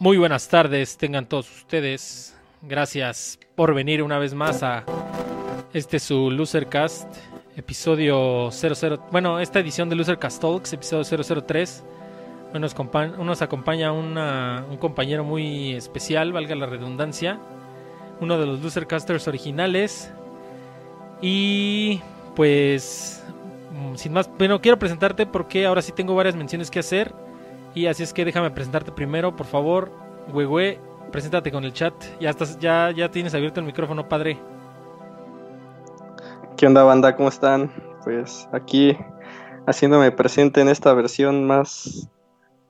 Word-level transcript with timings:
Muy 0.00 0.16
buenas 0.16 0.48
tardes, 0.48 0.96
tengan 0.96 1.26
todos 1.26 1.50
ustedes. 1.50 2.34
Gracias 2.62 3.38
por 3.54 3.74
venir 3.74 4.02
una 4.02 4.18
vez 4.18 4.32
más 4.32 4.62
a 4.62 4.84
este 5.74 5.98
su 5.98 6.30
Losercast, 6.30 7.06
episodio 7.54 8.50
00. 8.50 9.08
Bueno, 9.12 9.40
esta 9.40 9.60
edición 9.60 9.90
de 9.90 9.96
Losercast 9.96 10.40
Talks, 10.40 10.72
episodio 10.72 11.04
003. 11.44 11.84
Bueno, 12.50 12.66
nos, 12.66 12.74
nos 13.18 13.42
acompaña 13.42 13.92
una- 13.92 14.64
un 14.70 14.78
compañero 14.78 15.22
muy 15.22 15.74
especial, 15.74 16.32
valga 16.32 16.54
la 16.54 16.64
redundancia. 16.66 17.38
Uno 18.22 18.38
de 18.38 18.46
los 18.46 18.60
Losercasters 18.62 19.28
originales. 19.28 20.10
Y 21.20 22.00
pues, 22.34 23.22
mm, 23.74 23.96
sin 23.96 24.14
más, 24.14 24.30
bueno, 24.38 24.62
quiero 24.62 24.78
presentarte 24.78 25.26
porque 25.26 25.66
ahora 25.66 25.82
sí 25.82 25.92
tengo 25.92 26.14
varias 26.14 26.36
menciones 26.36 26.70
que 26.70 26.78
hacer. 26.78 27.12
Y 27.74 27.86
así 27.86 28.02
es 28.02 28.12
que 28.12 28.24
déjame 28.24 28.50
presentarte 28.50 28.92
primero, 28.92 29.36
por 29.36 29.46
favor. 29.46 29.90
Güegüe, 30.32 30.80
preséntate 31.12 31.52
con 31.52 31.64
el 31.64 31.72
chat. 31.72 31.94
Ya 32.20 32.30
estás, 32.30 32.58
ya, 32.58 32.90
ya 32.90 33.10
tienes 33.10 33.34
abierto 33.34 33.60
el 33.60 33.66
micrófono, 33.66 34.08
padre. 34.08 34.38
¿Qué 36.56 36.66
onda 36.66 36.82
banda? 36.82 37.16
¿Cómo 37.16 37.28
están? 37.28 37.72
Pues 38.04 38.48
aquí 38.52 38.96
haciéndome 39.66 40.10
presente 40.10 40.60
en 40.60 40.68
esta 40.68 40.92
versión 40.94 41.46
más 41.46 42.08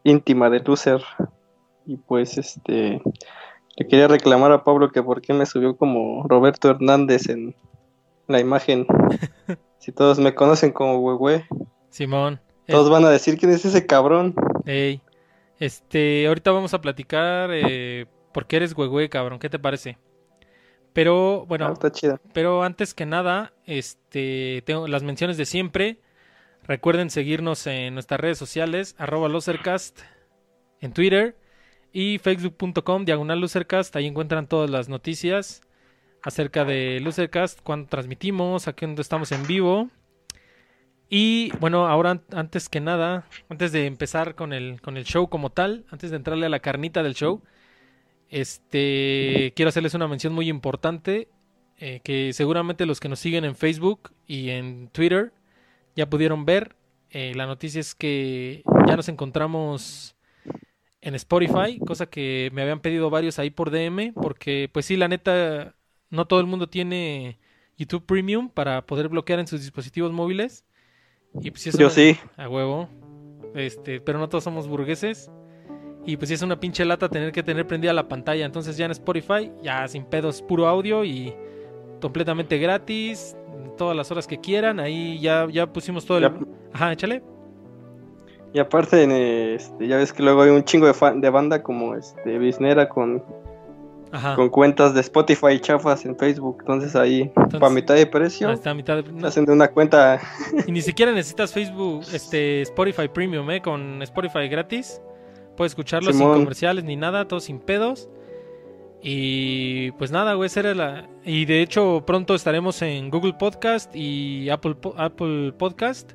íntima 0.04 0.50
de 0.50 0.60
Loser. 0.60 1.02
Y 1.86 1.96
pues 1.96 2.38
este 2.38 3.02
le 3.76 3.88
quería 3.88 4.08
reclamar 4.08 4.52
a 4.52 4.64
Pablo 4.64 4.90
que 4.90 5.02
por 5.02 5.22
qué 5.22 5.32
me 5.32 5.46
subió 5.46 5.76
como 5.76 6.26
Roberto 6.28 6.70
Hernández 6.70 7.28
en 7.28 7.54
la 8.26 8.38
imagen. 8.38 8.86
si 9.78 9.92
todos 9.92 10.18
me 10.18 10.34
conocen 10.34 10.72
como 10.72 10.98
Huehue, 10.98 11.46
Simón. 11.88 12.40
todos 12.68 12.90
van 12.90 13.04
a 13.04 13.10
decir 13.10 13.38
quién 13.38 13.50
es 13.52 13.64
ese 13.64 13.86
cabrón. 13.86 14.34
Ey, 14.66 15.00
este, 15.58 16.26
ahorita 16.26 16.50
vamos 16.52 16.74
a 16.74 16.80
platicar 16.80 17.50
eh, 17.52 18.06
por 18.32 18.46
qué 18.46 18.56
eres 18.56 18.74
güegüe, 18.74 19.08
cabrón. 19.08 19.38
¿Qué 19.38 19.50
te 19.50 19.58
parece? 19.58 19.98
Pero, 20.92 21.46
bueno, 21.46 21.66
Ah, 21.68 21.72
está 21.72 21.90
chido. 21.92 22.18
Pero 22.32 22.62
antes 22.62 22.94
que 22.94 23.06
nada, 23.06 23.52
este, 23.64 24.62
tengo 24.66 24.88
las 24.88 25.02
menciones 25.02 25.36
de 25.36 25.46
siempre. 25.46 26.00
Recuerden 26.64 27.10
seguirnos 27.10 27.66
en 27.66 27.94
nuestras 27.94 28.20
redes 28.20 28.38
sociales, 28.38 28.94
arroba 28.98 29.28
losercast 29.28 30.00
en 30.80 30.92
Twitter 30.92 31.36
y 31.92 32.18
facebook.com 32.18 33.04
diagonal 33.04 33.40
losercast. 33.40 33.94
Ahí 33.96 34.06
encuentran 34.06 34.46
todas 34.46 34.70
las 34.70 34.88
noticias 34.88 35.62
acerca 36.22 36.64
de 36.64 37.00
losercast, 37.00 37.60
cuando 37.62 37.88
transmitimos, 37.88 38.68
aquí 38.68 38.84
donde 38.86 39.02
estamos 39.02 39.32
en 39.32 39.46
vivo. 39.46 39.88
Y 41.10 41.50
bueno, 41.58 41.86
ahora 41.88 42.12
an- 42.12 42.22
antes 42.32 42.68
que 42.68 42.80
nada, 42.80 43.26
antes 43.50 43.72
de 43.72 43.86
empezar 43.86 44.34
con 44.36 44.52
el, 44.52 44.80
con 44.80 44.96
el 44.96 45.04
show 45.04 45.28
como 45.28 45.50
tal, 45.50 45.84
antes 45.90 46.10
de 46.10 46.16
entrarle 46.16 46.46
a 46.46 46.50
la 46.50 46.60
carnita 46.60 47.02
del 47.02 47.14
show, 47.14 47.42
este, 48.30 49.52
quiero 49.56 49.70
hacerles 49.70 49.94
una 49.94 50.08
mención 50.08 50.32
muy 50.32 50.48
importante 50.48 51.28
eh, 51.78 52.00
que 52.04 52.32
seguramente 52.32 52.86
los 52.86 53.00
que 53.00 53.08
nos 53.08 53.18
siguen 53.20 53.44
en 53.44 53.56
Facebook 53.56 54.12
y 54.26 54.50
en 54.50 54.88
Twitter 54.92 55.32
ya 55.96 56.08
pudieron 56.10 56.44
ver. 56.46 56.76
Eh, 57.10 57.34
la 57.34 57.46
noticia 57.46 57.80
es 57.80 57.94
que 57.94 58.62
ya 58.86 58.96
nos 58.96 59.08
encontramos 59.08 60.16
en 61.00 61.14
Spotify, 61.14 61.78
cosa 61.86 62.06
que 62.06 62.50
me 62.52 62.62
habían 62.62 62.80
pedido 62.80 63.10
varios 63.10 63.38
ahí 63.38 63.50
por 63.50 63.70
DM, 63.70 64.12
porque 64.14 64.68
pues 64.72 64.86
sí, 64.86 64.96
la 64.96 65.08
neta, 65.08 65.74
no 66.10 66.26
todo 66.26 66.40
el 66.40 66.46
mundo 66.46 66.68
tiene 66.68 67.38
YouTube 67.78 68.04
Premium 68.06 68.50
para 68.50 68.86
poder 68.86 69.08
bloquear 69.08 69.40
en 69.40 69.46
sus 69.46 69.60
dispositivos 69.62 70.12
móviles. 70.12 70.64
Y 71.34 71.50
pues 71.50 71.62
sí 71.62 71.68
es 71.70 71.78
Yo 71.78 71.86
una- 71.86 71.94
sí. 71.94 72.16
a 72.36 72.48
huevo. 72.48 72.88
Este, 73.54 74.00
pero 74.00 74.18
no 74.18 74.28
todos 74.28 74.44
somos 74.44 74.68
burgueses. 74.68 75.30
Y 76.06 76.16
pues 76.16 76.30
es 76.30 76.42
una 76.42 76.58
pinche 76.58 76.84
lata 76.84 77.08
tener 77.08 77.30
que 77.32 77.42
tener 77.42 77.66
prendida 77.66 77.92
la 77.92 78.08
pantalla. 78.08 78.44
Entonces 78.46 78.76
ya 78.76 78.86
en 78.86 78.90
Spotify, 78.92 79.52
ya 79.62 79.86
sin 79.88 80.04
pedos, 80.04 80.40
puro 80.42 80.66
audio 80.66 81.04
y 81.04 81.34
completamente 82.00 82.58
gratis. 82.58 83.36
Todas 83.76 83.96
las 83.96 84.10
horas 84.10 84.26
que 84.26 84.38
quieran. 84.40 84.80
Ahí 84.80 85.20
ya, 85.20 85.46
ya 85.50 85.72
pusimos 85.72 86.04
todo 86.06 86.18
el. 86.18 86.24
Ya- 86.24 86.34
Ajá, 86.72 86.92
échale. 86.92 87.22
Y 88.52 88.58
aparte, 88.58 89.54
este, 89.54 89.86
ya 89.86 89.96
ves 89.96 90.12
que 90.12 90.22
luego 90.24 90.42
hay 90.42 90.50
un 90.50 90.64
chingo 90.64 90.86
de, 90.86 90.94
fan- 90.94 91.20
de 91.20 91.30
banda 91.30 91.62
como 91.62 91.94
este 91.94 92.38
Bisnera 92.38 92.88
con, 92.88 93.22
Ajá. 94.12 94.34
con 94.34 94.48
cuentas 94.48 94.92
de 94.94 95.00
Spotify 95.00 95.60
chafas 95.60 96.04
en 96.04 96.16
Facebook. 96.16 96.56
Entonces 96.60 96.96
ahí, 96.96 97.22
Entonces- 97.22 97.60
para 97.60 97.72
mitad 97.72 97.94
de 97.94 98.06
precio, 98.06 98.50
está 98.50 98.70
a 98.70 98.74
mitad 98.74 99.02
de- 99.02 99.12
no, 99.12 99.26
hacen 99.26 99.44
de 99.44 99.52
una 99.52 99.68
cuenta. 99.68 100.20
Y 100.66 100.72
ni 100.72 100.80
siquiera 100.82 101.12
necesitas 101.12 101.52
Facebook, 101.52 102.02
este 102.12 102.62
Spotify 102.62 103.08
Premium, 103.08 103.50
¿eh? 103.50 103.60
Con 103.62 104.02
Spotify 104.02 104.48
gratis. 104.48 105.00
Puedes 105.56 105.72
escucharlo 105.72 106.12
sin 106.12 106.26
comerciales 106.26 106.84
ni 106.84 106.96
nada, 106.96 107.28
todo 107.28 107.40
sin 107.40 107.58
pedos. 107.60 108.08
Y 109.02 109.92
pues 109.92 110.10
nada, 110.10 110.34
güey, 110.34 110.46
esa 110.48 110.60
era 110.60 110.74
la... 110.74 111.08
Y 111.24 111.44
de 111.46 111.62
hecho 111.62 112.02
pronto 112.06 112.34
estaremos 112.34 112.80
en 112.82 113.10
Google 113.10 113.34
Podcast 113.34 113.94
y 113.94 114.50
Apple, 114.50 114.74
Po- 114.74 114.94
Apple 114.96 115.52
Podcast. 115.56 116.12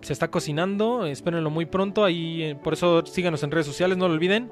Se 0.00 0.12
está 0.12 0.28
cocinando, 0.30 1.04
espérenlo 1.06 1.50
muy 1.50 1.66
pronto. 1.66 2.04
Ahí, 2.04 2.42
eh, 2.42 2.56
por 2.56 2.72
eso 2.72 3.04
síganos 3.06 3.42
en 3.42 3.50
redes 3.50 3.66
sociales, 3.66 3.96
no 3.98 4.08
lo 4.08 4.14
olviden. 4.14 4.50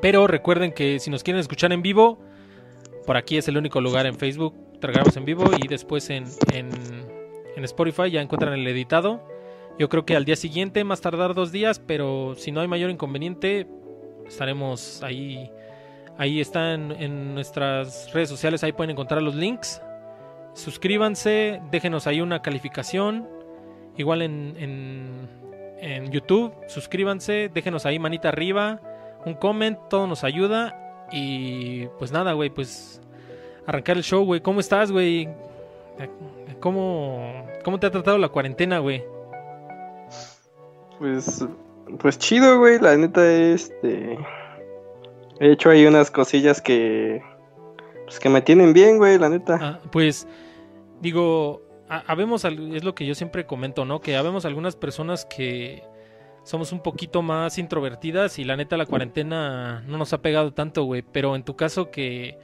Pero 0.00 0.26
recuerden 0.26 0.72
que 0.72 0.98
si 0.98 1.10
nos 1.10 1.22
quieren 1.22 1.40
escuchar 1.40 1.72
en 1.72 1.82
vivo, 1.82 2.18
por 3.06 3.16
aquí 3.16 3.36
es 3.36 3.48
el 3.48 3.56
único 3.56 3.80
lugar 3.80 4.06
en 4.06 4.16
Facebook. 4.16 4.54
Tragamos 4.80 5.16
en 5.16 5.24
vivo 5.24 5.44
y 5.62 5.68
después 5.68 6.08
en, 6.10 6.24
en, 6.52 7.64
Spotify 7.64 8.10
ya 8.10 8.22
encuentran 8.22 8.54
el 8.54 8.66
editado. 8.66 9.22
Yo 9.78 9.90
creo 9.90 10.06
que 10.06 10.16
al 10.16 10.24
día 10.24 10.36
siguiente, 10.36 10.82
más 10.82 11.02
tardar 11.02 11.34
dos 11.34 11.52
días, 11.52 11.78
pero 11.78 12.34
si 12.36 12.52
no 12.52 12.62
hay 12.62 12.68
mayor 12.68 12.90
inconveniente, 12.90 13.66
estaremos 14.26 15.02
ahí. 15.02 15.50
Ahí 16.16 16.40
están 16.40 16.92
en 16.92 17.34
nuestras 17.34 18.12
redes 18.14 18.30
sociales, 18.30 18.64
ahí 18.64 18.72
pueden 18.72 18.90
encontrar 18.92 19.20
los 19.20 19.34
links. 19.34 19.82
Suscríbanse, 20.54 21.60
déjenos 21.70 22.06
ahí 22.06 22.22
una 22.22 22.40
calificación. 22.40 23.28
Igual 23.98 24.22
en, 24.22 25.28
en 25.80 26.10
YouTube, 26.10 26.54
suscríbanse, 26.66 27.50
déjenos 27.52 27.84
ahí 27.84 27.98
manita 27.98 28.30
arriba, 28.30 28.80
un 29.26 29.34
comment, 29.34 29.78
todo 29.88 30.06
nos 30.06 30.24
ayuda. 30.24 30.76
Y 31.12 31.86
pues 31.98 32.12
nada, 32.12 32.32
güey, 32.34 32.50
pues 32.50 33.00
arrancar 33.66 33.96
el 33.96 34.02
show, 34.04 34.24
güey. 34.24 34.40
¿Cómo 34.40 34.60
estás, 34.60 34.90
güey? 34.92 35.28
¿Cómo, 36.60 37.46
¿Cómo 37.64 37.78
te 37.80 37.86
ha 37.86 37.90
tratado 37.90 38.18
la 38.18 38.28
cuarentena, 38.28 38.78
güey? 38.78 39.02
Pues, 40.98 41.44
pues 41.98 42.18
chido, 42.18 42.58
güey. 42.58 42.78
La 42.78 42.96
neta, 42.96 43.26
este. 43.26 44.18
He 45.40 45.52
hecho 45.52 45.70
ahí 45.70 45.86
unas 45.86 46.10
cosillas 46.10 46.60
que. 46.60 47.22
Pues 48.04 48.18
que 48.20 48.28
me 48.28 48.42
tienen 48.42 48.72
bien, 48.72 48.98
güey, 48.98 49.18
la 49.18 49.28
neta. 49.28 49.58
Ah, 49.60 49.80
pues 49.92 50.26
digo, 51.00 51.62
ha- 51.88 52.02
habemos, 52.06 52.44
es 52.44 52.84
lo 52.84 52.94
que 52.94 53.06
yo 53.06 53.14
siempre 53.14 53.46
comento, 53.46 53.84
¿no? 53.84 54.00
Que 54.00 54.16
habemos 54.16 54.44
algunas 54.44 54.74
personas 54.76 55.24
que 55.24 55.82
somos 56.42 56.72
un 56.72 56.80
poquito 56.80 57.22
más 57.22 57.58
introvertidas 57.58 58.38
y 58.38 58.44
la 58.44 58.56
neta 58.56 58.76
la 58.76 58.86
cuarentena 58.86 59.82
no 59.86 59.98
nos 59.98 60.12
ha 60.12 60.22
pegado 60.22 60.52
tanto, 60.52 60.84
güey. 60.84 61.02
Pero 61.02 61.36
en 61.36 61.44
tu 61.44 61.56
caso 61.56 61.90
que 61.90 62.38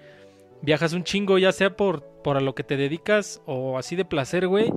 viajas 0.63 0.93
un 0.93 1.05
chingo, 1.05 1.39
ya 1.39 1.53
sea 1.53 1.77
por, 1.77 2.03
por 2.23 2.37
a 2.37 2.41
lo 2.41 2.55
que 2.55 2.65
te 2.65 2.77
dedicas 2.77 3.43
o 3.47 3.79
así 3.79 3.97
de 3.97 4.05
placer, 4.05 4.49
güey. 4.49 4.73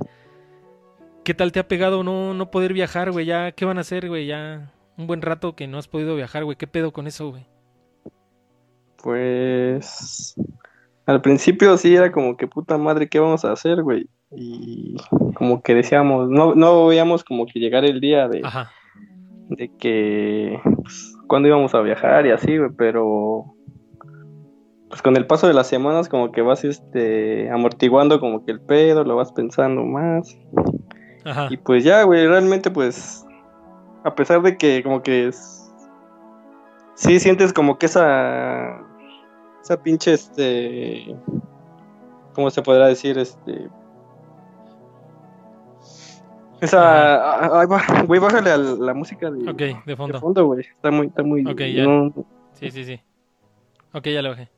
¿Qué 1.24 1.34
tal 1.34 1.52
te 1.52 1.60
ha 1.60 1.68
pegado 1.68 2.02
no, 2.02 2.34
no 2.34 2.50
poder 2.50 2.72
viajar, 2.72 3.10
güey? 3.12 3.26
Ya, 3.26 3.52
¿qué 3.52 3.64
van 3.64 3.78
a 3.78 3.82
hacer, 3.82 4.08
güey? 4.08 4.26
Ya 4.26 4.72
un 4.96 5.06
buen 5.06 5.22
rato 5.22 5.54
que 5.54 5.66
no 5.66 5.78
has 5.78 5.88
podido 5.88 6.16
viajar, 6.16 6.44
güey. 6.44 6.56
¿Qué 6.56 6.66
pedo 6.66 6.92
con 6.92 7.06
eso, 7.06 7.30
güey? 7.30 7.46
Pues. 9.02 10.34
Al 11.06 11.20
principio 11.20 11.76
sí 11.76 11.94
era 11.94 12.12
como 12.12 12.36
que 12.36 12.46
puta 12.46 12.78
madre, 12.78 13.08
¿qué 13.08 13.18
vamos 13.18 13.44
a 13.44 13.52
hacer, 13.52 13.82
güey? 13.82 14.08
Y 14.30 14.96
como 15.34 15.62
que 15.62 15.74
decíamos, 15.74 16.28
no, 16.30 16.54
no 16.54 16.86
veíamos 16.86 17.24
como 17.24 17.46
que 17.46 17.58
llegar 17.58 17.84
el 17.84 18.00
día 18.00 18.28
de, 18.28 18.42
Ajá. 18.44 18.70
De 19.50 19.70
que. 19.78 20.60
Pues, 20.76 21.16
cuándo 21.26 21.48
íbamos 21.48 21.74
a 21.74 21.80
viajar 21.80 22.26
y 22.26 22.30
así, 22.30 22.56
güey, 22.56 22.70
pero. 22.76 23.54
Pues 24.88 25.02
con 25.02 25.16
el 25.16 25.26
paso 25.26 25.46
de 25.46 25.54
las 25.54 25.68
semanas, 25.68 26.08
como 26.08 26.32
que 26.32 26.42
vas 26.42 26.64
este 26.64 27.48
amortiguando 27.50 28.18
como 28.18 28.44
que 28.44 28.50
el 28.50 28.60
pedo, 28.60 29.04
lo 29.04 29.14
vas 29.14 29.30
pensando 29.30 29.84
más. 29.84 30.36
Ajá. 31.24 31.46
Y 31.50 31.58
pues 31.58 31.84
ya, 31.84 32.02
güey, 32.02 32.26
realmente 32.26 32.70
pues, 32.72 33.24
a 34.04 34.14
pesar 34.14 34.42
de 34.42 34.56
que 34.56 34.82
como 34.82 35.02
que 35.02 35.28
es... 35.28 35.72
Sí 36.94 37.20
sientes 37.20 37.52
como 37.52 37.78
que 37.78 37.86
esa... 37.86 38.80
Esa 39.62 39.80
pinche, 39.82 40.14
este... 40.14 41.16
¿Cómo 42.34 42.50
se 42.50 42.62
podrá 42.62 42.88
decir? 42.88 43.16
Este... 43.16 43.68
Esa... 46.60 47.60
Ay, 47.60 47.66
güey, 48.06 48.20
bájale 48.20 48.50
a 48.50 48.56
la 48.58 48.94
música 48.94 49.30
de, 49.30 49.48
Ok, 49.50 49.56
de 49.58 49.76
de 49.86 49.96
fondo. 49.96 50.20
fondo, 50.20 50.46
güey. 50.46 50.60
Está 50.60 50.90
muy, 50.90 51.06
está 51.06 51.22
muy... 51.22 51.46
Ok, 51.46 51.60
ya. 51.74 51.84
no- 51.84 52.12
Sí, 52.54 52.70
sí, 52.70 52.84
sí. 52.84 53.00
Ok, 53.92 54.06
ya 54.08 54.22
le 54.22 54.28
bajé. 54.28 54.48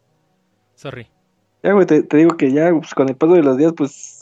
Sorry. 0.75 1.07
Ya, 1.63 1.73
güey, 1.73 1.87
te, 1.87 2.03
te 2.03 2.17
digo 2.17 2.37
que 2.37 2.51
ya, 2.53 2.71
pues, 2.73 2.93
con 2.95 3.09
el 3.09 3.17
paso 3.17 3.35
de 3.35 3.43
los 3.43 3.57
días, 3.57 3.73
pues, 3.77 4.19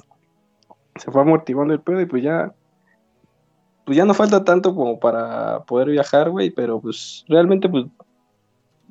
se 0.96 1.10
fue 1.10 1.22
amortiguando 1.22 1.72
el 1.72 1.80
pedo 1.80 2.00
y 2.00 2.06
pues 2.06 2.22
ya, 2.22 2.52
pues 3.86 3.96
ya 3.96 4.04
no 4.04 4.12
falta 4.12 4.44
tanto 4.44 4.74
como 4.74 5.00
para 5.00 5.60
poder 5.64 5.88
viajar, 5.88 6.28
güey, 6.28 6.50
pero 6.50 6.78
pues 6.80 7.24
realmente, 7.28 7.68
pues, 7.70 7.86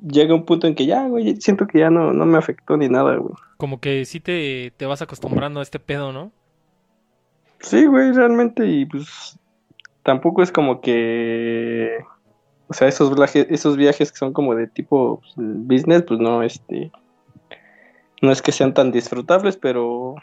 llega 0.02 0.34
un 0.34 0.44
punto 0.44 0.66
en 0.66 0.74
que 0.74 0.86
ya, 0.86 1.06
güey, 1.06 1.36
siento 1.40 1.66
que 1.68 1.78
ya 1.78 1.90
no, 1.90 2.12
no 2.12 2.26
me 2.26 2.38
afectó 2.38 2.76
ni 2.76 2.88
nada, 2.88 3.14
güey. 3.16 3.34
Como 3.58 3.78
que 3.80 4.04
sí 4.04 4.18
te, 4.18 4.72
te 4.76 4.86
vas 4.86 5.02
acostumbrando 5.02 5.60
a 5.60 5.62
este 5.62 5.78
pedo, 5.78 6.12
¿no? 6.12 6.32
Sí, 7.60 7.86
güey, 7.86 8.12
realmente, 8.12 8.66
y 8.66 8.86
pues 8.86 9.38
tampoco 10.02 10.42
es 10.42 10.50
como 10.50 10.80
que, 10.80 11.98
o 12.68 12.74
sea, 12.74 12.88
esos 12.88 13.14
viajes, 13.14 13.46
esos 13.50 13.76
viajes 13.76 14.10
que 14.10 14.18
son 14.18 14.32
como 14.32 14.54
de 14.54 14.66
tipo 14.66 15.20
pues, 15.20 15.34
business, 15.36 16.02
pues 16.02 16.20
no, 16.20 16.42
este, 16.42 16.90
no 18.22 18.32
es 18.32 18.42
que 18.42 18.52
sean 18.52 18.74
tan 18.74 18.92
disfrutables, 18.92 19.56
pero, 19.56 20.14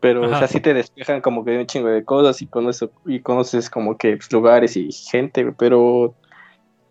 pero, 0.00 0.22
o 0.22 0.26
Ajá. 0.26 0.40
sea, 0.40 0.48
sí 0.48 0.60
te 0.60 0.74
despejan 0.74 1.20
como 1.20 1.44
que 1.44 1.52
de 1.52 1.60
un 1.60 1.66
chingo 1.66 1.88
de 1.88 2.04
cosas 2.04 2.42
y 2.42 2.48
conoces, 2.48 2.90
y 3.06 3.20
conoces 3.20 3.70
como 3.70 3.96
que 3.96 4.16
pues, 4.16 4.32
lugares 4.32 4.76
y 4.76 4.90
gente, 4.92 5.44
güey, 5.44 5.54
pero 5.56 6.14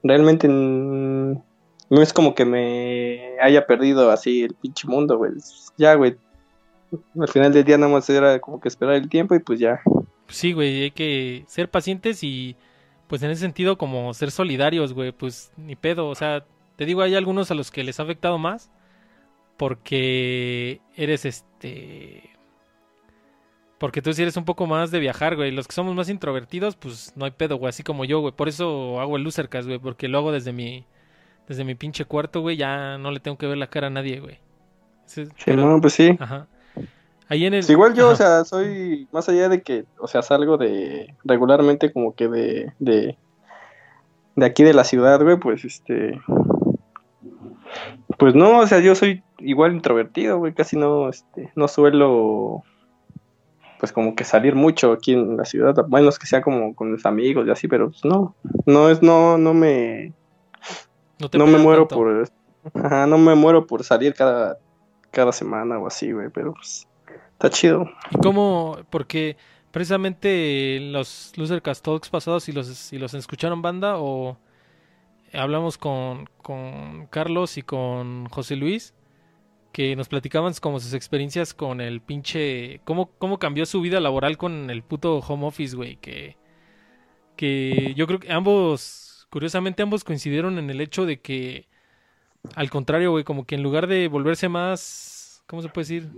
realmente 0.03 0.47
no 0.47 2.01
es 2.01 2.13
como 2.13 2.33
que 2.33 2.45
me 2.45 3.39
haya 3.41 3.65
perdido 3.67 4.09
así 4.09 4.43
el 4.43 4.55
pinche 4.55 4.87
mundo, 4.87 5.17
güey. 5.17 5.33
Ya, 5.77 5.95
güey. 5.95 6.17
Al 7.19 7.27
final 7.29 7.53
del 7.53 7.63
día 7.63 7.77
nada 7.77 7.91
más 7.91 8.09
era 8.09 8.39
como 8.39 8.59
que 8.59 8.67
esperar 8.67 8.95
el 8.95 9.09
tiempo 9.09 9.35
y 9.35 9.39
pues 9.39 9.59
ya. 9.59 9.81
Sí, 10.27 10.53
güey, 10.53 10.83
hay 10.83 10.91
que 10.91 11.43
ser 11.47 11.69
pacientes 11.69 12.23
y 12.23 12.55
pues 13.07 13.21
en 13.23 13.29
ese 13.29 13.41
sentido 13.41 13.77
como 13.77 14.13
ser 14.13 14.31
solidarios, 14.31 14.93
güey, 14.93 15.11
pues 15.11 15.51
ni 15.57 15.75
pedo, 15.75 16.07
o 16.07 16.15
sea, 16.15 16.45
te 16.75 16.85
digo, 16.85 17.01
hay 17.01 17.15
algunos 17.15 17.51
a 17.51 17.55
los 17.55 17.69
que 17.71 17.83
les 17.83 17.99
ha 17.99 18.03
afectado 18.03 18.37
más 18.37 18.71
porque 19.57 20.81
eres 20.95 21.25
este 21.25 22.29
porque 23.77 24.01
tú 24.01 24.13
sí 24.13 24.21
eres 24.21 24.37
un 24.37 24.45
poco 24.45 24.67
más 24.67 24.89
de 24.89 24.99
viajar, 24.99 25.35
güey. 25.35 25.51
Los 25.51 25.67
que 25.67 25.75
somos 25.75 25.93
más 25.95 26.09
introvertidos, 26.09 26.75
pues 26.75 27.11
no 27.15 27.25
hay 27.25 27.31
pedo, 27.31 27.57
güey, 27.57 27.69
así 27.69 27.83
como 27.83 28.05
yo, 28.05 28.21
güey. 28.21 28.33
Por 28.33 28.47
eso 28.47 28.99
hago 29.01 29.17
el 29.17 29.23
losercast, 29.23 29.67
güey, 29.67 29.79
porque 29.79 30.07
lo 30.07 30.17
hago 30.17 30.31
desde 30.31 30.53
mi 30.53 30.85
desde 31.47 31.63
mi 31.63 31.75
pinche 31.75 32.05
cuarto, 32.05 32.41
güey, 32.41 32.57
ya 32.57 32.97
no 32.97 33.11
le 33.11 33.19
tengo 33.19 33.37
que 33.37 33.45
ver 33.45 33.57
la 33.57 33.67
cara 33.67 33.87
a 33.87 33.91
nadie, 33.91 34.19
güey. 34.19 34.39
Sí, 35.05 35.25
pero- 35.45 35.67
no, 35.69 35.79
pues 35.81 35.93
sí. 35.93 36.17
Ajá. 36.19 36.47
Ahí 37.27 37.45
en 37.45 37.55
el 37.55 37.69
igual 37.69 37.95
yo, 37.95 38.09
o 38.09 38.15
sea, 38.15 38.45
soy 38.45 39.07
más 39.11 39.27
allá 39.29 39.49
de 39.49 39.61
que, 39.61 39.85
o 39.97 40.07
sea, 40.07 40.21
salgo 40.21 40.57
de 40.57 41.15
regularmente 41.23 41.91
como 41.91 42.13
que 42.13 42.27
de, 42.27 42.73
de, 42.77 43.17
de 44.35 44.45
aquí 44.45 44.63
de 44.63 44.73
la 44.73 44.83
ciudad, 44.83 45.21
güey, 45.23 45.39
pues 45.39 45.65
este, 45.65 46.21
pues 48.17 48.35
no, 48.35 48.59
o 48.59 48.67
sea, 48.67 48.79
yo 48.79 48.93
soy 48.93 49.23
igual 49.39 49.73
introvertido, 49.73 50.37
güey, 50.37 50.53
casi 50.53 50.77
no, 50.77 51.09
este, 51.09 51.51
no 51.55 51.67
suelo, 51.67 52.63
pues 53.79 53.91
como 53.91 54.15
que 54.15 54.23
salir 54.23 54.53
mucho 54.53 54.91
aquí 54.91 55.13
en 55.13 55.35
la 55.35 55.45
ciudad, 55.45 55.77
a 55.79 55.87
menos 55.87 56.19
que 56.19 56.27
sea 56.27 56.41
como 56.41 56.75
con 56.75 56.91
mis 56.91 57.05
amigos 57.07 57.47
y 57.47 57.51
así, 57.51 57.67
pero 57.67 57.89
pues 57.89 58.05
no, 58.05 58.35
no 58.67 58.89
es, 58.89 59.01
no, 59.01 59.39
no 59.39 59.55
me, 59.55 60.13
no 61.19 61.29
te 61.29 61.39
no 61.39 61.47
me 61.47 61.57
muero 61.57 61.87
tanto. 61.87 61.95
por, 61.95 62.29
ajá, 62.83 63.07
no 63.07 63.17
me 63.17 63.33
muero 63.33 63.65
por 63.65 63.83
salir 63.83 64.13
cada, 64.13 64.59
cada 65.09 65.31
semana 65.31 65.79
o 65.79 65.87
así, 65.87 66.11
güey, 66.11 66.29
pero 66.29 66.53
pues 66.53 66.87
está 67.35 67.49
chido. 67.49 67.89
¿Y 68.11 68.17
cómo? 68.17 68.77
Porque 68.89 69.37
precisamente 69.71 70.79
los 70.81 71.33
Losercast 71.35 71.83
Talks 71.83 72.09
pasados, 72.09 72.43
si 72.43 72.51
los, 72.51 72.67
si 72.67 72.97
los 72.97 73.13
escucharon 73.13 73.61
banda 73.61 73.97
o 73.97 74.37
hablamos 75.33 75.77
con, 75.77 76.29
con 76.41 77.07
Carlos 77.07 77.57
y 77.57 77.61
con 77.61 78.27
José 78.27 78.55
Luis, 78.55 78.93
que 79.71 79.95
nos 79.97 80.07
platicaban 80.07 80.53
como 80.61 80.79
sus 80.79 80.93
experiencias 80.93 81.53
con 81.53 81.81
el 81.81 82.01
pinche... 82.01 82.79
Cómo, 82.85 83.11
cómo 83.17 83.39
cambió 83.39 83.65
su 83.65 83.81
vida 83.81 83.99
laboral 83.99 84.37
con 84.37 84.69
el 84.69 84.83
puto 84.83 85.17
home 85.19 85.45
office, 85.45 85.75
güey, 85.75 85.97
que, 85.97 86.37
que 87.35 87.93
yo 87.97 88.07
creo 88.07 88.21
que 88.21 88.31
ambos, 88.31 89.27
curiosamente 89.29 89.83
ambos 89.83 90.05
coincidieron 90.05 90.57
en 90.57 90.69
el 90.69 90.79
hecho 90.79 91.05
de 91.05 91.19
que, 91.19 91.67
al 92.55 92.69
contrario, 92.69 93.11
güey, 93.11 93.25
como 93.25 93.45
que 93.45 93.55
en 93.55 93.63
lugar 93.63 93.87
de 93.87 94.07
volverse 94.07 94.47
más, 94.47 95.43
¿cómo 95.47 95.61
se 95.61 95.67
puede 95.67 95.83
decir? 95.83 96.09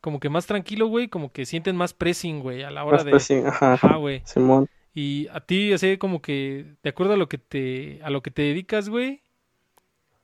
Como 0.00 0.20
que 0.20 0.28
más 0.28 0.46
tranquilo, 0.46 0.86
güey, 0.86 1.08
como 1.08 1.32
que 1.32 1.44
sienten 1.44 1.76
más 1.76 1.92
pressing, 1.92 2.40
güey, 2.40 2.62
a 2.62 2.70
la 2.70 2.84
hora 2.84 2.98
Más 2.98 3.04
de... 3.04 3.10
pressing, 3.10 3.46
ajá, 3.46 3.72
Ajá, 3.74 3.96
güey. 3.96 4.22
Simón. 4.24 4.68
Y 4.94 5.28
a 5.28 5.40
ti, 5.40 5.72
así 5.72 5.96
como 5.98 6.22
que, 6.22 6.74
de 6.82 6.90
acuerdo 6.90 7.14
a 7.14 7.16
lo 7.16 7.28
que 7.28 7.38
te, 7.38 8.00
a 8.02 8.10
lo 8.10 8.22
que 8.22 8.30
te 8.30 8.42
dedicas, 8.42 8.88
güey, 8.88 9.22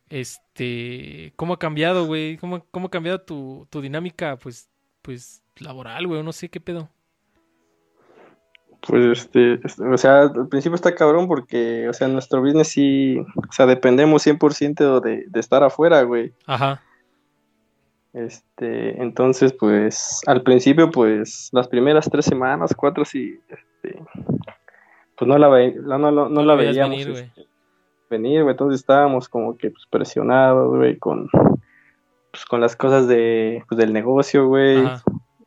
este, 0.09 1.33
¿cómo 1.37 1.55
ha 1.55 1.59
cambiado, 1.59 2.07
güey? 2.07 2.37
¿Cómo, 2.39 2.65
cómo 2.71 2.87
ha 2.87 2.91
cambiado 2.91 3.21
tu, 3.21 3.67
tu 3.71 3.81
dinámica, 3.81 4.37
pues, 4.37 4.69
pues, 5.03 5.43
laboral, 5.59 6.07
güey? 6.07 6.23
No 6.23 6.33
sé 6.33 6.49
qué 6.49 6.61
pedo. 6.61 6.89
Pues 8.87 9.19
este, 9.19 9.61
este, 9.65 9.83
o 9.83 9.97
sea, 9.97 10.23
al 10.23 10.49
principio 10.49 10.77
está 10.77 10.95
cabrón 10.95 11.27
porque, 11.27 11.89
o 11.89 11.93
sea, 11.93 12.07
nuestro 12.07 12.43
business 12.43 12.69
sí, 12.69 13.19
o 13.19 13.53
sea, 13.53 13.67
dependemos 13.67 14.27
100% 14.27 15.01
de, 15.01 15.25
de 15.27 15.41
estar 15.41 15.63
afuera, 15.63 16.03
güey. 16.03 16.35
Ajá, 16.47 16.83
Este, 18.15 19.03
entonces, 19.03 19.53
pues, 19.53 20.21
al 20.27 20.43
principio, 20.43 20.91
pues, 20.91 21.51
las 21.53 21.67
primeras 21.69 22.09
tres 22.09 22.25
semanas, 22.25 22.73
cuatro, 22.77 23.05
sí, 23.05 23.41
este, 23.49 23.99
pues 25.19 25.29
no 25.29 25.37
la, 25.37 25.49
ve- 25.49 25.77
no, 25.83 25.99
no, 25.99 26.11
no, 26.11 26.29
no 26.29 26.43
la 26.45 26.55
veíamos 26.55 26.91
venir, 26.91 27.11
güey. 27.11 27.25
este, 27.25 27.47
venir, 28.09 28.43
güey. 28.45 28.53
Entonces 28.53 28.81
estábamos 28.81 29.29
como 29.29 29.57
que 29.57 29.71
pues, 29.71 29.85
presionados, 29.91 30.77
güey, 30.77 30.97
con, 30.99 31.29
pues, 32.31 32.45
con 32.49 32.61
las 32.61 32.77
cosas 32.77 33.09
de, 33.09 33.65
pues, 33.69 33.79
del 33.79 33.93
negocio, 33.93 34.47
güey. 34.47 34.85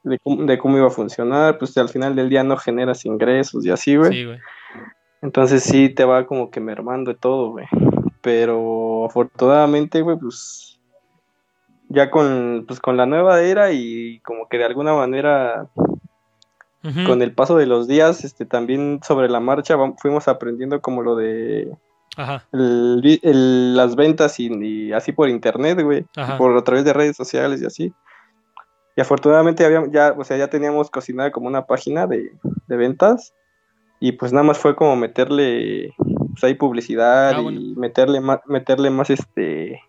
De, 0.04 0.20
cómo- 0.20 0.44
de 0.46 0.58
cómo 0.58 0.78
iba 0.78 0.88
a 0.88 0.92
funcionar, 0.92 1.58
pues 1.58 1.78
al 1.78 1.90
final 1.90 2.16
del 2.16 2.30
día 2.30 2.44
no 2.44 2.56
generas 2.58 3.06
ingresos 3.06 3.66
y 3.66 3.70
así, 3.72 3.96
güey. 3.98 4.12
sí, 4.12 4.26
güey. 4.26 4.40
Entonces 5.22 5.64
sí 5.64 5.90
te 5.90 6.06
va 6.06 6.26
como 6.28 6.52
que 6.52 6.60
mermando 6.60 7.12
de 7.12 7.18
todo, 7.18 7.52
güey. 7.52 7.66
Pero 8.22 9.06
afortunadamente, 9.06 10.02
güey, 10.02 10.18
pues 10.18 10.77
ya 11.90 12.10
con, 12.12 12.66
pues, 12.68 12.80
con 12.80 12.98
la 12.98 13.06
nueva 13.06 13.42
era 13.42 13.72
y 13.72 14.20
como 14.22 14.48
que 14.50 14.58
de 14.58 14.66
alguna 14.66 14.94
manera 14.94 15.68
con 17.06 17.22
el 17.22 17.34
paso 17.34 17.58
de 17.58 17.66
los 17.66 17.88
días, 17.88 18.24
este 18.24 18.46
también 18.46 19.00
sobre 19.06 19.30
la 19.30 19.40
marcha 19.40 19.76
fuimos 19.98 20.28
aprendiendo 20.28 20.80
como 20.82 21.02
lo 21.02 21.16
de 21.16 21.70
Ajá, 22.16 22.46
el 22.54 23.00
vi- 23.04 23.20
el- 23.24 23.76
las 23.76 23.96
ventas 23.96 24.40
y, 24.40 24.48
y 24.64 24.92
así 24.94 25.12
por 25.12 25.30
internet, 25.30 25.82
güey, 25.82 26.06
por 26.38 26.58
a 26.58 26.64
través 26.64 26.84
de 26.86 26.94
redes 26.94 27.16
sociales 27.16 27.62
y 27.62 27.66
así. 27.66 27.94
Y 28.96 29.02
afortunadamente 29.02 29.64
habíamos, 29.66 29.92
ya, 29.92 30.16
o 30.18 30.24
sea, 30.24 30.38
ya 30.38 30.48
teníamos 30.50 30.90
cocinada 30.90 31.32
como 31.32 31.48
una 31.48 31.66
página 31.68 32.08
de, 32.08 32.32
de 32.68 32.78
ventas 32.78 33.34
y 34.00 34.14
pues 34.14 34.32
nada 34.34 34.44
más 34.44 34.58
fue 34.58 34.76
como 34.76 34.96
meterle 34.96 35.94
pues 36.32 36.44
ahí 36.44 36.54
publicidad 36.56 37.36
Ah, 37.36 37.42
y 37.42 37.76
meterle 37.76 38.20
más, 38.22 38.40
meterle 38.48 38.90
más 38.90 39.10
este, 39.12 39.82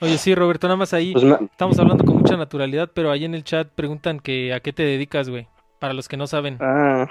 Oye, 0.00 0.18
sí, 0.18 0.34
Roberto, 0.34 0.66
nada 0.66 0.76
más 0.76 0.94
ahí 0.94 1.12
pues 1.12 1.24
estamos 1.24 1.78
hablando 1.78 2.04
con 2.04 2.16
mucha 2.16 2.36
naturalidad, 2.36 2.90
pero 2.94 3.10
ahí 3.10 3.24
en 3.24 3.34
el 3.34 3.44
chat 3.44 3.68
preguntan 3.68 4.20
que 4.20 4.52
a 4.54 4.60
qué 4.60 4.72
te 4.72 4.82
dedicas, 4.82 5.28
güey, 5.28 5.46
para 5.78 5.92
los 5.92 6.08
que 6.08 6.16
no 6.16 6.26
saben. 6.26 6.56
ah, 6.60 7.06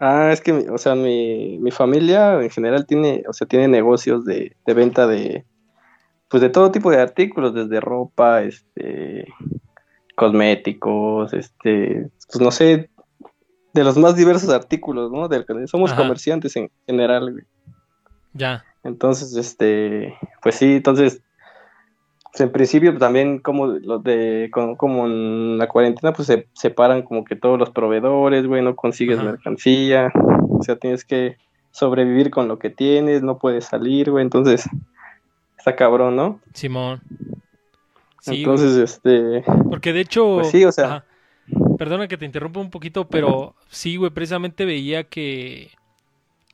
ah, 0.00 0.30
es 0.32 0.40
que, 0.40 0.52
o 0.52 0.78
sea, 0.78 0.94
mi, 0.94 1.58
mi 1.60 1.70
familia 1.70 2.40
en 2.42 2.50
general 2.50 2.86
tiene, 2.86 3.22
o 3.28 3.32
sea, 3.32 3.46
tiene 3.46 3.68
negocios 3.68 4.24
de, 4.24 4.56
de 4.66 4.74
venta 4.74 5.06
de, 5.06 5.44
pues 6.28 6.40
de 6.40 6.50
todo 6.50 6.72
tipo 6.72 6.90
de 6.90 7.00
artículos, 7.00 7.54
desde 7.54 7.80
ropa, 7.80 8.42
este, 8.42 9.26
cosméticos, 10.16 11.32
este, 11.32 12.10
pues 12.30 12.40
no 12.40 12.50
sé, 12.50 12.90
de 13.72 13.84
los 13.84 13.96
más 13.96 14.16
diversos 14.16 14.50
artículos, 14.50 15.10
¿no? 15.10 15.28
Somos 15.66 15.92
Ajá. 15.92 16.02
comerciantes 16.02 16.56
en 16.56 16.70
general, 16.86 17.32
güey. 17.32 17.44
Ya, 18.32 18.64
Entonces, 18.82 19.36
este, 19.36 20.16
pues 20.42 20.56
sí, 20.56 20.74
entonces, 20.76 21.22
en 22.40 22.50
principio 22.50 22.96
también 22.98 23.38
como 23.38 23.66
los 23.66 24.02
de, 24.02 24.50
como, 24.52 24.76
como 24.76 25.06
en 25.06 25.58
la 25.58 25.68
cuarentena, 25.68 26.12
pues 26.12 26.26
se 26.26 26.48
separan 26.52 27.02
como 27.02 27.24
que 27.24 27.36
todos 27.36 27.58
los 27.58 27.70
proveedores, 27.70 28.46
güey, 28.46 28.62
no 28.62 28.74
consigues 28.74 29.18
Ajá. 29.18 29.30
mercancía, 29.30 30.12
o 30.48 30.62
sea, 30.62 30.76
tienes 30.76 31.04
que 31.04 31.36
sobrevivir 31.70 32.30
con 32.30 32.48
lo 32.48 32.58
que 32.58 32.70
tienes, 32.70 33.22
no 33.22 33.38
puedes 33.38 33.64
salir, 33.66 34.10
güey, 34.10 34.22
entonces, 34.24 34.68
está 35.58 35.76
cabrón, 35.76 36.16
¿no? 36.16 36.40
Simón. 36.52 37.00
Sí, 38.20 38.30
güey. 38.30 38.38
entonces, 38.40 38.76
este, 38.76 39.44
Porque 39.68 39.92
de 39.92 40.00
hecho, 40.00 40.36
Pues 40.36 40.50
sí, 40.50 40.64
o 40.64 40.72
sea. 40.72 40.86
ajá. 40.86 41.04
Perdona 41.76 42.08
que 42.08 42.16
te 42.16 42.24
interrumpa 42.24 42.60
un 42.60 42.70
poquito, 42.70 43.06
pero 43.08 43.54
sí, 43.68 43.96
güey, 43.96 44.10
precisamente 44.10 44.64
veía 44.64 45.04
que 45.04 45.70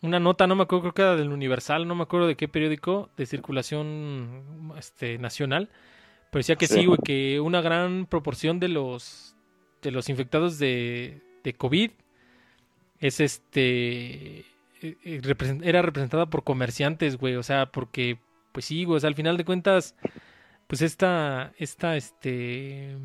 una 0.03 0.19
nota, 0.21 0.47
no 0.47 0.57
me 0.57 0.63
acuerdo, 0.63 0.83
creo 0.83 0.95
que 0.95 1.03
era 1.03 1.17
del 1.17 1.31
Universal, 1.33 1.87
no 1.87 1.95
me 1.95 2.03
acuerdo 2.05 2.27
de 2.27 2.37
qué 2.37 2.49
periódico 2.49 3.11
de 3.17 3.27
circulación 3.27 4.73
este 4.79 5.19
nacional, 5.19 5.69
pero 6.31 6.41
decía 6.41 6.57
que 6.57 6.67
sí, 6.67 6.81
Sí. 6.81 6.87
güey, 6.87 6.99
que 7.05 7.41
una 7.41 7.61
gran 7.61 8.07
proporción 8.07 8.61
de 8.61 8.69
los 8.69 9.35
de 9.83 9.91
los 9.91 10.09
infectados 10.09 10.59
de, 10.59 11.23
de 11.43 11.53
COVID 11.55 11.91
es 12.99 13.21
este 13.21 14.41
eh, 14.83 15.21
represent- 15.23 15.65
era 15.65 15.83
representada 15.83 16.27
por 16.27 16.45
comerciantes, 16.45 17.17
güey, 17.17 17.37
o 17.37 17.43
sea, 17.43 17.67
porque 17.73 18.19
pues 18.53 18.65
sí, 18.67 18.85
güey, 18.85 18.97
o 18.97 19.01
sea, 19.01 19.09
al 19.09 19.15
final 19.15 19.37
de 19.37 19.45
cuentas 19.45 19.95
pues 20.67 20.83
esta 20.83 21.53
esta 21.59 21.97
este 21.97 22.97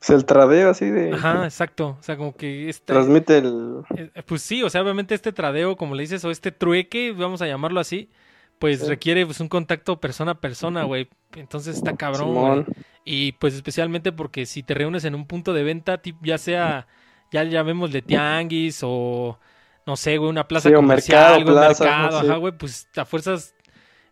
es 0.00 0.10
el 0.10 0.24
tradeo 0.24 0.70
así 0.70 0.88
de, 0.90 1.12
Ajá, 1.12 1.44
exacto. 1.44 1.96
O 2.00 2.02
sea, 2.02 2.16
como 2.16 2.34
que 2.34 2.68
este. 2.68 2.92
transmite 2.92 3.38
el, 3.38 3.82
eh, 3.96 4.22
Pues 4.26 4.42
sí, 4.42 4.62
o 4.62 4.70
sea, 4.70 4.82
obviamente 4.82 5.14
este 5.14 5.32
tradeo, 5.32 5.76
como 5.76 5.94
le 5.94 6.02
dices, 6.02 6.24
o 6.24 6.30
este 6.30 6.52
trueque, 6.52 7.12
vamos 7.12 7.42
a 7.42 7.46
llamarlo 7.46 7.80
así, 7.80 8.10
pues 8.58 8.80
Sí. 8.80 8.86
requiere 8.88 9.26
pues 9.26 9.40
un 9.40 9.48
contacto 9.48 10.00
persona 10.00 10.32
a 10.32 10.40
persona, 10.40 10.84
güey. 10.84 11.08
Entonces 11.36 11.76
está 11.76 11.96
cabrón, 11.96 12.34
güey. 12.34 12.64
Y 13.04 13.32
pues 13.32 13.54
especialmente 13.54 14.12
porque 14.12 14.46
si 14.46 14.62
te 14.62 14.74
reúnes 14.74 15.04
en 15.04 15.14
un 15.14 15.26
punto 15.26 15.52
de 15.52 15.62
venta, 15.64 16.00
ya 16.22 16.38
sea, 16.38 16.86
ya 17.32 17.44
llamémosle 17.44 18.02
tianguis 18.02 18.80
o 18.82 19.38
no 19.86 19.96
sé, 19.96 20.18
güey, 20.18 20.30
una 20.30 20.46
plaza 20.48 20.68
Sí, 20.68 20.74
comercial, 20.74 21.44
mercado, 21.44 21.56
plaza, 21.58 21.84
mercado, 21.84 22.20
sí. 22.20 22.26
ajá, 22.26 22.36
güey, 22.36 22.52
pues 22.56 22.88
a 22.96 23.04
fuerzas 23.04 23.54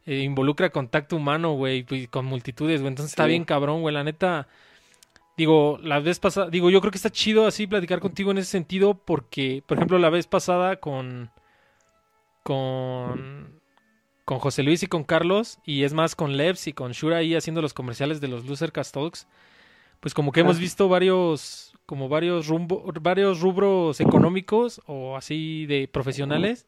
eh, 0.06 0.20
involucra 0.20 0.70
contacto 0.70 1.16
humano, 1.16 1.52
güey, 1.52 1.82
pues, 1.82 2.08
con 2.08 2.24
multitudes, 2.24 2.80
güey. 2.80 2.88
Entonces 2.88 3.12
está 3.12 3.26
bien 3.26 3.44
cabrón, 3.44 3.82
güey, 3.82 3.94
la 3.94 4.04
neta. 4.04 4.48
Digo, 5.38 5.78
la 5.82 6.00
vez 6.00 6.18
pasada, 6.18 6.50
digo, 6.50 6.68
yo 6.68 6.80
creo 6.80 6.90
que 6.90 6.98
está 6.98 7.10
chido 7.10 7.46
así 7.46 7.66
platicar 7.66 8.00
contigo 8.00 8.32
en 8.32 8.38
ese 8.38 8.50
sentido 8.50 8.94
porque, 8.94 9.62
por 9.66 9.78
ejemplo, 9.78 9.98
la 9.98 10.10
vez 10.10 10.26
pasada 10.26 10.76
con 10.80 11.30
con 12.42 13.60
con 14.24 14.38
José 14.40 14.62
Luis 14.62 14.82
y 14.82 14.88
con 14.88 15.04
Carlos 15.04 15.58
y 15.64 15.84
es 15.84 15.94
más 15.94 16.14
con 16.14 16.36
Lebs 16.36 16.66
y 16.66 16.72
con 16.74 16.92
Shura 16.92 17.18
ahí 17.18 17.34
haciendo 17.34 17.62
los 17.62 17.72
comerciales 17.72 18.20
de 18.20 18.28
los 18.28 18.44
Loser 18.44 18.72
Cast 18.72 18.92
Talks, 18.94 19.26
pues 20.00 20.12
como 20.12 20.32
que 20.32 20.40
hemos 20.40 20.56
Ah. 20.58 20.60
visto 20.60 20.88
varios 20.88 21.72
como 21.86 22.08
varios 22.10 22.48
rumbo, 22.48 22.84
varios 23.00 23.40
rubros 23.40 24.00
económicos 24.00 24.82
o 24.86 25.16
así 25.16 25.64
de 25.66 25.88
profesionales 25.88 26.66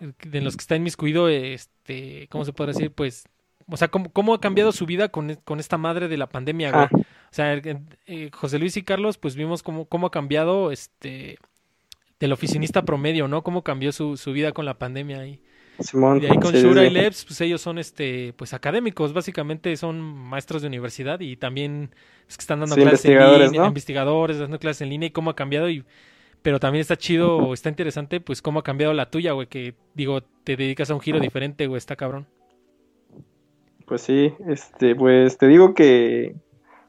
de 0.00 0.40
los 0.40 0.56
que 0.56 0.60
está 0.62 0.76
inmiscuido 0.76 1.28
este, 1.28 2.28
¿cómo 2.30 2.44
se 2.44 2.52
puede 2.52 2.72
decir? 2.72 2.92
Pues 2.92 3.24
o 3.66 3.76
sea, 3.76 3.88
cómo, 3.88 4.12
cómo 4.12 4.34
ha 4.34 4.40
cambiado 4.40 4.72
su 4.72 4.86
vida 4.86 5.08
con, 5.08 5.34
con 5.44 5.60
esta 5.60 5.78
madre 5.78 6.08
de 6.08 6.16
la 6.16 6.28
pandemia, 6.28 6.70
güey. 6.70 6.84
Ah. 6.84 6.90
O 6.92 7.34
sea, 7.34 7.54
eh, 7.54 8.30
José 8.32 8.58
Luis 8.58 8.76
y 8.76 8.82
Carlos, 8.82 9.18
pues 9.18 9.36
vimos 9.36 9.62
cómo, 9.62 9.86
cómo 9.86 10.08
ha 10.08 10.10
cambiado 10.10 10.70
este 10.70 11.38
del 12.20 12.32
oficinista 12.32 12.84
promedio, 12.84 13.26
¿no? 13.26 13.42
Cómo 13.42 13.62
cambió 13.64 13.90
su, 13.90 14.16
su 14.16 14.32
vida 14.32 14.52
con 14.52 14.64
la 14.64 14.78
pandemia 14.78 15.26
y 15.26 15.40
Simón. 15.80 16.18
y 16.18 16.20
de 16.20 16.30
ahí 16.30 16.38
con 16.38 16.52
Sí, 16.52 16.60
sí, 16.60 16.62
Shura 16.62 16.84
y. 16.84 16.90
Lebs, 16.90 17.24
pues 17.24 17.40
ellos 17.40 17.60
son 17.60 17.78
este, 17.78 18.32
pues 18.34 18.54
académicos, 18.54 19.12
básicamente 19.12 19.76
son 19.76 20.00
maestros 20.00 20.62
de 20.62 20.68
universidad 20.68 21.18
y 21.20 21.36
también 21.36 21.94
es 22.28 22.36
que 22.36 22.42
están 22.42 22.60
dando 22.60 22.76
Sí, 22.76 22.82
clases 22.82 23.04
en 23.06 23.12
investigadores, 23.12 23.46
línea, 23.50 23.60
¿no? 23.62 23.66
investigadores, 23.68 24.38
dando 24.38 24.58
clases 24.60 24.82
en 24.82 24.90
línea 24.90 25.08
y 25.08 25.10
cómo 25.10 25.30
ha 25.30 25.34
cambiado 25.36 25.68
y 25.68 25.84
pero 26.42 26.58
también 26.60 26.80
está 26.80 26.96
chido, 26.96 27.36
o 27.36 27.54
está 27.54 27.68
interesante, 27.68 28.20
pues 28.20 28.42
cómo 28.42 28.60
ha 28.60 28.64
cambiado 28.64 28.92
la 28.92 29.10
tuya, 29.10 29.32
güey, 29.32 29.46
que 29.46 29.74
digo, 29.94 30.22
te 30.22 30.56
dedicas 30.56 30.90
a 30.90 30.94
un 30.94 31.00
giro 31.00 31.20
diferente, 31.20 31.66
güey, 31.68 31.78
está 31.78 31.96
cabrón. 31.96 32.26
Pues 33.92 34.00
sí, 34.00 34.32
este, 34.48 34.96
pues 34.96 35.36
te 35.36 35.46
digo 35.46 35.74
que 35.74 36.34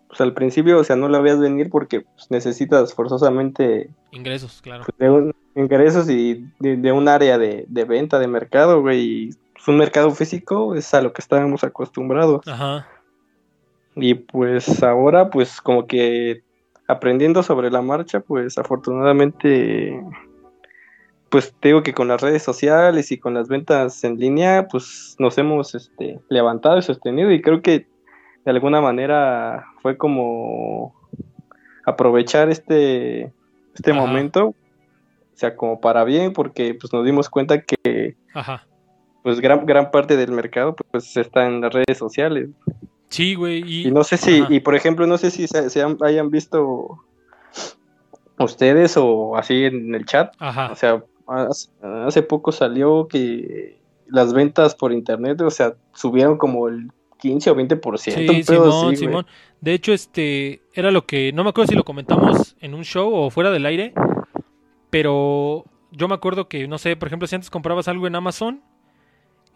pues 0.08 0.22
al 0.22 0.34
principio, 0.34 0.80
o 0.80 0.86
sea, 0.86 0.96
no 0.96 1.10
la 1.10 1.20
veas 1.20 1.38
venir 1.38 1.70
porque 1.70 2.00
pues, 2.00 2.32
necesitas 2.32 2.94
forzosamente 2.94 3.90
Ingresos, 4.12 4.62
claro. 4.62 4.86
pues, 4.86 4.98
de 4.98 5.10
un 5.10 5.36
ingresos 5.54 6.10
y 6.10 6.46
de, 6.62 6.78
de 6.78 6.92
un 6.94 7.10
área 7.10 7.38
de, 7.38 7.66
de 7.68 7.84
venta, 7.84 8.20
de 8.20 8.28
mercado, 8.28 8.80
güey. 8.80 9.02
Y 9.02 9.30
pues, 9.52 9.68
un 9.68 9.80
mercado 9.80 10.12
físico 10.12 10.76
es 10.76 10.94
a 10.94 11.02
lo 11.02 11.12
que 11.12 11.22
estábamos 11.22 11.66
acostumbrados. 11.66 12.48
Ajá. 12.48 12.88
Y 13.98 14.14
pues 14.14 14.82
ahora, 14.82 15.30
pues 15.30 15.60
como 15.60 15.88
que 15.88 16.42
aprendiendo 16.88 17.44
sobre 17.44 17.70
la 17.70 17.82
marcha, 17.82 18.22
pues 18.22 18.58
afortunadamente, 18.58 20.02
pues 21.34 21.52
te 21.60 21.70
digo 21.70 21.82
que 21.82 21.96
con 21.96 22.08
las 22.08 22.22
redes 22.22 22.44
sociales 22.44 23.12
y 23.12 23.18
con 23.18 23.34
las 23.34 23.48
ventas 23.48 24.04
en 24.04 24.20
línea, 24.20 24.68
pues 24.70 25.16
nos 25.18 25.36
hemos 25.40 25.74
este, 25.74 26.20
levantado 26.30 26.78
y 26.78 26.84
sostenido 26.84 27.32
y 27.32 27.42
creo 27.42 27.64
que 27.64 27.88
de 28.46 28.52
alguna 28.52 28.82
manera 28.82 29.66
fue 29.82 29.98
como 29.98 30.94
aprovechar 31.88 32.52
este, 32.52 33.34
este 33.74 33.92
Ajá. 33.92 34.00
momento, 34.00 34.50
o 34.50 34.56
sea, 35.34 35.56
como 35.56 35.82
para 35.82 36.04
bien, 36.04 36.34
porque 36.34 36.76
pues 36.80 36.94
nos 36.94 37.04
dimos 37.04 37.32
cuenta 37.32 37.62
que 37.64 38.16
Ajá. 38.36 38.68
pues 39.24 39.40
gran, 39.42 39.66
gran 39.66 39.90
parte 39.90 40.16
del 40.18 40.32
mercado 40.34 40.76
pues 40.92 41.18
está 41.18 41.48
en 41.48 41.62
las 41.62 41.74
redes 41.74 41.98
sociales. 41.98 42.50
Sí, 43.10 43.34
güey, 43.34 43.64
y, 43.66 43.88
Y 43.88 43.92
no 43.92 44.04
sé 44.04 44.18
si, 44.18 44.42
Ajá. 44.42 44.54
y 44.54 44.60
por 44.60 44.76
ejemplo, 44.76 45.08
no 45.08 45.18
sé 45.18 45.32
si 45.32 45.48
se, 45.48 45.72
se 45.72 45.82
han- 45.82 45.98
hayan 46.02 46.30
visto 46.30 47.00
ustedes 48.38 48.98
o 48.98 49.36
así 49.38 49.66
en 49.66 49.96
el 49.96 50.06
chat. 50.06 50.34
ajá. 50.40 50.72
O 50.72 50.76
sea, 50.76 51.04
hace, 51.28 51.70
hace 51.82 52.22
poco 52.24 52.52
salió 52.52 53.08
que 53.08 53.80
las 54.08 54.34
ventas 54.34 54.76
por 54.76 54.92
internet, 54.92 55.42
o 55.42 55.50
sea, 55.50 55.76
subieron 55.94 56.38
como 56.38 56.68
el 56.68 56.92
15 57.20 57.52
o 57.52 57.56
20%. 57.56 57.98
Sí, 57.98 58.44
Simón, 58.44 58.88
así. 58.88 58.96
Simón. 58.98 59.26
De 59.62 59.74
hecho, 59.74 59.94
este 59.94 60.62
era 60.74 60.92
lo 60.92 61.06
que 61.06 61.32
no 61.34 61.44
me 61.44 61.52
acuerdo 61.52 61.70
si 61.70 61.76
lo 61.76 61.86
comentamos 61.86 62.56
en 62.60 62.74
un 62.74 62.84
show 62.84 63.14
o 63.14 63.30
fuera 63.30 63.50
del 63.50 63.66
aire, 63.66 63.94
pero 64.90 65.66
yo 65.92 66.08
me 66.08 66.16
acuerdo 66.16 66.48
que 66.48 66.68
no 66.68 66.78
sé, 66.78 66.96
por 66.96 67.08
ejemplo, 67.08 67.28
si 67.28 67.36
antes 67.36 67.50
comprabas 67.50 67.88
algo 67.88 68.08
en 68.08 68.16
Amazon 68.16 68.62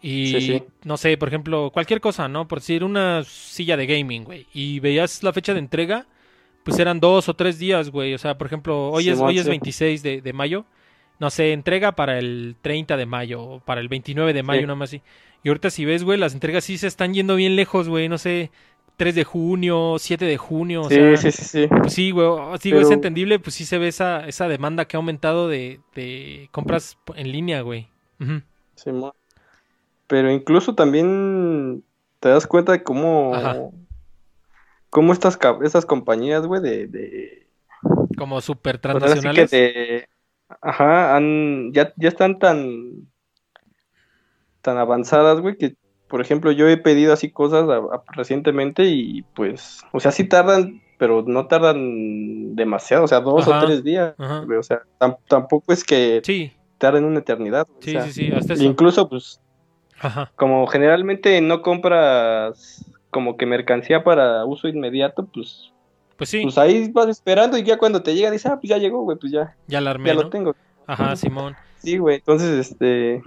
y 0.00 0.28
Sí, 0.28 0.40
sí. 0.40 0.62
no 0.84 0.96
sé, 0.96 1.16
por 1.18 1.28
ejemplo, 1.28 1.70
cualquier 1.72 2.00
cosa, 2.00 2.28
¿no? 2.28 2.48
Por 2.48 2.60
decir 2.60 2.84
una 2.84 3.22
silla 3.24 3.76
de 3.76 3.86
gaming, 3.86 4.24
güey, 4.24 4.46
y 4.54 4.80
veías 4.80 5.22
la 5.22 5.32
fecha 5.32 5.52
de 5.52 5.58
entrega, 5.58 6.06
pues 6.64 6.78
eran 6.78 7.00
dos 7.00 7.28
o 7.28 7.34
tres 7.34 7.58
días, 7.58 7.90
güey. 7.90 8.14
O 8.14 8.18
sea, 8.18 8.38
por 8.38 8.46
ejemplo, 8.46 8.90
hoy 8.90 9.08
es 9.08 9.18
hoy 9.20 9.38
es 9.38 9.44
sí. 9.44 9.50
26 9.50 10.02
de, 10.02 10.22
de 10.22 10.32
mayo. 10.32 10.64
No 11.20 11.30
sé, 11.30 11.52
entrega 11.52 11.92
para 11.92 12.18
el 12.18 12.56
30 12.62 12.96
de 12.96 13.06
mayo 13.06 13.42
o 13.42 13.60
para 13.60 13.80
el 13.80 13.88
29 13.88 14.32
de 14.32 14.42
mayo, 14.42 14.60
Sí. 14.60 14.66
nada 14.66 14.76
más 14.76 14.90
así. 14.90 15.02
Y 15.42 15.48
ahorita 15.48 15.70
si 15.70 15.84
ves, 15.84 16.04
güey, 16.04 16.18
las 16.18 16.34
entregas 16.34 16.64
sí 16.64 16.78
se 16.78 16.86
están 16.86 17.14
yendo 17.14 17.34
bien 17.36 17.56
lejos, 17.56 17.88
güey. 17.88 18.08
No 18.08 18.18
sé, 18.18 18.50
3 18.96 19.14
de 19.14 19.24
junio, 19.24 19.96
7 19.98 20.24
de 20.24 20.36
junio. 20.36 20.82
O 20.82 20.88
Sí, 20.88 20.94
sea, 20.94 21.16
sí, 21.16 21.30
sí, 21.32 21.44
sí. 21.44 21.66
pues 21.68 21.92
sí, 21.92 22.10
güey. 22.10 22.26
o- 22.26 22.56
Digo, 22.62 22.78
es 22.78 22.84
Pero- 22.84 22.94
entendible, 22.94 23.38
pues 23.38 23.54
sí 23.54 23.64
se 23.64 23.78
ve 23.78 23.88
esa, 23.88 24.26
esa 24.28 24.48
demanda 24.48 24.84
que 24.86 24.96
ha 24.96 24.98
aumentado 24.98 25.48
de, 25.48 25.80
de 25.94 26.48
compras 26.52 26.98
en 27.16 27.30
línea, 27.32 27.62
güey. 27.62 27.88
Ujú. 28.20 28.42
Simón. 28.74 29.12
Pero 30.06 30.30
incluso 30.32 30.74
también 30.74 31.82
te 32.20 32.28
das 32.28 32.46
cuenta 32.46 32.72
de 32.72 32.82
cómo, 32.82 33.34
Ajá. 33.34 33.56
cómo 34.90 35.12
estas, 35.12 35.38
estas 35.62 35.84
compañías, 35.86 36.46
güey, 36.46 36.62
de, 36.62 36.86
de, 36.86 37.46
Como 38.16 38.40
super 38.40 38.76
sí 38.76 38.82
transnacionales. 38.82 39.50
de- 39.50 40.08
ajá, 40.60 41.16
han, 41.16 41.72
ya, 41.72 41.92
ya 41.96 42.08
están 42.08 42.38
tan, 42.38 43.08
tan 44.62 44.78
avanzadas, 44.78 45.40
güey, 45.40 45.56
que 45.56 45.74
por 46.08 46.20
ejemplo 46.20 46.52
yo 46.52 46.68
he 46.68 46.76
pedido 46.76 47.12
así 47.12 47.30
cosas 47.30 47.68
a- 47.68 47.76
a- 47.76 48.02
recientemente 48.12 48.84
y 48.86 49.22
pues, 49.34 49.80
o 49.92 50.00
sea, 50.00 50.10
sí 50.10 50.24
tardan, 50.28 50.80
pero 50.98 51.22
no 51.26 51.46
tardan 51.46 52.54
demasiado, 52.56 53.04
o 53.04 53.08
sea, 53.08 53.20
dos 53.20 53.46
Ajá. 53.46 53.56
o 53.58 53.66
tres 53.66 53.84
días, 53.84 54.14
Ajá. 54.18 54.40
güey, 54.44 54.58
o 54.58 54.62
sea, 54.62 54.82
tam- 54.98 55.18
tampoco 55.28 55.72
es 55.72 55.84
que 55.84 56.20
Sí, 56.24 56.52
tarden 56.78 57.04
una 57.04 57.20
eternidad, 57.20 57.66
o 57.68 57.82
sí, 57.82 57.92
sea, 57.92 58.02
sí, 58.04 58.12
sí, 58.12 58.32
hasta 58.32 58.54
eso. 58.54 58.62
incluso 58.64 59.08
pues 59.08 59.40
Ajá. 60.00 60.32
como 60.36 60.66
generalmente 60.66 61.40
no 61.40 61.60
compras 61.62 62.84
como 63.10 63.36
que 63.36 63.46
mercancía 63.46 64.04
para 64.04 64.44
uso 64.44 64.68
inmediato, 64.68 65.26
pues, 65.32 65.72
Pues 66.18 66.28
sí, 66.30 66.42
pues 66.42 66.58
ahí 66.58 66.90
vas 66.92 67.06
esperando 67.08 67.56
y 67.56 67.62
ya 67.62 67.78
cuando 67.78 68.02
te 68.02 68.12
llega 68.14 68.30
dices, 68.30 68.50
ah, 68.50 68.56
pues 68.60 68.68
ya 68.68 68.76
llegó, 68.76 69.02
güey, 69.02 69.16
pues 69.16 69.32
ya, 69.32 69.54
ya 69.68 69.80
la 69.80 69.90
armé, 69.90 70.08
ya 70.08 70.14
¿no? 70.16 70.22
lo 70.24 70.28
tengo. 70.30 70.54
Ajá, 70.86 71.14
Simón. 71.16 71.54
Sí, 71.78 71.96
güey, 71.96 72.16
entonces, 72.16 72.50
este, 72.68 73.22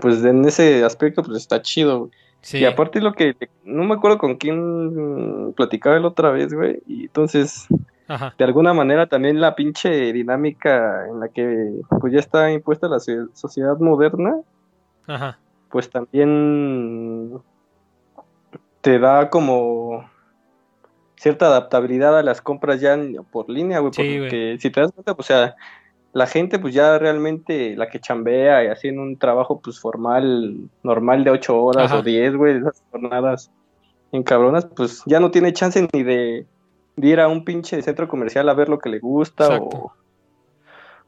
pues 0.00 0.24
en 0.24 0.44
ese 0.44 0.84
aspecto, 0.84 1.22
pues 1.22 1.36
está 1.36 1.60
chido, 1.60 1.98
güey. 1.98 2.10
Sí. 2.42 2.58
Y 2.58 2.64
aparte 2.64 3.00
lo 3.00 3.12
que, 3.12 3.34
no 3.64 3.82
me 3.84 3.94
acuerdo 3.94 4.18
con 4.18 4.36
quién 4.36 5.52
platicaba 5.56 5.98
la 5.98 6.06
otra 6.06 6.30
vez, 6.30 6.54
güey, 6.54 6.80
y 6.86 7.02
entonces, 7.06 7.66
Ajá. 8.06 8.34
de 8.38 8.44
alguna 8.44 8.72
manera 8.72 9.08
también 9.08 9.40
la 9.40 9.56
pinche 9.56 10.12
dinámica 10.12 11.08
en 11.08 11.18
la 11.18 11.28
que, 11.28 11.80
pues 12.00 12.12
ya 12.12 12.20
está 12.20 12.52
impuesta 12.52 12.86
la 12.86 13.00
so- 13.00 13.28
sociedad 13.34 13.76
moderna, 13.78 14.36
Ajá. 15.08 15.38
pues 15.70 15.90
también 15.90 17.40
te 18.80 19.00
da 19.00 19.28
como 19.28 20.08
cierta 21.26 21.46
adaptabilidad 21.46 22.16
a 22.16 22.22
las 22.22 22.40
compras 22.40 22.80
ya 22.80 22.96
por 23.32 23.50
línea, 23.50 23.80
güey, 23.80 23.92
Sí, 23.92 24.18
porque 24.20 24.58
si 24.60 24.70
te 24.70 24.80
das 24.80 24.92
cuenta, 24.92 25.16
pues, 25.16 25.28
o 25.28 25.32
sea, 25.34 25.56
la 26.12 26.28
gente 26.28 26.60
pues 26.60 26.72
ya 26.72 27.00
realmente, 27.00 27.74
la 27.74 27.88
que 27.88 27.98
chambea 27.98 28.62
y 28.62 28.68
haciendo 28.68 29.02
un 29.02 29.18
trabajo 29.18 29.60
pues 29.60 29.80
formal, 29.80 30.56
normal 30.84 31.24
de 31.24 31.30
ocho 31.30 31.60
horas 31.60 31.86
Ajá. 31.86 31.98
o 31.98 32.02
diez, 32.02 32.32
güey, 32.36 32.58
esas 32.58 32.80
jornadas 32.92 33.50
en 34.12 34.22
cabronas, 34.22 34.66
pues 34.66 35.02
ya 35.04 35.18
no 35.18 35.32
tiene 35.32 35.52
chance 35.52 35.88
ni 35.92 36.04
de, 36.04 36.46
de 36.94 37.08
ir 37.08 37.18
a 37.18 37.26
un 37.26 37.44
pinche 37.44 37.82
centro 37.82 38.06
comercial 38.06 38.48
a 38.48 38.54
ver 38.54 38.68
lo 38.68 38.78
que 38.78 38.88
le 38.88 39.00
gusta 39.00 39.58
o, 39.58 39.92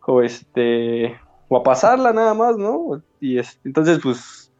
o 0.04 0.22
este, 0.22 1.16
o 1.46 1.58
a 1.58 1.62
pasarla 1.62 2.12
nada 2.12 2.34
más, 2.34 2.56
¿no? 2.58 3.00
Y 3.20 3.38
es, 3.38 3.60
entonces 3.64 4.00
pues 4.02 4.50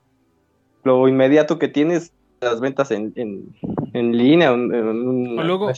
lo 0.85 1.09
inmediato 1.09 1.59
que 1.59 1.67
tienes 1.67 2.13
las 2.41 2.61
ventas 2.61 2.91
en, 2.91 3.13
en, 3.17 3.55
en 3.93 4.17
línea, 4.17 4.51
en, 4.51 4.75
en 4.75 4.87
un- 4.87 5.39
O 5.39 5.43
luego- 5.43 5.71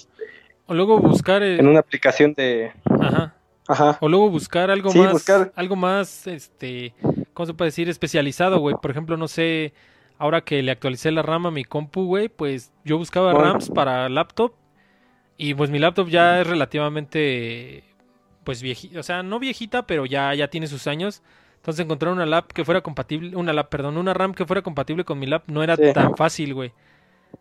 O 0.67 0.75
luego 0.75 0.99
buscar, 1.01 1.43
eh, 1.43 1.59
en 1.59 1.67
una 1.67 1.81
aplicación 1.81 2.33
de... 2.35 2.73
ajá. 3.01 3.35
Ajá. 3.69 3.99
O 4.01 4.09
luego 4.09 4.31
buscar 4.31 4.69
algo 4.71 4.91
Sí, 4.91 4.99
más, 4.99 5.13
buscar. 5.13 5.53
algo 5.55 5.77
más, 5.77 6.27
este, 6.27 6.93
¿cómo 7.35 7.47
se 7.47 7.55
puede 7.55 7.69
decir? 7.69 7.89
Especializado, 7.89 8.59
güey. 8.59 8.75
Por 8.83 8.91
ejemplo, 8.91 9.17
no 9.17 9.29
sé, 9.29 9.73
ahora 10.19 10.41
que 10.41 10.61
le 10.63 10.73
actualicé 10.73 11.13
la 11.13 11.23
RAM 11.23 11.47
a 11.47 11.51
mi 11.53 11.65
compu, 11.65 12.05
güey, 12.07 12.29
pues 12.29 12.73
yo 12.85 12.99
buscaba 12.99 13.33
Bueno. 13.33 13.53
RAMs 13.53 13.71
para 13.71 14.09
laptop 14.09 14.55
y 15.37 15.55
pues 15.55 15.71
mi 15.71 15.79
laptop 15.79 16.09
ya 16.09 16.41
es 16.41 16.47
relativamente, 16.49 17.85
pues 18.45 18.61
viejita, 18.63 18.99
o 19.01 19.03
sea, 19.05 19.23
no 19.23 19.39
viejita, 19.39 19.87
pero 19.87 20.05
ya, 20.07 20.35
ya 20.35 20.49
tiene 20.49 20.67
sus 20.67 20.87
años. 20.87 21.23
Entonces 21.61 21.85
encontrar 21.85 22.13
una 22.13 22.27
lap 22.27 22.47
que 22.53 22.65
fuera 22.65 22.81
compatible, 22.81 23.37
una 23.37 23.53
lap, 23.53 23.69
perdón, 23.69 23.97
una 23.99 24.15
RAM 24.15 24.33
que 24.35 24.47
fuera 24.47 24.63
compatible 24.63 25.05
con 25.05 25.19
mi 25.19 25.27
lap 25.27 25.45
no 25.47 25.63
era 25.63 25.77
Sí. 25.77 25.93
tan 25.93 26.17
fácil, 26.17 26.55
güey. 26.55 26.73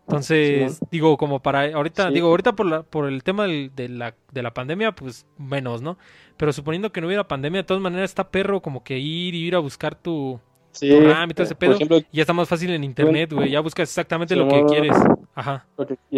Entonces, 0.06 0.80
digo, 0.90 1.16
como 1.16 1.40
para 1.40 1.64
ahorita, 1.74 2.08
Sí. 2.08 2.14
digo, 2.14 2.28
ahorita 2.28 2.52
por 2.54 2.66
la, 2.66 2.82
por 2.82 3.08
el 3.08 3.22
tema 3.22 3.44
del- 3.46 3.70
de 3.74 3.88
la, 3.88 4.14
de 4.32 4.42
la 4.42 4.52
pandemia, 4.52 4.92
pues 4.92 5.26
menos, 5.38 5.82
¿no? 5.82 5.98
Pero 6.36 6.52
suponiendo 6.52 6.92
que 6.92 7.00
no 7.00 7.06
hubiera 7.06 7.26
pandemia, 7.26 7.60
de 7.62 7.66
todas 7.66 7.82
maneras 7.82 8.10
está 8.10 8.28
perro 8.28 8.60
como 8.60 8.82
que 8.84 8.98
ir 8.98 9.34
y 9.34 9.38
ir 9.46 9.54
a 9.54 9.58
buscar 9.58 9.94
tu, 9.94 10.40
Sí, 10.72 10.88
tu 10.88 11.00
RAM 11.00 11.30
y 11.30 11.34
todo 11.34 11.44
ese 11.44 11.54
por 11.54 11.60
pedo. 11.60 11.74
ejemplo, 11.74 11.98
y 11.98 12.06
ya 12.12 12.22
está 12.22 12.32
más 12.32 12.48
fácil 12.48 12.70
en 12.70 12.84
internet, 12.84 13.32
güey. 13.32 13.50
Ya 13.50 13.60
buscas 13.60 13.88
exactamente 13.88 14.36
lo 14.36 14.46
que 14.48 14.64
quieres. 14.66 14.96
Ajá. 15.34 15.66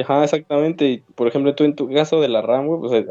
Ajá, 0.00 0.24
exactamente. 0.24 0.86
Y 0.86 0.98
por 1.14 1.28
ejemplo, 1.28 1.54
tú 1.54 1.64
en 1.64 1.74
tu 1.76 1.88
caso 1.90 2.20
de 2.20 2.28
la 2.28 2.42
RAM, 2.42 2.66
güey, 2.66 2.80
pues 2.80 2.92
eh, 2.92 3.06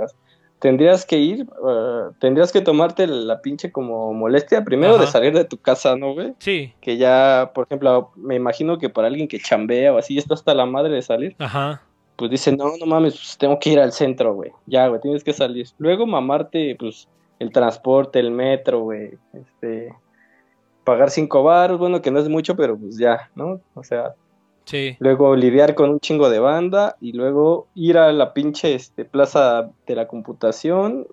tendrías 0.61 1.07
que 1.07 1.17
ir, 1.17 1.41
eh, 1.41 2.03
tendrías 2.19 2.51
que 2.51 2.61
tomarte 2.61 3.07
la 3.07 3.41
pinche 3.41 3.71
como 3.71 4.13
molestia 4.13 4.63
primero 4.63 4.99
de 4.99 5.07
salir 5.07 5.33
de 5.33 5.43
tu 5.43 5.57
casa, 5.57 5.95
¿no, 5.95 6.13
güey? 6.13 6.35
Sí. 6.37 6.71
Que 6.79 6.97
ya, 6.97 7.51
por 7.55 7.65
ejemplo, 7.65 8.11
me 8.15 8.35
imagino 8.35 8.77
que 8.77 8.87
para 8.87 9.07
alguien 9.07 9.27
que 9.27 9.39
chambea 9.39 9.91
o 9.91 9.97
así, 9.97 10.19
está 10.19 10.35
hasta 10.35 10.53
la 10.53 10.67
madre 10.67 10.93
de 10.93 11.01
salir, 11.01 11.35
Ajá. 11.39 11.81
pues 12.15 12.29
dice, 12.29 12.55
no, 12.55 12.77
no 12.79 12.85
mames, 12.85 13.15
pues 13.15 13.37
tengo 13.39 13.57
que 13.57 13.71
ir 13.71 13.79
al 13.79 13.91
centro, 13.91 14.35
güey. 14.35 14.51
Ya, 14.67 14.87
güey, 14.87 15.01
tienes 15.01 15.23
que 15.23 15.33
salir. 15.33 15.67
Luego 15.79 16.05
mamarte, 16.05 16.75
pues, 16.79 17.09
el 17.39 17.51
transporte, 17.51 18.19
el 18.19 18.29
metro, 18.29 18.81
güey. 18.81 19.17
Este, 19.33 19.95
pagar 20.83 21.09
cinco 21.09 21.41
baros, 21.41 21.79
bueno, 21.79 22.03
que 22.03 22.11
no 22.11 22.19
es 22.19 22.29
mucho, 22.29 22.55
pero 22.55 22.77
pues 22.77 22.99
ya, 22.99 23.31
¿no? 23.33 23.61
O 23.73 23.83
sea, 23.83 24.13
Sí. 24.71 24.95
luego 24.99 25.35
lidiar 25.35 25.75
con 25.75 25.89
un 25.91 25.99
chingo 25.99 26.29
de 26.29 26.39
banda 26.39 26.95
y 26.99 27.11
luego 27.13 27.67
ir 27.75 27.97
a 27.99 28.11
la 28.11 28.33
pinche 28.33 28.73
este, 28.73 29.05
plaza 29.05 29.69
de 29.85 29.95
la 29.95 30.07
computación, 30.07 31.05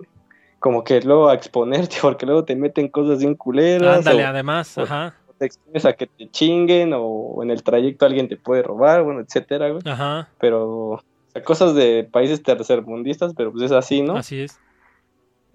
como 0.60 0.82
que 0.84 1.00
luego 1.02 1.28
a 1.28 1.34
exponerte, 1.34 1.96
porque 2.02 2.24
luego 2.24 2.44
te 2.44 2.56
meten 2.56 2.88
cosas 2.88 3.18
bien 3.18 3.34
culeras, 3.34 3.98
Ándale, 3.98 4.24
o 4.24 4.28
además. 4.28 4.78
o- 4.78 4.82
Ajá. 4.82 5.14
te 5.38 5.46
expones 5.46 5.84
a 5.84 5.92
que 5.92 6.06
te 6.06 6.30
chinguen, 6.30 6.92
o 6.96 7.42
en 7.42 7.50
el 7.50 7.62
trayecto 7.62 8.06
alguien 8.06 8.28
te 8.28 8.36
puede 8.36 8.62
robar, 8.62 9.02
bueno, 9.04 9.20
etcétera, 9.20 9.68
güey. 9.70 9.82
Ajá. 9.84 10.28
Pero, 10.40 10.68
o 10.92 11.00
sea, 11.32 11.42
cosas 11.44 11.74
de 11.74 12.08
países 12.10 12.42
tercermundistas, 12.42 13.34
pero 13.36 13.52
pues 13.52 13.64
es 13.64 13.72
así, 13.72 14.02
¿no? 14.02 14.16
Así 14.16 14.40
es. 14.40 14.58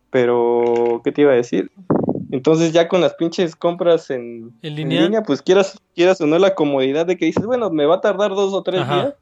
Pero, 0.09 1.01
¿qué 1.03 1.11
te 1.11 1.21
iba 1.21 1.31
a 1.31 1.35
decir? 1.35 1.71
Entonces 2.33 2.73
ya 2.73 2.87
con 2.87 2.99
las 2.99 3.13
pinches 3.13 3.55
compras 3.55 4.09
en, 4.09 4.57
En 4.63 4.79
en 4.79 4.89
línea. 4.89 5.21
pues 5.21 5.43
quieras, 5.43 5.79
quieras 5.93 6.19
o 6.19 6.25
no 6.25 6.39
la 6.39 6.55
comodidad 6.55 7.05
de 7.05 7.15
que 7.15 7.25
dices, 7.25 7.45
bueno, 7.45 7.69
me 7.69 7.85
va 7.85 7.97
a 7.97 8.01
tardar 8.01 8.31
dos 8.31 8.55
o 8.55 8.63
tres 8.63 8.81
Ajá. 8.81 8.95
días, 8.95 9.13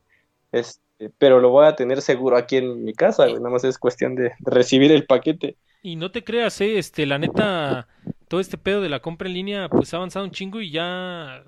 este, 0.53 1.11
pero 1.17 1.41
lo 1.41 1.49
voy 1.49 1.65
a 1.65 1.75
tener 1.75 2.01
seguro 2.01 2.37
aquí 2.37 2.55
en 2.55 2.85
mi 2.85 2.93
casa, 2.93 3.23
güey, 3.23 3.35
nada 3.35 3.49
más 3.49 3.65
es 3.65 3.77
cuestión 3.77 4.15
de, 4.15 4.31
recibir 4.39 4.93
el 4.93 5.05
paquete. 5.05 5.57
Y 5.83 5.97
no 5.97 6.11
te 6.11 6.23
creas, 6.23 6.61
eh, 6.61 6.77
este, 6.77 7.05
la 7.05 7.17
neta, 7.17 7.89
todo 8.29 8.39
este 8.39 8.57
pedo 8.57 8.79
de 8.79 8.87
la 8.87 9.01
compra 9.01 9.27
en 9.27 9.33
línea, 9.33 9.67
pues 9.67 9.93
ha 9.93 9.97
avanzado 9.97 10.23
un 10.23 10.31
chingo 10.31 10.61
y 10.61 10.71
ya 10.71 11.43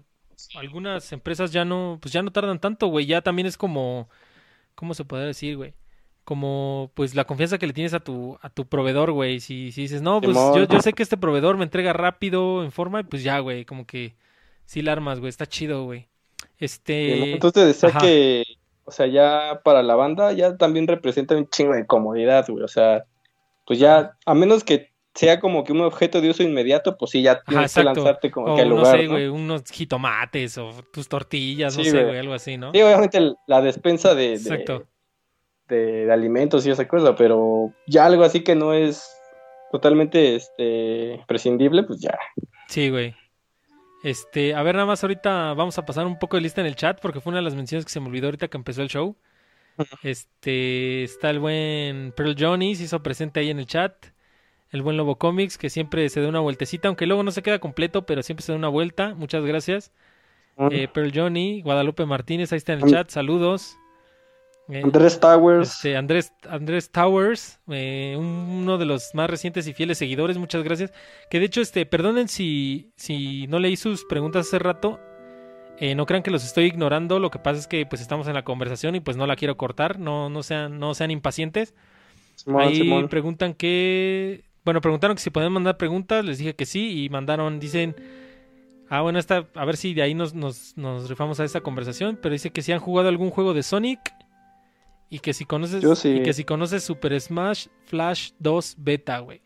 algunas 0.55 1.13
empresas 1.13 1.53
ya 1.53 1.63
no, 1.63 1.97
pues 2.01 2.11
ya 2.11 2.21
no 2.21 2.33
tardan 2.33 2.59
tanto, 2.59 2.87
güey, 2.87 3.05
ya 3.05 3.21
también 3.21 3.45
es 3.45 3.55
como, 3.55 4.09
¿cómo 4.75 4.93
se 4.93 5.05
podría 5.05 5.27
decir, 5.27 5.55
güey? 5.55 5.73
Como, 6.23 6.91
pues 6.93 7.15
la 7.15 7.25
confianza 7.25 7.57
que 7.57 7.67
le 7.67 7.73
tienes 7.73 7.93
a 7.93 7.99
tu, 7.99 8.37
a 8.41 8.49
tu 8.49 8.65
proveedor, 8.65 9.11
güey, 9.11 9.41
si, 9.41 9.73
si 9.73 9.81
dices, 9.81 10.01
no, 10.01 10.21
pues 10.21 10.35
yo, 10.35 10.63
yo 10.65 10.81
sé 10.81 10.93
que 10.93 11.03
este 11.03 11.17
proveedor 11.17 11.57
me 11.57 11.65
entrega 11.65 11.91
rápido, 11.91 12.63
en 12.63 12.71
forma, 12.71 13.03
pues 13.03 13.23
ya, 13.23 13.39
güey, 13.39 13.65
como 13.65 13.85
que 13.85 14.15
sí 14.65 14.81
la 14.81 14.93
armas, 14.93 15.19
güey, 15.19 15.29
está 15.29 15.45
chido, 15.45 15.83
güey. 15.83 16.07
Este, 16.59 17.33
Entonces 17.33 17.67
decía 17.67 17.89
ajá. 17.89 17.99
que, 17.99 18.43
o 18.85 18.91
sea, 18.91 19.07
ya 19.07 19.61
para 19.65 19.83
la 19.83 19.95
banda 19.95 20.31
ya 20.31 20.55
también 20.55 20.87
representa 20.87 21.35
un 21.35 21.49
chingo 21.49 21.73
de 21.73 21.85
comodidad, 21.85 22.45
güey, 22.47 22.63
o 22.63 22.69
sea, 22.69 23.03
pues 23.65 23.79
ya, 23.79 24.17
a 24.25 24.33
menos 24.33 24.63
que 24.63 24.93
sea 25.13 25.39
como 25.39 25.63
que 25.63 25.71
un 25.71 25.81
objeto 25.81 26.21
de 26.21 26.29
uso 26.29 26.43
inmediato, 26.43 26.97
pues 26.97 27.11
sí, 27.11 27.21
ya 27.21 27.43
tienes 27.43 27.73
que 27.73 27.81
exacto. 27.81 28.01
lanzarte 28.01 28.31
como 28.31 28.53
o 28.53 28.55
que 28.55 28.61
al 28.63 28.69
no 28.69 28.77
lugar, 28.77 28.97
sé, 28.97 29.03
¿no? 29.03 29.11
güey, 29.11 29.27
unos 29.27 29.63
jitomates 29.69 30.57
o 30.57 30.71
tus 30.91 31.07
tortillas, 31.07 31.77
no 31.77 31.83
sé, 31.83 32.03
güey. 32.03 32.17
algo 32.17 32.33
así, 32.33 32.57
¿no? 32.57 32.71
Sí, 32.71 32.81
obviamente 32.81 33.33
la 33.45 33.61
despensa 33.61 34.15
de, 34.15 34.39
de, 34.39 34.83
Exacto. 35.75 36.05
de- 36.07 36.13
alimentos 36.13 36.65
y 36.65 36.71
esa 36.71 36.87
cosa, 36.87 37.15
pero 37.15 37.71
ya 37.87 38.05
algo 38.05 38.23
así 38.23 38.43
que 38.43 38.55
no 38.55 38.73
es 38.73 39.09
totalmente 39.71 40.35
este 40.35 41.23
prescindible, 41.27 41.83
pues 41.83 41.99
ya. 41.99 42.17
Sí, 42.67 42.89
güey. 42.89 43.15
Este, 44.03 44.53
a 44.53 44.61
ver, 44.63 44.75
nada 44.75 44.85
más 44.85 45.01
ahorita 45.03 45.53
vamos 45.53 45.77
a 45.77 45.85
pasar 45.85 46.05
un 46.05 46.19
poco 46.19 46.35
de 46.35 46.41
lista 46.41 46.61
en 46.61 46.67
el 46.67 46.75
chat 46.75 46.99
porque 47.01 47.21
fue 47.21 47.31
una 47.31 47.39
de 47.39 47.43
las 47.45 47.55
menciones 47.55 47.85
que 47.85 47.91
se 47.91 47.99
me 47.99 48.07
olvidó 48.07 48.27
ahorita 48.27 48.49
que 48.49 48.57
empezó 48.57 48.81
el 48.81 48.89
show. 48.89 49.15
Este, 50.03 51.03
está 51.03 51.29
el 51.29 51.39
buen 51.39 52.11
Pearl 52.11 52.35
Johnny, 52.37 52.75
se 52.75 52.83
hizo 52.83 53.01
presente 53.01 53.39
ahí 53.39 53.49
en 53.49 53.59
el 53.59 53.65
chat. 53.65 53.93
El 54.71 54.81
buen 54.81 54.97
Lobo 54.97 55.17
Comics, 55.17 55.57
que 55.57 55.69
siempre 55.69 56.09
se 56.09 56.19
da 56.19 56.27
una 56.27 56.39
vueltecita, 56.39 56.87
aunque 56.87 57.05
luego 57.05 57.23
no 57.23 57.31
se 57.31 57.43
queda 57.43 57.59
completo, 57.59 58.05
pero 58.05 58.23
siempre 58.23 58.43
se 58.43 58.51
da 58.51 58.57
una 58.57 58.69
vuelta. 58.69 59.13
Muchas 59.13 59.45
gracias. 59.45 59.91
Eh, 60.71 60.87
Pearl 60.91 61.11
Johnny, 61.13 61.61
Guadalupe 61.61 62.05
Martínez, 62.05 62.51
ahí 62.51 62.57
está 62.57 62.73
en 62.73 62.83
el 62.83 62.91
chat, 62.91 63.09
saludos. 63.09 63.77
Eh, 64.69 64.81
Andrés 64.83 65.19
Towers, 65.19 65.75
este, 65.75 65.97
Andrés, 65.97 66.33
Andrés 66.49 66.89
Towers, 66.89 67.59
eh, 67.67 68.15
uno 68.17 68.77
de 68.77 68.85
los 68.85 69.13
más 69.13 69.29
recientes 69.29 69.67
y 69.67 69.73
fieles 69.73 69.97
seguidores, 69.97 70.37
muchas 70.37 70.63
gracias. 70.63 70.93
Que 71.29 71.39
de 71.39 71.45
hecho, 71.45 71.61
este, 71.61 71.85
perdonen 71.85 72.29
si, 72.29 72.91
si 72.95 73.45
no 73.47 73.59
leí 73.59 73.75
sus 73.75 74.05
preguntas 74.05 74.47
hace 74.47 74.59
rato. 74.59 74.99
Eh, 75.79 75.95
no 75.95 76.05
crean 76.05 76.23
que 76.23 76.31
los 76.31 76.45
estoy 76.45 76.65
ignorando. 76.65 77.19
Lo 77.19 77.29
que 77.29 77.39
pasa 77.39 77.59
es 77.59 77.67
que 77.67 77.85
pues 77.85 78.01
estamos 78.01 78.27
en 78.27 78.35
la 78.35 78.43
conversación 78.43 78.95
y 78.95 78.99
pues 79.01 79.17
no 79.17 79.27
la 79.27 79.35
quiero 79.35 79.57
cortar. 79.57 79.99
No, 79.99 80.29
no 80.29 80.43
sean, 80.43 80.79
no 80.79 80.93
sean 80.93 81.11
impacientes. 81.11 81.73
Simón, 82.35 82.61
Ahí 82.61 82.75
Simón. 82.75 83.09
preguntan 83.09 83.53
que. 83.53 84.45
Bueno, 84.63 84.79
preguntaron 84.79 85.17
que 85.17 85.21
si 85.21 85.29
pueden 85.29 85.51
mandar 85.51 85.77
preguntas. 85.77 86.23
Les 86.23 86.37
dije 86.37 86.55
que 86.55 86.65
sí. 86.65 87.03
Y 87.03 87.09
mandaron, 87.09 87.59
dicen. 87.59 87.95
Ah, 88.87 89.01
bueno, 89.01 89.17
esta, 89.19 89.47
a 89.55 89.65
ver 89.65 89.75
si 89.75 89.93
de 89.93 90.03
ahí 90.03 90.13
nos, 90.13 90.33
nos, 90.35 90.77
nos 90.77 91.09
rifamos 91.09 91.39
a 91.39 91.43
esta 91.43 91.61
conversación. 91.61 92.17
Pero 92.21 92.31
dice 92.31 92.51
que 92.51 92.61
si 92.61 92.71
han 92.71 92.79
jugado 92.79 93.09
algún 93.09 93.29
juego 93.31 93.53
de 93.53 93.63
Sonic. 93.63 93.99
Y 95.13 95.19
que 95.19 95.31
si 95.31 95.45
conoces. 95.45 95.99
Sí. 95.99 96.09
Y 96.09 96.23
que 96.23 96.33
si 96.33 96.43
conoces 96.43 96.83
Super 96.83 97.21
Smash 97.21 97.67
Flash 97.85 98.31
2 98.39 98.77
Beta, 98.79 99.19
güey. 99.19 99.43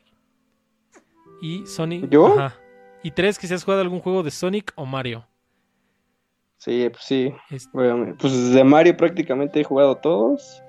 Y 1.41 1.65
Sonic. 1.65 2.09
¿Yo? 2.09 2.27
Ajá. 2.39 2.55
Y 3.03 3.11
tres, 3.11 3.37
que 3.37 3.47
si 3.47 3.53
has 3.53 3.65
jugado 3.65 3.81
algún 3.81 3.99
juego 3.99 4.23
de 4.23 4.31
Sonic 4.31 4.71
o 4.75 4.85
Mario. 4.85 5.25
Sí, 6.55 6.87
pues 6.89 7.03
sí. 7.03 7.33
Este, 7.49 7.69
Bueno, 7.73 8.15
pues 8.17 8.51
de 8.51 8.63
Mario 8.63 8.95
prácticamente 8.95 9.59
he 9.59 9.63
jugado 9.65 9.97
todos. 9.97 10.63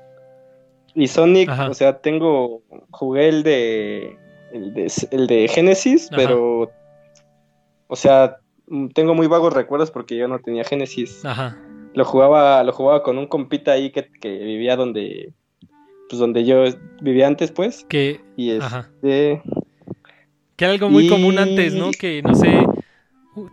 Y 0.97 1.07
Sonic, 1.07 1.49
Ajá. 1.49 1.71
o 1.71 1.75
sea, 1.75 2.01
tengo, 2.01 2.65
jugué 2.91 3.29
el 3.29 3.45
de, 3.45 4.19
el 4.53 4.75
de, 4.75 4.93
el 5.13 5.29
de 5.29 5.47
Genesis, 5.47 6.09
Ajá. 6.11 6.17
pero, 6.17 6.73
o 7.87 7.95
sea, 7.95 8.39
mm, 8.67 8.89
tengo 8.89 9.15
muy 9.15 9.29
vagos 9.29 9.53
recuerdos 9.53 9.93
porque 9.93 10.17
yo 10.17 10.27
no 10.27 10.41
tenía 10.41 10.65
Genesis. 10.65 11.25
Ajá. 11.25 11.57
Lo 11.99 12.05
jugaba, 12.05 12.63
lo 12.63 12.73
jugaba 12.73 13.03
con 13.03 13.19
un 13.19 13.27
compita 13.27 13.73
ahí 13.73 13.91
que, 13.91 14.09
que 14.21 14.39
vivía 14.39 14.77
donde, 14.77 15.33
pues 16.09 16.21
donde 16.21 16.45
yo 16.45 16.63
vivía 17.01 17.27
antes, 17.27 17.51
pues. 17.51 17.85
Que. 17.89 18.21
Y 18.37 18.57
Ajá. 18.57 18.89
este, 19.03 19.43
Que 20.55 20.65
era 20.65 20.75
algo 20.75 20.89
muy 20.91 21.07
Y- 21.07 21.09
común 21.09 21.39
antes, 21.39 21.75
¿no? 21.75 21.91
Que 21.91 22.23
no 22.23 22.37
sé. 22.37 22.65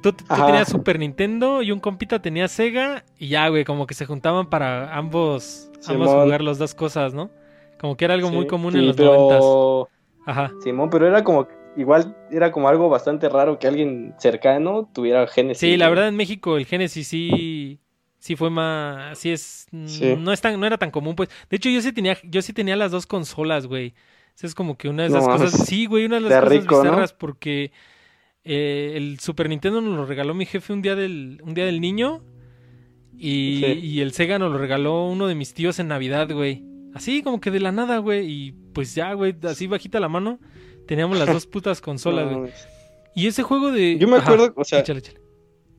Tú, 0.03 0.13
tú 0.13 0.23
Ajá. 0.29 0.45
tenías 0.45 0.69
Super 0.69 0.99
Nintendo 0.99 1.63
y 1.63 1.71
un 1.71 1.79
compita 1.79 2.21
tenía 2.21 2.47
Sega 2.47 3.03
y 3.17 3.29
ya, 3.29 3.47
güey, 3.49 3.65
como 3.65 3.88
que 3.88 3.95
se 3.95 4.05
juntaban 4.05 4.47
para 4.47 4.95
ambos, 4.95 5.71
ambos 5.88 6.08
jugar 6.10 6.41
las 6.43 6.60
dos 6.60 6.75
cosas, 6.75 7.15
¿no? 7.15 7.31
Como 7.79 7.97
que 7.97 8.05
era 8.05 8.13
algo 8.13 8.29
muy 8.29 8.43
sí, 8.43 8.47
común 8.47 8.73
sí, 8.73 8.77
en 8.79 8.88
los 8.88 8.95
pero- 8.95 9.15
noventas. 9.15 9.91
Ajá. 10.27 10.51
Simón, 10.63 10.89
pero 10.91 11.08
era 11.08 11.23
como, 11.23 11.47
igual 11.77 12.15
era 12.31 12.51
como 12.51 12.69
algo 12.69 12.89
bastante 12.89 13.27
raro 13.27 13.58
que 13.58 13.67
alguien 13.67 14.13
cercano 14.19 14.88
tuviera 14.93 15.25
Genesis. 15.25 15.60
Sí, 15.60 15.77
la 15.77 15.89
verdad 15.89 16.08
en 16.10 16.15
México 16.15 16.58
el 16.58 16.65
Genesis 16.67 17.08
sí 17.08 17.79
sí 18.25 18.35
fue 18.35 18.49
más 18.49 19.19
sí 19.19 19.29
es 19.29 19.67
Sí. 19.85 20.15
no 20.17 20.33
es 20.33 20.41
tan 20.41 20.59
no 20.59 20.65
era 20.65 20.77
tan 20.79 20.89
común, 20.89 21.15
pues. 21.15 21.29
De 21.49 21.57
hecho 21.57 21.69
yo 21.69 21.79
sí 21.81 21.91
tenía 21.93 22.17
yo 22.23 22.41
sí 22.41 22.53
tenía 22.53 22.75
las 22.75 22.91
dos 22.91 23.05
consolas, 23.05 23.67
güey. 23.67 23.93
Esa 24.35 24.47
es 24.47 24.55
como 24.55 24.77
que 24.77 24.89
una 24.89 25.03
de 25.03 25.09
esas 25.09 25.25
cosas, 25.27 25.65
sí, 25.67 25.85
güey, 25.85 26.05
una 26.05 26.15
de 26.15 26.21
las 26.21 26.29
De 26.31 26.39
cosas 26.39 26.49
rico, 26.63 26.75
¿no? 26.77 26.81
bizarras 26.83 27.13
porque 27.13 27.71
eh, 28.43 28.93
el 28.95 29.19
Super 29.19 29.47
Nintendo 29.47 29.79
nos 29.79 29.95
lo 29.95 30.05
regaló 30.05 30.33
mi 30.33 30.45
jefe 30.45 30.73
un 30.73 30.81
día 30.81 30.95
del 30.95 31.39
un 31.43 31.53
día 31.53 31.65
del 31.65 31.79
niño 31.79 32.23
y, 33.17 33.59
Sí. 33.63 33.65
y 33.81 34.01
el 34.01 34.11
Sega 34.11 34.39
nos 34.39 34.51
lo 34.51 34.57
regaló 34.57 35.05
uno 35.07 35.27
de 35.27 35.35
mis 35.35 35.53
tíos 35.53 35.77
en 35.79 35.88
Navidad, 35.88 36.29
güey. 36.31 36.63
Así 36.95 37.21
como 37.21 37.39
que 37.39 37.51
de 37.51 37.59
la 37.59 37.71
nada, 37.71 37.97
güey, 37.99 38.25
y 38.29 38.51
pues 38.73 38.95
ya, 38.95 39.13
güey, 39.13 39.35
así 39.43 39.67
bajita 39.67 39.99
la 39.99 40.09
mano, 40.09 40.39
teníamos 40.88 41.17
las 41.19 41.27
dos 41.27 41.45
putas 41.45 41.79
consolas, 41.89 42.31
No, 42.31 42.39
güey. 42.41 42.51
Y 43.15 43.27
ese 43.27 43.43
juego 43.43 43.71
de 43.71 43.97
Yo 43.99 44.07
me 44.07 44.17
Ajá, 44.17 44.33
acuerdo, 44.33 44.53
o 44.57 44.63
sea, 44.65 44.79
échale, 44.79 44.99
échale. 44.99 45.19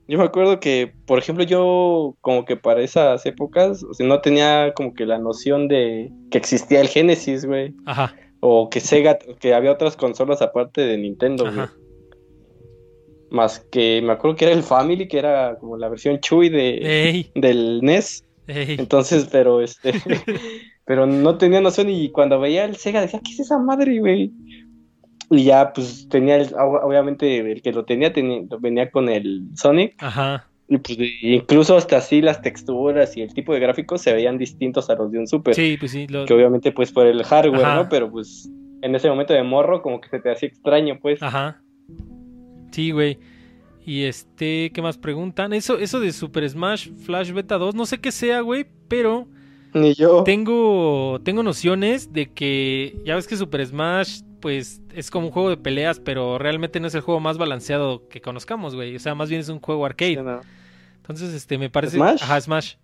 Yo 0.08 0.18
me 0.18 0.24
acuerdo 0.24 0.60
que, 0.60 0.92
por 1.06 1.18
ejemplo, 1.18 1.44
yo 1.44 2.16
como 2.20 2.44
que 2.44 2.56
para 2.56 2.80
esas 2.80 3.26
épocas, 3.26 3.82
o 3.82 3.94
sea, 3.94 4.06
no 4.06 4.20
tenía 4.20 4.72
como 4.74 4.94
que 4.94 5.06
la 5.06 5.18
noción 5.18 5.68
de 5.68 6.12
que 6.30 6.38
existía 6.38 6.80
el 6.80 6.88
Genesis, 6.88 7.44
güey, 7.44 7.74
Ajá, 7.86 8.14
o 8.40 8.70
que 8.70 8.80
Sega, 8.80 9.18
que 9.40 9.54
había 9.54 9.72
otras 9.72 9.96
consolas 9.96 10.42
aparte 10.42 10.82
de 10.82 10.98
Nintendo, 10.98 11.50
güey. 11.52 11.66
Más 13.30 13.58
que 13.58 14.00
me 14.02 14.12
acuerdo 14.12 14.36
que 14.36 14.44
era 14.44 14.54
el 14.54 14.62
Family, 14.62 15.08
que 15.08 15.18
era 15.18 15.56
como 15.58 15.76
la 15.76 15.88
versión 15.88 16.20
Chuy 16.20 16.48
de, 16.48 17.08
Ey, 17.08 17.30
del 17.34 17.80
NES. 17.82 18.24
ey. 18.46 18.76
Entonces, 18.78 19.28
pero 19.32 19.60
este, 19.60 19.92
pero 20.84 21.06
no 21.06 21.36
tenía 21.36 21.60
noción 21.60 21.90
y 21.90 22.10
cuando 22.10 22.38
veía 22.38 22.64
el 22.64 22.76
Sega 22.76 23.00
decía, 23.00 23.20
¿qué 23.24 23.32
es 23.32 23.40
esa 23.40 23.58
madre, 23.58 23.98
güey? 23.98 24.30
Y 25.30 25.44
ya, 25.44 25.72
pues 25.72 26.08
tenía, 26.08 26.36
el, 26.36 26.54
obviamente, 26.54 27.38
el 27.38 27.62
que 27.62 27.72
lo 27.72 27.84
tenía, 27.84 28.12
tenía 28.12 28.42
venía 28.60 28.90
con 28.90 29.08
el 29.08 29.48
Sonic. 29.54 29.94
Ajá. 29.98 30.48
Y 30.68 30.78
pues 30.78 30.98
incluso 31.22 31.76
hasta 31.76 31.98
así 31.98 32.20
las 32.20 32.42
texturas 32.42 33.16
y 33.16 33.22
el 33.22 33.32
tipo 33.32 33.52
de 33.52 33.60
gráficos 33.60 34.02
se 34.02 34.12
veían 34.12 34.36
distintos 34.36 34.90
a 34.90 34.96
los 34.96 35.12
de 35.12 35.20
un 35.20 35.28
Super. 35.28 35.54
Sí, 35.54 35.76
pues 35.78 35.92
sí. 35.92 36.06
Que 36.08 36.34
obviamente 36.34 36.72
pues 36.72 36.90
por 36.90 37.06
el 37.06 37.22
hardware, 37.22 37.76
¿no? 37.76 37.88
Pero 37.88 38.10
pues 38.10 38.50
en 38.82 38.94
ese 38.94 39.08
momento 39.08 39.32
de 39.32 39.42
morro 39.42 39.82
como 39.82 40.00
que 40.00 40.08
se 40.08 40.18
te 40.20 40.30
hacía 40.30 40.48
extraño, 40.48 40.98
pues. 41.00 41.22
Ajá. 41.22 41.60
Sí, 42.72 42.90
güey. 42.90 43.18
Y 43.84 44.02
este, 44.02 44.72
¿qué 44.72 44.82
más 44.82 44.98
preguntan? 44.98 45.52
Eso, 45.52 45.78
eso 45.78 46.00
de 46.00 46.12
Super 46.12 46.48
Smash 46.48 46.90
Flash 47.04 47.30
Beta 47.30 47.56
2, 47.56 47.76
no 47.76 47.86
sé 47.86 47.98
qué 47.98 48.10
sea, 48.10 48.40
güey, 48.40 48.66
pero... 48.88 49.28
Ni 49.74 49.94
yo. 49.94 50.24
Tengo, 50.24 51.20
tengo 51.22 51.44
nociones 51.44 52.12
de 52.12 52.32
que, 52.32 53.00
ya 53.04 53.14
ves 53.14 53.28
que 53.28 53.36
Super 53.36 53.64
Smash, 53.64 54.22
pues, 54.46 54.80
es 54.94 55.10
como 55.10 55.26
un 55.26 55.32
juego 55.32 55.50
de 55.50 55.56
peleas, 55.56 55.98
pero 55.98 56.38
realmente 56.38 56.78
no 56.78 56.86
es 56.86 56.94
el 56.94 57.00
juego 57.00 57.18
más 57.18 57.36
balanceado 57.36 58.06
que 58.06 58.20
conozcamos, 58.20 58.76
güey. 58.76 58.94
O 58.94 59.00
sea, 59.00 59.16
más 59.16 59.28
bien 59.28 59.40
es 59.40 59.48
un 59.48 59.58
juego 59.58 59.84
arcade. 59.84 60.24
Entonces, 60.98 61.34
este, 61.34 61.58
me 61.58 61.68
parece... 61.68 61.96
¿Smash? 61.96 62.22
Ajá, 62.22 62.40
Smash. 62.40 62.74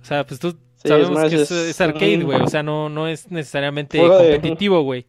O 0.00 0.04
sea, 0.06 0.24
pues 0.24 0.40
tú 0.40 0.56
sabemos 0.76 1.28
que 1.28 1.42
es, 1.42 1.80
arcade, 1.82 2.22
güey. 2.22 2.40
O 2.40 2.46
sea, 2.46 2.62
no, 2.62 2.88
no 2.88 3.08
es 3.08 3.30
necesariamente 3.30 3.98
competitivo, 3.98 4.80
güey. 4.80 5.04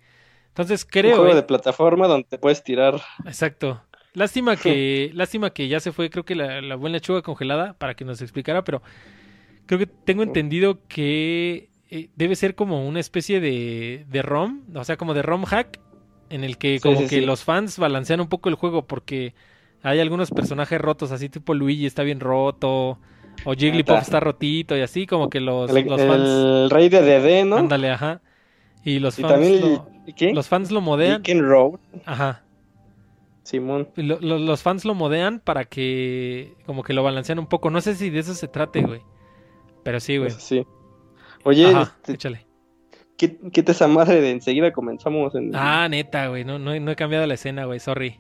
Entonces 0.50 0.84
creo... 0.84 1.12
Un 1.12 1.22
juego 1.22 1.36
de 1.36 1.44
plataforma 1.44 2.06
donde 2.06 2.28
te 2.28 2.38
puedes 2.38 2.62
tirar. 2.62 3.02
Exacto. 3.26 3.82
Lástima 4.14 4.58
que, 4.58 5.10
lástima 5.14 5.52
que 5.52 5.70
ya 5.70 5.80
se 5.80 5.94
fue, 5.94 6.10
creo 6.10 6.26
que 6.26 6.36
la, 6.36 6.62
la 6.62 6.76
buena 6.76 6.98
lechuga 6.98 7.22
congelada 7.22 7.76
para 7.76 7.94
que 7.94 8.04
nos 8.04 8.22
explicara, 8.22 8.66
pero 8.66 8.82
creo 9.68 9.80
que 9.80 9.88
tengo 9.88 10.24
entendido 10.24 10.86
que 10.90 11.70
eh, 11.90 12.10
debe 12.18 12.36
ser 12.36 12.56
como 12.56 12.86
una 12.88 13.00
especie 13.00 13.40
de, 13.40 14.06
de 14.10 14.22
ROM, 14.22 14.64
o 14.76 14.84
sea, 14.84 14.98
como 14.98 15.14
de 15.14 15.22
ROM 15.22 15.46
hack, 15.46 15.80
en 16.34 16.44
el 16.44 16.58
que 16.58 16.80
como 16.80 17.08
que 17.08 17.22
los 17.22 17.44
fans 17.44 17.78
balancean 17.78 18.20
un 18.20 18.28
poco 18.28 18.50
el 18.50 18.56
juego 18.56 18.88
porque 18.88 19.36
hay 19.84 20.00
algunos 20.00 20.32
personajes 20.32 20.82
rotos, 20.82 21.12
así 21.12 21.30
tipo 21.30 21.54
Luigi 21.54 21.86
está 21.86 22.02
bien 22.02 22.20
roto, 22.20 22.98
o 23.46 23.54
Jigglypuff 23.54 24.02
está 24.02 24.20
rotito 24.20 24.76
y 24.76 24.82
así 24.82 25.06
como 25.06 25.30
que 25.30 25.40
los, 25.40 25.70
el, 25.70 25.86
los 25.86 26.02
fans... 26.02 26.24
El 26.24 26.70
rey 26.72 26.90
de 26.90 27.02
DD, 27.02 27.46
¿no? 27.46 27.58
Ándale, 27.58 27.92
ajá. 27.92 28.22
Y 28.84 28.98
los 28.98 29.18
fans, 29.18 29.62
lo, 29.62 29.88
los 30.34 30.48
fans 30.48 30.72
lo 30.72 30.82
modean. 30.82 31.24
Road. 31.24 31.80
Ajá. 32.06 32.44
Simón. 33.44 33.90
los 33.96 34.64
fans 34.64 34.86
lo 34.86 34.96
modean 34.96 35.40
para 35.40 35.66
que 35.66 36.56
como 36.66 36.82
que 36.84 36.94
lo 36.94 37.04
balancean 37.04 37.40
un 37.40 37.48
poco. 37.48 37.70
No 37.70 37.80
sé 37.82 37.94
si 37.96 38.10
de 38.10 38.20
eso 38.20 38.34
se 38.34 38.48
trate, 38.48 38.82
güey. 38.82 39.02
Pero 39.84 40.00
sí, 40.00 40.18
güey. 40.18 40.32
Sí. 40.32 40.66
Oye, 41.44 41.70
este, 41.70 42.14
échale. 42.14 42.48
Quita 43.18 43.72
esa 43.72 43.88
madre 43.88 44.22
de 44.22 44.32
enseguida 44.32 44.74
comenzamos 44.74 45.34
en... 45.36 45.56
Ah, 45.56 45.88
neta, 45.90 46.28
güey. 46.28 46.44
No, 46.44 46.60
no, 46.60 46.74
he 46.74 46.96
cambiado 46.96 47.26
la 47.26 47.36
escena, 47.36 47.66
güey. 47.66 47.80
Sorry. 47.80 48.20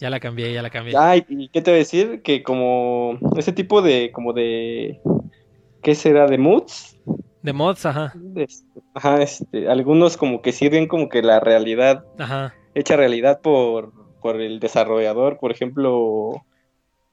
Ya 0.00 0.10
la 0.10 0.20
cambié, 0.20 0.52
ya 0.52 0.62
la 0.62 0.70
cambié. 0.70 0.94
Ay, 0.96 1.24
¿y 1.28 1.48
qué 1.48 1.62
te 1.62 1.70
voy 1.70 1.76
a 1.76 1.78
decir? 1.78 2.22
Que 2.22 2.42
como 2.42 3.18
ese 3.36 3.52
tipo 3.52 3.80
de, 3.80 4.10
como 4.12 4.32
de, 4.32 5.00
¿qué 5.82 5.94
será? 5.94 6.26
¿De 6.26 6.36
moods? 6.36 6.98
De 7.42 7.52
mods, 7.52 7.86
ajá. 7.86 8.12
ajá, 8.94 9.22
este, 9.22 9.68
algunos 9.68 10.16
como 10.16 10.42
que 10.42 10.52
sirven 10.52 10.88
como 10.88 11.08
que 11.08 11.22
la 11.22 11.40
realidad, 11.40 12.04
ajá. 12.18 12.54
hecha 12.74 12.96
realidad 12.96 13.40
por, 13.40 13.92
por 14.20 14.40
el 14.40 14.58
desarrollador, 14.60 15.38
por 15.38 15.52
ejemplo, 15.52 16.44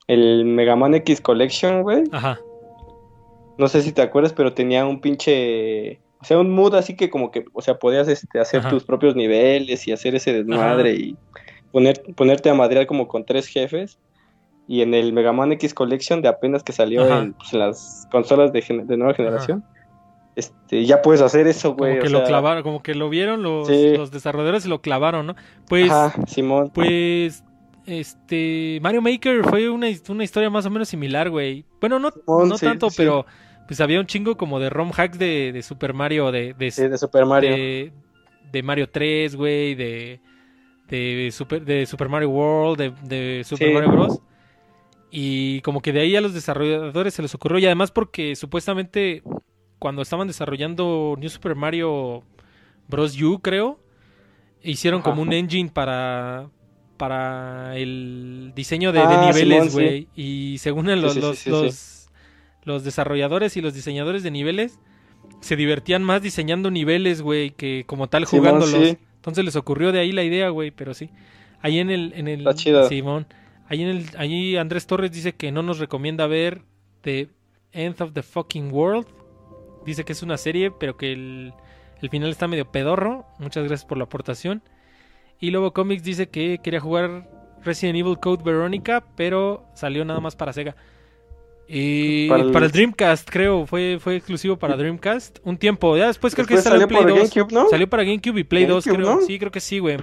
el 0.08 0.46
Mega 0.46 0.76
Man 0.76 0.96
X 0.96 1.22
Collection, 1.22 1.84
güey. 1.84 2.04
Ajá. 2.12 2.40
No 3.58 3.68
sé 3.68 3.82
si 3.82 3.92
te 3.92 4.02
acuerdas, 4.02 4.34
pero 4.34 4.54
tenía 4.54 4.86
un 4.86 5.00
pinche, 5.00 6.02
o 6.24 6.26
sea, 6.26 6.40
un 6.40 6.52
mood 6.52 6.74
así 6.76 6.96
que 6.96 7.10
como 7.10 7.32
que, 7.32 7.44
o 7.52 7.62
sea, 7.62 7.78
podías 7.78 8.08
este, 8.08 8.40
hacer 8.40 8.66
tus 8.70 8.86
propios 8.86 9.14
niveles 9.14 9.86
y 9.90 9.92
hacer 9.92 10.16
ese 10.16 10.32
desmadre 10.32 10.94
y 10.94 11.18
poner, 11.74 12.02
ponerte 12.16 12.50
a 12.50 12.54
madrear 12.54 12.88
como 12.88 13.10
con 13.10 13.26
tres 13.26 13.48
jefes. 13.48 14.00
Y 14.66 14.82
en 14.84 14.94
el 14.94 15.12
Mega 15.12 15.34
Man 15.34 15.52
X 15.52 15.74
Collection 15.74 16.22
de 16.22 16.30
apenas 16.30 16.64
que 16.64 16.72
salió 16.72 17.06
en, 17.06 17.34
pues, 17.34 17.52
las 17.52 18.08
consolas 18.10 18.54
de, 18.54 18.62
de 18.86 18.96
nueva 18.96 19.14
generación, 19.14 19.66
este, 20.38 20.86
ya 20.86 21.02
puedes 21.02 21.22
hacer 21.22 21.46
eso, 21.46 21.76
güey. 21.76 22.00
Como 22.00 22.04
que 22.04 22.10
lo 22.10 22.24
clavaron, 22.24 22.64
como 22.64 22.82
que 22.82 22.96
lo 22.96 23.10
vieron 23.10 23.44
los, 23.44 23.70
los 23.70 24.12
desarrolladores 24.12 24.66
y 24.66 24.70
lo 24.70 24.80
clavaron, 24.80 25.28
¿no? 25.28 25.36
Pues, 25.68 25.92
Simón. 26.28 26.72
Pues, 26.74 27.44
este, 27.86 28.80
Mario 28.82 29.02
Maker 29.02 29.44
fue 29.44 29.70
una, 29.70 29.88
una 30.08 30.24
historia 30.24 30.50
más 30.50 30.66
o 30.66 30.70
menos 30.70 30.88
similar, 30.88 31.30
güey. 31.30 31.66
Bueno, 31.82 32.00
no, 32.00 32.12
no 32.26 32.58
tanto, 32.58 32.88
pero 32.96 33.26
pues 33.68 33.80
había 33.82 34.00
un 34.00 34.06
chingo 34.06 34.38
como 34.38 34.60
de 34.60 34.70
ROM 34.70 34.92
hacks 34.92 35.18
de, 35.18 35.52
de 35.52 35.64
Super 35.64 35.94
Mario, 35.94 36.32
de, 36.32 36.54
de, 36.54 36.90
de 36.90 36.98
Super 36.98 37.26
Mario. 37.26 37.92
De, 38.52 38.64
Mario 38.64 38.88
3, 38.90 39.36
güey, 39.36 39.74
de, 39.74 40.20
de, 40.88 41.30
Super, 41.32 41.64
de 41.66 41.86
Super 41.86 42.08
Mario 42.08 42.30
World, 42.30 42.94
de, 43.08 43.44
Super 43.44 43.74
Mario 43.74 43.92
Bros. 43.92 44.20
Y 45.10 45.62
como 45.62 45.82
que 45.82 45.92
de 45.92 46.02
ahí 46.02 46.16
a 46.16 46.22
los 46.22 46.34
desarrolladores 46.34 47.14
se 47.14 47.22
les 47.22 47.34
ocurrió, 47.34 47.60
y 47.60 47.66
además 47.66 47.92
porque 47.92 48.36
supuestamente 48.36 49.24
cuando 49.80 50.02
estaban 50.02 50.28
desarrollando 50.28 51.16
New 51.18 51.30
Super 51.30 51.56
Mario 51.56 52.24
Bros. 52.88 53.20
U, 53.22 53.40
creo, 53.42 53.80
hicieron 54.62 55.02
como 55.02 55.22
un 55.22 55.34
engine 55.34 55.70
para 55.70 56.50
para 56.98 57.76
el 57.76 58.54
diseño 58.56 58.92
de, 58.92 59.00
ah, 59.00 59.26
niveles, 59.28 59.74
güey. 59.74 60.08
Y 60.16 60.58
según 60.60 60.86
los, 61.02 61.16
los, 61.46 61.93
los, 62.64 62.84
desarrolladores 62.84 63.58
y 63.58 63.62
los 63.62 63.74
diseñadores 63.74 64.24
de 64.24 64.32
niveles, 64.32 64.80
se 65.42 65.56
divertían 65.56 66.04
más 66.04 66.22
diseñando 66.22 66.72
niveles, 66.72 67.22
güey, 67.22 67.52
que 67.52 67.84
como 67.86 68.08
tal 68.08 68.26
jugándolos. 68.26 68.98
Entonces 69.16 69.46
les 69.46 69.56
ocurrió 69.56 69.92
de 69.92 70.00
ahí 70.00 70.12
la 70.12 70.24
idea, 70.24 70.50
güey, 70.50 70.72
pero 70.72 70.94
sí. 70.94 71.10
Ahí 71.62 71.80
en 71.80 71.90
el... 71.90 72.14
En 72.16 72.28
el 72.28 72.46
Simón. 72.90 73.26
Ahí, 73.68 73.82
en 73.82 73.90
el, 73.90 74.06
ahí 74.18 74.58
Andrés 74.58 74.86
Torres 74.86 75.12
dice 75.12 75.34
que 75.34 75.52
no 75.52 75.64
nos 75.64 75.80
recomienda 75.80 76.28
ver 76.28 76.62
The 77.02 77.30
End 77.72 78.02
of 78.02 78.12
the 78.14 78.22
Fucking 78.22 78.72
World 78.74 79.08
dice 79.86 80.04
que 80.04 80.14
es 80.14 80.24
una 80.24 80.38
serie, 80.38 80.72
pero 80.72 80.98
que 80.98 81.12
el, 81.12 81.54
final 82.10 82.30
está 82.30 82.48
medio 82.48 82.70
pedorro. 82.72 83.26
Muchas 83.40 83.64
gracias 83.64 83.86
por 83.86 83.98
la 83.98 84.06
aportación. 84.06 84.62
Y 85.40 85.52
Lobo 85.52 85.74
Comics 85.74 86.04
dice 86.04 86.30
que 86.30 86.60
quería 86.64 86.80
jugar 86.80 87.30
Resident 87.64 87.98
Evil 87.98 88.20
Code 88.20 88.44
Veronica, 88.44 89.04
pero 89.16 89.66
salió 89.74 90.06
nada 90.06 90.20
más 90.20 90.36
para 90.36 90.54
Sega. 90.54 90.76
Y 91.68 92.28
para 92.30 92.66
el, 92.66 92.72
Dreamcast, 92.72 93.30
creo, 93.30 93.66
fue, 93.66 93.98
fue 94.00 94.18
exclusivo 94.18 94.58
para 94.58 94.76
Dreamcast. 94.76 95.40
Un 95.44 95.58
tiempo, 95.58 95.98
ya 95.98 96.08
después 96.08 96.36
creo 96.36 96.46
que 96.46 96.58
salió, 96.58 96.88
Play 96.88 97.02
para 97.02 97.16
GameCube, 97.16 97.52
¿no? 97.52 97.70
Salió 97.70 97.90
para 97.90 98.04
GameCube 98.04 98.40
y 98.40 98.44
Play 98.44 98.66
2, 98.66 98.84
creo. 98.86 99.22
Sí, 99.22 99.40
creo 99.40 99.52
que 99.52 99.60
sí, 99.60 99.80
güey. 99.80 99.98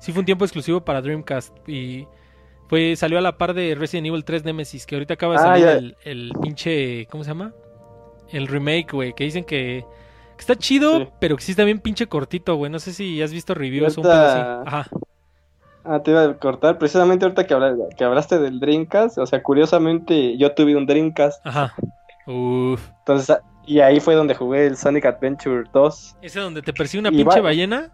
Sí, 0.00 0.12
fue 0.12 0.20
un 0.20 0.26
tiempo 0.26 0.44
exclusivo 0.44 0.84
para 0.84 1.00
Dreamcast. 1.00 1.56
Y 1.68 2.06
fue, 2.68 2.96
salió 2.96 3.18
a 3.18 3.20
la 3.20 3.38
par 3.38 3.54
de 3.54 3.74
Resident 3.74 4.08
Evil 4.08 4.24
3 4.24 4.44
Nemesis, 4.44 4.84
que 4.84 4.96
ahorita 4.96 5.14
acaba 5.14 5.34
de 5.34 5.38
ah, 5.38 5.42
salir 5.42 5.66
el, 5.68 5.96
el, 6.04 6.32
pinche. 6.42 7.06
¿Cómo 7.10 7.24
se 7.24 7.30
llama? 7.30 7.54
el 8.30 8.46
remake, 8.46 8.92
güey, 8.92 9.12
que 9.14 9.24
dicen 9.24 9.44
que, 9.44 9.84
está 10.38 10.56
chido, 10.56 11.12
pero 11.20 11.36
que 11.36 11.42
sí 11.42 11.52
está 11.52 11.64
bien 11.64 11.80
pinche 11.80 12.06
cortito, 12.06 12.54
güey. 12.56 12.70
No 12.70 12.78
sé 12.78 12.92
si 12.92 13.20
has 13.22 13.32
visto 13.32 13.54
reviews 13.54 13.96
o 13.98 14.02
un 14.02 14.06
pedo 14.06 14.14
así. 14.14 14.66
Ajá. 14.66 14.88
Ah, 15.88 16.02
te 16.02 16.10
iba 16.10 16.22
a 16.22 16.34
cortar. 16.34 16.78
Precisamente 16.78 17.24
ahorita 17.24 17.46
que, 17.46 17.56
que 17.96 18.04
hablaste 18.04 18.38
del 18.38 18.60
Dreamcast, 18.60 19.16
o 19.16 19.24
sea, 19.24 19.42
curiosamente 19.42 20.36
yo 20.36 20.54
tuve 20.54 20.76
un 20.76 20.84
Dreamcast. 20.84 21.44
Ajá. 21.46 21.74
Uf. 22.26 22.90
Entonces, 22.98 23.38
y 23.64 23.80
ahí 23.80 23.98
fue 23.98 24.14
donde 24.14 24.34
jugué 24.34 24.66
el 24.66 24.76
Sonic 24.76 25.06
Adventure 25.06 25.64
2. 25.72 26.16
¿Ese 26.20 26.40
donde 26.40 26.60
te 26.60 26.74
persigue 26.74 27.00
una 27.00 27.10
pinche 27.10 27.40
ballena? 27.40 27.90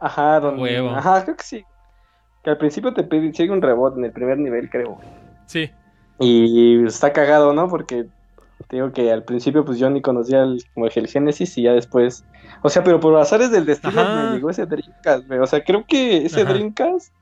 Ajá, 0.00 0.38
donde... 0.38 0.78
Ajá, 0.88 1.24
creo 1.24 1.36
que 1.36 1.42
sí. 1.42 1.64
Que 2.44 2.50
al 2.50 2.58
principio 2.58 2.94
te 2.94 3.02
sigue 3.32 3.50
un 3.50 3.62
rebote 3.62 3.98
en 3.98 4.04
el 4.04 4.12
primer 4.12 4.38
nivel, 4.38 4.70
creo. 4.70 4.98
Sí. 5.46 5.70
Y 6.20 6.84
está 6.84 7.12
cagado, 7.12 7.52
¿no? 7.52 7.68
Porque 7.68 8.06
te 8.72 8.76
digo 8.76 8.90
que 8.90 9.12
al 9.12 9.22
principio 9.22 9.66
pues 9.66 9.78
yo 9.78 9.90
ni 9.90 10.00
conocía 10.00 10.44
el, 10.44 10.64
como 10.72 10.86
el 10.86 11.06
Genesis 11.06 11.58
y 11.58 11.64
ya 11.64 11.74
después... 11.74 12.24
O 12.62 12.70
sea, 12.70 12.82
pero 12.82 13.00
por 13.00 13.14
azares 13.18 13.50
del 13.50 13.66
destino 13.66 14.02
me 14.02 14.32
llegó 14.32 14.48
ese 14.48 14.64
Dreamcast, 14.64 15.30
O 15.30 15.46
sea, 15.46 15.62
creo 15.62 15.84
que 15.86 16.24
ese 16.24 16.46
Dreamcast... 16.46 17.12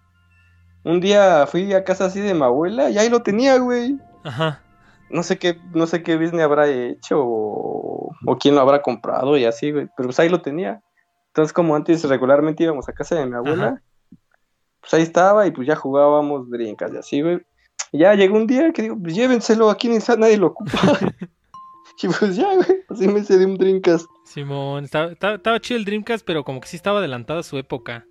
Un 0.85 1.01
día 1.01 1.49
fui 1.49 1.73
a 1.73 1.83
casa 1.83 2.05
así 2.05 2.21
de 2.21 2.35
mi 2.35 2.43
abuela 2.45 2.89
y 2.89 2.99
ahí 2.99 3.11
lo 3.11 3.23
tenía, 3.23 3.59
güey. 3.59 3.99
Ajá. 4.23 4.63
No 5.11 5.25
sé 5.25 5.39
qué, 5.39 5.59
no 5.75 5.89
sé 5.89 6.05
qué 6.05 6.17
Disney 6.17 6.43
habrá 6.43 6.69
hecho 6.69 7.17
o, 7.21 8.15
quién 8.39 8.55
lo 8.55 8.61
habrá 8.61 8.81
comprado 8.81 9.37
y 9.37 9.45
así, 9.45 9.73
güey. 9.73 9.89
Pero 9.97 10.07
pues 10.11 10.21
ahí 10.21 10.29
lo 10.29 10.43
tenía. 10.43 10.81
Entonces, 11.31 11.53
como 11.53 11.75
antes 11.75 12.05
regularmente 12.05 12.63
íbamos 12.63 12.89
a 12.89 12.93
casa 12.93 13.17
de 13.17 13.27
mi 13.27 13.35
abuela, 13.35 13.83
pues 14.81 14.95
ahí 14.95 15.03
estaba 15.03 15.49
y 15.49 15.51
pues 15.51 15.67
ya 15.67 15.75
jugábamos 15.75 16.49
Dreamcast 16.49 16.95
y 16.95 16.99
así, 16.99 17.23
güey 17.23 17.41
ya 17.93 18.15
llegó 18.15 18.37
un 18.37 18.47
día 18.47 18.73
que 18.73 18.83
digo, 18.83 18.97
pues 19.01 19.15
llévenselo, 19.15 19.71
aquí 19.71 19.89
nadie 19.89 20.37
lo 20.37 20.49
ocupa. 20.49 20.73
y 22.03 22.09
pues 22.09 22.37
ya, 22.37 22.55
güey, 22.55 22.85
así 22.89 23.09
me 23.09 23.21
hice 23.21 23.39
de 23.39 23.47
un 23.47 23.57
Dreamcast. 23.57 24.07
Simón, 24.25 24.85
estaba, 24.85 25.13
estaba, 25.13 25.61
chido 25.61 25.79
el 25.79 25.85
Dreamcast, 25.85 26.25
pero 26.25 26.45
como 26.45 26.61
que 26.61 26.69
sí 26.69 26.77
estaba 26.77 26.99
adelantada 27.01 27.41
a 27.41 27.43
su 27.45 27.59
época. 27.59 28.07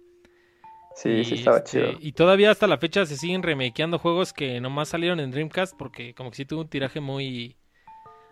Sí, 0.95 1.23
sí 1.23 1.35
estaba 1.35 1.59
este, 1.59 1.71
chido. 1.71 1.97
Y 1.99 2.11
todavía 2.11 2.51
hasta 2.51 2.67
la 2.67 2.77
fecha 2.77 3.05
se 3.05 3.15
siguen 3.15 3.41
remakeando 3.41 3.99
juegos 3.99 4.33
que 4.33 4.59
nomás 4.59 4.89
salieron 4.89 5.19
en 5.19 5.31
Dreamcast 5.31 5.75
porque 5.77 6.13
como 6.13 6.29
que 6.29 6.37
sí 6.37 6.45
tuvo 6.45 6.61
un 6.61 6.67
tiraje 6.67 6.99
muy, 6.99 7.55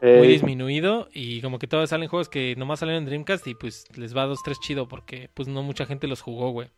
muy 0.02 0.28
disminuido 0.28 1.08
y 1.14 1.42
como 1.42 1.60
que 1.60 1.68
todavía 1.68 1.88
salen 1.88 2.10
juegos 2.10 2.28
que 2.28 2.56
nomás 2.58 2.80
salieron 2.80 3.04
en 3.04 3.06
Dreamcast 3.06 3.48
y 3.48 3.56
pues 3.56 3.86
les 3.96 4.16
va 4.16 4.26
dos, 4.26 4.40
tres 4.44 4.60
chido 4.60 4.88
porque 4.88 5.30
pues 5.34 5.48
no 5.48 5.64
mucha 5.64 5.86
gente 5.86 6.08
los 6.08 6.22
jugó, 6.22 6.52
güey. 6.52 6.70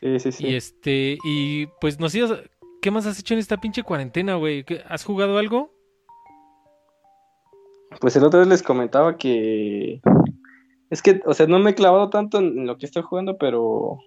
Sí, 0.00 0.18
sí, 0.18 0.32
sí. 0.32 0.46
Y 0.46 0.54
este, 0.54 1.18
y 1.22 1.66
pues 1.80 2.00
nos 2.00 2.14
ibas. 2.14 2.32
¿Qué 2.80 2.90
más 2.90 3.06
has 3.06 3.20
hecho 3.20 3.34
en 3.34 3.40
esta 3.40 3.58
pinche 3.58 3.84
cuarentena, 3.84 4.34
güey? 4.34 4.64
¿Qué- 4.64 4.82
¿Has 4.88 5.04
jugado 5.04 5.38
algo? 5.38 5.72
Pues 8.00 8.16
el 8.16 8.24
otro 8.24 8.40
día 8.40 8.50
les 8.50 8.62
comentaba 8.62 9.16
que 9.16 10.00
es 10.90 11.02
que, 11.02 11.22
o 11.24 11.34
sea, 11.34 11.46
no 11.46 11.58
me 11.58 11.70
he 11.70 11.74
clavado 11.74 12.10
tanto 12.10 12.38
en 12.38 12.66
lo 12.66 12.76
que 12.76 12.86
estoy 12.86 13.02
jugando, 13.02 13.38
pero 13.38 13.98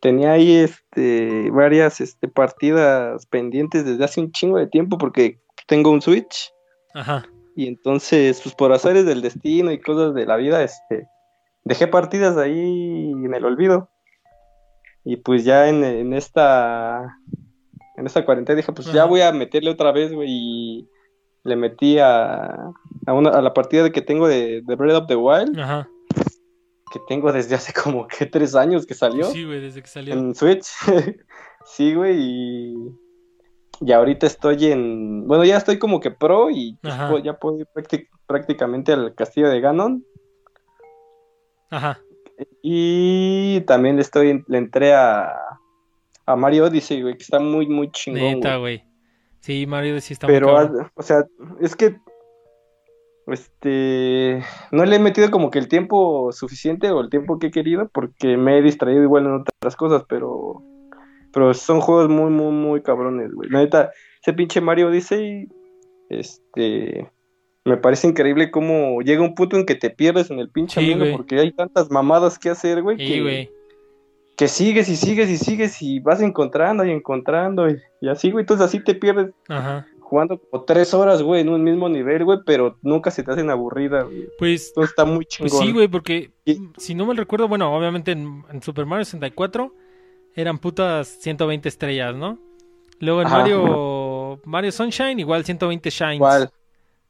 tenía 0.00 0.32
ahí 0.32 0.56
este 0.56 1.50
varias 1.50 2.00
este 2.00 2.28
partidas 2.28 3.26
pendientes 3.26 3.84
desde 3.84 4.04
hace 4.04 4.20
un 4.20 4.30
chingo 4.32 4.58
de 4.58 4.66
tiempo 4.66 4.98
porque 4.98 5.40
tengo 5.66 5.90
un 5.90 6.00
Switch 6.00 6.52
Ajá. 6.94 7.26
y 7.56 7.66
entonces 7.66 8.40
pues 8.40 8.54
por 8.54 8.72
azares 8.72 9.06
del 9.06 9.22
destino 9.22 9.72
y 9.72 9.80
cosas 9.80 10.14
de 10.14 10.24
la 10.24 10.36
vida 10.36 10.62
este 10.62 11.08
dejé 11.64 11.86
partidas 11.86 12.36
ahí 12.36 13.10
en 13.12 13.34
el 13.34 13.44
olvido. 13.44 13.90
Y 15.04 15.16
pues 15.16 15.44
ya 15.44 15.68
en, 15.68 15.84
en 15.84 16.12
esta 16.12 17.16
en 17.96 18.06
esta 18.06 18.24
cuarentena 18.24 18.56
dije, 18.56 18.72
pues 18.72 18.92
ya 18.92 19.04
voy 19.06 19.22
a 19.22 19.32
meterle 19.32 19.70
otra 19.70 19.90
vez, 19.92 20.12
güey, 20.12 20.28
y 20.30 20.88
le 21.42 21.56
metí 21.56 21.98
a, 21.98 22.70
a, 23.06 23.12
una, 23.12 23.30
a 23.30 23.42
la 23.42 23.54
partida 23.54 23.90
que 23.90 24.02
tengo 24.02 24.26
de, 24.28 24.62
de 24.64 24.74
Breath 24.76 25.02
of 25.02 25.06
the 25.06 25.16
Wild, 25.16 25.58
Ajá. 25.58 25.88
que 26.92 27.00
tengo 27.08 27.32
desde 27.32 27.54
hace 27.54 27.72
como 27.72 28.06
que 28.06 28.26
tres 28.26 28.54
años 28.54 28.86
que 28.86 28.94
salió 28.94 29.24
Sí, 29.26 29.44
güey, 29.44 29.60
desde 29.60 29.82
que 29.82 29.88
salió. 29.88 30.14
en 30.14 30.34
Switch. 30.34 30.66
sí, 31.64 31.94
güey, 31.94 32.16
y, 32.20 32.74
y 33.80 33.92
ahorita 33.92 34.26
estoy 34.26 34.66
en, 34.72 35.26
bueno, 35.26 35.44
ya 35.44 35.56
estoy 35.56 35.78
como 35.78 36.00
que 36.00 36.10
pro 36.10 36.50
y 36.50 36.76
pues, 36.82 37.22
ya 37.22 37.38
puedo 37.38 37.58
ir 37.60 37.66
prácti- 37.74 38.08
prácticamente 38.26 38.92
al 38.92 39.14
castillo 39.14 39.48
de 39.48 39.60
Ganon. 39.60 40.04
Ajá. 41.70 42.00
Y 42.62 43.60
también 43.62 43.96
le 43.96 44.02
estoy, 44.02 44.44
le 44.46 44.58
entré 44.58 44.94
a, 44.94 45.34
a 46.26 46.36
Mario 46.36 46.66
Odyssey, 46.66 47.02
güey, 47.02 47.16
que 47.16 47.22
está 47.24 47.38
muy, 47.40 47.66
muy 47.66 47.90
chingón, 47.90 48.20
Neta, 48.36 48.56
güey. 48.56 48.84
Sí, 49.40 49.66
Mario 49.66 50.00
sí 50.00 50.12
está 50.14 50.26
muy 50.26 50.34
Pero, 50.36 50.54
cabrón. 50.54 50.80
haz- 50.82 50.92
o 50.94 51.02
sea, 51.02 51.24
es 51.60 51.74
que, 51.76 51.96
este, 53.32 54.42
no 54.72 54.84
le 54.84 54.96
he 54.96 54.98
metido 54.98 55.30
como 55.30 55.50
que 55.50 55.58
el 55.58 55.68
tiempo 55.68 56.30
suficiente 56.32 56.90
o 56.90 57.00
el 57.00 57.10
tiempo 57.10 57.38
que 57.38 57.48
he 57.48 57.50
querido 57.50 57.88
porque 57.92 58.36
me 58.36 58.58
he 58.58 58.62
distraído 58.62 59.02
igual 59.02 59.26
en 59.26 59.32
otras 59.34 59.76
cosas, 59.76 60.04
pero, 60.08 60.62
pero 61.32 61.52
son 61.54 61.80
juegos 61.80 62.08
muy, 62.08 62.30
muy, 62.30 62.52
muy 62.52 62.82
cabrones, 62.82 63.32
güey. 63.32 63.50
La 63.50 63.60
neta, 63.60 63.90
ese 64.22 64.32
pinche 64.32 64.60
Mario 64.60 64.88
Odyssey, 64.88 65.48
este, 66.10 67.10
me 67.64 67.76
parece 67.76 68.08
increíble 68.08 68.50
cómo 68.50 69.00
llega 69.02 69.22
un 69.22 69.34
punto 69.34 69.56
en 69.56 69.66
que 69.66 69.74
te 69.74 69.90
pierdes 69.90 70.30
en 70.30 70.38
el 70.38 70.48
pinche 70.50 70.80
Sí, 70.80 70.90
mundo 70.90 71.06
porque 71.12 71.38
hay 71.38 71.52
tantas 71.52 71.90
mamadas 71.90 72.38
que 72.38 72.50
hacer, 72.50 72.82
güey, 72.82 72.96
Sí, 72.96 73.06
que, 73.06 73.22
güey. 73.22 73.50
que 74.36 74.48
sigues 74.48 74.88
y 74.88 74.96
sigues 74.96 75.28
y 75.28 75.36
sigues 75.36 75.82
y 75.82 76.00
vas 76.00 76.22
encontrando 76.22 76.84
y 76.84 76.90
encontrando 76.90 77.68
y, 77.68 77.76
y 78.00 78.08
así, 78.08 78.30
güey, 78.30 78.42
entonces 78.42 78.64
así 78.66 78.82
te 78.82 78.94
pierdes 78.94 79.32
Ajá. 79.48 79.86
Jugando 80.08 80.38
como 80.40 80.64
tres 80.64 80.94
horas, 80.94 81.22
güey, 81.22 81.42
en 81.42 81.48
un 81.50 81.62
mismo 81.62 81.88
nivel, 81.88 82.24
güey, 82.24 82.38
pero 82.46 82.76
nunca 82.82 83.10
se 83.10 83.22
te 83.22 83.30
hacen 83.30 83.50
aburrida, 83.50 84.02
güey. 84.02 84.28
Pues, 84.38 84.68
Entonces 84.68 84.90
está 84.90 85.04
muy 85.04 85.24
pues 85.24 85.28
chingón. 85.52 85.66
sí, 85.66 85.72
güey, 85.72 85.88
porque 85.88 86.30
Y- 86.44 86.58
si 86.76 86.94
no 86.94 87.06
me 87.06 87.14
recuerdo, 87.14 87.46
bueno, 87.48 87.74
obviamente 87.76 88.12
en, 88.12 88.42
en 88.50 88.62
Super 88.62 88.86
Mario 88.86 89.04
64 89.04 89.74
eran 90.34 90.58
putas 90.58 91.08
120 91.20 91.68
estrellas, 91.68 92.14
¿no? 92.16 92.38
Luego 93.00 93.20
en 93.20 93.26
Ajá. 93.28 93.38
Mario 93.38 94.40
Mario 94.44 94.72
Sunshine 94.72 95.18
igual 95.20 95.44
120 95.44 95.90
shines. 95.90 96.16
Igual. 96.16 96.50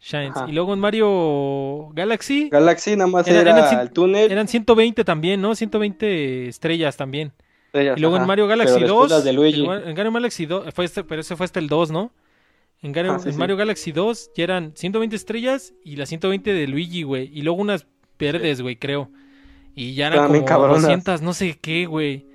shines. 0.00 0.36
Ajá. 0.36 0.46
Y 0.48 0.52
luego 0.52 0.72
en 0.74 0.80
Mario 0.80 1.88
Galaxy 1.94 2.48
Galaxy 2.50 2.94
nada 2.96 3.10
más 3.10 3.26
Era- 3.26 3.40
era, 3.40 3.58
eran 3.68 3.80
el 3.80 3.90
túnel. 3.90 4.30
eran 4.30 4.46
120 4.48 5.04
también, 5.04 5.40
¿no? 5.40 5.54
120 5.54 6.48
estrellas 6.48 6.96
también. 6.96 7.32
estrellas, 7.66 7.98
Y 7.98 8.00
luego 8.00 8.16
en 8.16 8.22
ajá. 8.22 8.26
Mario 8.28 8.46
Galaxy 8.46 8.74
Pero 8.74 8.86
después 8.86 9.08
2, 9.10 9.10
las 9.18 9.24
de 9.24 9.32
Luigi. 9.32 9.60
en 9.64 9.66
Mario 9.94 10.12
Galaxy 10.12 10.46
2, 10.46 10.72
fue 10.74 10.84
este- 10.84 11.04
pero 11.04 11.20
ese 11.20 11.36
fue 11.36 11.44
hasta 11.44 11.58
el 11.60 11.68
2, 11.68 11.90
¿no? 11.90 12.10
En, 12.82 12.96
Ah, 12.96 13.18
sí, 13.18 13.28
en 13.28 13.32
sí. 13.34 13.38
Mario 13.38 13.56
Galaxy 13.56 13.92
2 13.92 14.30
ya 14.36 14.44
eran 14.44 14.72
120 14.74 15.16
estrellas 15.16 15.74
y 15.84 15.96
las 15.96 16.08
120 16.08 16.52
de 16.52 16.66
Luigi, 16.68 17.02
güey. 17.02 17.30
Y 17.32 17.42
luego 17.42 17.60
unas 17.60 17.86
verdes, 18.18 18.60
güey, 18.62 18.76
creo. 18.76 19.10
Y 19.74 19.94
ya 19.94 20.08
eran 20.08 20.28
como 20.28 20.44
cabronas. 20.44 20.82
200, 20.82 21.22
no 21.22 21.32
sé 21.32 21.58
qué, 21.60 21.86
güey. 21.86 22.26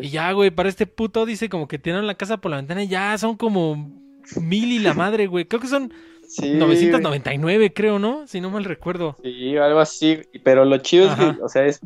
Y 0.00 0.10
ya, 0.10 0.30
güey, 0.32 0.50
para 0.50 0.68
este 0.68 0.86
puto 0.86 1.26
dice 1.26 1.48
como 1.48 1.68
que 1.68 1.78
tienen 1.78 2.06
la 2.06 2.14
casa 2.14 2.36
por 2.36 2.50
la 2.50 2.58
ventana 2.58 2.82
y 2.84 2.88
ya 2.88 3.16
son 3.18 3.36
como 3.36 3.92
mil 4.40 4.72
y 4.72 4.78
la 4.78 4.94
madre, 4.94 5.26
güey. 5.26 5.46
Creo 5.46 5.60
que 5.60 5.68
son 5.68 5.92
Sí, 6.28 6.54
999, 6.54 7.72
creo, 7.72 8.00
¿no? 8.00 8.26
Si 8.26 8.40
no 8.40 8.50
mal 8.50 8.64
recuerdo. 8.64 9.16
Sí, 9.22 9.56
algo 9.56 9.78
así. 9.78 10.18
Pero 10.42 10.64
lo 10.64 10.78
chido 10.78 11.08
Ajá. 11.08 11.30
es 11.30 11.36
que, 11.36 11.42
o 11.42 11.48
sea, 11.48 11.66
es. 11.66 11.80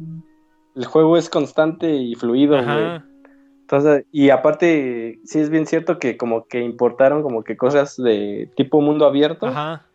El 0.75 0.85
juego 0.87 1.17
es 1.19 1.29
constante 1.29 1.93
y 1.95 2.15
fluido, 2.15 2.53
güey. 2.63 3.01
Entonces, 3.71 4.05
y 4.11 4.31
aparte, 4.31 5.21
sí 5.25 5.39
es 5.39 5.49
bien 5.49 5.65
cierto 5.65 6.01
que 6.01 6.17
como 6.17 6.49
que 6.49 6.59
importaron 6.61 7.23
como 7.23 7.45
que 7.45 7.57
cosas 7.57 7.97
de 7.97 8.51
tipo 8.57 8.81
mundo 8.81 9.07
abierto. 9.07 9.47
Ajá. 9.47 9.87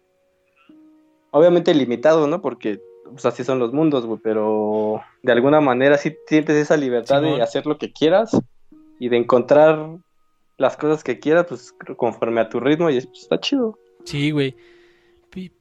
Obviamente 1.31 1.73
limitado, 1.73 2.25
¿no? 2.25 2.41
Porque 2.41 2.79
pues, 3.03 3.25
así 3.25 3.43
son 3.43 3.59
los 3.59 3.73
mundos, 3.73 4.05
güey, 4.05 4.17
pero 4.23 5.01
de 5.23 5.31
alguna 5.33 5.59
manera 5.59 5.97
sí 5.97 6.15
sientes 6.25 6.55
esa 6.55 6.77
libertad 6.77 7.21
de 7.21 7.41
hacer 7.41 7.65
lo 7.65 7.77
que 7.77 7.91
quieras 7.91 8.39
y 8.97 9.09
de 9.09 9.17
encontrar 9.17 9.97
las 10.57 10.77
cosas 10.77 11.03
que 11.03 11.19
quieras, 11.19 11.47
pues 11.49 11.75
conforme 11.97 12.39
a 12.39 12.47
tu 12.47 12.61
ritmo 12.61 12.89
y 12.89 13.01
pues, 13.01 13.23
está 13.23 13.41
chido. 13.41 13.77
Sí, 14.05 14.31
güey. 14.31 14.55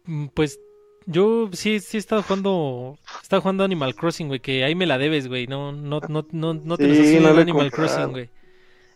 Mm, 0.04 0.26
Pues 0.26 0.60
yo 1.06 1.50
sí, 1.52 1.80
sí 1.80 1.96
he 1.96 2.00
estado 2.00 2.22
jugando, 2.22 2.98
he 3.20 3.22
estado 3.22 3.42
jugando 3.42 3.64
Animal 3.64 3.94
Crossing, 3.94 4.28
güey, 4.28 4.40
que 4.40 4.64
ahí 4.64 4.74
me 4.74 4.86
la 4.86 4.98
debes, 4.98 5.28
güey. 5.28 5.46
No, 5.46 5.72
no, 5.72 6.00
no, 6.08 6.26
no, 6.32 6.54
no 6.54 6.76
te 6.78 6.94
Sí, 6.94 7.20
no 7.20 7.28
Animal. 7.28 7.70
Crossing, 7.70 8.10
güey. 8.10 8.30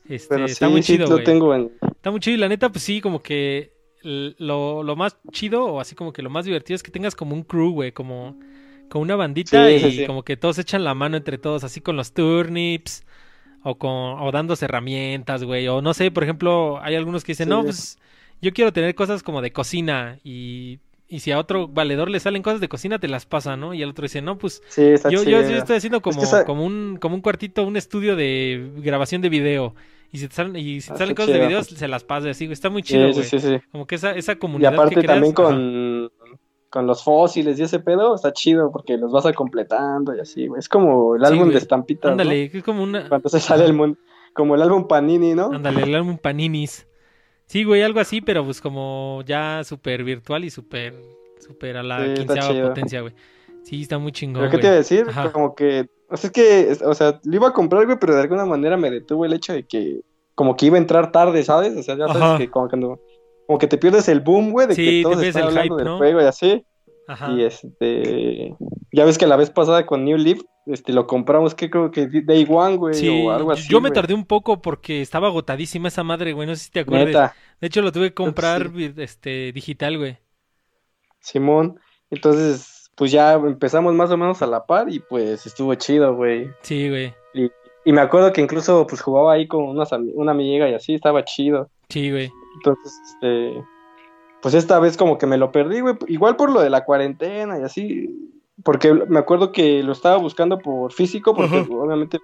Este, 0.09 0.35
Pero 0.35 0.47
está 0.47 0.67
sí, 0.67 0.73
muy 0.73 0.83
sí 0.83 0.93
chido, 0.95 1.07
lo 1.07 1.17
güey. 1.17 1.25
tengo 1.25 1.55
en... 1.55 1.71
Está 1.97 2.11
muy 2.11 2.21
chido 2.21 2.37
y 2.37 2.41
la 2.41 2.49
neta, 2.49 2.71
pues 2.71 2.83
sí, 2.83 3.01
como 3.01 3.21
que 3.21 3.73
lo, 4.03 4.83
lo 4.83 4.97
más 4.97 5.19
chido 5.33 5.65
o 5.67 5.81
así 5.81 5.95
como 5.95 6.13
que 6.13 6.23
lo 6.23 6.31
más 6.31 6.45
divertido 6.47 6.77
es 6.77 6.83
que 6.83 6.91
tengas 6.91 7.15
como 7.15 7.35
un 7.35 7.43
crew, 7.43 7.73
güey, 7.73 7.93
como, 7.93 8.39
como 8.89 9.03
una 9.03 9.17
bandita 9.17 9.67
Sí, 9.69 9.75
y 9.75 9.81
sí, 9.81 9.91
sí. 9.99 10.07
como 10.07 10.23
que 10.23 10.37
todos 10.37 10.59
echan 10.59 10.85
la 10.85 10.95
mano 10.95 11.17
entre 11.17 11.37
todos, 11.39 11.65
así 11.65 11.81
con 11.81 11.97
los 11.97 12.13
turnips 12.15 13.05
o 13.63 13.77
con 13.77 13.91
o 13.91 14.31
dándose 14.33 14.65
herramientas, 14.67 15.45
güey, 15.45 15.69
o 15.69 15.83
no 15.83 15.93
sé, 15.95 16.11
por 16.11 16.23
ejemplo, 16.23 16.79
hay 16.83 16.95
algunos 16.95 17.25
que 17.25 17.33
dicen, 17.33 17.49
Sí. 17.49 17.51
no, 17.51 17.65
pues 17.65 17.99
yo 18.41 18.53
quiero 18.55 18.73
tener 18.73 18.95
cosas 18.95 19.23
como 19.23 19.43
de 19.43 19.53
cocina 19.53 20.19
y, 20.25 20.79
y 21.09 21.21
si 21.21 21.33
a 21.33 21.39
otro 21.39 21.69
valedor 21.69 22.11
le 22.11 22.21
salen 22.21 22.43
cosas 22.43 22.61
de 22.61 22.69
cocina, 22.69 22.99
te 22.99 23.09
las 23.09 23.27
pasa, 23.27 23.57
¿no? 23.57 23.73
Y 23.75 23.83
el 23.83 23.91
otro 23.91 24.03
dice, 24.03 24.21
no, 24.23 24.37
pues 24.39 24.63
Sí, 24.69 24.83
está 24.85 25.09
yo, 25.09 25.23
yo, 25.25 25.41
yo 25.41 25.57
estoy 25.57 25.77
haciendo 25.77 26.03
como, 26.03 26.21
que 26.21 26.45
como, 26.45 26.65
un, 26.65 26.99
como 27.01 27.15
un 27.15 27.23
cuartito, 27.23 27.65
un 27.67 27.77
estudio 27.77 28.15
de 28.17 28.71
grabación 28.77 29.23
de 29.23 29.29
video. 29.31 29.75
Y 30.11 30.19
si 30.19 30.29
te 30.29 30.35
salen, 30.35 30.57
y 30.57 30.81
si 30.81 30.93
te 30.93 30.95
Ah, 30.95 30.99
salen 30.99 31.15
cosas 31.15 31.33
de 31.33 31.41
videos, 31.41 31.67
se 31.67 31.89
las 31.89 32.05
paso 32.05 32.29
así. 32.31 32.47
Está 32.51 32.71
muy 32.71 32.83
chido, 32.83 33.13
sí, 33.13 33.13
güey. 33.13 33.25
sí, 33.25 33.41
sí. 33.41 33.59
Como 33.73 33.87
que 33.87 33.95
esa, 33.97 34.13
esa 34.13 34.39
Y 34.39 34.39
comunidad 34.39 34.73
aparte 34.75 34.97
que 34.97 35.03
creas, 35.03 35.17
también 35.17 35.35
ajá. 35.37 35.43
con, 35.45 36.13
con 36.71 36.87
los 36.87 37.03
fósiles 37.05 37.59
y 37.59 37.63
ese 37.63 37.81
pedo, 37.81 38.15
está 38.15 38.33
chido 38.33 38.71
porque 38.73 38.97
los 38.97 39.13
vas 39.13 39.27
a 39.27 39.33
completando 39.35 40.15
y 40.15 40.21
así, 40.21 40.47
güey. 40.47 40.59
Es 40.61 40.69
como 40.69 41.17
el 41.17 41.25
álbum 41.25 41.51
de 41.51 41.59
estampitas. 41.59 42.13
Ándale, 42.13 42.51
es 42.53 42.65
como 42.65 42.83
una... 42.83 43.09
Cuando 43.09 43.29
se 43.29 43.41
sale 43.41 43.65
el 43.67 43.75
mundo, 43.75 43.99
como 44.35 44.55
el 44.55 44.63
álbum 44.63 44.89
Panini, 44.89 45.35
¿no? 45.35 45.53
Ándale, 45.53 45.83
el 45.85 45.95
álbum 45.95 46.19
Paninis. 46.19 46.88
Sí, 47.49 47.65
güey, 47.65 47.83
algo 47.83 47.99
así, 48.01 48.21
pero 48.21 48.45
pues 48.45 48.61
como 48.61 49.23
ya 49.27 49.65
súper 49.65 50.05
virtual 50.05 50.45
y 50.45 50.51
súper, 50.51 50.95
súper 51.41 51.79
a 51.79 51.83
la 51.83 52.05
Sí, 52.05 52.15
quinceava 52.15 52.69
potencia, 52.69 53.01
güey. 53.01 53.15
Sí, 53.65 53.83
está 53.83 53.99
muy 53.99 54.13
chingón, 54.13 54.43
Pero 54.43 54.51
qué 54.51 54.57
güey. 54.57 54.61
te 54.63 54.67
iba 54.69 54.75
a 54.75 54.79
decir, 54.79 55.07
Ajá. 55.09 55.33
como 55.33 55.55
que, 55.55 55.89
o 56.11 56.17
sea, 56.17 56.29
es 56.29 56.33
que, 56.33 56.85
o 56.85 56.95
sea, 56.95 57.21
lo 57.25 57.35
iba 57.37 57.49
a 57.49 57.53
comprar, 57.53 57.85
güey, 57.87 57.99
pero 57.99 58.15
de 58.15 58.21
alguna 58.23 58.45
manera 58.45 58.77
me 58.77 58.91
detuvo 58.91 59.25
el 59.25 59.33
hecho 59.33 59.53
de 59.55 59.67
que, 59.67 60.01
como 60.35 60.57
que 60.57 60.67
iba 60.67 60.77
a 60.77 60.81
entrar 60.81 61.11
tarde, 61.11 61.43
¿sabes? 61.43 61.77
O 61.77 61.83
sea, 61.83 61.97
ya 61.97 62.07
sabes 62.07 62.23
Ajá. 62.23 62.39
que 62.39 62.51
como, 62.51 62.69
cuando, 62.69 63.01
como 63.47 63.59
que 63.59 63.67
te 63.67 63.79
pierdes 63.79 64.09
el 64.09 64.21
boom, 64.21 64.53
güey, 64.53 64.67
de 64.67 64.75
Sí, 64.75 64.85
que 64.85 64.91
te 64.99 65.03
todos 65.03 65.17
pierdes 65.17 65.37
están 65.37 65.43
el 65.43 65.49
hablando 65.49 65.75
hype, 65.75 65.83
del 65.85 65.93
¿no? 65.93 65.99
juego 65.99 66.21
y 66.21 66.25
así. 66.25 66.67
Ajá. 67.09 67.33
Y 67.33 67.43
este, 67.43 68.55
ya 68.93 69.05
ves 69.05 69.19
que 69.19 69.27
la 69.27 69.37
vez 69.37 69.51
pasada 69.51 69.85
con 69.87 70.05
New 70.05 70.17
Leaf, 70.17 70.41
este, 70.67 70.93
lo 70.93 71.07
compramos, 71.09 71.55
que 71.55 71.71
creo 71.71 71.91
que 71.91 72.07
Day 72.07 72.47
One, 72.49 72.77
güey, 72.77 72.95
Sí, 72.95 73.09
o 73.09 73.31
algo 73.33 73.51
así. 73.53 73.67
yo 73.69 73.81
me 73.81 73.89
güey. 73.89 73.95
tardé 73.95 74.15
un 74.15 74.27
poco 74.27 74.63
porque 74.63 75.01
estaba 75.01 75.29
agotadísima 75.29 75.89
esa 75.89 76.05
madre, 76.05 76.35
güey. 76.35 76.47
No 76.47 76.55
sé 76.55 76.65
si 76.67 76.71
te 76.71 76.81
acuerdas. 76.81 77.07
Neta, 77.09 77.35
De 77.61 77.67
hecho, 77.67 77.83
lo 77.83 77.91
tuve 77.91 78.09
que 78.11 78.15
comprar 78.15 78.71
Sí. 78.77 78.93
este 78.99 79.51
digital, 79.53 79.99
güey. 79.99 80.19
Simón. 81.21 81.81
Entonces, 82.11 82.91
pues 82.97 83.11
ya 83.13 83.35
empezamos 83.35 83.95
más 83.95 84.11
o 84.11 84.17
menos 84.17 84.41
a 84.43 84.47
la 84.47 84.67
par 84.67 84.91
y 84.91 84.99
pues 85.01 85.47
estuvo 85.47 85.75
chido, 85.75 86.15
güey. 86.15 86.51
Sí, 86.63 86.89
güey. 86.89 87.15
Y, 87.35 87.51
y 87.85 87.93
me 87.93 88.01
acuerdo 88.01 88.33
que 88.33 88.41
incluso 88.41 88.87
pues 88.87 89.01
jugaba 89.01 89.33
ahí 89.33 89.47
con 89.49 89.63
unas, 89.65 89.91
una 89.93 90.33
amiga 90.33 90.69
y 90.69 90.75
así, 90.75 90.95
estaba 90.95 91.25
chido. 91.25 91.71
Sí, 91.89 92.11
güey. 92.11 92.31
Entonces, 92.57 92.93
este, 93.15 93.55
pues 94.41 94.55
esta 94.55 94.79
vez 94.79 94.97
como 94.97 95.19
que 95.19 95.27
me 95.27 95.39
lo 95.39 95.53
perdí, 95.53 95.81
güey. 95.81 95.97
Igual 96.07 96.37
por 96.37 96.51
lo 96.51 96.61
de 96.61 96.71
la 96.71 96.85
cuarentena 96.85 97.59
y 97.59 97.63
así. 97.63 98.33
Porque 98.63 98.93
me 98.93 99.19
acuerdo 99.19 99.53
que 99.53 99.83
lo 99.83 99.93
estaba 99.93 100.17
buscando 100.17 100.59
por 100.59 100.93
físico, 100.93 101.35
porque 101.35 101.67
obviamente 101.71 102.19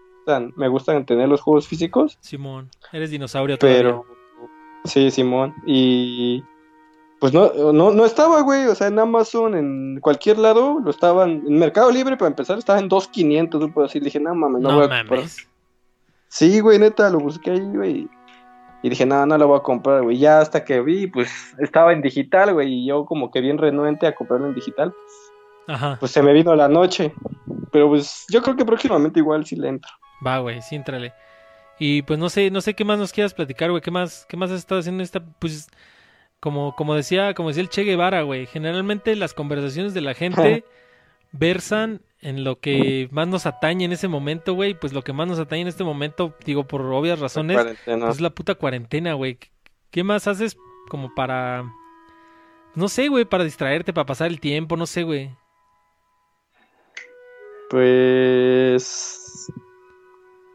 me 0.56 0.68
gustan, 0.68 1.06
tener 1.06 1.28
los 1.28 1.40
juegos 1.40 1.68
físicos. 1.68 2.18
Simón, 2.20 2.70
eres 2.92 3.10
dinosaurio 3.10 3.58
todavía. 3.58 3.82
Pero, 3.82 4.04
sí, 4.84 5.10
Simón. 5.10 5.54
Y 5.66 6.42
pues 7.20 7.32
no, 7.32 7.72
no, 7.72 7.92
no 7.92 8.04
estaba, 8.04 8.40
güey. 8.42 8.66
O 8.66 8.74
sea, 8.74 8.88
en 8.88 8.98
Amazon, 8.98 9.54
en 9.54 10.00
cualquier 10.00 10.38
lado, 10.38 10.80
lo 10.80 10.90
estaban. 10.90 11.42
En 11.46 11.58
Mercado 11.58 11.90
Libre, 11.90 12.16
para 12.16 12.30
empezar, 12.30 12.58
estaba 12.58 12.78
en 12.78 12.88
2.500, 12.88 13.60
no 13.60 13.72
puedo 13.72 13.86
decir. 13.86 14.02
Dije, 14.02 14.20
no 14.20 14.34
mames, 14.34 14.62
no, 14.62 14.70
No 14.70 14.76
voy 14.76 14.84
a 14.84 15.04
mames. 15.04 15.48
Sí, 16.28 16.58
güey, 16.60 16.78
neta, 16.78 17.10
lo 17.10 17.20
busqué 17.20 17.52
ahí, 17.52 17.60
güey. 17.60 18.08
Y 18.84 18.90
dije, 18.90 19.06
no, 19.06 19.24
no 19.24 19.38
lo 19.38 19.48
voy 19.48 19.56
a 19.56 19.62
comprar, 19.62 20.02
güey. 20.02 20.18
Ya 20.18 20.40
hasta 20.40 20.62
que 20.62 20.82
vi, 20.82 21.06
pues 21.06 21.54
estaba 21.58 21.94
en 21.94 22.02
digital, 22.02 22.52
güey. 22.52 22.70
Y 22.70 22.86
yo 22.86 23.06
como 23.06 23.30
que 23.30 23.40
bien 23.40 23.56
renuente 23.56 24.06
a 24.06 24.14
comprarlo 24.14 24.46
en 24.46 24.54
digital. 24.54 24.92
Ajá. 25.66 25.96
Pues 25.98 26.12
se 26.12 26.22
me 26.22 26.34
vino 26.34 26.54
la 26.54 26.68
noche. 26.68 27.14
Pero 27.72 27.88
pues 27.88 28.26
yo 28.28 28.42
creo 28.42 28.56
que 28.56 28.64
próximamente 28.66 29.20
igual 29.20 29.46
sí 29.46 29.56
le 29.56 29.68
entro. 29.68 29.90
Va, 30.24 30.40
güey, 30.40 30.60
sí, 30.60 30.76
entrale. 30.76 31.14
Y 31.78 32.02
pues 32.02 32.18
no 32.18 32.28
sé, 32.28 32.50
no 32.50 32.60
sé 32.60 32.74
qué 32.74 32.84
más 32.84 32.98
nos 32.98 33.14
quieras 33.14 33.32
platicar, 33.32 33.70
güey. 33.70 33.80
¿Qué 33.80 33.90
más, 33.90 34.26
qué 34.28 34.36
más 34.36 34.50
has 34.50 34.58
estado 34.58 34.80
haciendo 34.80 35.00
en 35.00 35.04
esta? 35.04 35.24
Pues 35.38 35.70
como, 36.38 36.76
como 36.76 36.94
decía, 36.94 37.32
como 37.32 37.48
decía 37.48 37.62
el 37.62 37.70
Che 37.70 37.84
Guevara, 37.84 38.20
güey. 38.20 38.44
Generalmente 38.44 39.16
las 39.16 39.32
conversaciones 39.32 39.94
de 39.94 40.02
la 40.02 40.12
gente 40.12 40.62
versan 41.38 42.00
en 42.20 42.42
lo 42.44 42.58
que 42.58 43.08
más 43.12 43.28
nos 43.28 43.44
atañe 43.46 43.84
en 43.84 43.92
ese 43.92 44.08
momento, 44.08 44.54
güey. 44.54 44.74
Pues 44.74 44.92
lo 44.92 45.02
que 45.02 45.12
más 45.12 45.28
nos 45.28 45.38
atañe 45.38 45.62
en 45.62 45.68
este 45.68 45.84
momento, 45.84 46.34
digo, 46.44 46.64
por 46.64 46.80
obvias 46.82 47.18
razones, 47.20 47.56
Cuarentena. 47.56 48.06
pues 48.06 48.16
es 48.16 48.20
la 48.22 48.30
puta 48.30 48.54
cuarentena, 48.54 49.14
güey. 49.14 49.38
¿Qué 49.90 50.02
más 50.04 50.26
haces 50.26 50.56
como 50.88 51.14
para... 51.14 51.64
No 52.74 52.88
sé, 52.88 53.08
güey, 53.08 53.24
para 53.24 53.44
distraerte, 53.44 53.92
para 53.92 54.06
pasar 54.06 54.28
el 54.28 54.40
tiempo, 54.40 54.76
no 54.76 54.86
sé, 54.86 55.02
güey. 55.04 55.30
Pues 57.70 59.52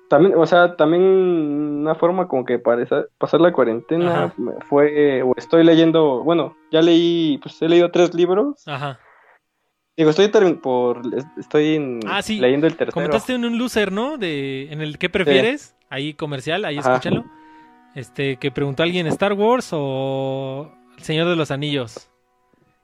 también, 0.10 0.36
o 0.38 0.46
sea, 0.46 0.76
también 0.76 1.04
una 1.04 1.96
forma 1.96 2.28
como 2.28 2.44
que 2.46 2.60
para 2.60 2.82
esa- 2.84 3.06
pasar 3.18 3.42
la 3.42 3.52
cuarentena 3.54 4.26
Ajá. 4.26 4.34
fue, 4.68 5.22
o 5.24 5.34
estoy 5.38 5.64
leyendo, 5.64 6.24
bueno, 6.24 6.56
ya 6.72 6.82
leí, 6.82 7.38
pues 7.42 7.62
he 7.62 7.70
leído 7.70 7.92
tres 7.92 8.14
libros. 8.14 8.68
Ajá. 8.68 9.00
Digo, 10.00 10.12
estoy 10.12 10.30
por, 10.54 11.02
estoy 11.38 11.76
en- 11.76 12.00
Ah, 12.08 12.22
sí. 12.22 12.40
leyendo 12.40 12.68
el 12.68 12.78
tercero. 12.78 12.94
Comentaste 12.94 13.34
en 13.34 13.44
un 13.44 13.58
loser, 13.58 13.92
¿no? 13.92 14.18
De, 14.18 14.72
en 14.72 14.80
el 14.80 14.98
que 14.98 15.10
prefieres, 15.10 15.76
ahí 15.90 16.14
comercial, 16.14 16.64
ahí 16.64 16.78
Ajá. 16.78 16.94
escúchalo. 16.94 17.26
Este, 17.96 18.38
que 18.38 18.50
preguntó 18.50 18.82
alguien 18.84 19.08
Star 19.08 19.34
Wars 19.34 19.72
o 19.74 20.72
El 20.98 21.04
Señor 21.04 21.28
de 21.28 21.36
los 21.36 21.52
Anillos. 21.52 22.10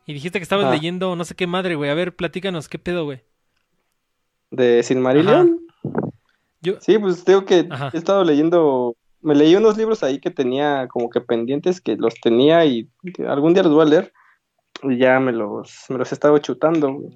Y 0.05 0.11
dijiste 0.13 0.39
que 0.39 0.43
estabas 0.43 0.69
leyendo 0.69 1.15
no 1.15 1.23
sé 1.23 1.35
qué 1.35 1.47
madre, 1.47 1.75
güey. 1.75 1.89
A 1.89 1.93
ver, 1.93 2.13
platícanos, 2.13 2.67
¿qué 2.67 2.79
pedo, 2.79 3.05
güey? 3.05 3.21
De 4.51 4.83
Silmarillion. 4.83 5.61
Yo, 6.61 6.81
Sí, 6.81 6.97
pues 6.99 7.23
tengo 7.23 7.45
que 7.45 7.65
Ajá. 7.69 7.91
he 7.93 7.97
estado 7.97 8.25
leyendo, 8.25 8.97
me 9.21 9.35
leí 9.35 9.55
unos 9.55 9.77
libros 9.77 10.03
ahí 10.03 10.19
que 10.19 10.31
tenía 10.31 10.89
como 10.89 11.09
que 11.09 11.21
pendientes 11.21 11.79
que 11.79 11.95
los 11.95 12.13
tenía 12.15 12.65
y 12.65 12.89
algún 13.25 13.53
día 13.53 13.63
los 13.63 13.71
voy 13.71 13.83
a 13.83 13.89
leer 13.89 14.13
y 14.83 14.97
ya 14.97 15.19
me 15.19 15.31
los, 15.31 15.85
me 15.89 15.97
los 15.97 16.11
he 16.11 16.15
estado 16.15 16.37
chutando. 16.39 16.93
güey. 16.93 17.09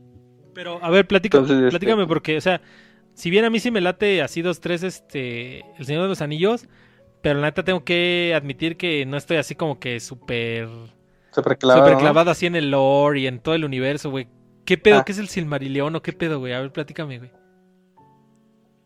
pero, 0.53 0.79
a 0.83 0.89
ver, 0.89 1.07
platica, 1.07 1.37
Entonces, 1.37 1.57
este- 1.65 1.69
platícame, 1.71 2.07
porque, 2.07 2.37
o 2.37 2.41
sea, 2.41 2.61
si 3.13 3.29
bien 3.29 3.45
a 3.45 3.49
mí 3.49 3.59
sí 3.59 3.71
me 3.71 3.81
late 3.81 4.21
así 4.21 4.41
dos, 4.41 4.59
tres, 4.59 4.83
este, 4.83 5.59
El 5.77 5.85
Señor 5.85 6.03
de 6.03 6.09
los 6.09 6.21
Anillos, 6.21 6.67
pero 7.21 7.39
la 7.39 7.47
neta 7.47 7.63
tengo 7.63 7.83
que 7.83 8.33
admitir 8.35 8.77
que 8.77 9.05
no 9.05 9.17
estoy 9.17 9.37
así 9.37 9.55
como 9.55 9.79
que 9.79 9.99
súper... 9.99 10.67
Súper 11.31 11.57
clavado, 11.57 11.81
Súper 11.85 11.93
¿no? 11.93 11.99
clavado 11.99 12.31
así 12.31 12.45
en 12.47 12.55
el 12.55 12.71
lore 12.71 13.19
y 13.19 13.27
en 13.27 13.39
todo 13.39 13.53
el 13.55 13.63
universo, 13.65 14.09
güey. 14.09 14.27
¿Qué 14.65 14.77
pedo? 14.77 14.99
Ah. 14.99 15.05
¿Qué 15.05 15.11
es 15.11 15.17
el 15.19 15.27
Silmarillion 15.27 15.95
o 15.95 16.01
qué 16.01 16.11
pedo, 16.13 16.39
güey? 16.39 16.53
A 16.53 16.59
ver, 16.61 16.71
platícame, 16.71 17.19
güey. 17.19 17.31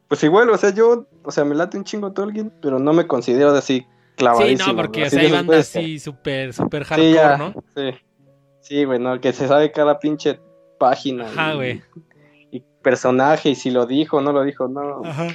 Pues 0.08 0.24
igual, 0.24 0.50
o 0.50 0.58
sea, 0.58 0.70
yo, 0.72 1.08
o 1.24 1.32
sea, 1.32 1.44
me 1.46 1.56
late 1.56 1.78
un 1.78 1.84
chingo 1.86 2.12
Tolkien, 2.12 2.52
pero 2.62 2.80
no 2.80 2.94
me 2.94 3.08
considero 3.08 3.52
así 3.52 3.86
clavadísimo. 4.16 4.66
Sí, 4.66 4.72
no, 4.72 4.76
porque 4.76 5.04
o 5.06 5.10
sea, 5.10 5.22
hay 5.22 5.32
bandas 5.32 5.60
así 5.76 6.00
súper, 6.00 6.54
súper 6.54 6.84
Sí, 6.84 6.90
hardcore, 6.90 7.14
ya, 7.14 7.38
¿no? 7.38 7.54
sí. 7.76 7.90
Sí, 8.64 8.86
güey, 8.86 8.98
no, 8.98 9.20
que 9.20 9.34
se 9.34 9.48
sabe 9.48 9.72
cada 9.72 10.00
pinche 10.00 10.40
página. 10.80 11.26
Ajá, 11.26 11.54
y- 11.54 11.56
güey. 11.56 11.82
Y 12.52 12.60
personaje, 12.82 13.50
y 13.50 13.56
si 13.56 13.72
lo 13.72 13.86
dijo, 13.86 14.22
no 14.22 14.32
lo 14.32 14.44
dijo, 14.44 14.68
no. 14.68 15.02
Ajá. 15.04 15.28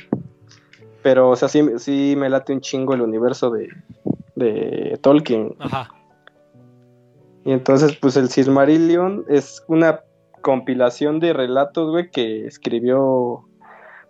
Pero, 1.02 1.30
o 1.30 1.36
sea, 1.36 1.48
sí, 1.48 1.62
sí 1.76 2.14
me 2.16 2.28
late 2.30 2.52
un 2.52 2.60
chingo 2.60 2.94
el 2.94 3.02
universo 3.02 3.50
de, 3.50 3.68
de 4.34 4.98
Tolkien. 5.02 5.54
Ajá. 5.58 5.90
Y 7.44 7.52
entonces, 7.52 7.96
pues 7.96 8.16
el 8.16 8.28
Silmarillion 8.28 9.24
es 9.28 9.62
una 9.68 10.00
compilación 10.42 11.20
de 11.20 11.32
relatos, 11.34 11.90
güey, 11.90 12.10
que 12.10 12.46
escribió, 12.46 13.44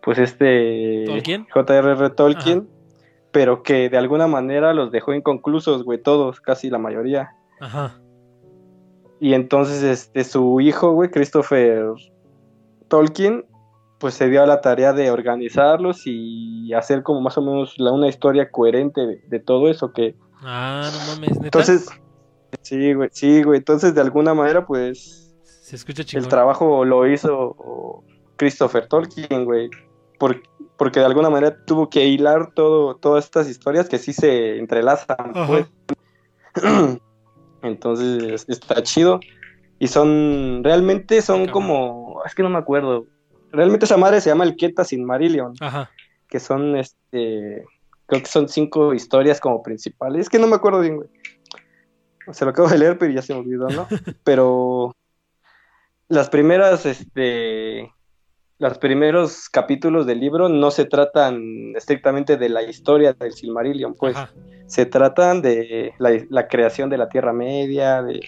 pues 0.03 0.19
este 0.19 1.05
¿Tolkien? 1.07 1.47
J.R.R. 1.51 2.11
Tolkien, 2.11 2.69
pero 3.33 3.63
que 3.63 3.89
de 3.89 3.99
alguna 3.99 4.27
manera 4.29 4.75
los 4.75 4.91
dejó 4.93 5.13
inconclusos, 5.13 5.85
güey, 5.85 6.01
todos, 6.01 6.41
casi 6.41 6.71
la 6.71 6.79
mayoría. 6.79 7.33
Ajá. 7.61 8.01
Y 9.21 9.35
entonces, 9.35 9.83
este, 9.83 10.25
su 10.25 10.61
hijo, 10.61 10.93
güey, 10.93 11.11
Christopher 11.11 11.87
Tolkien, 12.89 13.45
pues 13.99 14.15
se 14.15 14.29
dio 14.29 14.43
a 14.43 14.47
la 14.47 14.61
tarea 14.61 14.93
de 14.93 15.11
organizarlos 15.11 16.03
y 16.07 16.73
hacer 16.73 17.03
como 17.03 17.21
más 17.21 17.37
o 17.37 17.43
menos 17.43 17.75
la, 17.79 17.91
una 17.93 18.09
historia 18.09 18.51
coherente 18.51 19.01
de, 19.07 19.21
de 19.29 19.41
todo 19.41 19.69
eso 19.69 19.93
que 19.93 20.15
Ah, 20.41 20.89
no 20.93 21.15
mames, 21.15 21.31
neta. 21.33 21.47
entonces 21.47 21.89
sí 22.63 22.95
güey 22.95 23.09
sí 23.13 23.43
güey 23.43 23.59
entonces 23.59 23.93
de 23.97 24.01
alguna 24.01 24.35
manera 24.35 24.65
pues 24.65 25.35
Se 25.43 25.75
escucha 25.75 26.05
chingón. 26.05 26.23
el 26.25 26.29
trabajo 26.31 26.85
lo 26.85 27.09
hizo 27.09 28.05
Christopher 28.37 28.87
Tolkien 28.87 29.45
güey 29.45 29.69
por- 30.21 30.41
porque 30.77 31.01
de 31.01 31.07
alguna 31.07 31.29
manera 31.29 31.57
tuvo 31.67 31.91
que 31.91 32.05
hilar 32.07 32.53
todo 32.55 32.95
todas 32.95 33.25
estas 33.25 33.49
historias 33.49 33.89
que 33.89 33.99
sí 33.99 34.13
se 34.13 34.59
entrelazan 34.59 35.33
Ajá. 35.35 35.47
pues 35.49 35.67
entonces 37.63 38.45
está 38.49 38.83
chido. 38.83 39.21
Y 39.79 39.87
son 39.89 40.63
realmente 40.65 41.23
son 41.23 41.47
como 41.49 42.23
es 42.27 42.35
que 42.35 42.43
no 42.43 42.51
me 42.51 42.59
acuerdo. 42.59 43.07
Realmente 43.53 43.85
esa 43.85 43.97
madre 43.97 44.21
se 44.21 44.31
llama 44.31 44.45
el 44.45 44.57
Queta 44.57 44.85
Silmarillion 44.85 45.55
Ajá. 45.61 45.91
que 46.29 46.41
son 46.41 46.77
este 46.77 47.65
creo 48.07 48.23
que 48.23 48.29
son 48.29 48.49
cinco 48.49 48.95
historias 48.95 49.41
como 49.41 49.63
principales. 49.63 50.23
Es 50.23 50.29
que 50.29 50.39
no 50.39 50.47
me 50.47 50.57
acuerdo 50.57 50.81
bien 50.81 50.97
güey. 50.97 51.09
Se 52.33 52.45
lo 52.45 52.51
acabo 52.51 52.69
de 52.69 52.79
leer 52.79 52.99
pero 52.99 53.13
ya 53.13 53.23
se 53.23 53.33
me 53.35 53.41
olvidó 53.41 53.69
no 53.69 53.87
pero 54.25 54.95
las 56.09 56.29
primeras 56.29 56.85
este 56.87 57.93
los 58.59 58.79
primeros 58.79 59.49
capítulos 59.49 60.07
del 60.07 60.21
libro 60.21 60.49
no 60.49 60.71
se 60.71 60.85
tratan 60.85 61.75
estrictamente 61.77 62.37
de 62.37 62.49
la 62.49 62.63
historia 62.63 63.13
del 63.13 63.33
Silmarillion 63.33 63.95
pues 63.95 64.17
Ajá. 64.17 64.33
se 64.67 64.85
tratan 64.85 65.43
de 65.43 65.93
la, 65.99 66.11
la 66.29 66.49
creación 66.49 66.91
de 66.91 66.99
la 66.99 67.09
Tierra 67.09 67.33
Media, 67.33 68.03
de, 68.03 68.21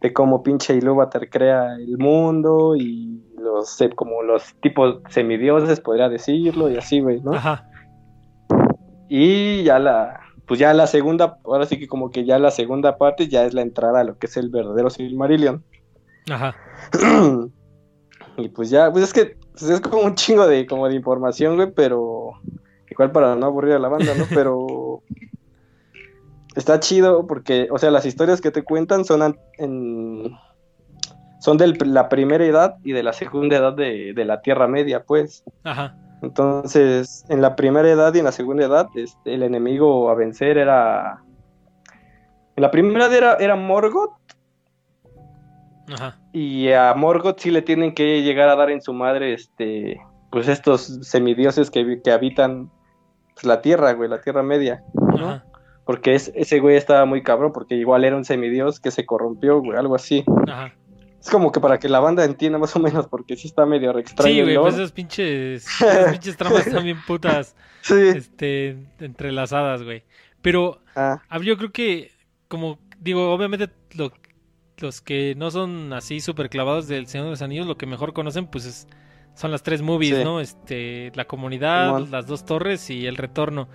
de 0.00 0.12
cómo 0.12 0.42
pinche 0.42 0.74
Ilúvatar 0.74 1.30
crea 1.30 1.76
el 1.76 1.96
mundo 1.96 2.74
y 2.76 3.22
los 3.38 3.80
eh, 3.80 3.90
como 3.90 4.22
los 4.22 4.54
tipos 4.60 5.00
semidioses, 5.08 5.80
podría 5.80 6.08
decirlo, 6.08 6.70
y 6.70 6.76
así, 6.76 7.00
güey, 7.00 7.20
¿no? 7.20 7.34
Ajá. 7.34 7.68
Y 9.08 9.62
ya 9.62 9.78
la, 9.78 10.20
pues 10.46 10.58
ya 10.58 10.74
la 10.74 10.86
segunda, 10.86 11.38
ahora 11.44 11.66
sí 11.66 11.78
que 11.78 11.86
como 11.86 12.10
que 12.10 12.24
ya 12.24 12.38
la 12.38 12.50
segunda 12.50 12.98
parte 12.98 13.28
ya 13.28 13.44
es 13.44 13.54
la 13.54 13.62
entrada 13.62 14.00
a 14.00 14.04
lo 14.04 14.18
que 14.18 14.26
es 14.26 14.36
el 14.36 14.48
verdadero 14.48 14.90
Silmarillion. 14.90 15.64
Ajá. 16.30 16.56
y 18.36 18.48
pues 18.48 18.70
ya, 18.70 18.90
pues 18.90 19.04
es 19.04 19.12
que 19.12 19.36
pues 19.52 19.70
es 19.70 19.80
como 19.80 20.02
un 20.02 20.14
chingo 20.14 20.46
de, 20.46 20.66
como 20.66 20.88
de 20.88 20.94
información, 20.94 21.56
güey, 21.56 21.70
pero 21.70 22.32
igual 22.90 23.12
para 23.12 23.34
no 23.36 23.46
aburrir 23.46 23.74
a 23.74 23.78
la 23.78 23.88
banda, 23.88 24.14
¿no? 24.14 24.24
Pero 24.30 25.02
está 26.56 26.80
chido 26.80 27.26
porque, 27.26 27.68
o 27.70 27.78
sea, 27.78 27.90
las 27.90 28.06
historias 28.06 28.40
que 28.40 28.50
te 28.50 28.62
cuentan 28.62 29.04
son 29.04 29.36
en 29.58 30.36
son 31.42 31.58
de 31.58 31.74
la 31.86 32.08
primera 32.08 32.44
edad 32.44 32.76
y 32.84 32.92
de 32.92 33.02
la 33.02 33.12
segunda 33.12 33.56
edad 33.56 33.72
de, 33.72 34.12
de 34.14 34.24
la 34.24 34.42
Tierra 34.42 34.68
Media, 34.68 35.02
pues. 35.02 35.42
Ajá. 35.64 35.96
Entonces, 36.22 37.24
en 37.28 37.42
la 37.42 37.56
primera 37.56 37.90
edad 37.90 38.14
y 38.14 38.20
en 38.20 38.26
la 38.26 38.30
segunda 38.32 38.64
edad, 38.64 38.86
este, 38.94 39.34
el 39.34 39.42
enemigo 39.42 40.08
a 40.08 40.14
vencer 40.14 40.56
era... 40.56 41.20
En 42.54 42.62
la 42.62 42.70
primera 42.70 43.06
edad 43.06 43.14
era, 43.16 43.34
era 43.34 43.56
Morgoth, 43.56 44.12
Ajá. 45.92 46.18
y 46.32 46.70
a 46.70 46.94
Morgoth 46.94 47.40
sí 47.40 47.50
le 47.50 47.62
tienen 47.62 47.92
que 47.94 48.22
llegar 48.22 48.48
a 48.48 48.56
dar 48.56 48.70
en 48.70 48.80
su 48.82 48.92
madre, 48.92 49.34
este, 49.34 50.00
pues 50.30 50.48
estos 50.48 51.00
semidioses 51.02 51.70
que, 51.70 52.00
que 52.02 52.10
habitan 52.12 52.70
pues, 53.34 53.44
la 53.44 53.60
Tierra, 53.62 53.92
güey, 53.92 54.08
la 54.08 54.20
Tierra 54.20 54.42
Media. 54.42 54.82
Ajá. 55.14 55.44
Porque 55.84 56.14
es, 56.14 56.30
ese 56.36 56.60
güey 56.60 56.76
estaba 56.76 57.04
muy 57.04 57.22
cabrón, 57.22 57.52
porque 57.52 57.74
igual 57.74 58.04
era 58.04 58.16
un 58.16 58.24
semidios 58.24 58.78
que 58.78 58.90
se 58.92 59.04
corrompió, 59.04 59.60
güey, 59.60 59.76
algo 59.76 59.94
así. 59.96 60.24
Ajá. 60.48 60.72
Es 61.20 61.30
como 61.30 61.52
que 61.52 61.60
para 61.60 61.78
que 61.78 61.88
la 61.88 62.00
banda 62.00 62.24
entienda 62.24 62.58
más 62.58 62.74
o 62.76 62.78
menos, 62.80 63.06
porque 63.08 63.36
sí 63.36 63.48
está 63.48 63.64
medio 63.66 63.96
extraño. 63.98 64.32
Sí, 64.34 64.42
güey, 64.42 64.56
pues 64.58 64.74
esas 64.74 64.92
pinches, 64.92 65.64
esas 65.80 66.12
pinches 66.12 66.36
tramas 66.36 66.82
bien 66.82 66.98
putas, 67.06 67.56
Sí. 67.82 67.94
este, 68.16 68.76
entrelazadas, 69.00 69.82
güey. 69.82 70.04
Pero 70.40 70.80
Ah, 70.96 71.20
yo 71.42 71.56
creo 71.56 71.72
que, 71.72 72.10
como 72.48 72.78
digo, 73.00 73.32
obviamente 73.32 73.68
lo- 73.96 74.12
los 74.78 75.00
que 75.00 75.34
no 75.36 75.50
son 75.50 75.92
así 75.92 76.20
súper 76.20 76.48
clavados 76.50 76.88
del 76.88 77.06
Señor 77.06 77.26
de 77.26 77.30
los 77.32 77.42
Anillos, 77.42 77.66
lo 77.66 77.76
que 77.76 77.86
mejor 77.86 78.12
conocen, 78.12 78.46
pues 78.46 78.64
es- 78.64 78.86
son 79.34 79.50
las 79.50 79.62
tres 79.62 79.80
movies, 79.82 80.16
Sí. 80.18 80.24
¿no? 80.24 80.40
Este, 80.40 81.10
la 81.14 81.24
comunidad, 81.24 81.98
las 82.08 82.26
dos 82.26 82.44
torres 82.44 82.90
y 82.90 83.06
el 83.06 83.16
retorno. 83.16 83.68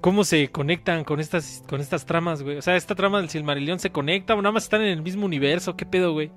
¿Cómo 0.00 0.22
se 0.24 0.48
conectan 0.50 1.04
con 1.04 1.18
estas, 1.20 1.62
con 1.68 1.80
estas 1.80 2.06
tramas, 2.06 2.42
güey? 2.42 2.56
O 2.58 2.62
sea, 2.62 2.76
esta 2.76 2.94
trama 2.94 3.18
del 3.18 3.28
Silmarillion 3.28 3.78
se 3.80 3.90
conecta 3.90 4.34
o 4.34 4.42
nada 4.42 4.52
más 4.52 4.62
están 4.64 4.80
en 4.82 4.88
el 4.88 5.02
mismo 5.02 5.26
universo, 5.26 5.76
¿qué 5.76 5.84
pedo, 5.86 6.12
güey? 6.12 6.30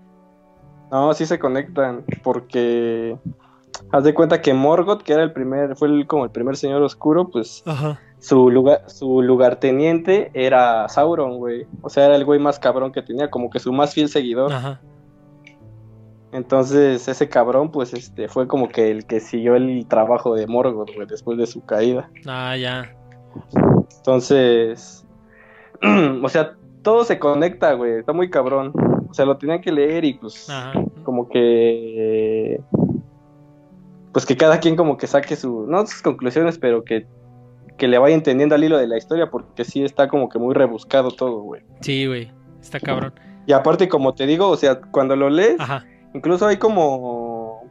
no, 0.92 1.14
sí 1.14 1.26
se 1.26 1.40
conectan, 1.40 2.04
porque 2.22 3.16
haz 3.94 4.04
de 4.04 4.14
cuenta 4.14 4.42
que 4.42 4.54
Morgoth, 4.54 5.04
que 5.04 5.14
era 5.14 5.24
el 5.24 5.32
primer, 5.32 5.78
fue 5.78 5.88
el- 5.88 6.06
como 6.06 6.26
el 6.26 6.32
primer 6.32 6.58
señor 6.58 6.82
oscuro, 6.84 7.30
pues 7.30 7.64
Ajá. 7.66 7.98
Su 8.22 8.52
lugar, 8.52 8.84
su 8.88 9.24
lugarteniente 9.24 10.30
era 10.36 10.88
Sauron, 10.88 11.40
güey. 11.40 11.66
O 11.82 11.90
sea, 11.90 12.06
era 12.06 12.16
el 12.16 12.24
güey 12.24 12.40
más 12.40 12.60
cabrón 12.60 12.92
que 12.92 13.02
tenía, 13.02 13.32
como 13.32 13.50
que 13.50 13.60
su 13.60 13.74
más 13.74 13.96
fiel 13.96 14.10
seguidor. 14.10 14.54
Ajá. 14.54 14.80
Entonces, 16.32 17.08
ese 17.08 17.28
cabrón, 17.28 17.72
pues, 17.72 17.96
este, 17.96 18.30
fue 18.30 18.48
como 18.48 18.70
que 18.70 18.92
el 18.92 19.08
que 19.08 19.20
siguió 19.20 19.56
el 19.56 19.88
trabajo 19.88 20.36
de 20.36 20.46
Morgoth, 20.46 20.94
güey, 20.94 21.08
después 21.08 21.36
de 21.40 21.48
su 21.48 21.66
caída. 21.66 22.12
Ah, 22.28 22.56
ya. 22.56 22.96
Entonces, 23.98 25.04
o 26.24 26.30
sea, 26.30 26.56
todo 26.84 27.04
se 27.04 27.18
conecta, 27.18 27.74
güey, 27.74 28.00
está 28.00 28.14
muy 28.14 28.30
cabrón. 28.30 28.72
O 29.10 29.14
sea, 29.16 29.26
lo 29.26 29.38
tenían 29.38 29.62
que 29.62 29.72
leer 29.72 30.06
y 30.06 30.14
pues, 30.14 30.48
Ajá. 30.48 30.74
como 31.04 31.28
que, 31.28 32.62
pues 34.14 34.28
que 34.28 34.38
cada 34.38 34.60
quien 34.60 34.76
como 34.76 34.96
que 34.96 35.08
saque 35.08 35.36
su, 35.36 35.66
no 35.68 35.88
sus 35.88 36.04
conclusiones, 36.04 36.60
pero 36.60 36.84
que, 36.84 37.08
que 37.82 37.88
le 37.88 37.98
vaya 37.98 38.14
entendiendo 38.14 38.54
al 38.54 38.64
hilo 38.64 38.78
de 38.78 38.86
la 38.86 38.96
historia, 38.96 39.32
porque 39.32 39.66
sí 39.66 39.84
está 39.84 40.08
como 40.08 40.30
que 40.30 40.38
muy 40.38 40.54
rebuscado 40.54 41.10
todo, 41.10 41.42
güey. 41.42 41.64
Sí, 41.80 42.06
güey. 42.06 42.32
Está 42.62 42.80
cabrón. 42.80 43.16
Y 43.48 43.54
aparte, 43.54 43.88
como 43.90 44.14
te 44.14 44.28
digo, 44.28 44.50
o 44.50 44.56
sea, 44.56 44.80
cuando 44.80 45.16
lo 45.16 45.32
lees, 45.32 45.60
Ajá. 45.60 45.84
Incluso 46.14 46.46
hay 46.46 46.58
como. 46.58 47.64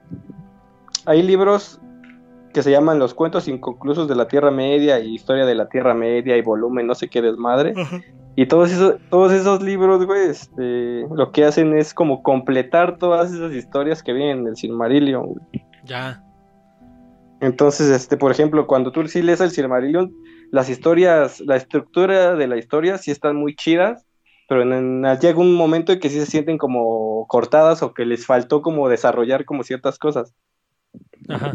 Hay 1.06 1.22
libros 1.22 1.80
que 2.52 2.60
se 2.64 2.72
llaman 2.72 2.98
Los 2.98 3.14
cuentos 3.14 3.46
inconclusos 3.46 4.08
de 4.08 4.16
la 4.16 4.26
Tierra 4.26 4.50
Media 4.50 4.98
y 4.98 5.14
Historia 5.14 5.46
de 5.46 5.54
la 5.54 5.68
Tierra 5.68 5.94
Media 5.94 6.36
y 6.36 6.42
volumen, 6.42 6.88
no 6.88 6.96
sé 6.96 7.06
qué 7.08 7.22
desmadre. 7.22 7.74
Y 8.34 8.46
todos 8.46 8.72
esos, 8.72 8.96
todos 9.10 9.30
esos 9.30 9.62
libros, 9.62 10.04
güey, 10.06 10.26
este, 10.28 11.06
lo 11.14 11.30
que 11.30 11.44
hacen 11.44 11.78
es 11.78 11.94
como 11.94 12.24
completar 12.24 12.98
todas 12.98 13.32
esas 13.32 13.52
historias 13.52 14.02
que 14.02 14.12
vienen 14.12 14.40
en 14.40 14.48
el 14.48 14.56
Silmarillion. 14.56 15.26
güey. 15.26 15.40
Ya. 15.84 16.24
Entonces, 17.40 17.88
este, 17.90 18.16
por 18.16 18.30
ejemplo, 18.30 18.66
cuando 18.66 18.92
tú 18.92 19.06
sí 19.08 19.22
lees 19.22 19.40
el 19.40 19.50
Silmarillion, 19.50 20.14
las 20.50 20.68
historias, 20.68 21.40
la 21.40 21.56
estructura 21.56 22.34
de 22.34 22.46
la 22.46 22.58
historia 22.58 22.98
sí 22.98 23.10
están 23.10 23.36
muy 23.36 23.54
chidas, 23.54 24.04
pero 24.48 24.62
en, 24.62 24.72
en- 25.04 25.18
llega 25.20 25.38
un 25.38 25.54
momento 25.54 25.92
en 25.92 26.00
que 26.00 26.10
sí 26.10 26.18
se 26.20 26.26
sienten 26.26 26.58
como 26.58 27.26
cortadas 27.28 27.82
o 27.82 27.94
que 27.94 28.04
les 28.04 28.26
faltó 28.26 28.60
como 28.62 28.88
desarrollar 28.88 29.44
como 29.44 29.62
ciertas 29.62 29.98
cosas. 29.98 30.34
Ajá. 31.28 31.54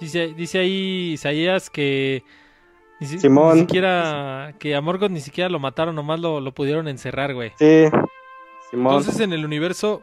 Dice, 0.00 0.28
dice 0.34 0.58
ahí 0.60 1.12
Isaías 1.12 1.70
que 1.70 2.22
ni, 3.00 3.06
si- 3.06 3.18
Simón. 3.18 3.54
ni 3.54 3.60
siquiera 3.60 4.54
que 4.58 4.74
a 4.74 4.80
Morgoth 4.80 5.10
ni 5.10 5.20
siquiera 5.20 5.48
lo 5.50 5.58
mataron, 5.58 5.94
nomás 5.94 6.20
lo, 6.20 6.40
lo 6.40 6.52
pudieron 6.52 6.88
encerrar, 6.88 7.34
güey. 7.34 7.52
Sí, 7.58 7.84
Simón. 8.70 8.96
Entonces 8.96 9.20
en 9.20 9.32
el 9.32 9.44
universo 9.44 10.02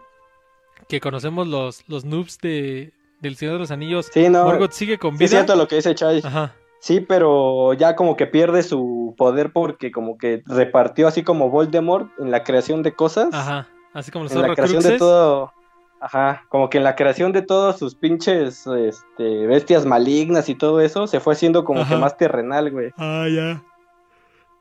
que 0.89 0.99
conocemos 0.99 1.47
los, 1.47 1.87
los 1.87 2.03
noobs 2.03 2.39
de, 2.39 2.91
del 3.27 3.35
Señor 3.35 3.53
de 3.55 3.59
los 3.59 3.71
Anillos, 3.71 4.09
sí, 4.11 4.29
no, 4.29 4.45
Morgoth 4.45 4.71
sigue 4.71 4.97
con 4.97 5.17
sí 5.17 5.23
es 5.25 5.31
vida. 5.31 5.41
cierto 5.41 5.55
lo 5.55 5.67
que 5.67 5.75
dice 5.75 5.93
Chai. 5.95 6.21
Ajá. 6.23 6.53
Sí, 6.79 6.99
pero 6.99 7.73
ya 7.73 7.95
como 7.95 8.15
que 8.15 8.27
pierde 8.27 8.61
su 8.61 9.15
poder 9.17 9.51
porque 9.51 9.91
como 9.91 10.17
que 10.17 10.43
repartió 10.45 11.07
así 11.07 11.23
como 11.23 11.49
Voldemort 11.49 12.09
en 12.19 12.29
la 12.31 12.43
creación 12.43 12.83
de 12.83 12.93
cosas. 12.93 13.29
Ajá. 13.33 13.67
Así 13.93 14.11
como 14.11 14.25
los 14.25 14.33
en 14.33 14.41
la 14.43 14.53
creación 14.53 14.83
de 14.83 14.97
todo. 14.97 15.51
Ajá, 15.99 16.43
como 16.49 16.69
que 16.69 16.77
en 16.77 16.83
la 16.83 16.95
creación 16.95 17.31
de 17.31 17.41
todos 17.41 17.79
sus 17.79 17.95
pinches 17.95 18.67
este, 18.67 19.47
bestias 19.47 19.85
malignas 19.85 20.49
y 20.49 20.55
todo 20.55 20.81
eso, 20.81 21.07
se 21.07 21.19
fue 21.19 21.33
haciendo 21.33 21.65
como 21.65 21.81
Ajá. 21.81 21.95
que 21.95 21.99
más 21.99 22.17
terrenal, 22.17 22.69
güey. 22.69 22.91
Ah, 22.97 23.25
ya. 23.33 23.63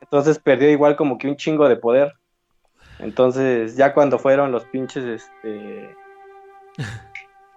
Entonces 0.01 0.39
perdió 0.39 0.71
igual 0.71 0.95
como 0.95 1.17
que 1.17 1.27
un 1.27 1.35
chingo 1.35 1.67
de 1.67 1.75
poder. 1.75 2.13
Entonces, 2.99 3.75
ya 3.75 3.93
cuando 3.93 4.17
fueron 4.17 4.51
los 4.51 4.65
pinches, 4.65 5.03
este. 5.03 5.95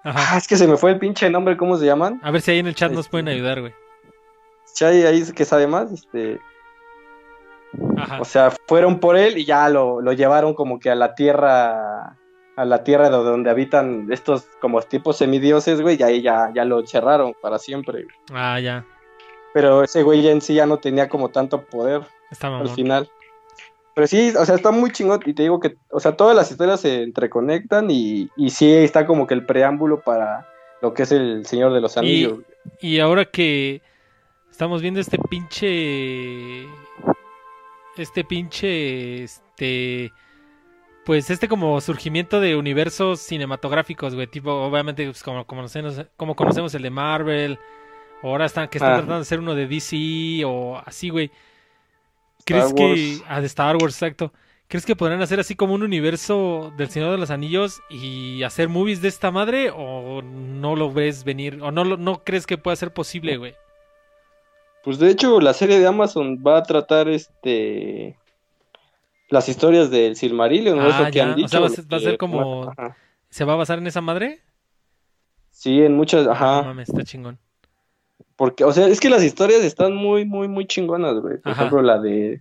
Ajá. 0.08 0.34
Ah, 0.34 0.38
es 0.38 0.46
que 0.48 0.56
se 0.56 0.66
me 0.66 0.76
fue 0.76 0.90
el 0.92 0.98
pinche 0.98 1.28
nombre, 1.30 1.56
¿cómo 1.56 1.76
se 1.76 1.86
llaman? 1.86 2.20
A 2.22 2.30
ver 2.30 2.40
si 2.40 2.50
ahí 2.52 2.58
en 2.60 2.66
el 2.66 2.74
chat 2.74 2.90
nos 2.90 3.00
Este- 3.00 3.10
pueden 3.10 3.28
ayudar, 3.28 3.60
güey. 3.60 3.72
Chay 4.74 5.02
ahí 5.04 5.22
que 5.32 5.44
sabe 5.44 5.66
más, 5.66 5.90
este. 5.92 6.40
Ajá. 7.96 8.20
O 8.20 8.24
sea, 8.24 8.52
fueron 8.66 8.98
por 9.00 9.16
él 9.16 9.36
y 9.38 9.44
ya 9.44 9.68
lo, 9.68 10.00
lo 10.00 10.12
llevaron 10.12 10.54
como 10.54 10.78
que 10.78 10.90
a 10.90 10.94
la 10.94 11.14
tierra. 11.14 12.16
A 12.56 12.64
la 12.64 12.82
tierra 12.82 13.04
de 13.08 13.16
donde 13.16 13.50
habitan 13.50 14.08
estos 14.10 14.46
como 14.60 14.80
tipos 14.82 15.16
semidioses, 15.18 15.80
güey, 15.80 15.96
y 15.96 16.02
ahí 16.02 16.22
ya, 16.22 16.50
ya 16.52 16.64
lo 16.64 16.84
cerraron 16.86 17.32
para 17.40 17.56
siempre. 17.58 18.02
güey. 18.02 18.14
Ah, 18.32 18.58
ya. 18.58 18.84
Pero 19.54 19.84
ese 19.84 20.02
güey 20.02 20.22
ya 20.22 20.32
en 20.32 20.40
sí 20.40 20.54
ya 20.54 20.66
no 20.66 20.78
tenía 20.78 21.08
como 21.08 21.28
tanto 21.28 21.62
poder 21.62 22.02
Está 22.32 22.48
al 22.58 22.68
final. 22.70 23.08
Pero 23.98 24.06
sí, 24.06 24.32
o 24.38 24.44
sea, 24.44 24.54
está 24.54 24.70
muy 24.70 24.92
chingón 24.92 25.18
y 25.26 25.34
te 25.34 25.42
digo 25.42 25.58
que, 25.58 25.74
o 25.90 25.98
sea, 25.98 26.16
todas 26.16 26.36
las 26.36 26.52
historias 26.52 26.80
se 26.82 27.02
entreconectan 27.02 27.90
y, 27.90 28.30
y 28.36 28.50
sí 28.50 28.72
está 28.72 29.08
como 29.08 29.26
que 29.26 29.34
el 29.34 29.44
preámbulo 29.44 30.02
para 30.02 30.46
lo 30.80 30.94
que 30.94 31.02
es 31.02 31.10
el 31.10 31.44
Señor 31.44 31.72
de 31.72 31.80
los 31.80 31.96
Anillos. 31.96 32.38
Y 32.80 33.00
ahora 33.00 33.24
que 33.24 33.82
estamos 34.52 34.82
viendo 34.82 35.00
este 35.00 35.18
pinche. 35.18 36.62
Este 37.96 38.22
pinche. 38.22 39.24
Este. 39.24 40.12
Pues 41.04 41.28
este 41.28 41.48
como 41.48 41.80
surgimiento 41.80 42.38
de 42.40 42.54
universos 42.54 43.18
cinematográficos, 43.18 44.14
güey. 44.14 44.28
Tipo, 44.28 44.52
obviamente, 44.52 45.06
pues, 45.06 45.24
como, 45.24 45.44
como, 45.44 45.62
conocemos, 45.62 46.04
como 46.16 46.36
conocemos 46.36 46.72
el 46.76 46.82
de 46.82 46.90
Marvel. 46.90 47.58
Ahora 48.22 48.46
están, 48.46 48.68
que 48.68 48.78
están 48.78 48.92
Ah. 48.92 48.96
tratando 48.98 49.16
de 49.16 49.22
hacer 49.22 49.40
uno 49.40 49.56
de 49.56 49.66
DC 49.66 50.44
o 50.44 50.80
así, 50.86 51.08
güey. 51.08 51.32
¿Crees 52.48 52.72
que. 52.74 53.18
Ah, 53.28 53.40
de 53.40 53.46
Star 53.46 53.76
Wars, 53.76 53.94
exacto. 53.94 54.32
¿Crees 54.68 54.84
que 54.84 54.96
podrán 54.96 55.22
hacer 55.22 55.40
así 55.40 55.54
como 55.54 55.72
un 55.74 55.82
universo 55.82 56.72
del 56.76 56.90
Señor 56.90 57.10
de 57.12 57.18
los 57.18 57.30
Anillos 57.30 57.80
y 57.88 58.42
hacer 58.42 58.68
movies 58.68 59.00
de 59.00 59.08
esta 59.08 59.30
madre? 59.30 59.70
¿O 59.74 60.20
no 60.22 60.76
lo 60.76 60.92
ves 60.92 61.24
venir? 61.24 61.58
¿O 61.62 61.70
no, 61.70 61.84
no 61.84 62.22
crees 62.22 62.46
que 62.46 62.58
pueda 62.58 62.76
ser 62.76 62.92
posible, 62.92 63.36
güey? 63.38 63.54
Pues 64.84 64.98
de 64.98 65.10
hecho, 65.10 65.40
la 65.40 65.54
serie 65.54 65.78
de 65.80 65.86
Amazon 65.86 66.42
va 66.46 66.58
a 66.58 66.62
tratar 66.62 67.08
este 67.08 68.16
las 69.30 69.48
historias 69.48 69.90
del 69.90 70.16
Silmarillion, 70.16 70.78
¿no? 70.78 70.84
Ah, 70.84 70.88
es 70.88 70.98
lo 71.00 71.04
que 71.06 71.12
ya. 71.12 71.24
han 71.24 71.32
O 71.32 71.36
dicho. 71.36 71.48
sea, 71.48 71.60
va 71.60 71.66
a 71.66 71.70
ser- 71.70 71.84
va 71.92 71.96
a 71.96 72.00
que- 72.00 72.04
ser 72.06 72.18
como- 72.18 72.70
Ajá. 72.70 72.96
¿Se 73.30 73.44
va 73.44 73.52
a 73.54 73.56
basar 73.56 73.78
en 73.78 73.86
esa 73.86 74.00
madre? 74.00 74.40
Sí, 75.50 75.82
en 75.82 75.96
muchas, 75.96 76.24
No 76.26 76.32
ajá. 76.32 76.62
mames, 76.62 76.88
está 76.88 77.04
chingón. 77.04 77.38
Porque, 78.38 78.62
o 78.64 78.72
sea, 78.72 78.86
es 78.86 79.00
que 79.00 79.10
las 79.10 79.22
historias 79.24 79.62
están 79.64 79.94
muy, 79.96 80.24
muy, 80.24 80.46
muy 80.48 80.64
chingonas, 80.66 81.16
güey. 81.20 81.38
Por 81.38 81.52
Ajá. 81.52 81.62
ejemplo, 81.62 81.82
la 81.82 81.98
de 81.98 82.40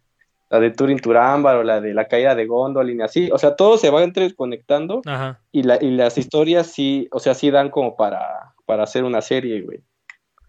la 0.49 0.59
de 0.61 0.69
Turin 0.71 0.99
Turámbar 0.99 1.57
o 1.57 1.63
la 1.63 1.81
de 1.81 1.93
la 1.93 2.07
caída 2.07 2.33
de 2.35 2.45
Gondolin 2.45 2.99
y 2.99 3.03
así. 3.03 3.29
O 3.33 3.37
sea, 3.39 3.55
todo 3.55 3.77
se 3.77 3.89
va 3.89 4.03
entreconectando 4.03 5.01
Ajá. 5.05 5.41
y, 5.51 5.63
la, 5.63 5.77
y 5.83 5.89
las 5.91 6.17
historias 6.17 6.67
sí, 6.67 7.09
o 7.11 7.19
sea, 7.19 7.33
sí 7.33 7.49
dan 7.51 7.69
como 7.71 7.97
para, 7.97 8.53
para 8.65 8.83
hacer 8.83 9.03
una 9.03 9.21
serie, 9.21 9.61
güey. 9.63 9.79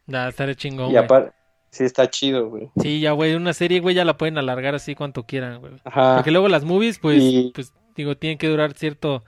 Da, 0.06 0.28
estaré 0.28 0.54
chingón, 0.54 0.90
y 0.92 0.96
aparte, 0.96 1.32
sí 1.70 1.82
está 1.84 2.08
chido, 2.08 2.48
güey. 2.48 2.70
Sí, 2.80 3.00
ya, 3.00 3.12
güey, 3.12 3.34
una 3.34 3.52
serie, 3.54 3.80
güey, 3.80 3.94
ya 3.96 4.04
la 4.04 4.16
pueden 4.18 4.38
alargar 4.38 4.74
así 4.76 4.94
cuanto 4.94 5.24
quieran, 5.24 5.60
güey. 5.60 5.72
Ajá. 5.84 6.16
Porque 6.16 6.30
luego 6.30 6.48
las 6.48 6.62
movies, 6.64 6.98
pues, 7.00 7.18
Y- 7.22 7.50
pues, 7.54 7.72
digo, 7.96 8.16
tienen 8.16 8.38
que 8.38 8.48
durar 8.48 8.74
cierto 8.74 9.24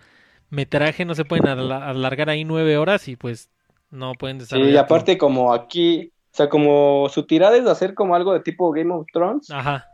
metraje, 0.50 1.04
no 1.04 1.14
se 1.14 1.24
pueden 1.24 1.48
ala- 1.48 1.88
alargar 1.88 2.28
ahí 2.30 2.44
nueve 2.44 2.76
horas 2.78 3.08
y 3.08 3.16
pues 3.16 3.48
no 3.90 4.14
pueden 4.14 4.38
Sí, 4.38 4.44
desarrollar 4.44 4.70
y 4.70 4.72
todo. 4.74 4.82
aparte 4.84 5.18
como 5.18 5.52
aquí, 5.52 6.12
o 6.32 6.36
sea, 6.36 6.48
como 6.48 7.08
su 7.08 7.24
tirada 7.26 7.56
es 7.56 7.66
hacer 7.66 7.94
como 7.94 8.14
algo 8.14 8.32
de 8.32 8.40
tipo 8.40 8.70
Game 8.72 8.92
of 8.94 9.06
Thrones, 9.12 9.50
Ajá. 9.50 9.86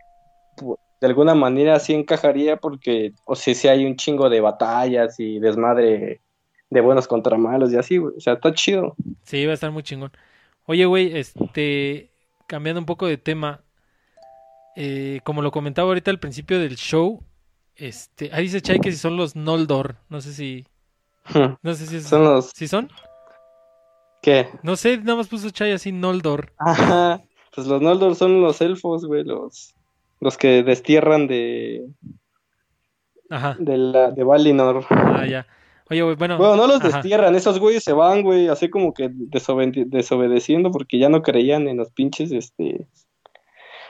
de 1.01 1.07
alguna 1.07 1.35
manera 1.35 1.79
sí 1.79 1.95
encajaría 1.95 2.57
porque, 2.57 3.13
o 3.27 3.35
sea, 3.37 3.55
sí 3.55 3.69
hay 3.69 3.85
un 3.85 3.97
chingo 3.97 4.29
de 4.31 4.41
batallas 4.41 5.19
y 5.21 5.39
desmadre 5.39 6.21
de 6.71 6.81
buenos 6.81 7.07
contra 7.07 7.37
malos 7.37 7.73
y 7.73 7.77
así, 7.77 7.97
güey. 7.99 8.15
O 8.17 8.21
sea, 8.21 8.35
está 8.35 8.53
chido. 8.53 8.97
Sí, 9.25 9.45
va 9.47 9.53
a 9.53 9.55
estar 9.55 9.71
muy 9.71 9.83
chingón. 9.83 10.11
Oye, 10.67 10.85
güey, 10.85 11.17
este, 11.17 12.11
cambiando 12.49 12.81
un 12.81 12.87
poco 12.87 13.07
de 13.07 13.19
tema, 13.19 13.61
eh, 14.75 15.21
como 15.25 15.43
lo 15.43 15.51
comentaba 15.53 15.89
ahorita 15.89 16.11
al 16.11 16.19
principio 16.19 16.59
del 16.59 16.77
show, 16.77 17.23
este, 17.77 18.31
ahí 18.33 18.45
dice 18.45 18.61
Chay 18.61 18.81
que 18.81 18.91
si 18.91 18.99
son 18.99 19.17
los 19.17 19.37
Noldor, 19.37 19.97
no 20.09 20.21
sé 20.21 20.33
si, 20.33 20.67
no 21.63 21.75
sé 21.75 21.87
si 21.87 21.97
es, 21.97 22.05
Son 22.05 22.25
los... 22.25 22.51
¿sí 22.55 22.67
son? 22.69 22.89
¿Qué? 24.27 24.49
No 24.65 24.75
sé, 24.75 24.99
nada 24.99 25.15
más 25.19 25.29
puso 25.29 25.51
Chay 25.51 25.71
así 25.71 25.93
Noldor. 25.93 26.53
Ajá. 26.59 27.23
Pues 27.55 27.69
los 27.69 27.81
Noldor 27.81 28.17
son 28.17 28.41
los 28.41 28.61
elfos, 28.61 29.07
güey, 29.07 29.23
los, 29.23 29.73
los 30.21 30.37
que 30.37 30.65
destierran 30.65 31.29
de, 31.29 31.87
Ajá, 33.31 33.55
de, 33.61 33.79
la, 33.79 34.11
de 34.11 34.25
Valinor. 34.25 34.85
ah, 34.91 35.25
ya. 35.31 35.47
Oye, 35.89 36.03
güey, 36.03 36.17
bueno, 36.17 36.39
Bueno, 36.39 36.57
no 36.57 36.67
los 36.67 36.79
ajá. 36.79 36.89
destierran, 36.89 37.37
esos 37.37 37.61
güeyes 37.61 37.85
se 37.85 37.93
van, 37.93 38.23
güey, 38.23 38.49
así 38.49 38.69
como 38.69 38.93
que 38.93 39.11
desobedeciendo 39.13 40.73
porque 40.73 40.99
ya 40.99 41.09
no 41.09 41.23
creían 41.23 41.69
en 41.69 41.77
los 41.77 41.93
pinches, 41.93 42.33
este... 42.33 42.85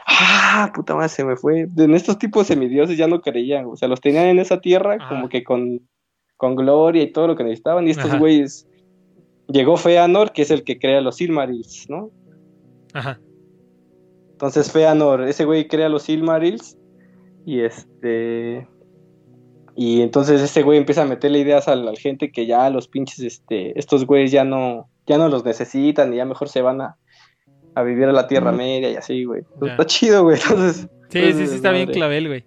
Ah, 0.06 0.70
puta 0.74 0.94
madre, 0.96 1.08
se 1.08 1.24
me 1.24 1.36
fue. 1.36 1.66
En 1.78 1.94
estos 1.94 2.18
tipos 2.18 2.46
semidioses 2.46 2.98
ya 2.98 3.06
no 3.08 3.22
creían, 3.22 3.64
o 3.64 3.76
sea, 3.76 3.88
los 3.88 4.02
tenían 4.02 4.26
en 4.26 4.38
esa 4.38 4.60
tierra 4.60 4.98
Ajá. 5.00 5.08
como 5.08 5.30
que 5.30 5.42
con, 5.42 5.80
con 6.36 6.56
gloria 6.56 7.02
y 7.02 7.10
todo 7.10 7.26
lo 7.26 7.36
que 7.36 7.42
necesitaban, 7.44 7.88
y 7.88 7.92
estos 7.92 8.10
Ajá. 8.10 8.18
güeyes... 8.18 8.68
Llegó 9.48 9.76
Feanor, 9.76 10.32
que 10.32 10.42
es 10.42 10.50
el 10.50 10.64
que 10.64 10.78
crea 10.78 11.00
los 11.00 11.16
Silmarils, 11.16 11.86
¿no? 11.88 12.10
Ajá, 12.92 13.20
Entonces 14.32 14.72
Feanor, 14.72 15.22
ese 15.28 15.44
güey 15.44 15.68
crea 15.68 15.88
los 15.88 16.04
Silmarils 16.04 16.78
y 17.44 17.60
este 17.60 18.66
Y 19.76 20.00
entonces 20.00 20.40
ese 20.40 20.62
güey 20.62 20.78
empieza 20.78 21.02
a 21.02 21.06
meterle 21.06 21.38
ideas 21.38 21.68
a 21.68 21.76
la 21.76 21.94
gente 21.94 22.32
que 22.32 22.46
ya 22.46 22.68
los 22.70 22.88
pinches, 22.88 23.20
este, 23.20 23.78
estos 23.78 24.04
güeyes 24.06 24.32
ya 24.32 24.44
no, 24.44 24.88
ya 25.06 25.18
no 25.18 25.28
los 25.28 25.44
necesitan 25.44 26.12
y 26.12 26.16
ya 26.16 26.24
mejor 26.24 26.48
se 26.48 26.62
van 26.62 26.80
a, 26.80 26.96
a 27.74 27.82
vivir 27.82 28.06
a 28.06 28.12
la 28.12 28.26
Tierra 28.26 28.52
Media 28.52 28.90
y 28.90 28.96
así, 28.96 29.24
güey. 29.24 29.42
Ya. 29.62 29.72
Está 29.72 29.84
chido, 29.86 30.22
güey. 30.24 30.38
Entonces, 30.40 30.88
Sí, 31.08 31.18
entonces, 31.18 31.36
sí, 31.42 31.46
sí, 31.46 31.56
está 31.56 31.70
bien 31.70 31.88
clavel, 31.88 32.26
güey. 32.26 32.44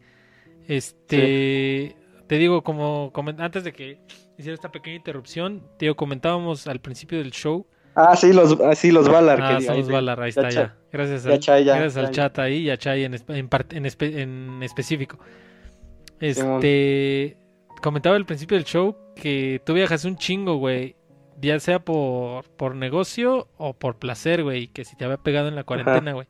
Este, 0.67 1.95
te 2.27 2.37
digo, 2.37 2.61
como 2.61 3.11
antes 3.37 3.63
de 3.63 3.71
que 3.71 3.99
hiciera 4.39 4.55
esta 4.55 4.71
pequeña 4.71 4.95
interrupción, 4.97 5.63
te 5.77 5.93
comentábamos 5.95 6.65
al 6.67 6.79
principio 6.79 7.17
del 7.19 7.31
show. 7.31 7.65
Ah, 7.95 8.15
sí, 8.15 8.31
los, 8.33 8.57
ah, 8.61 8.73
sí, 8.75 8.91
los 8.91 9.07
Valar. 9.09 9.39
Ah, 9.41 9.57
que- 9.57 9.65
somos 9.65 9.85
ahí- 9.87 9.91
Valar, 9.93 10.21
ahí 10.21 10.29
está 10.29 10.49
ya. 10.49 10.75
Gracias, 10.91 11.23
ya 11.25 11.31
al, 11.33 11.39
Chay, 11.39 11.63
ya, 11.65 11.75
gracias 11.75 11.97
al 11.97 12.05
ya. 12.05 12.11
chat 12.11 12.39
ahí 12.39 12.57
y 12.59 12.69
a 12.69 12.77
Chay 12.77 13.03
en, 13.03 13.13
en, 13.15 13.19
en 13.27 13.47
espe- 13.85 14.17
en 14.17 14.63
específico. 14.63 15.19
Este, 16.19 17.37
comentaba 17.81 18.15
al 18.15 18.25
principio 18.25 18.57
del 18.57 18.65
show 18.65 18.95
que 19.15 19.61
tú 19.65 19.73
viajas 19.73 20.05
un 20.05 20.17
chingo, 20.17 20.55
güey. 20.57 20.95
Ya 21.41 21.59
sea 21.59 21.79
por, 21.79 22.43
por 22.57 22.75
negocio 22.75 23.47
o 23.57 23.73
por 23.73 23.97
placer, 23.97 24.43
güey. 24.43 24.67
Que 24.67 24.83
si 24.83 24.95
te 24.97 25.05
había 25.05 25.17
pegado 25.17 25.47
en 25.47 25.55
la 25.55 25.63
cuarentena, 25.63 26.11
güey. 26.13 26.27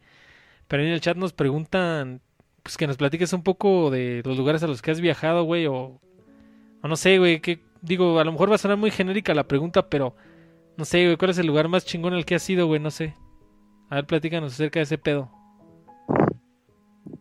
Pero 0.67 0.83
en 0.83 0.89
el 0.89 1.01
chat 1.01 1.17
nos 1.17 1.33
preguntan, 1.33 2.21
pues 2.61 2.77
que 2.77 2.85
nos 2.85 2.97
platiques 2.97 3.33
un 3.33 3.41
poco 3.43 3.89
de 3.89 4.21
los 4.23 4.37
lugares 4.37 4.61
a 4.61 4.67
los 4.67 4.81
que 4.83 4.91
has 4.91 5.01
viajado, 5.01 5.43
güey. 5.43 5.65
O, 5.65 5.99
o 6.83 6.87
no 6.87 6.95
sé, 6.95 7.17
güey. 7.17 7.39
Que 7.41 7.59
digo, 7.81 8.19
a 8.19 8.23
lo 8.23 8.31
mejor 8.31 8.51
va 8.51 8.55
a 8.55 8.59
sonar 8.59 8.77
muy 8.77 8.91
genérica 8.91 9.33
la 9.33 9.47
pregunta, 9.47 9.87
pero 9.89 10.15
no 10.77 10.85
sé, 10.85 11.03
güey. 11.05 11.17
¿Cuál 11.17 11.31
es 11.31 11.37
el 11.37 11.47
lugar 11.47 11.67
más 11.67 11.85
chingón 11.85 12.13
al 12.13 12.25
que 12.25 12.35
has 12.35 12.49
ido, 12.49 12.67
güey? 12.67 12.79
No 12.79 12.91
sé. 12.91 13.15
A 13.89 13.95
ver, 13.95 14.05
platícanos 14.05 14.53
acerca 14.53 14.79
de 14.79 14.83
ese 14.83 14.97
pedo. 14.97 15.29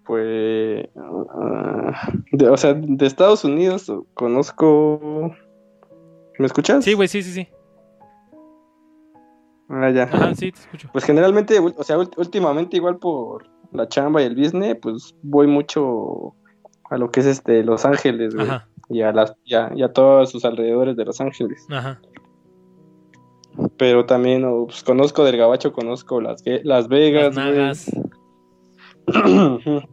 Pues, 0.05 0.89
ah, 0.97 2.13
de- 2.33 2.49
o 2.49 2.57
sea, 2.57 2.75
de 2.75 3.07
Estados 3.07 3.45
Unidos 3.45 3.93
conozco... 4.15 5.35
¿Me 6.39 6.47
escuchas? 6.47 6.85
Sí, 6.85 6.95
güey, 6.95 7.09
sí, 7.09 7.23
sí, 7.23 7.33
sí. 7.33 7.49
Ah, 9.69 9.91
ya. 9.91 10.05
Ajá, 10.05 10.35
sí, 10.35 10.53
te 10.53 10.61
escucho. 10.61 10.89
Pues 10.93 11.05
generalmente, 11.05 11.59
o 11.59 11.83
sea, 11.83 11.99
últimamente 11.99 12.77
igual 12.77 12.97
por 12.99 13.49
la 13.73 13.89
chamba 13.89 14.23
y 14.23 14.27
el 14.27 14.37
business, 14.37 14.77
pues 14.81 15.15
voy 15.23 15.47
mucho 15.47 16.35
a 16.91 16.99
lo 16.99 17.11
que 17.11 17.21
es 17.21 17.27
este 17.27 17.63
Los 17.65 17.85
Ángeles, 17.85 18.35
güey. 18.35 18.47
Ajá, 18.49 18.69
Y 18.89 19.03
a 19.03 19.13
las, 19.13 19.35
y 19.45 19.55
a, 19.55 19.71
y 19.75 19.83
a 19.83 19.93
todos 19.93 20.31
sus 20.31 20.45
alrededores 20.45 20.97
de 20.97 21.05
Los 21.05 21.21
Ángeles. 21.21 21.67
ajá. 21.71 22.01
Pero 23.77 24.07
también, 24.07 24.45
oh, 24.45 24.67
pues, 24.67 24.85
conozco 24.85 25.25
del 25.25 25.37
Gabacho, 25.37 25.73
conozco 25.73 26.21
Las, 26.21 26.43
Las 26.63 26.89
Vegas, 26.89 27.35
Las. 27.35 27.91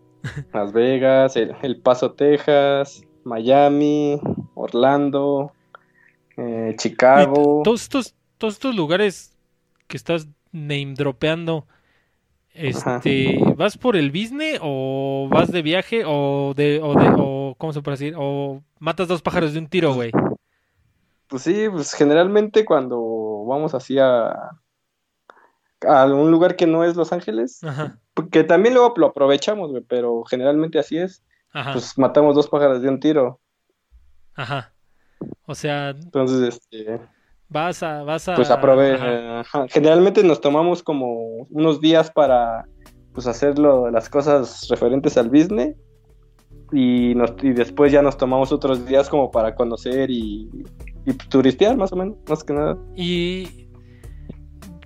Las 0.54 0.74
Vegas, 0.74 1.36
el, 1.36 1.56
El 1.62 1.78
Paso, 1.82 2.12
Texas, 2.14 3.04
Miami, 3.24 4.20
Orlando, 4.56 5.52
eh, 6.38 6.76
Chicago. 6.78 7.62
todos 7.64 7.84
estos, 7.84 8.16
todos 8.38 8.56
estos 8.56 8.76
lugares 8.76 9.38
que 9.88 9.98
estás 9.98 10.28
name 10.52 10.94
dropeando, 10.96 11.68
este, 12.56 13.40
¿vas 13.58 13.78
por 13.78 13.96
el 13.96 14.12
business 14.12 14.60
o 14.62 15.28
vas 15.32 15.52
de 15.52 15.62
viaje 15.62 16.04
o 16.06 16.54
de, 16.56 16.80
o 16.82 16.96
de, 16.96 17.14
o, 17.18 17.56
¿cómo 17.58 17.74
se 17.74 17.82
puede 17.82 17.98
decir? 17.98 18.16
O 18.18 18.64
matas 18.80 19.08
dos 19.08 19.22
pájaros 19.22 19.54
de 19.54 19.60
un 19.60 19.68
tiro, 19.70 19.94
güey. 19.94 20.12
Pues 21.28 21.44
sí, 21.44 21.68
pues 21.70 21.94
generalmente 21.94 22.66
cuando 22.66 23.46
vamos 23.48 23.74
así 23.74 23.98
a, 24.00 24.30
a 24.30 26.02
algún 26.04 26.32
lugar 26.32 26.56
que 26.56 26.68
no 26.68 26.84
es 26.84 26.96
Los 26.96 27.12
Ángeles, 27.14 27.64
Ajá, 27.64 28.00
porque 28.14 28.44
también 28.44 28.74
luego 28.74 28.94
lo 28.98 29.08
aprovechamos, 29.08 29.72
güey, 29.72 29.84
pero 29.84 30.24
generalmente 30.26 30.80
así 30.80 30.98
es, 30.98 31.24
ajá, 31.52 31.74
pues 31.74 31.98
matamos 31.98 32.36
dos 32.36 32.50
pájaros 32.50 32.82
de 32.82 32.90
un 32.90 33.00
tiro. 33.00 33.40
ajá. 34.36 34.72
O 35.46 35.56
sea, 35.56 35.90
Entonces, 35.90 36.42
este, 36.56 37.00
vas 37.50 37.84
a, 37.84 38.04
vas 38.04 38.28
a, 38.28 38.36
pues 38.36 38.50
aprove 38.50 38.94
ajá, 38.96 39.40
ajá. 39.42 39.66
Generalmente 39.70 40.24
nos 40.24 40.42
tomamos 40.42 40.84
como 40.84 41.46
unos 41.50 41.80
días 41.82 42.12
para 42.12 42.66
pues 43.14 43.28
hacerlo, 43.28 43.90
las 43.90 44.10
cosas 44.10 44.68
referentes 44.70 45.18
al 45.18 45.30
business 45.30 45.76
y, 46.72 47.14
nos, 47.16 47.32
y 47.42 47.52
después 47.54 47.92
ya 47.92 48.02
nos 48.02 48.18
tomamos 48.18 48.52
otros 48.52 48.86
días 48.86 49.08
como 49.08 49.32
para 49.32 49.56
conocer 49.56 50.10
y, 50.12 50.50
y 51.06 51.14
turistear 51.30 51.78
más 51.78 51.94
o 51.94 51.96
menos, 51.96 52.18
más 52.28 52.44
que 52.44 52.54
nada. 52.54 52.78
Y, 52.96 53.68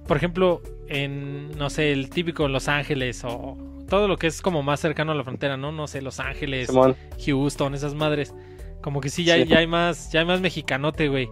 por 0.08 0.18
ejemplo, 0.18 0.62
en, 0.88 1.52
no 1.58 1.70
sé, 1.70 1.92
el 1.92 2.10
típico 2.10 2.48
Los 2.48 2.68
Ángeles 2.68 3.24
o 3.24 3.58
todo 3.88 4.08
lo 4.08 4.18
que 4.18 4.28
es 4.28 4.42
como 4.42 4.62
más 4.62 4.80
cercano 4.80 5.12
a 5.12 5.16
la 5.16 5.24
frontera, 5.24 5.58
¿no? 5.58 5.72
No 5.72 5.88
sé, 5.88 6.02
Los 6.02 6.20
Ángeles, 6.20 6.68
Simón. 6.68 6.96
Houston, 7.26 7.74
esas 7.74 7.96
madres. 7.96 8.36
Como 8.82 9.02
que 9.02 9.10
sí, 9.10 9.24
ya, 9.24 9.36
Sí. 9.36 9.46
ya 9.46 9.58
hay 9.60 9.68
más, 9.68 10.12
ya 10.12 10.20
hay 10.20 10.26
más 10.28 10.42
mexicanote, 10.42 11.08
güey. 11.10 11.30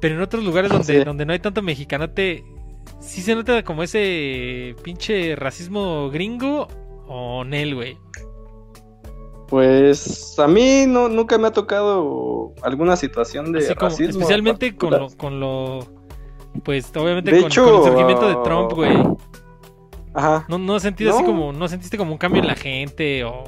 Pero 0.00 0.14
en 0.14 0.22
otros 0.22 0.42
lugares 0.44 0.70
donde, 0.70 0.98
Sí. 0.98 1.04
donde 1.04 1.26
no 1.26 1.32
hay 1.32 1.38
tanto 1.38 1.62
mexicanote, 1.62 2.44
sí 3.00 3.20
se 3.20 3.34
nota 3.34 3.62
como 3.64 3.82
ese 3.82 4.74
pinche 4.82 5.36
racismo 5.36 6.10
gringo 6.10 6.68
o 7.06 7.44
Nel, 7.44 7.74
güey. 7.74 7.98
Pues 9.48 10.38
a 10.38 10.46
mí 10.46 10.84
no, 10.86 11.08
nunca 11.08 11.36
me 11.36 11.48
ha 11.48 11.52
tocado 11.52 12.52
alguna 12.62 12.96
situación 12.96 13.52
de 13.52 13.66
como, 13.74 13.80
racismo. 13.80 14.20
especialmente 14.20 14.76
con 14.76 14.90
lo, 14.92 15.08
con 15.16 15.40
lo, 15.40 15.80
pues 16.62 16.92
obviamente 16.96 17.32
con, 17.32 17.40
hecho, 17.46 17.64
con 17.64 17.74
el 17.74 17.84
surgimiento 17.88 18.28
de 18.28 18.34
Trump, 18.44 18.68
ah, 18.70 18.74
güey. 18.74 18.96
Ajá. 20.14 20.46
No, 20.48 20.58
no 20.58 20.76
has 20.76 20.82
sentido 20.82 21.14
así 21.14 21.24
como, 21.24 21.52
no 21.52 21.66
sentiste 21.66 21.98
como 21.98 22.12
un 22.12 22.18
cambio 22.18 22.42
en 22.42 22.46
la 22.48 22.54
gente 22.54 23.24
o, 23.24 23.44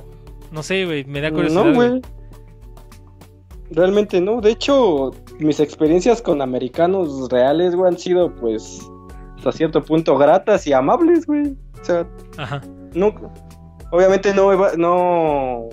no 0.51 0.63
sé, 0.65 0.85
güey, 0.87 1.05
me 1.05 1.21
da 1.21 1.31
curiosidad. 1.31 1.65
No, 1.65 1.73
güey. 1.73 2.03
Realmente 3.71 4.21
no. 4.21 4.41
De 4.41 4.51
hecho, 4.51 5.13
mis 5.39 5.61
experiencias 5.61 6.23
con 6.23 6.41
americanos 6.43 7.29
reales, 7.31 7.75
güey, 7.75 7.93
han 7.93 7.99
sido, 7.99 8.35
pues, 8.35 8.81
hasta 9.37 9.53
cierto 9.53 9.83
punto 9.83 10.17
gratas 10.19 10.67
y 10.67 10.73
amables, 10.73 11.27
güey. 11.27 11.57
O 11.81 11.85
sea, 11.85 12.07
Ajá, 12.39 12.61
no, 12.95 13.13
obviamente 13.91 14.33
no, 14.35 14.53
eva- 14.53 14.73
no, 14.77 15.69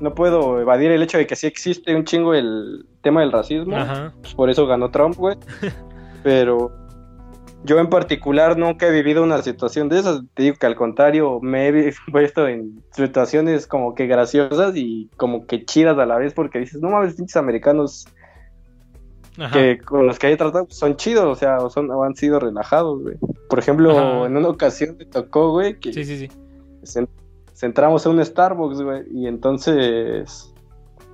no 0.00 0.14
puedo 0.14 0.60
evadir 0.60 0.90
el 0.90 1.02
hecho 1.02 1.18
de 1.18 1.26
que 1.26 1.36
sí 1.36 1.46
existe 1.46 1.94
un 1.94 2.04
chingo 2.04 2.32
el 2.34 2.86
tema 3.02 3.20
del 3.20 3.32
racismo. 3.32 3.76
ajá, 3.76 4.14
pues 4.22 4.34
por 4.34 4.48
eso 4.50 4.66
ganó 4.66 4.90
Trump, 4.90 5.16
güey. 5.16 5.36
Pero 6.22 6.70
yo 7.64 7.78
en 7.78 7.88
particular 7.90 8.56
nunca 8.56 8.86
he 8.86 8.90
vivido 8.90 9.22
una 9.22 9.42
situación 9.42 9.88
de 9.90 9.98
esas. 9.98 10.22
Te 10.34 10.44
digo 10.44 10.56
que 10.58 10.66
al 10.66 10.76
contrario, 10.76 11.38
me 11.42 11.68
he 11.68 11.92
puesto 12.12 12.48
en 12.48 12.82
situaciones 12.92 13.66
como 13.66 13.94
que 13.94 14.06
graciosas 14.06 14.74
y 14.76 15.10
como 15.16 15.46
que 15.46 15.64
chidas 15.66 15.98
a 15.98 16.06
la 16.06 16.16
vez 16.16 16.32
porque 16.32 16.58
dices, 16.60 16.80
no 16.80 16.88
mames, 16.90 17.14
pinches 17.16 17.36
americanos 17.36 18.06
ajá. 19.38 19.52
que 19.52 19.78
con 19.78 20.06
los 20.06 20.18
que 20.18 20.30
he 20.32 20.36
tratado 20.36 20.64
pues, 20.66 20.78
son 20.78 20.96
chidos, 20.96 21.24
o 21.24 21.34
sea, 21.34 21.58
o 21.58 21.70
son, 21.70 21.90
o 21.90 22.02
han 22.04 22.14
sido 22.16 22.38
relajados, 22.40 23.02
güey. 23.02 23.16
Por 23.48 23.58
ejemplo, 23.58 23.90
Ajá. 23.98 24.26
en 24.26 24.36
una 24.36 24.48
ocasión 24.48 24.96
me 24.98 25.04
tocó, 25.06 25.50
güey, 25.52 25.78
que 25.80 25.92
Sí, 25.92 26.04
sí, 26.04 26.18
sí. 26.18 26.28
se- 26.82 27.06
se 27.52 27.66
entramos 27.66 28.06
a 28.06 28.10
un 28.10 28.24
Starbucks, 28.24 28.80
güey, 28.82 29.02
y 29.12 29.26
entonces, 29.26 30.54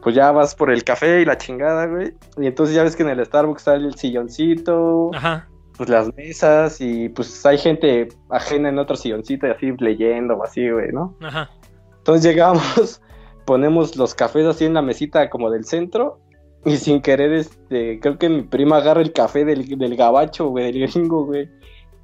pues 0.03 0.14
ya 0.14 0.31
vas 0.33 0.55
por 0.55 0.71
el 0.71 0.85
café 0.85 1.21
y 1.23 1.25
la 1.25 1.37
chingada, 1.39 1.87
güey, 1.87 2.14
y 2.39 2.47
entonces 2.47 2.75
ya 2.75 2.83
ves 2.85 2.95
que 2.95 3.03
en 3.03 3.09
el 3.11 3.25
Starbucks 3.27 3.61
está 3.62 3.75
el 3.75 3.95
silloncito, 3.97 5.11
Ajá, 5.14 5.49
pues 5.77 5.89
las 5.89 6.14
mesas, 6.14 6.81
y 6.81 7.09
pues 7.11 7.45
hay 7.45 7.59
gente 7.59 8.09
ajena 8.31 8.69
en 8.69 8.79
otro 8.79 8.97
silloncito 8.97 9.47
y 9.47 9.51
así 9.51 9.73
leyendo 9.79 10.35
o 10.37 10.45
así, 10.45 10.69
güey, 10.71 10.93
¿no? 10.93 11.14
ajá. 11.21 11.51
Entonces 11.99 12.23
llegamos, 12.33 13.03
ponemos 13.45 13.97
los 13.97 14.14
cafés 14.14 14.47
así 14.47 14.64
en 14.64 14.75
la 14.75 14.83
mesita 14.83 15.29
como 15.31 15.51
del 15.51 15.64
centro, 15.64 16.21
y 16.67 16.77
sin 16.79 17.01
querer, 17.01 17.33
este, 17.33 18.01
creo 18.01 18.19
que 18.19 18.29
mi 18.29 18.43
prima 18.43 18.79
agarra 18.79 19.01
el 19.01 19.12
café 19.12 19.45
del, 19.45 19.79
del 19.79 19.97
gabacho, 19.97 20.49
güey, 20.49 20.73
del 20.73 20.91
gringo, 20.91 21.25
güey, 21.25 21.49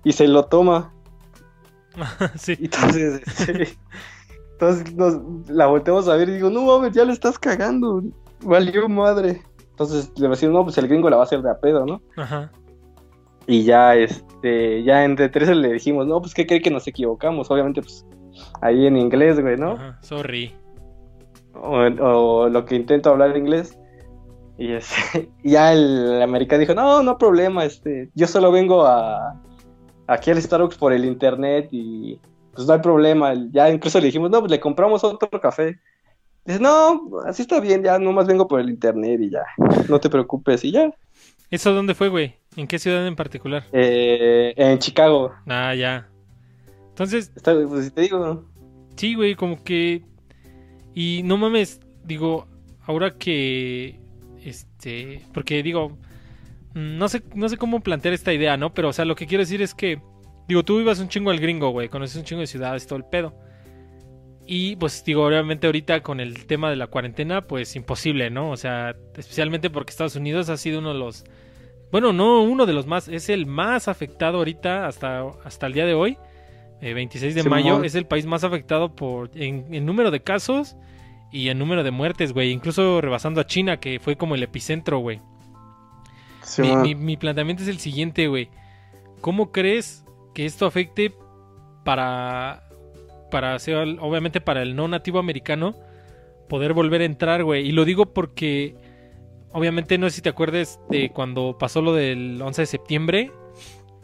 y 0.04 0.12
se 0.12 0.28
lo 0.28 0.44
toma. 0.44 0.94
sí. 2.36 2.56
Y 2.60 2.66
Entonces, 2.66 3.22
este, 3.26 3.76
entonces 4.52 4.94
nos, 4.94 5.50
la 5.50 5.66
volteamos 5.66 6.06
a 6.06 6.14
ver 6.14 6.28
y 6.28 6.34
digo, 6.34 6.48
no 6.48 6.62
mames, 6.62 6.92
ya 6.92 7.04
le 7.04 7.12
estás 7.12 7.40
cagando, 7.40 8.04
valió 8.44 8.88
madre. 8.88 9.42
Entonces 9.70 10.12
le 10.16 10.28
decimos, 10.28 10.54
no, 10.54 10.62
pues 10.62 10.78
el 10.78 10.86
gringo 10.86 11.10
la 11.10 11.16
va 11.16 11.24
a 11.24 11.26
hacer 11.26 11.42
de 11.42 11.50
a 11.50 11.58
pedo, 11.58 11.84
¿no? 11.84 12.00
Ajá. 12.16 12.52
Y 13.48 13.64
ya, 13.64 13.96
este, 13.96 14.84
ya 14.84 15.02
entre 15.02 15.28
tres 15.28 15.48
le 15.48 15.72
dijimos, 15.72 16.06
no, 16.06 16.20
pues 16.20 16.34
qué 16.34 16.46
cree 16.46 16.62
que 16.62 16.70
nos 16.70 16.86
equivocamos, 16.86 17.50
obviamente, 17.50 17.82
pues 17.82 18.06
ahí 18.60 18.86
en 18.86 18.96
inglés, 18.96 19.40
güey, 19.40 19.56
¿no? 19.56 19.72
Ajá. 19.72 19.98
Sorry. 20.02 20.54
O, 21.54 21.78
o 21.80 22.48
lo 22.48 22.64
que 22.64 22.76
intento 22.76 23.10
hablar 23.10 23.36
inglés. 23.36 23.76
Y 24.58 24.72
este, 24.72 25.30
y 25.42 25.52
ya 25.52 25.72
el 25.72 26.22
americano 26.22 26.60
dijo, 26.60 26.74
no, 26.74 27.02
no 27.02 27.18
problema, 27.18 27.64
este, 27.64 28.10
yo 28.14 28.26
solo 28.26 28.52
vengo 28.52 28.84
a 28.86 29.40
aquí 30.06 30.30
al 30.30 30.40
Starbucks 30.40 30.76
por 30.76 30.92
el 30.92 31.04
internet 31.04 31.68
y 31.70 32.18
pues 32.54 32.66
no 32.66 32.74
hay 32.74 32.80
problema. 32.80 33.34
Ya 33.50 33.70
incluso 33.70 33.98
le 33.98 34.06
dijimos, 34.06 34.30
no, 34.30 34.40
pues 34.40 34.50
le 34.50 34.60
compramos 34.60 35.02
otro 35.04 35.28
café. 35.40 35.78
Dice, 36.44 36.60
no, 36.60 37.08
así 37.26 37.42
está 37.42 37.60
bien, 37.60 37.84
ya 37.84 37.98
nomás 37.98 38.26
vengo 38.26 38.48
por 38.48 38.60
el 38.60 38.68
internet 38.68 39.20
y 39.20 39.30
ya, 39.30 39.44
no 39.88 40.00
te 40.00 40.10
preocupes, 40.10 40.64
y 40.64 40.72
ya. 40.72 40.92
¿Eso 41.50 41.72
dónde 41.72 41.94
fue, 41.94 42.08
güey? 42.08 42.34
¿En 42.56 42.66
qué 42.66 42.78
ciudad 42.78 43.06
en 43.06 43.14
particular? 43.14 43.64
Eh, 43.72 44.52
en 44.56 44.78
Chicago, 44.78 45.32
Ah, 45.46 45.74
ya. 45.74 46.08
Entonces, 46.88 47.30
está, 47.36 47.54
pues 47.68 47.94
te 47.94 48.00
digo, 48.00 48.44
sí, 48.96 49.14
güey, 49.14 49.36
como 49.36 49.62
que... 49.62 50.02
Y 50.94 51.22
no 51.24 51.36
mames, 51.36 51.80
digo, 52.04 52.48
ahora 52.86 53.16
que, 53.16 54.00
este, 54.44 55.22
porque 55.32 55.62
digo, 55.62 55.98
no 56.74 57.08
sé, 57.08 57.22
no 57.34 57.48
sé 57.48 57.56
cómo 57.56 57.80
plantear 57.80 58.14
esta 58.14 58.32
idea, 58.32 58.56
¿no? 58.56 58.74
Pero, 58.74 58.88
o 58.88 58.92
sea, 58.92 59.04
lo 59.04 59.14
que 59.14 59.26
quiero 59.26 59.42
decir 59.42 59.62
es 59.62 59.74
que, 59.74 60.00
digo, 60.48 60.64
tú 60.64 60.80
ibas 60.80 60.98
un 61.00 61.08
chingo 61.08 61.30
al 61.30 61.40
gringo, 61.40 61.70
güey, 61.70 61.88
conoces 61.88 62.16
un 62.16 62.24
chingo 62.24 62.40
de 62.40 62.46
ciudades, 62.46 62.86
todo 62.86 62.98
el 62.98 63.04
pedo. 63.04 63.34
Y 64.46 64.76
pues 64.76 65.04
digo, 65.04 65.24
obviamente 65.24 65.66
ahorita 65.66 66.02
con 66.02 66.20
el 66.20 66.46
tema 66.46 66.68
de 66.68 66.76
la 66.76 66.88
cuarentena, 66.88 67.46
pues 67.46 67.76
imposible, 67.76 68.30
¿no? 68.30 68.50
O 68.50 68.56
sea, 68.56 68.96
especialmente 69.16 69.70
porque 69.70 69.90
Estados 69.90 70.16
Unidos 70.16 70.48
ha 70.48 70.56
sido 70.56 70.80
uno 70.80 70.92
de 70.92 70.98
los... 70.98 71.24
Bueno, 71.92 72.12
no 72.12 72.42
uno 72.42 72.66
de 72.66 72.72
los 72.72 72.86
más, 72.86 73.08
es 73.08 73.28
el 73.28 73.46
más 73.46 73.86
afectado 73.86 74.38
ahorita 74.38 74.86
hasta, 74.86 75.24
hasta 75.44 75.66
el 75.66 75.74
día 75.74 75.86
de 75.86 75.94
hoy. 75.94 76.18
26 76.80 77.34
de 77.36 77.44
mayo 77.44 77.84
es 77.84 77.94
el 77.94 78.06
país 78.06 78.26
más 78.26 78.42
afectado 78.42 78.94
por 78.96 79.30
en, 79.34 79.86
número 79.86 80.10
de 80.10 80.20
casos 80.20 80.76
y 81.32 81.48
en 81.48 81.58
número 81.58 81.82
de 81.82 81.90
muertes, 81.90 82.32
güey. 82.32 82.50
Incluso 82.52 83.00
rebasando 83.00 83.40
a 83.40 83.46
China, 83.46 83.78
que 83.78 83.98
fue 83.98 84.16
como 84.16 84.34
el 84.34 84.42
epicentro, 84.42 84.98
güey. 84.98 85.20
mi, 86.58 86.94
mi, 86.94 87.16
planteamiento 87.16 87.62
es 87.62 87.68
el 87.68 87.78
siguiente, 87.78 88.28
güey. 88.28 88.48
¿Cómo 89.20 89.50
crees 89.50 90.04
que 90.34 90.44
esto 90.46 90.66
afecte 90.66 91.12
para 91.84 92.62
para 93.32 93.58
ser, 93.58 93.96
obviamente 94.00 94.42
para 94.42 94.62
el 94.62 94.76
no 94.76 94.86
nativo 94.86 95.18
americano, 95.18 95.74
poder 96.48 96.74
volver 96.74 97.00
a 97.00 97.06
entrar, 97.06 97.42
güey. 97.42 97.66
Y 97.66 97.72
lo 97.72 97.86
digo 97.86 98.12
porque, 98.12 98.76
obviamente, 99.52 99.96
no 99.96 100.08
sé 100.10 100.16
si 100.16 100.22
te 100.22 100.28
acuerdes 100.28 100.78
de 100.90 101.10
cuando 101.10 101.56
pasó 101.58 101.80
lo 101.80 101.94
del 101.94 102.40
11 102.40 102.62
de 102.62 102.66
septiembre. 102.66 103.32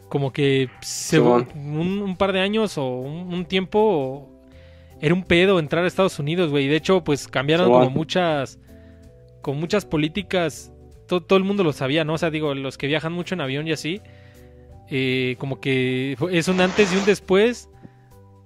Como 0.09 0.33
que 0.33 0.69
se, 0.81 1.19
un, 1.19 2.15
par 2.17 2.33
de 2.33 2.39
años 2.39 2.79
o 2.79 2.87
un, 2.87 3.45
tiempo 3.45 4.27
era 5.01 5.13
un 5.13 5.23
pedo 5.23 5.59
entrar 5.59 5.83
a 5.83 5.87
Estados 5.87 6.19
Unidos, 6.19 6.51
güey. 6.51 6.67
De 6.67 6.75
hecho, 6.75 7.03
pues 7.03 7.27
cambiaron 7.27 7.71
como 7.71 7.89
muchas, 7.89 8.59
con 9.41 9.59
muchas 9.59 9.85
políticas. 9.85 10.71
Todo, 11.07 11.21
todo, 11.21 11.37
el 11.37 11.45
mundo 11.45 11.63
lo 11.63 11.73
sabía, 11.73 12.03
¿no? 12.05 12.13
O 12.13 12.17
sea, 12.17 12.29
digo, 12.29 12.53
los 12.53 12.77
que 12.77 12.87
viajan 12.87 13.13
mucho 13.13 13.35
en 13.35 13.41
avión 13.41 13.67
y 13.67 13.71
así. 13.71 14.01
Eh, 14.91 15.35
como 15.37 15.59
que 15.59 16.17
es 16.31 16.47
un 16.47 16.59
antes 16.61 16.91
y 16.91 16.97
un 16.97 17.05
después 17.05 17.69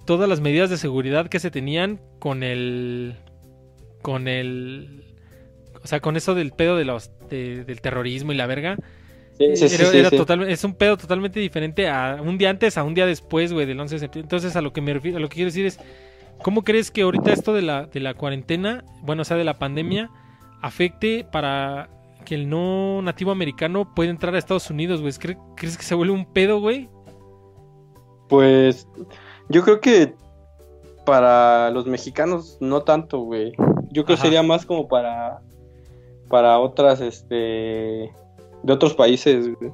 todas 0.06 0.28
las 0.28 0.42
medidas 0.42 0.70
de 0.70 0.76
seguridad 0.76 1.30
que 1.30 1.40
se 1.40 1.50
tenían 1.50 2.02
con 2.20 2.44
el 2.44 3.16
con 4.02 4.28
el 4.28 5.06
o 5.82 5.88
sea 5.88 6.02
con 6.02 6.18
eso 6.18 6.36
del 6.36 6.52
pedo 6.52 6.76
de 6.76 6.84
los 6.84 7.12
del 7.30 7.80
terrorismo 7.80 8.34
y 8.34 8.36
la 8.36 8.46
verga 8.46 8.76
era, 9.40 10.46
es 10.50 10.64
un 10.66 10.76
pedo 10.76 10.98
totalmente 10.98 11.40
diferente 11.40 11.88
a 11.88 12.20
un 12.22 12.38
día 12.38 12.50
antes 12.50 12.78
a 12.78 12.84
un 12.84 12.94
día 12.94 13.06
después 13.06 13.54
güey 13.54 13.66
del 13.66 13.80
11 13.80 13.96
de 13.96 14.00
septiembre 14.00 14.26
entonces 14.26 14.58
a 14.58 14.62
lo 14.62 14.74
que 14.74 14.82
me 14.82 14.94
refiero 14.94 15.18
a 15.18 15.22
lo 15.22 15.30
que 15.30 15.36
quiero 15.36 15.48
decir 15.48 15.66
es 15.66 15.80
cómo 16.44 16.64
crees 16.64 16.92
que 16.92 17.02
ahorita 17.02 17.34
esto 17.34 17.54
de 17.54 17.64
la 17.64 17.88
de 17.88 18.00
la 18.00 18.14
cuarentena 18.14 18.84
bueno 19.02 19.24
o 19.24 19.26
sea 19.26 19.38
de 19.38 19.44
la 19.44 19.58
pandemia 19.58 20.12
afecte 20.62 21.26
para 21.32 21.90
que 22.26 22.36
el 22.36 22.50
no 22.50 23.02
nativo 23.02 23.32
americano 23.32 23.94
pueda 23.96 24.12
entrar 24.12 24.36
a 24.36 24.38
Estados 24.38 24.70
Unidos 24.70 25.02
güey 25.02 25.14
crees 25.56 25.78
que 25.78 25.84
se 25.84 25.96
vuelve 25.96 26.14
un 26.14 26.26
pedo 26.26 26.60
güey 26.60 26.90
pues 28.30 28.88
yo 29.50 29.64
creo 29.64 29.80
que 29.80 30.16
para 31.06 31.70
los 31.72 31.86
mexicanos 31.86 32.58
no 32.60 32.84
tanto, 32.84 33.20
güey. 33.20 33.52
Yo 33.92 34.06
creo 34.06 34.18
que 34.18 34.18
sería 34.18 34.44
más 34.44 34.66
como 34.66 34.88
para 34.88 35.42
para 36.30 36.60
otras 36.60 37.02
este 37.02 38.12
de 38.64 38.74
otros 38.74 38.94
países, 38.94 39.54
güey. 39.56 39.72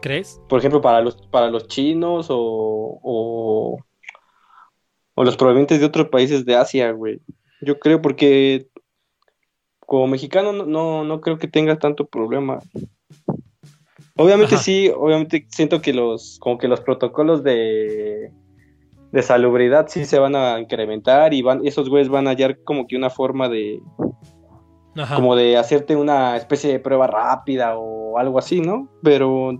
¿Crees? 0.00 0.40
Por 0.48 0.58
ejemplo, 0.58 0.80
para 0.80 1.00
los 1.00 1.16
para 1.28 1.50
los 1.50 1.68
chinos 1.68 2.26
o, 2.30 2.98
o 3.02 3.78
o 5.14 5.24
los 5.24 5.36
provenientes 5.36 5.80
de 5.80 5.86
otros 5.86 6.08
países 6.08 6.44
de 6.44 6.56
Asia, 6.56 6.92
güey. 6.92 7.20
Yo 7.60 7.78
creo 7.78 8.00
porque 8.00 8.68
como 9.80 10.06
mexicano 10.06 10.52
no, 10.52 11.04
no, 11.04 11.20
creo 11.20 11.38
que 11.38 11.48
tenga 11.48 11.78
tanto 11.78 12.06
problema. 12.06 12.60
Obviamente 14.16 14.56
sí, 14.56 14.90
obviamente 14.94 15.46
siento 15.50 15.80
que 15.80 15.92
los 15.92 16.38
como 16.40 16.58
que 16.58 16.68
los 16.68 16.80
protocolos 16.80 17.42
de 17.42 18.32
de 19.12 19.22
salubridad 19.22 19.88
sí 19.88 20.04
se 20.04 20.18
van 20.18 20.36
a 20.36 20.60
incrementar 20.60 21.34
y 21.34 21.42
van 21.42 21.66
esos 21.66 21.88
güeyes 21.88 22.08
van 22.08 22.28
a 22.28 22.30
hallar 22.30 22.62
como 22.62 22.86
que 22.86 22.96
una 22.96 23.10
forma 23.10 23.48
de 23.48 23.80
como 25.16 25.34
de 25.36 25.56
hacerte 25.56 25.96
una 25.96 26.36
especie 26.36 26.70
de 26.70 26.78
prueba 26.78 27.06
rápida 27.06 27.76
o 27.76 28.18
algo 28.18 28.38
así, 28.38 28.60
¿no? 28.60 28.88
Pero 29.02 29.52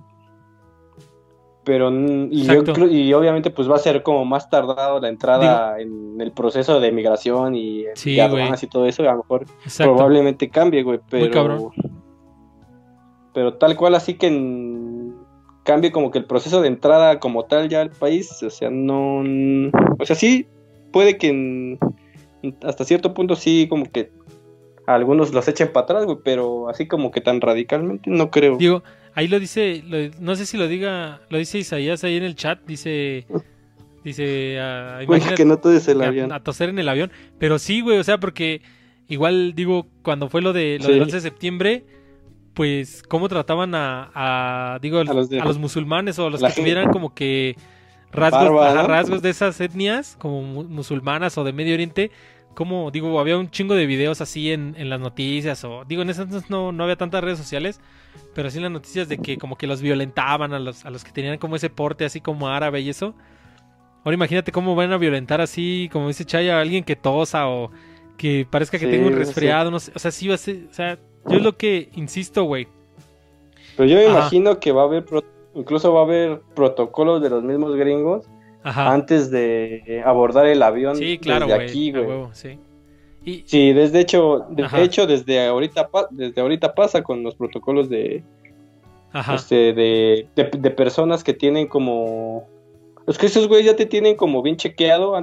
pero 1.70 1.88
y, 1.92 2.48
y 2.90 3.12
obviamente 3.12 3.50
pues 3.52 3.70
va 3.70 3.76
a 3.76 3.78
ser 3.78 4.02
como 4.02 4.24
más 4.24 4.50
tardado 4.50 4.98
la 4.98 5.08
entrada 5.08 5.80
en 5.80 6.20
el 6.20 6.32
proceso 6.32 6.80
de 6.80 6.90
migración 6.90 7.54
y, 7.54 7.84
sí, 7.94 8.18
y 8.18 8.66
todo 8.66 8.86
eso, 8.86 9.04
a 9.04 9.12
lo 9.12 9.18
mejor 9.18 9.46
probablemente 9.78 10.50
cambie, 10.50 10.82
güey, 10.82 10.98
pero 11.08 11.70
pero 13.32 13.54
tal 13.54 13.76
cual 13.76 13.94
así 13.94 14.14
que 14.14 14.26
en, 14.26 15.14
cambie 15.62 15.92
como 15.92 16.10
que 16.10 16.18
el 16.18 16.24
proceso 16.24 16.60
de 16.60 16.66
entrada 16.66 17.20
como 17.20 17.44
tal 17.44 17.68
ya 17.68 17.82
al 17.82 17.90
país, 17.90 18.42
o 18.42 18.50
sea, 18.50 18.68
no, 18.68 19.22
o 19.96 20.04
sea, 20.04 20.16
sí 20.16 20.48
puede 20.90 21.18
que 21.18 21.78
hasta 22.64 22.82
cierto 22.82 23.14
punto 23.14 23.36
sí 23.36 23.68
como 23.70 23.84
que 23.84 24.10
algunos 24.86 25.32
los 25.32 25.46
echen 25.46 25.70
para 25.70 25.84
atrás, 25.84 26.04
güey, 26.04 26.18
pero 26.24 26.68
así 26.68 26.88
como 26.88 27.12
que 27.12 27.20
tan 27.20 27.40
radicalmente 27.40 28.10
no 28.10 28.32
creo. 28.32 28.56
Digo, 28.56 28.82
ahí 29.20 29.28
lo 29.28 29.38
dice, 29.38 29.84
no 30.18 30.34
sé 30.34 30.46
si 30.46 30.56
lo 30.56 30.66
diga, 30.66 31.20
lo 31.28 31.36
dice 31.36 31.58
Isaías 31.58 32.02
ahí 32.04 32.16
en 32.16 32.22
el 32.22 32.36
chat, 32.36 32.58
dice 32.66 33.26
dice 34.02 34.58
a, 34.60 35.00
que 35.36 35.44
no 35.44 35.60
el 35.62 36.02
avión. 36.02 36.32
A, 36.32 36.42
toser 36.42 36.70
en 36.70 36.78
el 36.78 36.88
avión, 36.88 37.12
pero 37.38 37.58
sí, 37.58 37.82
güey, 37.82 37.98
o 37.98 38.04
sea, 38.04 38.18
porque 38.18 38.62
igual 39.08 39.54
digo, 39.54 39.86
cuando 40.02 40.30
fue 40.30 40.40
lo 40.40 40.54
de 40.54 40.78
lo 40.80 40.88
del 40.88 41.02
11 41.02 41.16
de 41.16 41.20
septiembre, 41.20 41.84
pues 42.54 43.02
cómo 43.02 43.28
trataban 43.28 43.72
a, 43.74 44.78
digo, 44.80 45.00
a 45.00 45.04
los, 45.04 45.58
musulmanes 45.58 46.18
o 46.18 46.26
a 46.26 46.30
los 46.30 46.42
que 46.42 46.52
tuvieran 46.52 46.90
como 46.90 47.14
que 47.14 47.56
rasgos, 48.12 48.86
rasgos 48.86 49.20
de 49.20 49.28
esas 49.28 49.60
etnias, 49.60 50.16
como 50.18 50.64
musulmanas 50.64 51.36
o 51.36 51.44
de 51.44 51.52
Medio 51.52 51.74
Oriente, 51.74 52.10
como 52.54 52.90
digo, 52.90 53.20
había 53.20 53.36
un 53.36 53.50
chingo 53.50 53.74
de 53.74 53.84
videos 53.84 54.22
así 54.22 54.50
en, 54.50 54.74
en 54.78 54.88
las 54.88 54.98
noticias 54.98 55.62
o 55.64 55.84
digo, 55.84 56.00
en 56.00 56.08
esas 56.08 56.48
no, 56.48 56.72
no 56.72 56.84
había 56.84 56.96
tantas 56.96 57.22
redes 57.22 57.38
sociales, 57.38 57.80
pero 58.34 58.50
sí 58.50 58.60
las 58.60 58.70
noticias 58.70 59.08
de 59.08 59.18
que 59.18 59.38
como 59.38 59.56
que 59.56 59.66
los 59.66 59.82
violentaban 59.82 60.52
a 60.52 60.58
los, 60.58 60.84
a 60.84 60.90
los 60.90 61.04
que 61.04 61.12
tenían 61.12 61.38
como 61.38 61.56
ese 61.56 61.70
porte 61.70 62.04
así 62.04 62.20
como 62.20 62.48
árabe 62.48 62.80
y 62.80 62.90
eso. 62.90 63.14
Ahora 64.04 64.14
imagínate 64.14 64.52
cómo 64.52 64.74
van 64.74 64.92
a 64.92 64.96
violentar 64.96 65.40
así, 65.40 65.90
como 65.92 66.08
dice 66.08 66.24
Chaya, 66.24 66.56
a 66.56 66.60
alguien 66.60 66.84
que 66.84 66.96
tosa 66.96 67.48
o 67.48 67.70
que 68.16 68.46
parezca 68.48 68.78
que 68.78 68.86
tenga 68.86 69.06
un 69.06 69.16
resfriado, 69.16 69.70
no 69.70 69.80
sé, 69.80 69.92
o 69.94 69.98
sea, 69.98 70.10
sí 70.10 70.28
va 70.28 70.34
a 70.34 70.38
ser, 70.38 70.66
o 70.70 70.74
sea, 70.74 70.98
yo 71.26 71.36
es 71.36 71.42
lo 71.42 71.56
que 71.56 71.90
insisto, 71.94 72.44
güey. 72.44 72.68
Pero 73.76 73.88
yo 73.88 73.96
me 73.96 74.06
imagino 74.06 74.58
que 74.58 74.72
va 74.72 74.82
a 74.82 74.84
haber, 74.84 75.04
incluso 75.54 75.92
va 75.92 76.00
a 76.00 76.04
haber 76.04 76.40
protocolos 76.54 77.22
de 77.22 77.30
los 77.30 77.42
mismos 77.42 77.76
gringos 77.76 78.26
antes 78.62 79.30
de 79.30 80.02
abordar 80.04 80.46
el 80.46 80.62
avión 80.62 80.96
sí, 80.96 81.18
claro, 81.18 81.46
desde 81.46 81.62
aquí, 81.62 81.92
güey. 81.92 82.28
sí. 82.32 82.58
Sí, 83.24 83.72
desde 83.72 84.00
hecho, 84.00 84.46
de 84.50 84.82
hecho 84.82 85.06
desde 85.06 85.46
ahorita 85.46 85.90
desde 86.10 86.40
ahorita 86.40 86.74
pasa 86.74 87.02
con 87.02 87.22
los 87.22 87.34
protocolos 87.34 87.88
de 87.88 88.24
este 89.34 89.72
de, 89.72 90.28
de, 90.34 90.70
personas 90.70 91.24
que 91.24 91.34
tienen 91.34 91.66
como 91.66 92.46
es 93.06 93.18
que 93.18 93.26
esos 93.26 93.48
güeyes 93.48 93.66
ya 93.66 93.76
te 93.76 93.86
tienen 93.86 94.16
como 94.16 94.42
bien 94.42 94.56
chequeado 94.56 95.14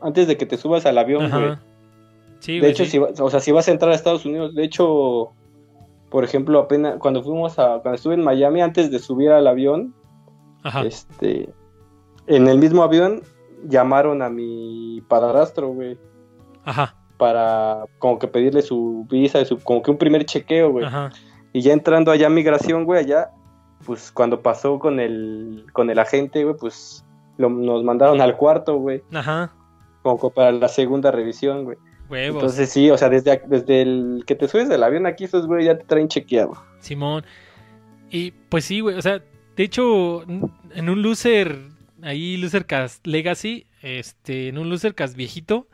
antes 0.00 0.28
de 0.28 0.36
que 0.36 0.46
te 0.46 0.56
subas 0.56 0.86
al 0.86 0.98
avión, 0.98 1.30
güey. 1.30 2.60
De 2.60 2.68
hecho, 2.68 2.84
si, 2.84 2.98
o 2.98 3.30
sea, 3.30 3.40
si 3.40 3.52
vas 3.52 3.68
a 3.68 3.70
entrar 3.70 3.90
a 3.90 3.94
Estados 3.94 4.26
Unidos, 4.26 4.54
de 4.54 4.64
hecho, 4.64 5.32
por 6.10 6.24
ejemplo, 6.24 6.58
apenas 6.58 6.98
cuando 6.98 7.22
fuimos 7.22 7.58
a, 7.58 7.80
cuando 7.80 7.94
estuve 7.94 8.14
en 8.14 8.22
Miami, 8.22 8.60
antes 8.60 8.90
de 8.90 8.98
subir 8.98 9.30
al 9.30 9.46
avión, 9.46 9.94
este, 10.84 11.48
en 12.26 12.48
el 12.48 12.58
mismo 12.58 12.82
avión 12.82 13.22
llamaron 13.66 14.20
a 14.20 14.28
mi 14.28 15.02
padrastro, 15.08 15.68
güey. 15.68 15.98
Ajá. 16.64 16.94
Para 17.24 17.86
como 17.98 18.18
que 18.18 18.28
pedirle 18.28 18.60
su 18.60 19.06
visa, 19.08 19.42
su, 19.46 19.58
como 19.60 19.82
que 19.82 19.90
un 19.90 19.96
primer 19.96 20.26
chequeo, 20.26 20.72
güey. 20.72 20.84
Ajá. 20.84 21.10
Y 21.54 21.62
ya 21.62 21.72
entrando 21.72 22.10
allá 22.10 22.26
a 22.26 22.30
migración, 22.30 22.84
güey, 22.84 23.00
allá, 23.00 23.30
pues 23.86 24.12
cuando 24.12 24.42
pasó 24.42 24.78
con 24.78 25.00
el, 25.00 25.64
con 25.72 25.88
el 25.88 25.98
agente, 25.98 26.44
güey, 26.44 26.54
pues 26.54 27.02
nos 27.38 27.82
mandaron 27.82 28.20
al 28.20 28.36
cuarto, 28.36 28.76
güey. 28.76 29.02
Ajá. 29.14 29.54
Como 30.02 30.28
para 30.28 30.52
la 30.52 30.68
segunda 30.68 31.10
revisión, 31.10 31.64
güey. 31.64 31.78
Entonces 32.10 32.68
sí, 32.68 32.90
o 32.90 32.98
sea, 32.98 33.08
desde, 33.08 33.42
desde 33.46 33.80
el 33.80 34.24
que 34.26 34.34
te 34.34 34.46
subes 34.46 34.68
del 34.68 34.82
avión 34.82 35.06
aquí, 35.06 35.24
esos 35.24 35.46
güey 35.46 35.64
ya 35.64 35.78
te 35.78 35.84
traen 35.84 36.08
chequeado. 36.08 36.52
Simón. 36.80 37.24
Y 38.10 38.32
pues 38.50 38.66
sí, 38.66 38.80
güey, 38.80 38.98
o 38.98 39.02
sea, 39.02 39.22
de 39.56 39.62
hecho, 39.62 40.24
en 40.24 40.90
un 40.90 41.00
loser, 41.00 41.56
ahí 42.02 42.36
Losercast 42.36 43.06
Legacy, 43.06 43.66
este, 43.80 44.48
en 44.48 44.58
un 44.58 44.68
Losercast 44.68 45.16
viejito, 45.16 45.68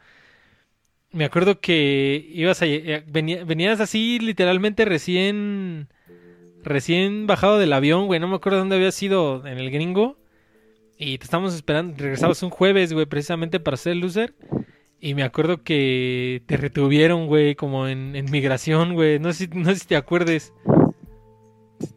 me 1.12 1.24
acuerdo 1.24 1.60
que 1.60 2.28
ibas 2.32 2.62
a, 2.62 2.66
eh, 2.66 3.04
venías 3.06 3.80
así 3.80 4.18
literalmente 4.20 4.84
recién, 4.84 5.88
recién 6.62 7.26
bajado 7.26 7.58
del 7.58 7.72
avión, 7.72 8.06
güey, 8.06 8.20
no 8.20 8.28
me 8.28 8.36
acuerdo 8.36 8.58
dónde 8.58 8.76
había 8.76 8.92
sido 8.92 9.46
en 9.46 9.58
el 9.58 9.70
gringo. 9.70 10.16
Y 10.98 11.16
te 11.18 11.24
estamos 11.24 11.54
esperando, 11.54 11.94
regresabas 11.96 12.42
un 12.42 12.50
jueves, 12.50 12.92
güey, 12.92 13.06
precisamente 13.06 13.58
para 13.58 13.76
ser 13.78 13.96
loser. 13.96 14.34
Y 15.00 15.14
me 15.14 15.22
acuerdo 15.22 15.62
que 15.62 16.42
te 16.46 16.58
retuvieron, 16.58 17.26
güey, 17.26 17.54
como 17.54 17.88
en, 17.88 18.14
en 18.14 18.30
migración, 18.30 18.92
güey. 18.92 19.18
No 19.18 19.32
sé, 19.32 19.46
si- 19.46 19.58
no 19.58 19.70
sé 19.70 19.76
si 19.76 19.86
te 19.86 19.96
acuerdes. 19.96 20.52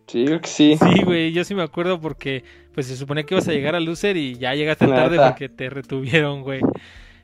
Sí, 0.07 0.23
creo 0.25 0.39
que 0.39 0.47
sí. 0.47 0.77
Sí, 0.77 1.03
güey, 1.03 1.33
yo 1.33 1.43
sí 1.43 1.53
me 1.53 1.63
acuerdo 1.63 1.99
porque 1.99 2.43
pues 2.73 2.87
se 2.87 2.95
suponía 2.95 3.25
que 3.25 3.33
ibas 3.33 3.47
a 3.47 3.51
llegar 3.51 3.75
a 3.75 3.79
Loser 3.81 4.15
y 4.15 4.35
ya 4.37 4.55
llegaste 4.55 4.87
tarde 4.87 5.17
porque 5.29 5.49
te 5.49 5.69
retuvieron, 5.69 6.41
güey. 6.43 6.61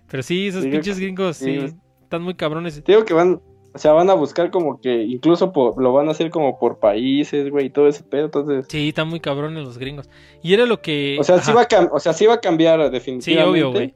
Pero 0.10 0.24
sí, 0.24 0.48
esos 0.48 0.64
Sí, 0.64 0.70
pinches 0.70 1.00
gringos, 1.00 1.38
sí, 1.38 1.60
sí, 1.60 1.76
están 2.04 2.22
muy 2.24 2.34
cabrones. 2.36 2.84
Te 2.84 2.92
digo 2.92 3.06
que 3.06 3.14
van, 3.14 3.42
o 3.74 3.78
sea, 3.78 3.92
van 3.94 4.10
a 4.10 4.14
buscar 4.16 4.50
como 4.52 4.82
que 4.82 5.04
incluso 5.04 5.54
por, 5.54 5.82
lo 5.82 5.94
van 5.94 6.08
a 6.08 6.12
hacer 6.12 6.32
como 6.32 6.58
por 6.58 6.80
países, 6.80 7.50
güey, 7.52 7.68
y 7.68 7.70
todo 7.70 7.88
ese 7.88 8.04
pedo, 8.04 8.26
entonces... 8.26 8.66
Sí, 8.70 8.90
están 8.90 9.08
muy 9.08 9.20
cabrones 9.20 9.64
los 9.64 9.78
gringos. 9.78 10.10
Y 10.42 10.54
era 10.54 10.66
lo 10.66 10.82
que... 10.82 11.18
O 11.20 11.24
sea, 11.24 11.40
sí 11.40 11.52
va 11.54 11.62
a, 11.62 11.90
o 11.92 12.00
sea, 12.00 12.14
sí 12.14 12.26
va 12.26 12.36
a 12.36 12.40
cambiar 12.42 12.82
Sí, 12.86 12.90
definitivamente. 12.90 13.50
obvio, 13.50 13.72
güey. 13.72 13.94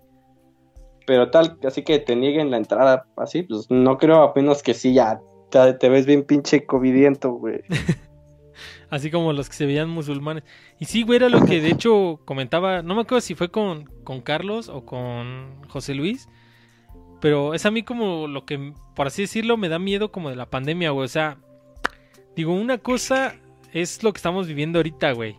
Pero 1.05 1.31
tal, 1.31 1.57
así 1.67 1.83
que 1.83 1.99
te 1.99 2.15
nieguen 2.15 2.51
la 2.51 2.57
entrada 2.57 3.07
así, 3.17 3.43
pues 3.43 3.69
no 3.69 3.97
creo 3.97 4.21
apenas 4.21 4.63
que 4.63 4.73
sí, 4.73 4.93
ya 4.93 5.19
te, 5.49 5.73
te 5.73 5.89
ves 5.89 6.05
bien 6.05 6.23
pinche 6.23 6.65
covidiento, 6.65 7.31
güey. 7.33 7.61
Así 8.93 9.09
como 9.09 9.33
los 9.33 9.49
que 9.49 9.55
se 9.55 9.65
veían 9.65 9.89
musulmanes. 9.89 10.43
Y 10.79 10.85
sí, 10.85 11.01
güey, 11.01 11.15
era 11.15 11.27
lo 11.27 11.43
que 11.43 11.59
de 11.59 11.71
hecho 11.71 12.19
comentaba, 12.25 12.83
no 12.83 12.93
me 12.93 13.01
acuerdo 13.01 13.21
si 13.21 13.33
fue 13.33 13.49
con, 13.49 13.85
con 14.03 14.21
Carlos 14.21 14.69
o 14.69 14.85
con 14.85 15.67
José 15.67 15.95
Luis, 15.95 16.29
pero 17.19 17.55
es 17.55 17.65
a 17.65 17.71
mí 17.71 17.81
como 17.81 18.27
lo 18.27 18.45
que, 18.45 18.71
por 18.95 19.07
así 19.07 19.23
decirlo, 19.23 19.57
me 19.57 19.67
da 19.67 19.79
miedo 19.79 20.11
como 20.11 20.29
de 20.29 20.35
la 20.35 20.45
pandemia, 20.45 20.91
güey. 20.91 21.05
O 21.05 21.07
sea, 21.07 21.39
digo, 22.35 22.53
una 22.53 22.77
cosa 22.77 23.33
es 23.71 24.03
lo 24.03 24.13
que 24.13 24.17
estamos 24.17 24.45
viviendo 24.45 24.77
ahorita, 24.77 25.13
güey. 25.13 25.37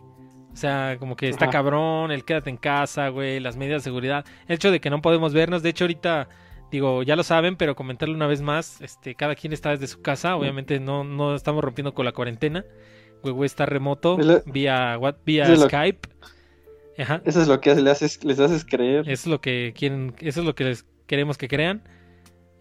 O 0.51 0.57
sea, 0.57 0.97
como 0.99 1.15
que 1.15 1.29
está 1.29 1.45
Ajá. 1.45 1.53
cabrón, 1.53 2.11
el 2.11 2.25
quédate 2.25 2.49
en 2.49 2.57
casa, 2.57 3.07
güey, 3.07 3.39
las 3.39 3.55
medidas 3.55 3.83
de 3.83 3.89
seguridad, 3.89 4.25
el 4.49 4.55
hecho 4.55 4.69
de 4.69 4.81
que 4.81 4.89
no 4.89 5.01
podemos 5.01 5.33
vernos, 5.33 5.63
de 5.63 5.69
hecho 5.69 5.85
ahorita, 5.85 6.27
digo, 6.71 7.03
ya 7.03 7.15
lo 7.15 7.23
saben, 7.23 7.55
pero 7.55 7.73
comentarlo 7.73 8.15
una 8.15 8.27
vez 8.27 8.41
más, 8.41 8.81
este, 8.81 9.15
cada 9.15 9.33
quien 9.33 9.53
está 9.53 9.69
desde 9.69 9.87
su 9.87 10.01
casa, 10.01 10.35
obviamente 10.35 10.81
no, 10.81 11.05
no 11.05 11.35
estamos 11.35 11.63
rompiendo 11.63 11.93
con 11.93 12.03
la 12.03 12.11
cuarentena, 12.11 12.65
está 13.43 13.65
remoto, 13.65 14.17
lo- 14.17 14.41
vía, 14.45 14.97
what- 14.99 15.17
vía 15.25 15.47
lo- 15.49 15.67
Skype, 15.67 16.07
ajá, 16.97 17.21
Eso 17.25 17.41
es 17.41 17.47
lo 17.47 17.59
que 17.61 17.75
les 17.75 17.87
haces, 17.91 18.23
les 18.23 18.39
haces 18.39 18.65
creer. 18.65 19.01
eso 19.01 19.11
es 19.11 19.27
lo 19.27 19.41
que 19.41 19.73
quieren, 19.77 20.13
eso 20.19 20.39
es 20.41 20.45
lo 20.45 20.55
que 20.55 20.63
les 20.65 20.85
queremos 21.07 21.37
que 21.37 21.47
crean, 21.47 21.83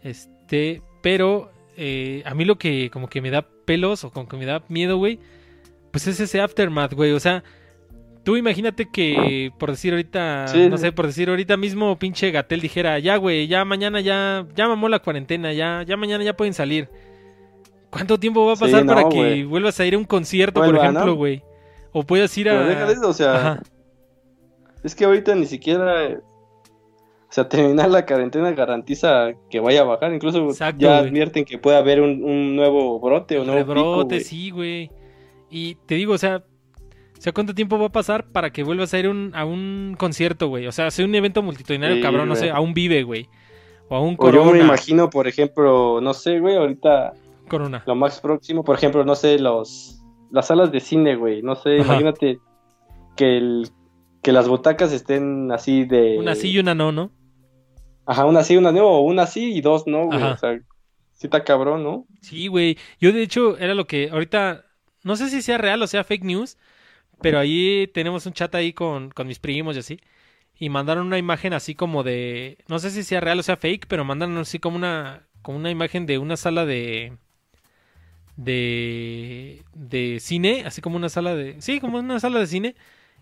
este, 0.02 0.82
pero 1.02 1.50
eh, 1.76 2.22
a 2.26 2.34
mí 2.34 2.44
lo 2.44 2.56
que 2.58 2.90
como 2.90 3.08
que 3.08 3.20
me 3.20 3.30
da 3.30 3.46
pelos 3.64 4.04
o 4.04 4.10
como 4.10 4.28
que 4.28 4.36
me 4.36 4.46
da 4.46 4.62
miedo, 4.68 4.96
güey, 4.98 5.18
pues 5.90 6.06
es 6.06 6.20
ese 6.20 6.40
aftermath, 6.40 6.92
güey, 6.92 7.12
o 7.12 7.20
sea, 7.20 7.42
tú 8.24 8.36
imagínate 8.36 8.88
que 8.90 9.50
por 9.58 9.70
decir 9.70 9.92
ahorita, 9.92 10.48
Sí, 10.48 10.68
no 10.68 10.76
sé, 10.78 10.92
por 10.92 11.06
decir 11.06 11.28
ahorita 11.28 11.56
mismo 11.56 11.98
pinche 11.98 12.30
Gatel 12.30 12.60
dijera, 12.60 12.98
ya, 12.98 13.16
güey, 13.16 13.46
ya 13.48 13.64
mañana 13.64 14.00
ya, 14.00 14.46
ya 14.54 14.68
mamó 14.68 14.88
la 14.88 15.00
cuarentena, 15.00 15.52
ya, 15.52 15.82
ya 15.86 15.96
mañana 15.96 16.24
ya 16.24 16.36
pueden 16.36 16.54
salir. 16.54 16.88
¿Cuánto 17.94 18.18
tiempo 18.18 18.44
va 18.44 18.54
a 18.54 18.56
Sí, 18.56 18.64
pasar 18.64 18.84
para 18.86 19.08
que 19.08 19.44
vuelvas 19.44 19.78
a 19.78 19.86
ir 19.86 19.94
a 19.94 19.98
un 19.98 20.04
concierto, 20.04 20.60
por 20.60 20.74
ejemplo, 20.76 21.06
¿no? 21.06 21.14
güey? 21.14 21.42
O 21.92 22.02
puedas 22.02 22.36
ir 22.36 22.48
Pero 22.48 22.60
a... 22.60 22.64
deja 22.66 22.86
de 22.86 22.92
eso, 22.92 23.08
o 23.08 23.12
sea, 23.12 23.36
Ajá. 23.36 23.62
es 24.82 24.94
que 24.96 25.04
ahorita 25.04 25.34
ni 25.36 25.46
siquiera, 25.46 26.04
eh, 26.06 26.18
o 26.18 27.32
sea, 27.32 27.48
terminar 27.48 27.88
la 27.90 28.04
cuarentena 28.04 28.50
garantiza 28.50 29.28
que 29.48 29.60
vaya 29.60 29.82
a 29.82 29.84
bajar, 29.84 30.12
incluso 30.12 30.44
Exacto, 30.48 30.80
ya 30.80 30.98
advierten 30.98 31.44
que 31.44 31.56
puede 31.58 31.76
haber 31.76 32.00
un, 32.00 32.24
un 32.24 32.56
nuevo 32.56 32.98
brote 32.98 33.38
o 33.38 33.44
nuevo 33.44 33.60
pico, 33.60 33.74
Rebrote, 33.74 34.14
güey. 34.16 34.24
sí, 34.24 34.50
güey. 34.50 34.90
Y 35.50 35.76
te 35.86 35.94
digo, 35.94 36.14
o 36.14 36.18
sea, 36.18 36.38
o 37.16 37.20
sea, 37.20 37.32
¿cuánto 37.32 37.54
tiempo 37.54 37.78
va 37.78 37.86
a 37.86 37.92
pasar 37.92 38.26
para 38.26 38.50
que 38.50 38.64
vuelvas 38.64 38.92
a 38.92 38.98
ir 38.98 39.08
un- 39.08 39.30
a 39.36 39.44
un 39.44 39.94
concierto, 39.96 40.48
güey? 40.48 40.66
O 40.66 40.72
sea, 40.72 40.90
sea 40.90 41.04
un 41.04 41.14
evento 41.14 41.42
multitudinario, 41.42 41.96
Sí, 41.96 42.02
cabrón, 42.02 42.28
no 42.28 42.34
sé, 42.34 42.50
a 42.50 42.58
un 42.60 42.74
Vive, 42.74 43.04
güey. 43.04 43.28
O 43.88 43.94
a 43.96 44.00
un 44.00 44.16
O 44.18 44.30
yo 44.32 44.44
me 44.46 44.58
imagino, 44.58 45.10
por 45.10 45.28
ejemplo, 45.28 46.00
no 46.00 46.12
sé, 46.12 46.40
güey, 46.40 46.56
ahorita 46.56 47.12
Corona. 47.48 47.82
lo 47.86 47.94
más 47.94 48.20
próximo, 48.20 48.64
por 48.64 48.76
ejemplo, 48.76 49.04
no 49.04 49.14
sé, 49.14 49.38
los 49.38 50.00
las 50.30 50.48
salas 50.48 50.72
de 50.72 50.80
cine, 50.80 51.16
güey, 51.16 51.42
no 51.42 51.54
sé, 51.54 51.76
Ajá. 51.80 51.84
imagínate 51.84 52.38
que 53.16 53.36
el 53.36 53.68
que 54.22 54.32
las 54.32 54.48
butacas 54.48 54.90
estén 54.92 55.52
así 55.52 55.84
de 55.84 56.16
Una 56.18 56.34
sí 56.34 56.50
y 56.50 56.58
una 56.58 56.74
no, 56.74 56.90
¿no? 56.92 57.12
Ajá, 58.06 58.24
una 58.26 58.42
sí, 58.42 58.56
una 58.56 58.72
no, 58.72 58.86
o 58.86 59.00
una 59.00 59.26
sí 59.26 59.52
y 59.54 59.60
dos 59.60 59.86
no, 59.86 60.06
güey, 60.06 60.18
Ajá. 60.18 60.32
o 60.32 60.36
sea, 60.38 60.58
sí 61.12 61.26
está 61.26 61.44
cabrón, 61.44 61.82
¿no? 61.84 62.06
Sí, 62.22 62.48
güey. 62.48 62.76
Yo, 63.00 63.12
de 63.12 63.22
hecho, 63.22 63.56
era 63.58 63.74
lo 63.74 63.86
que 63.86 64.10
ahorita, 64.10 64.64
no 65.02 65.16
sé 65.16 65.28
si 65.30 65.40
sea 65.42 65.58
real 65.58 65.82
o 65.82 65.86
sea 65.86 66.04
fake 66.04 66.24
news, 66.24 66.58
pero 67.20 67.38
ahí 67.38 67.88
tenemos 67.94 68.26
un 68.26 68.32
chat 68.32 68.54
ahí 68.54 68.72
con, 68.72 69.10
con 69.10 69.26
mis 69.26 69.38
primos 69.38 69.76
y 69.76 69.80
así. 69.80 70.00
Y 70.58 70.68
mandaron 70.68 71.06
una 71.06 71.18
imagen 71.18 71.52
así 71.52 71.74
como 71.74 72.02
de, 72.02 72.58
no 72.68 72.78
sé 72.78 72.90
si 72.90 73.02
sea 73.02 73.20
real 73.20 73.38
o 73.38 73.42
sea 73.42 73.56
fake, 73.56 73.86
pero 73.88 74.04
mandaron 74.04 74.36
así 74.38 74.58
como 74.58 74.76
una, 74.76 75.26
como 75.42 75.58
una 75.58 75.70
imagen 75.70 76.06
de 76.06 76.18
una 76.18 76.36
sala 76.36 76.64
de, 76.66 77.16
de, 78.36 79.62
de 79.74 80.18
cine, 80.20 80.64
así 80.66 80.80
como 80.80 80.96
una 80.96 81.08
sala 81.08 81.34
de, 81.34 81.56
sí, 81.60 81.80
como 81.80 81.98
una 81.98 82.20
sala 82.20 82.40
de 82.40 82.46
cine. 82.46 82.74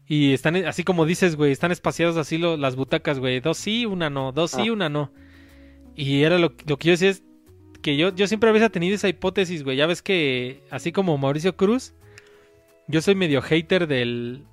Y 0.09 0.33
están, 0.33 0.57
así 0.67 0.83
como 0.85 1.07
dices, 1.07 1.37
güey, 1.37 1.53
están 1.53 1.71
espaciados 1.73 2.17
así 2.17 2.37
lo- 2.37 2.57
las 2.57 2.75
butacas, 2.77 3.19
güey. 3.21 3.41
Dos 3.41 3.57
sí, 3.59 3.87
una 3.87 4.11
no, 4.11 4.33
dos 4.33 4.51
sí, 4.51 4.69
Ah. 4.69 4.73
una 4.73 4.89
no. 4.89 5.13
Y 5.95 6.23
era 6.23 6.39
lo, 6.39 6.55
lo 6.67 6.77
que 6.77 6.89
yo 6.89 6.93
decía 6.93 7.11
es 7.11 7.23
que 7.83 7.97
yo, 7.97 8.15
yo 8.15 8.27
siempre 8.27 8.51
había 8.51 8.69
tenido 8.69 8.95
esa 8.95 9.09
hipótesis, 9.09 9.63
güey. 9.65 9.77
Ya 9.77 9.87
ves 9.87 10.03
que, 10.03 10.63
así 10.71 10.93
como 10.93 11.17
Mauricio 11.19 11.57
Cruz, 11.57 11.95
yo 12.89 13.01
soy 13.01 13.15
medio 13.15 13.43
hater 13.43 13.87
del, 13.87 14.45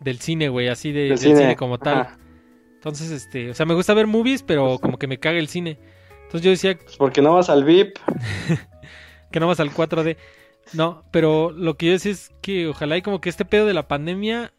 del 0.00 0.18
cine, 0.18 0.48
güey, 0.48 0.68
así 0.68 0.90
de, 0.92 1.08
Del 1.10 1.18
cine. 1.18 1.36
cine, 1.36 1.56
como 1.56 1.78
tal. 1.78 1.98
ajá. 2.00 2.18
Entonces, 2.74 3.10
este, 3.10 3.50
o 3.50 3.54
sea, 3.54 3.66
me 3.66 3.74
gusta 3.74 3.94
ver 3.94 4.06
movies, 4.06 4.42
pero 4.42 4.78
como 4.78 4.98
que 4.98 5.06
me 5.06 5.18
caga 5.18 5.38
el 5.38 5.48
cine. 5.48 5.78
Entonces 6.24 6.42
yo 6.42 6.50
decía 6.50 6.76
Pues 6.76 6.96
porque 6.96 7.22
no 7.22 7.34
vas 7.34 7.48
al 7.50 7.64
VIP. 7.64 7.96
que 9.30 9.40
no 9.40 9.46
vas 9.46 9.60
al 9.60 9.70
4D. 9.70 10.16
No, 10.74 11.04
pero 11.10 11.50
lo 11.50 11.76
que 11.76 11.86
yo 11.86 11.92
decía 11.92 12.12
es 12.12 12.32
que 12.42 12.68
ojalá 12.68 12.96
y 12.96 13.02
como 13.02 13.20
que 13.20 13.30
este 13.30 13.44
pedo 13.44 13.66
de 13.66 13.74
la 13.74 13.88
pandemia 13.88 14.52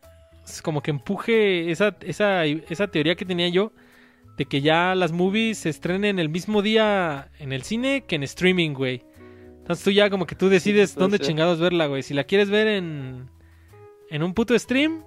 como 0.63 0.81
que 0.81 0.89
empuje 0.89 1.69
esa, 1.69 1.95
esa, 2.01 2.45
esa 2.45 2.87
teoría 2.87 3.15
que 3.15 3.25
tenía 3.25 3.47
yo 3.49 3.71
de 4.37 4.45
que 4.45 4.61
ya 4.61 4.95
las 4.95 5.11
movies 5.11 5.59
se 5.59 5.69
estrenen 5.69 6.17
el 6.17 6.29
mismo 6.29 6.61
día 6.61 7.29
en 7.39 7.51
el 7.51 7.61
cine 7.61 8.05
que 8.07 8.15
en 8.15 8.23
streaming, 8.23 8.71
güey. 8.73 9.03
Entonces 9.59 9.83
tú 9.83 9.91
ya 9.91 10.09
como 10.09 10.25
que 10.25 10.35
tú 10.35 10.49
decides 10.49 10.95
dónde 10.95 11.19
chingados 11.19 11.59
verla, 11.59 11.87
güey. 11.87 12.01
Si 12.03 12.13
la 12.13 12.23
quieres 12.23 12.49
ver 12.49 12.67
en, 12.67 13.29
en 14.09 14.23
un 14.23 14.33
puto 14.33 14.57
stream, 14.57 15.03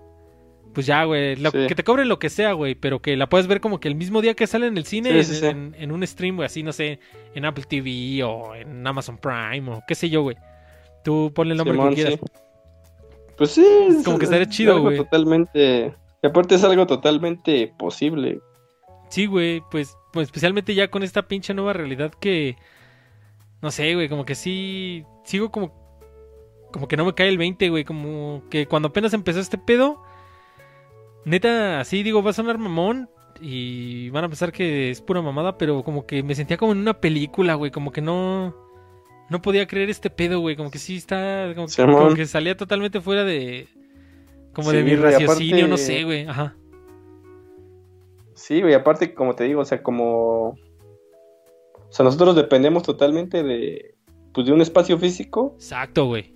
pues 0.74 0.86
ya, 0.86 1.04
güey. 1.04 1.36
lo- 1.36 1.50
Sí. 1.50 1.66
Que 1.68 1.74
te 1.74 1.84
cobren 1.84 2.08
lo 2.08 2.18
que 2.18 2.30
sea, 2.30 2.52
güey. 2.52 2.74
Pero 2.74 3.00
que 3.00 3.16
la 3.16 3.28
puedes 3.28 3.46
ver 3.46 3.60
como 3.60 3.80
que 3.80 3.88
el 3.88 3.94
mismo 3.94 4.20
día 4.22 4.34
que 4.34 4.46
sale 4.46 4.66
en 4.66 4.76
el 4.78 4.84
cine, 4.84 5.10
Sí, 5.24 5.32
en, 5.34 5.40
sí, 5.40 5.46
en- 5.46 5.74
en 5.78 5.92
un 5.92 6.06
stream, 6.06 6.36
güey. 6.36 6.46
Así, 6.46 6.62
no 6.62 6.72
sé, 6.72 6.98
en 7.34 7.44
Apple 7.44 7.64
TV 7.68 8.22
o 8.24 8.54
en 8.54 8.86
Amazon 8.86 9.18
Prime 9.18 9.70
o 9.70 9.82
qué 9.86 9.94
sé 9.94 10.08
yo, 10.10 10.22
güey. 10.22 10.36
Tú 11.04 11.32
ponle 11.34 11.52
el 11.52 11.58
nombre 11.58 11.74
Simón, 11.74 11.88
que 11.90 11.94
quieras. 11.96 12.20
Pues 13.36 13.50
sí, 13.50 13.66
es- 13.88 14.04
Como 14.04 14.18
que 14.18 14.24
estaría 14.24 14.44
es 14.44 14.50
chido, 14.50 14.80
güey. 14.80 14.96
Totalmente. 14.98 15.94
Y 16.22 16.26
aparte 16.26 16.54
es 16.54 16.64
algo 16.64 16.86
totalmente 16.86 17.72
posible. 17.78 18.40
Sí, 19.08 19.26
güey, 19.26 19.62
pues, 19.70 19.96
pues 20.12 20.28
especialmente 20.28 20.74
ya 20.74 20.88
con 20.88 21.02
esta 21.02 21.22
pinche 21.22 21.52
nueva 21.54 21.72
realidad 21.72 22.12
que 22.20 22.56
no 23.60 23.70
sé, 23.70 23.94
güey, 23.94 24.08
como 24.08 24.24
que 24.24 24.34
sí 24.34 25.04
sigo 25.24 25.50
como 25.50 25.80
como 26.72 26.88
que 26.88 26.96
no 26.96 27.04
me 27.04 27.14
cae 27.14 27.28
el 27.28 27.36
20, 27.36 27.68
güey, 27.68 27.84
como 27.84 28.44
que 28.50 28.66
cuando 28.66 28.88
apenas 28.88 29.12
empezó 29.12 29.40
este 29.40 29.58
pedo 29.58 30.02
neta, 31.24 31.80
así 31.80 32.02
digo, 32.02 32.22
va 32.22 32.30
a 32.30 32.34
sonar 32.34 32.58
mamón 32.58 33.08
y 33.40 34.10
van 34.10 34.24
a 34.24 34.28
pensar 34.28 34.52
que 34.52 34.90
es 34.90 35.00
pura 35.00 35.22
mamada, 35.22 35.58
pero 35.58 35.82
como 35.82 36.06
que 36.06 36.22
me 36.22 36.34
sentía 36.34 36.56
como 36.56 36.72
en 36.72 36.78
una 36.78 37.00
película, 37.00 37.54
güey, 37.54 37.70
como 37.70 37.90
que 37.92 38.00
no 38.00 38.54
no 39.30 39.40
podía 39.40 39.66
creer 39.66 39.88
este 39.88 40.10
pedo, 40.10 40.40
güey, 40.40 40.56
como 40.56 40.70
que 40.70 40.78
sí 40.78 40.96
está 40.96 41.52
como, 41.54 41.66
que- 41.66 41.72
Simón. 41.72 41.94
como 41.96 42.14
que 42.14 42.26
salía 42.26 42.56
totalmente 42.56 43.00
fuera 43.00 43.24
de 43.24 43.66
como 44.52 44.70
de 44.72 44.82
mi 44.82 44.94
raciocinio, 44.96 45.56
aparte- 45.64 45.68
no 45.70 45.76
sé, 45.78 46.04
güey, 46.04 46.26
ajá. 46.26 46.54
Sí, 48.34 48.60
güey, 48.60 48.74
aparte, 48.74 49.14
como 49.14 49.34
te 49.34 49.44
digo, 49.44 49.60
o 49.60 49.64
sea, 49.64 49.82
como. 49.82 50.48
O 50.50 51.94
sea, 51.94 52.04
nosotros 52.04 52.34
dependemos 52.34 52.82
totalmente 52.82 53.42
de. 53.42 53.94
Pues 54.32 54.46
de 54.46 54.52
un 54.52 54.60
espacio 54.62 54.98
físico. 54.98 55.52
Exacto, 55.56 56.06
güey. 56.06 56.34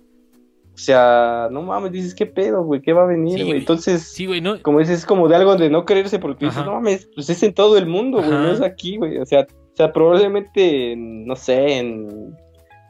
O 0.77 0.79
sea, 0.79 1.47
no 1.51 1.63
mames, 1.63 1.91
dices, 1.91 2.13
¿qué 2.13 2.27
pedo, 2.27 2.63
güey? 2.63 2.81
¿Qué 2.81 2.93
va 2.93 3.01
a 3.01 3.07
venir, 3.07 3.43
güey? 3.43 3.57
Entonces, 3.57 4.03
Sí, 4.03 4.27
güey, 4.27 4.41
no 4.41 4.61
como 4.61 4.77
dices, 4.77 4.99
es 4.99 5.05
como 5.07 5.27
de 5.27 5.35
algo 5.35 5.55
de 5.55 5.71
no 5.71 5.85
creerse, 5.85 6.19
porque 6.19 6.45
dices, 6.45 6.63
no 6.63 6.73
mames, 6.75 7.09
pues 7.15 7.27
es 7.31 7.41
en 7.41 7.55
todo 7.55 7.79
el 7.79 7.87
mundo, 7.87 8.19
güey, 8.19 8.29
no 8.29 8.51
es 8.51 8.61
aquí, 8.61 8.97
güey. 8.97 9.17
O 9.17 9.25
sea, 9.25 9.41
o 9.41 9.75
sea, 9.75 9.91
probablemente, 9.91 10.91
en, 10.91 11.25
no 11.25 11.35
sé, 11.35 11.79
en, 11.79 12.37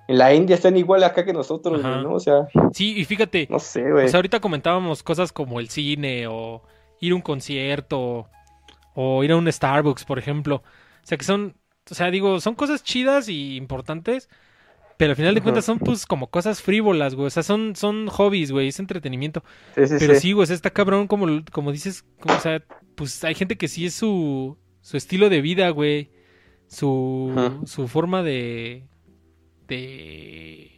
en 0.10 0.18
la 0.18 0.34
India 0.34 0.56
están 0.56 0.76
igual 0.76 1.02
acá 1.06 1.24
que 1.24 1.32
nosotros, 1.32 1.82
güey, 1.82 2.04
¿no? 2.04 2.14
O 2.16 2.20
sea, 2.20 2.48
Sí, 2.74 2.98
y 2.98 3.06
fíjate, 3.06 3.48
no 3.50 3.58
sé, 3.60 3.90
güey. 3.90 4.06
o 4.06 4.10
sea, 4.10 4.18
ahorita 4.18 4.42
comentábamos 4.42 5.02
cosas 5.02 5.32
como 5.32 5.62
el 5.62 5.70
cine 5.70 6.28
o 6.28 6.64
ir 7.00 7.14
a 7.14 7.16
un 7.16 7.22
concierto 7.22 8.28
o 8.96 9.24
ir 9.24 9.32
a 9.32 9.38
un 9.38 9.50
Starbucks, 9.50 10.04
por 10.04 10.20
ejemplo. 10.20 10.58
O 10.58 11.06
sea, 11.08 11.18
que 11.18 11.24
son, 11.24 11.56
o 11.90 11.96
sea, 11.96 12.12
digo, 12.12 12.42
son 12.42 12.56
cosas 12.56 12.84
chidas 12.84 13.30
y 13.30 13.56
importantes, 13.56 14.30
pero 14.98 15.12
al 15.12 15.16
final 15.16 15.36
de 15.36 15.42
cuentas 15.42 15.66
son 15.66 15.80
pues 15.82 16.06
como 16.06 16.30
cosas 16.30 16.62
frívolas, 16.62 17.16
güey. 17.16 17.28
O 17.28 17.30
sea, 17.30 17.44
son, 17.44 17.76
son 17.76 18.08
hobbies, 18.08 18.52
güey, 18.52 18.70
es 18.70 18.80
entretenimiento. 18.80 19.44
sí, 19.76 19.88
sí, 19.88 19.96
Pero 19.98 20.16
sí. 20.16 20.16
sí, 20.16 20.32
güey, 20.34 20.44
o 20.44 20.46
sea, 20.48 20.56
está 20.56 20.72
cabrón 20.72 21.08
como, 21.08 21.28
como 21.52 21.72
dices, 21.72 22.06
como, 22.20 22.36
o 22.36 22.40
sea, 22.40 22.64
pues 22.96 23.24
hay 23.24 23.36
gente 23.36 23.58
que 23.58 23.68
sí 23.68 23.86
es 23.86 23.94
su, 23.96 24.58
su 24.82 24.98
estilo 24.98 25.30
de 25.30 25.42
vida, 25.42 25.70
güey. 25.70 26.12
su, 26.68 27.46
su 27.66 27.88
forma 27.88 28.24
de, 28.24 28.88
de... 29.68 30.72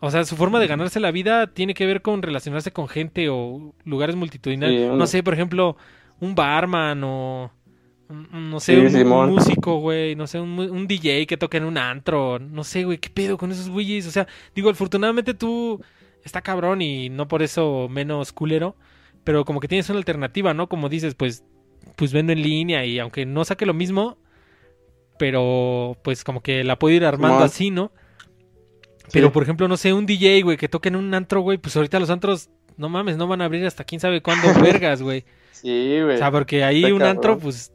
O 0.00 0.10
sea, 0.10 0.24
su 0.24 0.36
forma 0.36 0.58
de 0.58 0.66
ganarse 0.66 0.98
la 0.98 1.12
vida 1.12 1.52
tiene 1.54 1.74
que 1.74 1.86
ver 1.86 2.02
con 2.02 2.22
relacionarse 2.22 2.72
con 2.72 2.88
gente 2.88 3.28
o 3.30 3.74
lugares 3.84 4.16
multitudinarios. 4.16 4.82
Sí, 4.90 4.96
No 4.96 5.06
sé, 5.06 5.22
por 5.22 5.34
ejemplo, 5.34 5.76
un 6.20 6.34
barman 6.34 7.02
o... 7.04 7.52
un- 8.12 8.50
No 8.50 8.60
sé, 8.60 8.88
Sí, 8.90 8.96
un, 9.02 9.30
músico, 9.30 9.76
güey, 9.80 10.14
no 10.16 10.26
sé, 10.26 10.38
un, 10.40 10.58
un 10.58 10.86
DJ 10.86 11.26
que 11.26 11.36
toca 11.36 11.58
en 11.58 11.64
un 11.64 11.76
antro, 11.78 12.38
no 12.38 12.64
sé, 12.64 12.84
güey, 12.84 12.98
qué 12.98 13.10
pedo 13.10 13.36
con 13.38 13.50
esos 13.52 13.68
güeyes, 13.68 14.06
o 14.06 14.10
sea, 14.10 14.26
digo, 14.54 14.70
afortunadamente 14.70 15.34
tú 15.34 15.80
está 16.24 16.40
cabrón 16.42 16.82
y 16.82 17.08
no 17.08 17.26
por 17.28 17.42
eso 17.42 17.88
menos 17.90 18.32
culero, 18.32 18.76
pero 19.24 19.44
como 19.44 19.60
que 19.60 19.68
tienes 19.68 19.88
una 19.90 19.98
alternativa, 19.98 20.54
¿no? 20.54 20.68
Como 20.68 20.88
dices, 20.88 21.14
pues, 21.14 21.44
pues 21.96 22.12
vendo 22.12 22.32
en 22.32 22.42
línea 22.42 22.84
y 22.84 22.98
aunque 22.98 23.26
no 23.26 23.44
saque 23.44 23.66
lo 23.66 23.74
mismo, 23.74 24.18
pero 25.18 25.96
pues 26.02 26.24
como 26.24 26.40
que 26.42 26.64
la 26.64 26.78
puedo 26.78 26.94
ir 26.94 27.04
armando 27.04 27.36
Simón. 27.36 27.46
así, 27.48 27.70
¿no? 27.70 27.92
Pero 29.12 29.28
Sí. 29.28 29.32
por 29.32 29.42
ejemplo, 29.42 29.68
no 29.68 29.76
sé, 29.76 29.92
un 29.92 30.06
DJ, 30.06 30.42
güey, 30.42 30.56
que 30.56 30.68
toque 30.68 30.88
en 30.88 30.96
un 30.96 31.12
antro, 31.14 31.40
güey, 31.40 31.58
pues 31.58 31.76
ahorita 31.76 32.00
los 32.00 32.10
antros, 32.10 32.50
no 32.76 32.88
mames, 32.88 33.16
no 33.16 33.26
van 33.26 33.40
a 33.42 33.44
abrir 33.44 33.66
hasta 33.66 33.84
quién 33.84 34.00
sabe 34.00 34.22
cuándo, 34.22 34.42
vergas, 34.82 35.02
güey. 35.02 35.24
Sí, 35.50 35.98
güey. 36.02 36.14
O 36.14 36.18
sea, 36.18 36.30
porque 36.30 36.64
ahí 36.64 36.82
Está 36.84 36.94
un 36.94 37.02
antro, 37.02 37.38
pues, 37.38 37.72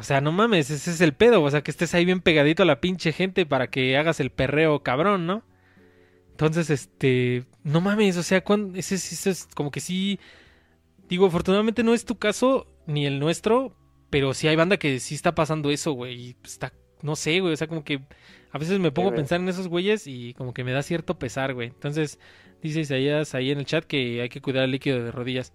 o 0.00 0.02
sea, 0.02 0.20
no 0.20 0.32
mames, 0.32 0.70
ese 0.70 0.90
es 0.90 1.00
el 1.02 1.12
pedo, 1.12 1.42
o 1.42 1.50
sea, 1.50 1.62
que 1.62 1.70
estés 1.70 1.94
ahí 1.94 2.04
bien 2.06 2.20
pegadito 2.20 2.62
a 2.62 2.66
la 2.66 2.80
pinche 2.80 3.12
gente 3.12 3.44
para 3.44 3.68
que 3.68 3.96
hagas 3.98 4.18
el 4.18 4.30
perreo 4.30 4.82
cabrón, 4.82 5.26
¿no? 5.26 5.44
Entonces, 6.30 6.70
este, 6.70 7.44
no 7.64 7.82
mames, 7.82 8.16
o 8.16 8.22
sea, 8.22 8.42
ese, 8.74 8.94
ese 8.94 9.30
es 9.30 9.46
como 9.54 9.70
que 9.70 9.80
sí, 9.80 10.18
digo, 11.08 11.26
afortunadamente 11.26 11.84
no 11.84 11.92
es 11.92 12.06
tu 12.06 12.18
caso 12.18 12.66
ni 12.86 13.04
el 13.04 13.20
nuestro, 13.20 13.76
pero 14.08 14.32
sí 14.32 14.48
hay 14.48 14.56
banda 14.56 14.78
que 14.78 15.00
sí 15.00 15.14
está 15.14 15.34
pasando 15.34 15.70
eso, 15.70 15.92
güey, 15.92 16.14
y 16.14 16.36
está, 16.44 16.72
no 17.02 17.14
sé, 17.14 17.40
güey, 17.40 17.52
o 17.52 17.56
sea, 17.56 17.68
como 17.68 17.84
que 17.84 18.00
a 18.52 18.58
veces 18.58 18.78
me 18.80 18.90
pongo 18.92 19.10
a 19.10 19.14
pensar 19.14 19.38
en 19.38 19.50
esos 19.50 19.68
güeyes 19.68 20.06
y 20.06 20.32
como 20.32 20.54
que 20.54 20.64
me 20.64 20.72
da 20.72 20.82
cierto 20.82 21.18
pesar, 21.18 21.52
güey. 21.52 21.68
Entonces, 21.68 22.18
dice 22.62 22.80
Isaías 22.80 23.34
ahí 23.34 23.50
en 23.50 23.58
el 23.58 23.66
chat 23.66 23.84
que 23.84 24.22
hay 24.22 24.28
que 24.30 24.40
cuidar 24.40 24.64
el 24.64 24.70
líquido 24.72 25.04
de 25.04 25.12
rodillas. 25.12 25.52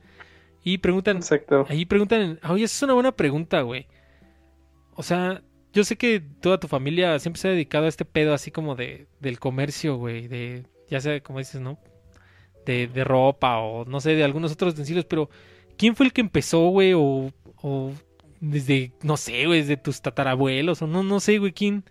Y 0.63 0.77
preguntan, 0.77 1.17
Exacto. 1.17 1.65
Ahí 1.67 1.85
preguntan, 1.85 2.39
oye, 2.47 2.63
esa 2.63 2.75
es 2.75 2.83
una 2.83 2.93
buena 2.93 3.15
pregunta, 3.15 3.61
güey. 3.61 3.87
O 4.95 5.03
sea, 5.03 5.43
yo 5.73 5.83
sé 5.83 5.97
que 5.97 6.21
toda 6.41 6.59
tu 6.59 6.67
familia 6.67 7.19
siempre 7.19 7.41
se 7.41 7.47
ha 7.49 7.51
dedicado 7.51 7.85
a 7.85 7.89
este 7.89 8.05
pedo 8.05 8.33
así 8.33 8.51
como 8.51 8.75
de 8.75 9.07
del 9.19 9.39
comercio, 9.39 9.97
güey, 9.97 10.27
de 10.27 10.63
ya 10.89 11.01
sea 11.01 11.21
como 11.21 11.39
dices, 11.39 11.61
¿no? 11.61 11.79
De, 12.65 12.87
de 12.87 13.03
ropa 13.03 13.59
o 13.59 13.85
no 13.85 13.99
sé, 13.99 14.15
de 14.15 14.23
algunos 14.23 14.51
otros 14.51 14.73
utensilios, 14.73 15.05
pero 15.05 15.29
¿quién 15.77 15.95
fue 15.95 16.07
el 16.07 16.13
que 16.13 16.21
empezó, 16.21 16.69
güey? 16.69 16.93
O, 16.93 17.31
o 17.61 17.91
desde, 18.39 18.93
no 19.03 19.17
sé, 19.17 19.45
güey, 19.45 19.61
desde 19.61 19.77
tus 19.77 20.01
tatarabuelos 20.01 20.81
o 20.81 20.87
no, 20.87 21.03
no 21.03 21.19
sé, 21.19 21.37
güey, 21.37 21.51
quién 21.51 21.83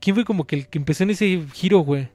quién 0.00 0.14
fue 0.14 0.24
como 0.24 0.46
que 0.46 0.56
el 0.56 0.68
que 0.68 0.78
empezó 0.78 1.04
en 1.04 1.10
ese 1.10 1.44
giro, 1.52 1.80
güey. 1.80 2.08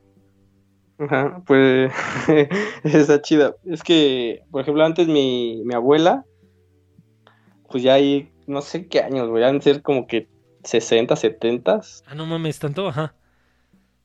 Ajá, 0.99 1.41
pues 1.45 1.91
está 2.83 3.21
chida. 3.21 3.55
Es 3.65 3.83
que, 3.83 4.41
por 4.51 4.61
ejemplo, 4.61 4.83
antes 4.85 5.07
mi, 5.07 5.61
mi 5.65 5.73
abuela, 5.73 6.25
pues 7.69 7.83
ya 7.83 7.95
hay, 7.95 8.31
no 8.47 8.61
sé 8.61 8.87
qué 8.87 8.99
años, 9.01 9.29
güey, 9.29 9.43
han 9.43 9.61
ser 9.61 9.81
como 9.81 10.07
que 10.07 10.27
60, 10.63 11.15
70. 11.15 11.81
Ah, 12.07 12.15
no 12.15 12.25
mames, 12.25 12.59
tanto, 12.59 12.87
ajá. 12.87 13.13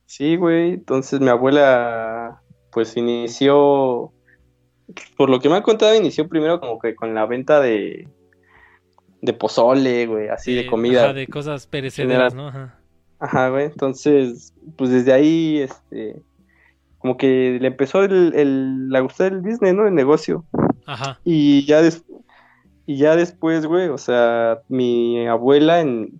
Sí, 0.05 0.35
güey, 0.35 0.71
entonces 0.73 1.19
mi 1.19 1.29
abuela, 1.29 2.41
pues 2.71 2.97
inició, 2.97 4.11
por 5.17 5.29
lo 5.29 5.39
que 5.39 5.49
me 5.49 5.55
han 5.55 5.61
contado, 5.61 5.93
inició 5.95 6.27
primero 6.27 6.59
como 6.59 6.79
que 6.79 6.95
con 6.95 7.13
la 7.13 7.25
venta 7.25 7.59
de, 7.61 8.07
de 9.21 9.33
pozole, 9.33 10.07
güey, 10.07 10.29
así 10.29 10.53
de 10.55 10.61
Eh, 10.61 10.65
comida. 10.67 11.03
ajá, 11.05 11.13
de 11.13 11.27
cosas 11.27 11.67
perecederas, 11.67 12.33
¿no? 12.33 12.47
Ajá. 12.47 12.75
Ajá, 13.19 13.49
güey. 13.49 13.65
Entonces, 13.65 14.53
pues 14.77 14.89
desde 14.89 15.11
ahí, 15.13 15.59
este, 15.59 16.21
como 16.97 17.17
que 17.17 17.57
le 17.61 17.67
empezó 17.67 18.03
el, 18.03 18.33
el, 18.33 18.95
a 18.95 18.99
gustar 19.01 19.33
el 19.33 19.41
business, 19.41 19.75
¿no? 19.75 19.85
El 19.87 19.93
negocio. 19.93 20.45
Ajá. 20.85 21.19
Y 21.23 21.65
ya, 21.65 21.81
des- 21.81 22.03
y 22.89 22.97
ya 22.97 23.15
después, 23.15 23.67
güey, 23.67 23.87
o 23.89 23.99
sea, 23.99 24.61
mi 24.67 25.27
abuela 25.27 25.79
en, 25.79 26.19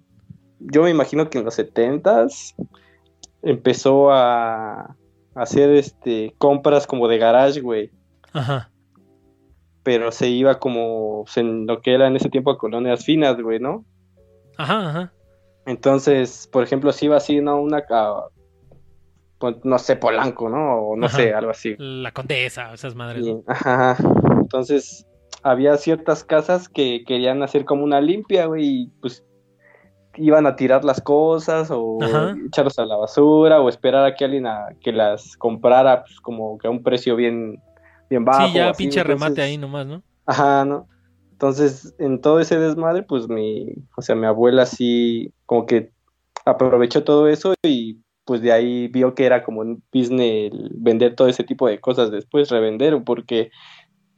yo 0.60 0.84
me 0.84 0.92
imagino 0.92 1.28
que 1.28 1.40
en 1.40 1.46
los 1.46 1.56
setentas 1.56 2.54
empezó 3.42 4.12
a, 4.12 4.82
a 4.82 4.96
hacer, 5.34 5.72
este, 5.72 6.36
compras 6.38 6.86
como 6.86 7.08
de 7.08 7.18
garage, 7.18 7.62
güey. 7.62 7.90
Ajá. 8.34 8.70
Pero 9.82 10.12
se 10.12 10.28
iba 10.28 10.60
como 10.60 11.26
en 11.36 11.66
lo 11.66 11.82
que 11.82 11.96
era 11.96 12.06
en 12.08 12.18
ese 12.18 12.30
tiempo 12.30 12.52
a 12.52 12.58
colonias 12.60 13.04
finas, 13.04 13.42
güey, 13.42 13.60
¿no? 13.60 13.84
Ajá, 14.58 14.90
ajá. 14.90 15.14
Entonces, 15.66 16.48
por 16.52 16.64
ejemplo, 16.64 16.92
si 16.92 17.06
iba 17.06 17.18
así, 17.18 17.42
¿no? 17.42 17.60
Una, 17.60 17.84
ca- 17.84 18.26
pues, 19.40 19.56
no 19.64 19.80
sé, 19.80 19.96
Polanco, 19.96 20.50
¿no? 20.50 20.82
O 20.82 20.96
no 20.96 21.08
Ajá. 21.08 21.18
sé, 21.18 21.34
algo 21.34 21.50
así. 21.50 21.76
La 21.80 22.12
condesa, 22.12 22.72
esas 22.76 22.94
madres. 22.94 23.26
Y- 23.26 23.42
ajá. 23.48 23.98
Entonces, 24.40 25.08
había 25.44 25.78
ciertas 25.78 26.24
casas 26.24 26.70
que 26.70 27.04
querían 27.06 27.44
hacer 27.44 27.66
como 27.66 27.84
una 27.84 28.02
limpia, 28.02 28.46
güey, 28.46 28.66
y 28.66 28.88
pues 29.02 29.24
iban 30.16 30.46
a 30.46 30.56
tirar 30.56 30.84
las 30.84 31.02
cosas 31.02 31.70
o 31.72 32.04
Ajá. 32.04 32.36
echarlas 32.48 32.78
a 32.80 32.86
la 32.86 32.98
basura 32.98 33.62
o 33.62 33.70
esperar 33.70 34.06
a 34.06 34.16
que 34.16 34.26
alguien 34.26 34.48
a, 34.48 34.70
que 34.82 34.92
las 34.92 35.38
comprara 35.38 36.02
pues, 36.02 36.20
como 36.20 36.58
que 36.58 36.68
a 36.68 36.72
un 36.72 36.84
precio 36.84 37.16
bien, 37.16 37.62
bien 38.10 38.26
bajo. 38.26 38.48
Sí, 38.48 38.54
ya 38.54 38.70
así, 38.70 38.84
pinche 38.84 39.04
remate 39.04 39.42
ahí 39.42 39.58
nomás, 39.58 39.88
¿no? 39.88 40.04
Ajá, 40.26 40.66
¿no? 40.66 40.88
Entonces, 41.32 41.96
en 42.00 42.20
todo 42.20 42.40
ese 42.40 42.60
desmadre, 42.60 43.04
pues 43.04 43.30
mi, 43.30 43.68
o 43.96 44.02
sea, 44.02 44.16
mi 44.16 44.26
abuela 44.26 44.66
sí, 44.66 45.34
como 45.46 45.66
que 45.66 45.92
aprovechó 46.46 47.04
todo 47.04 47.28
eso 47.28 47.54
y 47.64 48.00
pues 48.26 48.42
de 48.42 48.52
ahí 48.52 48.88
vio 48.90 49.16
que 49.16 49.26
era 49.26 49.44
como 49.44 49.62
un 49.62 49.82
business 49.92 50.52
vender 50.76 51.16
todo 51.16 51.28
ese 51.28 51.44
tipo 51.44 51.68
de 51.68 51.80
cosas 51.80 52.12
después, 52.12 52.50
revender, 52.50 53.02
porque 53.04 53.50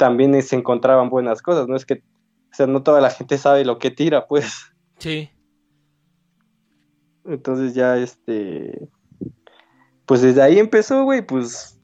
también 0.01 0.41
se 0.41 0.55
encontraban 0.55 1.11
buenas 1.11 1.43
cosas, 1.43 1.67
¿no? 1.67 1.75
Es 1.75 1.85
que, 1.85 1.93
o 1.93 2.53
sea, 2.53 2.65
no 2.65 2.81
toda 2.81 3.01
la 3.01 3.11
gente 3.11 3.37
sabe 3.37 3.63
lo 3.63 3.77
que 3.77 3.91
tira, 3.91 4.25
pues. 4.25 4.73
Sí. 4.97 5.29
Entonces 7.23 7.75
ya, 7.75 7.97
este, 7.97 8.89
pues 10.07 10.23
desde 10.23 10.41
ahí 10.41 10.57
empezó, 10.57 11.03
güey, 11.03 11.23
pues, 11.23 11.79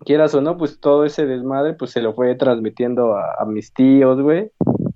quieras 0.00 0.34
o 0.34 0.40
no, 0.40 0.56
pues 0.56 0.80
todo 0.80 1.04
ese 1.04 1.24
desmadre, 1.24 1.74
pues 1.74 1.92
se 1.92 2.02
lo 2.02 2.14
fue 2.14 2.34
transmitiendo 2.34 3.14
a, 3.14 3.36
a 3.38 3.44
mis 3.46 3.72
tíos, 3.72 4.20
güey. 4.20 4.50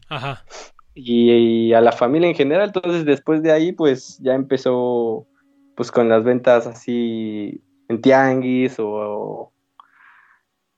Ajá. 0.09 0.45
y, 0.93 1.31
y 1.31 1.73
a 1.73 1.81
la 1.81 1.93
familia 1.93 2.29
en 2.29 2.35
general. 2.35 2.73
Entonces, 2.75 3.05
después 3.05 3.45
de 3.45 3.53
ahí, 3.53 3.71
pues 3.71 4.19
ya 4.19 4.35
empezó 4.35 5.29
pues 5.77 5.93
con 5.93 6.09
las 6.09 6.25
ventas 6.25 6.67
así 6.67 7.63
en 7.89 8.01
tianguis 8.01 8.75
o 8.81 9.53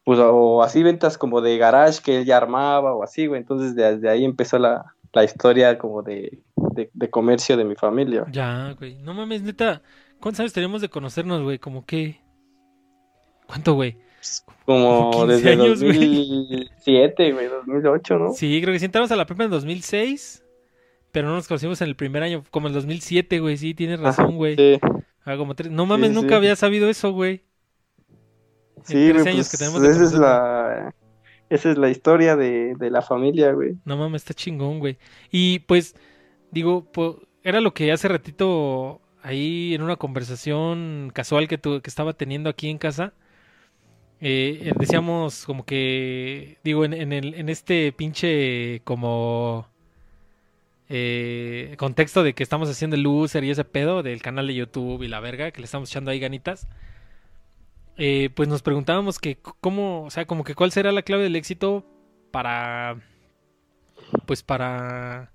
pues 0.07 0.21
o 0.23 0.63
así 0.63 0.85
ventas 0.85 1.19
como 1.19 1.41
de 1.41 1.59
garage 1.59 2.01
que 2.01 2.19
él 2.19 2.25
ya 2.25 2.37
armaba 2.37 2.95
o 2.95 3.03
así, 3.03 3.27
güey. 3.27 3.41
Entonces, 3.41 3.75
desde 3.75 4.09
ahí 4.09 4.25
empezó 4.25 4.57
la, 4.57 4.95
la 5.13 5.25
historia 5.25 5.79
como 5.79 6.03
de, 6.05 6.39
de, 6.55 6.89
de 6.95 7.11
comercio 7.11 7.57
de 7.57 7.65
mi 7.65 7.75
familia. 7.75 8.25
Ya, 8.31 8.73
güey. 8.79 8.95
No 9.03 9.15
mames, 9.15 9.43
neta. 9.43 9.83
¿Cuántos 10.21 10.39
años 10.39 10.53
tenemos 10.53 10.81
de 10.81 10.89
conocernos, 10.91 11.43
güey? 11.43 11.59
Como 11.59 11.85
que. 11.85 12.21
¿Cuánto, 13.49 13.75
güey? 13.75 13.97
Como 14.65 15.11
Como 15.11 15.27
15 15.27 15.33
desde 15.35 15.51
años, 15.51 15.83
güey. 15.83 15.99
2007, 15.99 17.33
güey, 17.33 17.49
2008, 17.49 18.19
¿no? 18.19 18.33
Sí, 18.33 18.61
creo 18.63 18.73
que 18.73 18.79
sí 18.79 18.85
entramos 18.85 19.11
a 19.11 19.17
la 19.17 19.27
prepa 19.27 19.43
en 19.43 19.51
2006. 19.51 20.45
Pero 21.11 21.27
no 21.29 21.35
nos 21.35 21.49
conocimos 21.49 21.81
en 21.81 21.89
el 21.89 21.97
primer 21.97 22.23
año, 22.23 22.45
como 22.53 22.69
en 22.69 22.75
2007, 22.75 23.41
güey. 23.41 23.57
Sí, 23.57 23.75
tienes 23.75 23.99
razón, 23.99 24.37
güey. 24.37 24.55
Sí, 24.57 24.79
Ah, 25.25 25.37
como 25.37 25.57
tres- 25.57 25.73
No 25.73 25.85
mames, 25.87 26.11
Sí, 26.11 26.15
nunca 26.15 26.29
sí. 26.29 26.35
había 26.37 26.55
sabido 26.55 26.89
eso, 26.89 27.11
güey. 27.13 27.43
Sí, 28.87 29.12
13 29.12 29.12
güey, 29.12 29.28
años 29.30 29.49
pues, 29.49 29.51
que 29.51 29.57
tenemos 29.59 29.82
esa 29.82 30.05
es 30.05 30.12
la 30.14 30.95
esa 31.49 31.70
es 31.70 31.78
la 31.78 31.91
historia 31.91 32.37
de, 32.37 32.74
de 32.76 32.91
la 32.91 33.03
familia, 33.03 33.53
güey. 33.53 33.76
No 33.84 33.97
mames, 33.97 34.22
está 34.22 34.34
chingón, 34.34 34.78
güey. 34.80 34.99
Y 35.30 35.61
pues, 35.61 35.95
digo, 36.51 36.91
po- 36.93 37.20
era 37.43 37.61
lo 37.61 37.74
que 37.74 37.93
hace 37.93 38.09
ratito 38.09 39.01
ahí 39.22 39.74
en 39.74 39.82
una 39.82 39.97
conversación 39.97 41.11
casual 41.14 41.49
que, 41.49 41.59
tu- 41.59 41.80
que 41.82 41.91
estaba 41.91 42.14
teniendo 42.14 42.51
aquí 42.51 42.68
en 42.70 42.78
casa. 42.78 43.14
eh, 44.20 44.61
eh, 44.70 44.72
decíamos 44.78 45.45
como 45.47 45.64
que, 45.66 46.59
digo, 46.64 46.84
en, 46.84 46.95
en 46.95 47.12
el, 47.12 47.34
en 47.34 47.49
este 47.51 47.93
pinche 47.93 48.80
como 48.84 49.68
eh, 50.89 51.74
contexto 51.78 52.22
de 52.22 52.34
que 52.34 52.43
estamos 52.43 52.70
haciendo 52.70 52.97
el 52.97 53.03
loser 53.03 53.45
y 53.45 53.51
ese 53.51 53.64
pedo 53.64 54.03
del 54.03 54.22
canal 54.22 54.47
de 54.47 54.55
YouTube 54.55 55.03
y 55.03 55.09
la 55.09 55.20
verga, 55.20 55.51
que 55.51 55.61
le 55.61 55.64
estamos 55.64 55.91
echando 55.91 56.11
ahí 56.11 56.20
ganitas. 56.20 56.68
Eh, 57.97 58.31
pues 58.35 58.49
nos 58.49 58.63
preguntábamos 58.63 59.19
que 59.19 59.39
cómo, 59.61 60.05
o 60.05 60.11
sea, 60.11 60.27
como 60.27 60.45
que 60.45 60.55
cuál 60.55 60.73
será 60.73 60.93
la 60.93 61.03
clave 61.03 61.23
del 61.25 61.37
éxito 61.37 61.85
para, 62.31 62.97
pues 64.27 64.43
para, 64.43 65.33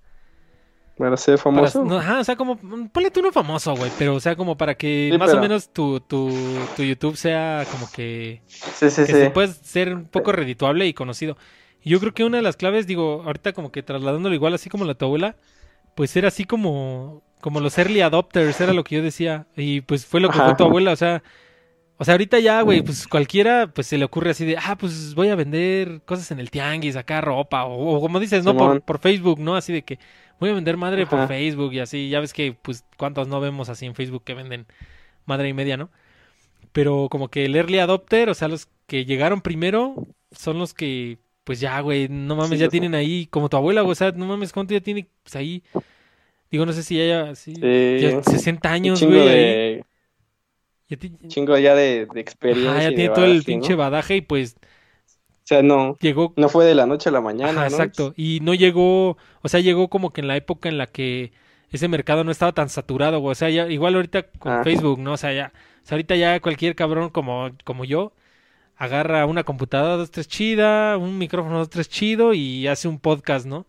Para 0.97 1.17
ser 1.17 1.35
para- 1.39 1.43
famoso. 1.43 1.83
no, 1.83 1.97
ajá, 1.97 2.19
o 2.19 2.23
sea, 2.23 2.35
como, 2.35 2.55
mm, 2.61 2.89
ponle 2.89 3.09
tú 3.11 3.21
uno 3.21 3.31
famoso, 3.31 3.75
güey, 3.75 3.91
pero 3.97 4.15
o 4.15 4.19
sea, 4.19 4.35
como 4.35 4.57
para 4.57 4.75
que 4.75 5.09
Sí, 5.11 5.17
más 5.17 5.33
o 5.33 5.39
menos 5.39 5.71
tu, 5.73 5.99
tu, 6.01 6.29
tu 6.75 6.83
YouTube 6.83 7.17
sea 7.17 7.65
como 7.71 7.89
que 7.91 8.41
Sí, 8.47 8.89
sí, 8.89 9.01
que 9.01 9.05
sí. 9.07 9.13
se 9.13 9.29
puede 9.31 9.47
ser 9.49 9.93
un 9.95 10.05
poco 10.05 10.31
redituable 10.31 10.85
y 10.87 10.93
conocido. 10.93 11.37
Y 11.83 11.89
yo 11.89 11.99
creo 11.99 12.13
que 12.13 12.23
una 12.23 12.37
de 12.37 12.43
las 12.43 12.57
claves, 12.57 12.85
digo, 12.85 13.23
ahorita 13.25 13.53
como 13.53 13.71
que 13.71 13.81
trasladándolo 13.81 14.35
igual 14.35 14.53
así 14.53 14.69
como 14.69 14.85
la 14.85 14.93
tu 14.93 15.05
abuela, 15.05 15.35
pues 15.95 16.15
era 16.15 16.27
así 16.27 16.45
como, 16.45 17.23
como 17.41 17.59
los 17.59 17.77
early 17.79 18.01
adopters, 18.01 18.61
era 18.61 18.71
lo 18.73 18.83
que 18.83 18.97
yo 18.97 19.01
decía. 19.01 19.47
Y 19.57 19.81
pues 19.81 20.05
fue 20.05 20.21
lo 20.21 20.29
que 20.29 20.37
Ajá. 20.37 20.45
fue 20.49 20.55
tu 20.55 20.63
abuela, 20.65 20.91
o 20.91 20.95
sea. 20.95 21.23
O 22.01 22.03
sea, 22.03 22.15
ahorita 22.15 22.39
ya, 22.39 22.63
güey, 22.63 22.81
pues 22.81 23.07
cualquiera 23.07 23.67
pues 23.71 23.85
se 23.85 23.95
le 23.95 24.05
ocurre 24.05 24.31
así 24.31 24.43
de, 24.43 24.57
ah, 24.57 24.75
pues 24.75 25.13
voy 25.13 25.27
a 25.27 25.35
vender 25.35 26.01
cosas 26.03 26.31
en 26.31 26.39
el 26.39 26.49
tianguis, 26.49 26.95
acá 26.95 27.21
ropa, 27.21 27.65
o, 27.65 27.97
o 27.97 28.01
como 28.01 28.19
dices, 28.19 28.43
¿no? 28.43 28.57
Por, 28.57 28.97
Facebook, 28.97 29.39
¿no? 29.39 29.55
Así 29.55 29.71
de 29.71 29.83
que 29.83 29.99
voy 30.39 30.49
a 30.49 30.53
vender 30.53 30.77
madre 30.77 31.05
por. 31.05 31.27
Facebook 31.27 31.73
y 31.73 31.79
así. 31.79 32.09
Ya 32.09 32.19
ves 32.19 32.33
que, 32.33 32.57
pues, 32.59 32.85
cuántos 32.97 33.27
no 33.27 33.39
vemos 33.39 33.69
así 33.69 33.85
en 33.85 33.93
Facebook 33.93 34.23
que 34.23 34.33
venden 34.33 34.65
madre 35.27 35.49
y 35.49 35.53
media, 35.53 35.77
¿no? 35.77 35.91
Pero 36.71 37.07
como 37.11 37.27
que 37.27 37.45
el 37.45 37.55
early 37.55 37.77
adopter, 37.77 38.31
o 38.31 38.33
sea, 38.33 38.47
los 38.47 38.67
que 38.87 39.05
llegaron 39.05 39.41
primero 39.41 40.07
son 40.31 40.57
los 40.57 40.73
que, 40.73 41.19
pues 41.43 41.59
ya, 41.59 41.79
güey, 41.81 42.07
no 42.09 42.35
mames, 42.35 42.57
Sí, 42.57 42.65
ya 42.65 42.69
tienen 42.69 42.95
ahí, 42.95 43.27
como 43.27 43.47
tu 43.47 43.57
abuela, 43.57 43.81
güey, 43.81 43.91
o 43.91 43.95
sea, 43.95 44.11
no 44.11 44.25
mames, 44.25 44.53
¿cuánto 44.53 44.73
ya 44.73 44.81
tiene? 44.81 45.07
Pues 45.21 45.35
ahí, 45.35 45.61
digo, 46.49 46.65
no 46.65 46.73
sé 46.73 46.81
si 46.81 46.97
ya, 46.97 47.35
sí, 47.35 47.53
Sí, 47.53 47.99
ya 47.99 48.23
60 48.23 48.69
un 48.69 48.73
años, 48.73 49.03
güey, 49.03 49.83
Ya 50.91 50.97
ti- 50.97 51.17
chingo 51.27 51.57
ya 51.57 51.73
de, 51.75 52.05
de 52.13 52.19
experiencia. 52.21 52.71
Ajá, 52.71 52.83
ya 52.83 52.89
tiene 52.95 53.09
todo 53.09 53.25
el 53.25 53.43
pinche 53.43 53.73
¿no? 53.73 53.77
badaje 53.77 54.17
y 54.17 54.21
pues 54.21 54.57
O 55.43 55.47
sea, 55.51 55.61
no, 55.63 55.97
llegó 55.99 56.33
no 56.37 56.49
fue 56.49 56.65
de 56.65 56.75
la 56.75 56.85
noche 56.85 57.09
a 57.09 57.11
la 57.11 57.21
mañana, 57.21 57.63
Ajá, 57.63 57.69
¿no? 57.69 57.83
exacto. 57.83 58.13
Y 58.15 58.39
no 58.41 58.53
llegó, 58.53 59.17
o 59.41 59.47
sea, 59.49 59.59
llegó 59.59 59.89
como 59.89 60.11
que 60.13 60.21
en 60.21 60.27
la 60.27 60.37
época 60.37 60.69
en 60.69 60.77
la 60.77 60.87
que 60.87 61.33
ese 61.71 61.87
mercado 61.87 62.23
no 62.23 62.31
estaba 62.31 62.53
tan 62.53 62.69
saturado, 62.69 63.19
güey. 63.19 63.31
O 63.31 63.35
sea, 63.35 63.49
ya, 63.49 63.67
igual 63.69 63.95
ahorita 63.95 64.23
con 64.39 64.59
Ah. 64.59 64.63
Facebook, 64.63 64.99
¿no? 64.99 65.13
O 65.13 65.17
sea, 65.17 65.33
ya, 65.33 65.53
o 65.83 65.85
sea, 65.87 65.95
ahorita 65.95 66.15
ya 66.15 66.39
cualquier 66.41 66.75
cabrón 66.75 67.09
como, 67.09 67.51
como 67.63 67.85
yo 67.85 68.13
agarra 68.77 69.25
una 69.27 69.43
computadora 69.43 69.97
dos, 69.97 70.11
tres 70.11 70.27
chida, 70.27 70.97
un 70.97 71.17
micrófono 71.17 71.59
dos, 71.59 71.69
tres 71.69 71.89
chido 71.89 72.33
y 72.33 72.67
hace 72.67 72.87
un 72.87 72.99
podcast, 72.99 73.45
¿no? 73.45 73.67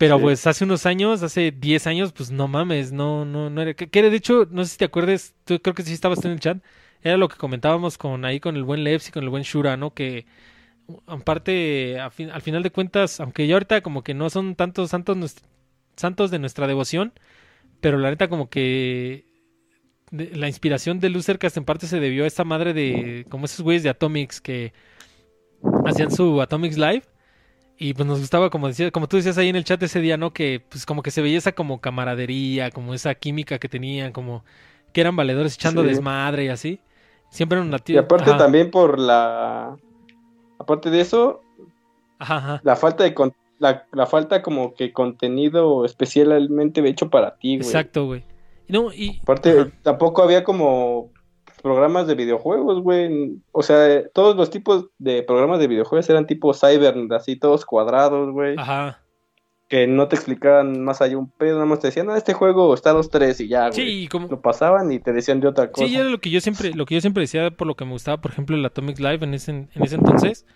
Pero 0.00 0.16
Sí. 0.16 0.22
pues 0.22 0.46
hace 0.46 0.64
unos 0.64 0.86
años, 0.86 1.22
hace 1.22 1.50
10 1.52 1.86
años, 1.86 2.12
pues 2.12 2.30
no 2.30 2.48
mames, 2.48 2.90
no, 2.90 3.26
no, 3.26 3.50
no 3.50 3.60
era. 3.60 3.74
Que, 3.74 3.90
que 3.90 4.02
de 4.02 4.16
hecho, 4.16 4.48
no 4.50 4.64
sé 4.64 4.70
si 4.72 4.78
te 4.78 4.86
acuerdes, 4.86 5.34
tú 5.44 5.60
creo 5.60 5.74
que 5.74 5.82
sí 5.82 5.92
estabas 5.92 6.20
tú 6.22 6.28
en 6.28 6.32
el 6.32 6.40
chat, 6.40 6.56
era 7.02 7.18
lo 7.18 7.28
que 7.28 7.36
comentábamos 7.36 7.98
con 7.98 8.24
ahí 8.24 8.40
con 8.40 8.56
el 8.56 8.64
buen 8.64 8.82
Leps 8.82 9.08
y 9.08 9.12
con 9.12 9.24
el 9.24 9.28
buen 9.28 9.42
Shura, 9.42 9.76
¿no? 9.76 9.92
Que 9.92 10.24
aparte, 11.06 12.00
a 12.00 12.10
fin- 12.10 12.30
al 12.30 12.40
final 12.40 12.62
de 12.62 12.70
cuentas, 12.70 13.20
aunque 13.20 13.46
ya 13.46 13.54
ahorita 13.56 13.82
como 13.82 14.02
que 14.02 14.14
no 14.14 14.30
son 14.30 14.54
tantos 14.56 14.88
santos, 14.90 15.36
santos 15.96 16.30
de 16.30 16.38
nuestra 16.38 16.66
devoción, 16.66 17.12
pero 17.82 17.98
la 17.98 18.08
neta 18.10 18.28
como 18.28 18.48
que 18.48 19.26
de- 20.10 20.34
la 20.34 20.48
inspiración 20.48 20.98
de 20.98 21.10
Lucercast 21.10 21.58
en 21.58 21.64
parte 21.66 21.86
se 21.86 22.00
debió 22.00 22.24
a 22.24 22.26
esta 22.26 22.44
madre 22.44 22.72
de, 22.72 23.26
como 23.28 23.44
esos 23.44 23.60
güeyes 23.60 23.82
de 23.82 23.90
Atomics 23.90 24.40
que 24.40 24.72
hacían 25.84 26.10
su 26.10 26.40
Atomics 26.40 26.78
Live. 26.78 27.02
Y 27.82 27.94
pues 27.94 28.06
nos 28.06 28.20
gustaba, 28.20 28.50
como 28.50 28.68
decía, 28.68 28.90
como 28.90 29.08
tú 29.08 29.16
decías 29.16 29.38
ahí 29.38 29.48
en 29.48 29.56
el 29.56 29.64
chat 29.64 29.82
ese 29.82 30.00
día, 30.00 30.18
¿no? 30.18 30.34
Que 30.34 30.62
pues 30.68 30.84
como 30.84 31.02
que 31.02 31.10
se 31.10 31.22
veía 31.22 31.38
esa 31.38 31.52
como 31.52 31.80
camaradería, 31.80 32.70
como 32.70 32.92
esa 32.92 33.14
química 33.14 33.58
que 33.58 33.70
tenían, 33.70 34.12
como 34.12 34.44
que 34.92 35.00
eran 35.00 35.16
valedores 35.16 35.54
echando 35.54 35.80
Sí. 35.82 35.88
desmadre 35.88 36.44
y 36.44 36.48
así. 36.48 36.80
Siempre 37.30 37.56
eran 37.56 37.68
una 37.68 37.78
Y 37.86 37.96
aparte 37.96 38.30
ajá, 38.30 38.38
también 38.38 38.70
por 38.70 38.98
la... 38.98 39.76
Aparte 40.58 40.90
de 40.90 41.00
eso, 41.00 41.40
Ajá, 42.18 42.60
la 42.62 42.76
falta 42.76 43.02
de... 43.04 43.14
con- 43.14 43.34
La, 43.58 43.86
la 43.92 44.06
falta 44.06 44.42
como 44.42 44.74
que 44.74 44.92
contenido 44.92 45.84
especialmente 45.84 46.86
hecho 46.86 47.08
para 47.10 47.36
ti, 47.36 47.56
güey. 47.56 47.66
Exacto, 47.68 48.06
güey. 48.06 48.24
No, 48.68 48.92
y 48.92 49.20
Aparte, 49.22 49.58
ajá. 49.58 49.70
tampoco 49.82 50.22
había 50.22 50.44
como 50.44 51.10
programas 51.60 52.06
de 52.06 52.14
videojuegos, 52.14 52.82
güey. 52.82 53.38
O 53.52 53.62
sea, 53.62 54.08
todos 54.10 54.36
los 54.36 54.50
tipos 54.50 54.86
de 54.98 55.22
programas 55.22 55.60
de 55.60 55.68
videojuegos 55.68 56.08
eran 56.10 56.26
tipo 56.26 56.54
cyber, 56.54 56.94
así 57.12 57.36
todos 57.36 57.64
cuadrados, 57.64 58.30
güey. 58.32 58.56
Ajá. 58.58 59.02
Que 59.68 59.86
no 59.86 60.08
te 60.08 60.16
explicaban 60.16 60.82
más 60.82 61.00
allá 61.00 61.16
un 61.16 61.30
pedo, 61.30 61.54
nada 61.54 61.66
más 61.66 61.80
te 61.80 61.88
decían, 61.88 62.10
ah, 62.10 62.16
este 62.16 62.34
juego 62.34 62.74
está 62.74 62.90
a 62.90 62.94
los 62.94 63.08
tres 63.08 63.40
y 63.40 63.48
ya, 63.48 63.68
güey. 63.68 63.72
Sí, 63.72 64.02
y 64.02 64.08
como 64.08 64.26
Lo 64.26 64.40
pasaban 64.40 64.90
y 64.90 64.98
te 64.98 65.12
decían 65.12 65.40
de 65.40 65.48
otra 65.48 65.70
cosa. 65.70 65.86
Sí, 65.86 65.94
era 65.94 66.08
lo 66.08 66.20
que 66.20 66.30
yo 66.30 66.40
siempre, 66.40 66.74
lo 66.74 66.86
que 66.86 66.96
yo 66.96 67.00
siempre 67.00 67.22
decía 67.22 67.50
por 67.50 67.66
lo 67.66 67.76
que 67.76 67.84
me 67.84 67.92
gustaba, 67.92 68.20
por 68.20 68.32
ejemplo, 68.32 68.56
el 68.56 68.64
Atomic 68.64 68.98
Live 68.98 69.20
en 69.22 69.34
ese, 69.34 69.50
en 69.50 69.68
ese 69.74 69.94
entonces. 69.94 70.46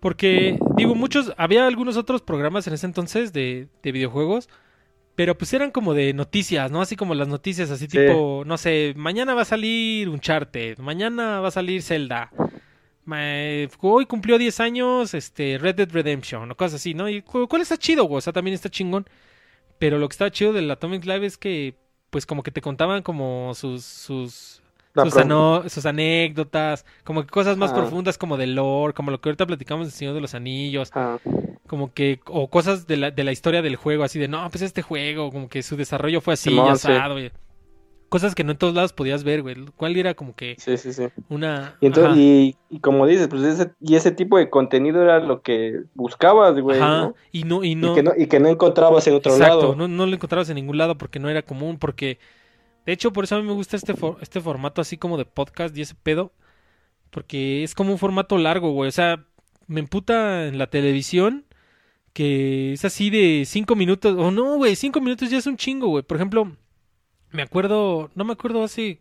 Porque, 0.00 0.58
digo, 0.76 0.94
muchos, 0.94 1.32
había 1.36 1.66
algunos 1.66 1.96
otros 1.98 2.22
programas 2.22 2.66
en 2.66 2.72
ese 2.72 2.86
entonces 2.86 3.32
de, 3.32 3.68
de 3.82 3.92
videojuegos, 3.92 4.48
pero 5.20 5.36
pues 5.36 5.52
eran 5.52 5.70
como 5.70 5.92
de 5.92 6.14
noticias, 6.14 6.70
¿no? 6.70 6.80
Así 6.80 6.96
como 6.96 7.14
las 7.14 7.28
noticias, 7.28 7.70
así 7.70 7.84
Sí. 7.90 7.98
tipo, 7.98 8.42
no 8.46 8.56
sé, 8.56 8.94
mañana 8.96 9.34
va 9.34 9.42
a 9.42 9.44
salir 9.44 10.08
Uncharted, 10.08 10.78
mañana 10.78 11.40
va 11.40 11.48
a 11.48 11.50
salir 11.50 11.82
Zelda, 11.82 12.30
hoy 13.80 14.06
cumplió 14.06 14.38
10 14.38 14.60
años, 14.60 15.12
este, 15.12 15.58
Red 15.58 15.74
Dead 15.74 15.90
Redemption, 15.92 16.50
o 16.50 16.56
cosas 16.56 16.76
así, 16.80 16.94
¿no? 16.94 17.06
Y 17.06 17.20
cu- 17.20 17.46
cuál 17.48 17.60
está 17.60 17.76
chido, 17.76 18.04
güey, 18.04 18.16
o 18.16 18.20
sea, 18.22 18.32
también 18.32 18.54
está 18.54 18.70
chingón. 18.70 19.06
Pero 19.78 19.98
lo 19.98 20.08
que 20.08 20.14
estaba 20.14 20.30
chido 20.30 20.54
del 20.54 20.70
Atomic 20.70 21.04
Live 21.04 21.26
es 21.26 21.36
que, 21.36 21.74
pues 22.08 22.24
como 22.24 22.42
que 22.42 22.50
te 22.50 22.62
contaban 22.62 23.02
como 23.02 23.52
sus, 23.54 23.84
sus, 23.84 24.62
sus, 24.94 25.12
pro- 25.12 25.20
ano- 25.22 25.64
sus 25.68 25.84
anécdotas, 25.84 26.86
como 27.04 27.22
que 27.24 27.28
cosas 27.28 27.58
más 27.58 27.72
Ah. 27.72 27.74
profundas 27.74 28.16
como 28.16 28.38
del 28.38 28.54
lore, 28.54 28.94
como 28.94 29.10
lo 29.10 29.20
que 29.20 29.28
ahorita 29.28 29.44
platicamos 29.46 29.86
del 29.86 29.92
Señor 29.92 30.14
de 30.14 30.20
los 30.22 30.34
Anillos, 30.34 30.90
Ah, 30.94 31.18
como 31.70 31.94
que, 31.94 32.18
o 32.26 32.50
cosas 32.50 32.88
de 32.88 32.96
la, 32.96 33.12
de 33.12 33.22
la 33.22 33.30
historia 33.30 33.62
del 33.62 33.76
juego, 33.76 34.02
así 34.02 34.18
de, 34.18 34.26
no, 34.26 34.50
pues 34.50 34.62
este 34.62 34.82
juego, 34.82 35.30
como 35.30 35.48
que 35.48 35.62
su 35.62 35.76
desarrollo 35.76 36.20
fue 36.20 36.34
así, 36.34 36.50
Simón, 36.50 36.66
ya 36.66 36.74
sí. 36.74 36.90
asado, 36.90 37.14
güey. 37.14 37.30
Cosas 38.08 38.34
que 38.34 38.42
no 38.42 38.50
en 38.50 38.58
todos 38.58 38.74
lados 38.74 38.92
podías 38.92 39.22
ver, 39.22 39.40
güey. 39.42 39.54
¿Cuál 39.76 39.96
era 39.96 40.14
como 40.14 40.34
que 40.34 40.56
sí, 40.58 40.76
sí, 40.76 40.92
sí. 40.92 41.04
una... 41.28 41.76
Y, 41.80 41.86
entonces, 41.86 42.16
y, 42.18 42.56
y 42.68 42.80
como 42.80 43.06
dices, 43.06 43.28
pues 43.28 43.42
ese, 43.44 43.70
y 43.80 43.94
ese 43.94 44.10
tipo 44.10 44.36
de 44.36 44.50
contenido 44.50 45.00
era 45.00 45.20
lo 45.20 45.42
que 45.42 45.82
buscabas, 45.94 46.58
güey, 46.58 46.80
ajá, 46.80 47.02
¿no? 47.02 47.14
y 47.30 47.44
no, 47.44 47.62
y 47.62 47.70
Y, 47.70 47.74
no... 47.76 47.94
que 47.94 48.02
no, 48.02 48.10
y 48.18 48.26
que 48.26 48.40
no 48.40 48.48
encontrabas 48.48 49.06
en 49.06 49.14
otro 49.14 49.30
Exacto, 49.32 49.60
lado. 49.60 49.76
no, 49.76 49.86
no 49.86 50.06
lo 50.06 50.12
encontrabas 50.12 50.48
en 50.48 50.56
ningún 50.56 50.76
lado 50.76 50.98
porque 50.98 51.20
no 51.20 51.28
era 51.28 51.42
común, 51.42 51.78
porque 51.78 52.18
de 52.84 52.92
hecho 52.92 53.12
por 53.12 53.22
eso 53.22 53.36
a 53.36 53.40
mí 53.40 53.46
me 53.46 53.52
gusta 53.52 53.76
este, 53.76 53.94
for- 53.94 54.16
este 54.20 54.40
formato 54.40 54.80
así 54.80 54.96
como 54.96 55.16
de 55.16 55.24
podcast 55.24 55.76
y 55.78 55.82
ese 55.82 55.94
pedo, 55.94 56.32
porque 57.10 57.62
es 57.62 57.76
como 57.76 57.92
un 57.92 57.98
formato 57.98 58.38
largo, 58.38 58.72
güey, 58.72 58.88
o 58.88 58.92
sea, 58.92 59.24
me 59.68 59.78
emputa 59.78 60.48
en 60.48 60.58
la 60.58 60.66
televisión 60.66 61.44
que 62.12 62.72
es 62.72 62.84
así 62.84 63.10
de 63.10 63.44
cinco 63.46 63.76
minutos, 63.76 64.14
o 64.18 64.30
no, 64.30 64.56
güey, 64.56 64.76
cinco 64.76 65.00
minutos 65.00 65.30
ya 65.30 65.38
es 65.38 65.46
un 65.46 65.56
chingo, 65.56 65.88
güey, 65.88 66.02
por 66.02 66.16
ejemplo, 66.16 66.56
me 67.30 67.42
acuerdo, 67.42 68.10
no 68.14 68.24
me 68.24 68.32
acuerdo 68.32 68.64
hace 68.64 69.00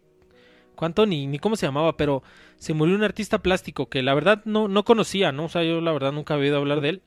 cuánto 0.75 1.05
ni, 1.05 1.27
ni 1.27 1.39
cómo 1.39 1.55
se 1.55 1.65
llamaba, 1.65 1.97
pero 1.97 2.23
se 2.57 2.73
murió 2.73 2.95
un 2.95 3.03
artista 3.03 3.39
plástico 3.41 3.89
que 3.89 4.03
la 4.03 4.13
verdad 4.13 4.41
no, 4.45 4.67
no 4.67 4.83
conocía, 4.85 5.31
¿no? 5.31 5.45
O 5.45 5.49
sea, 5.49 5.63
yo 5.63 5.81
la 5.81 5.91
verdad 5.91 6.11
nunca 6.11 6.35
había 6.35 6.45
oído 6.47 6.57
hablar 6.57 6.81
de 6.81 6.89
él. 6.89 7.01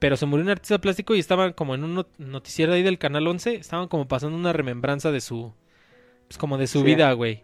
Pero 0.00 0.16
se 0.16 0.26
murió 0.26 0.44
un 0.44 0.50
artista 0.50 0.80
plástico 0.80 1.16
y 1.16 1.18
estaban 1.18 1.52
como 1.52 1.74
en 1.74 1.82
un 1.82 1.94
not- 1.96 2.16
noticiero 2.18 2.72
ahí 2.72 2.84
del 2.84 2.98
Canal 2.98 3.26
11, 3.26 3.56
estaban 3.56 3.88
como 3.88 4.06
pasando 4.06 4.36
una 4.38 4.52
remembranza 4.52 5.10
de 5.10 5.20
su, 5.20 5.52
pues 6.28 6.38
como 6.38 6.56
de 6.56 6.68
su 6.68 6.78
Sí. 6.80 6.84
vida, 6.84 7.12
güey. 7.14 7.42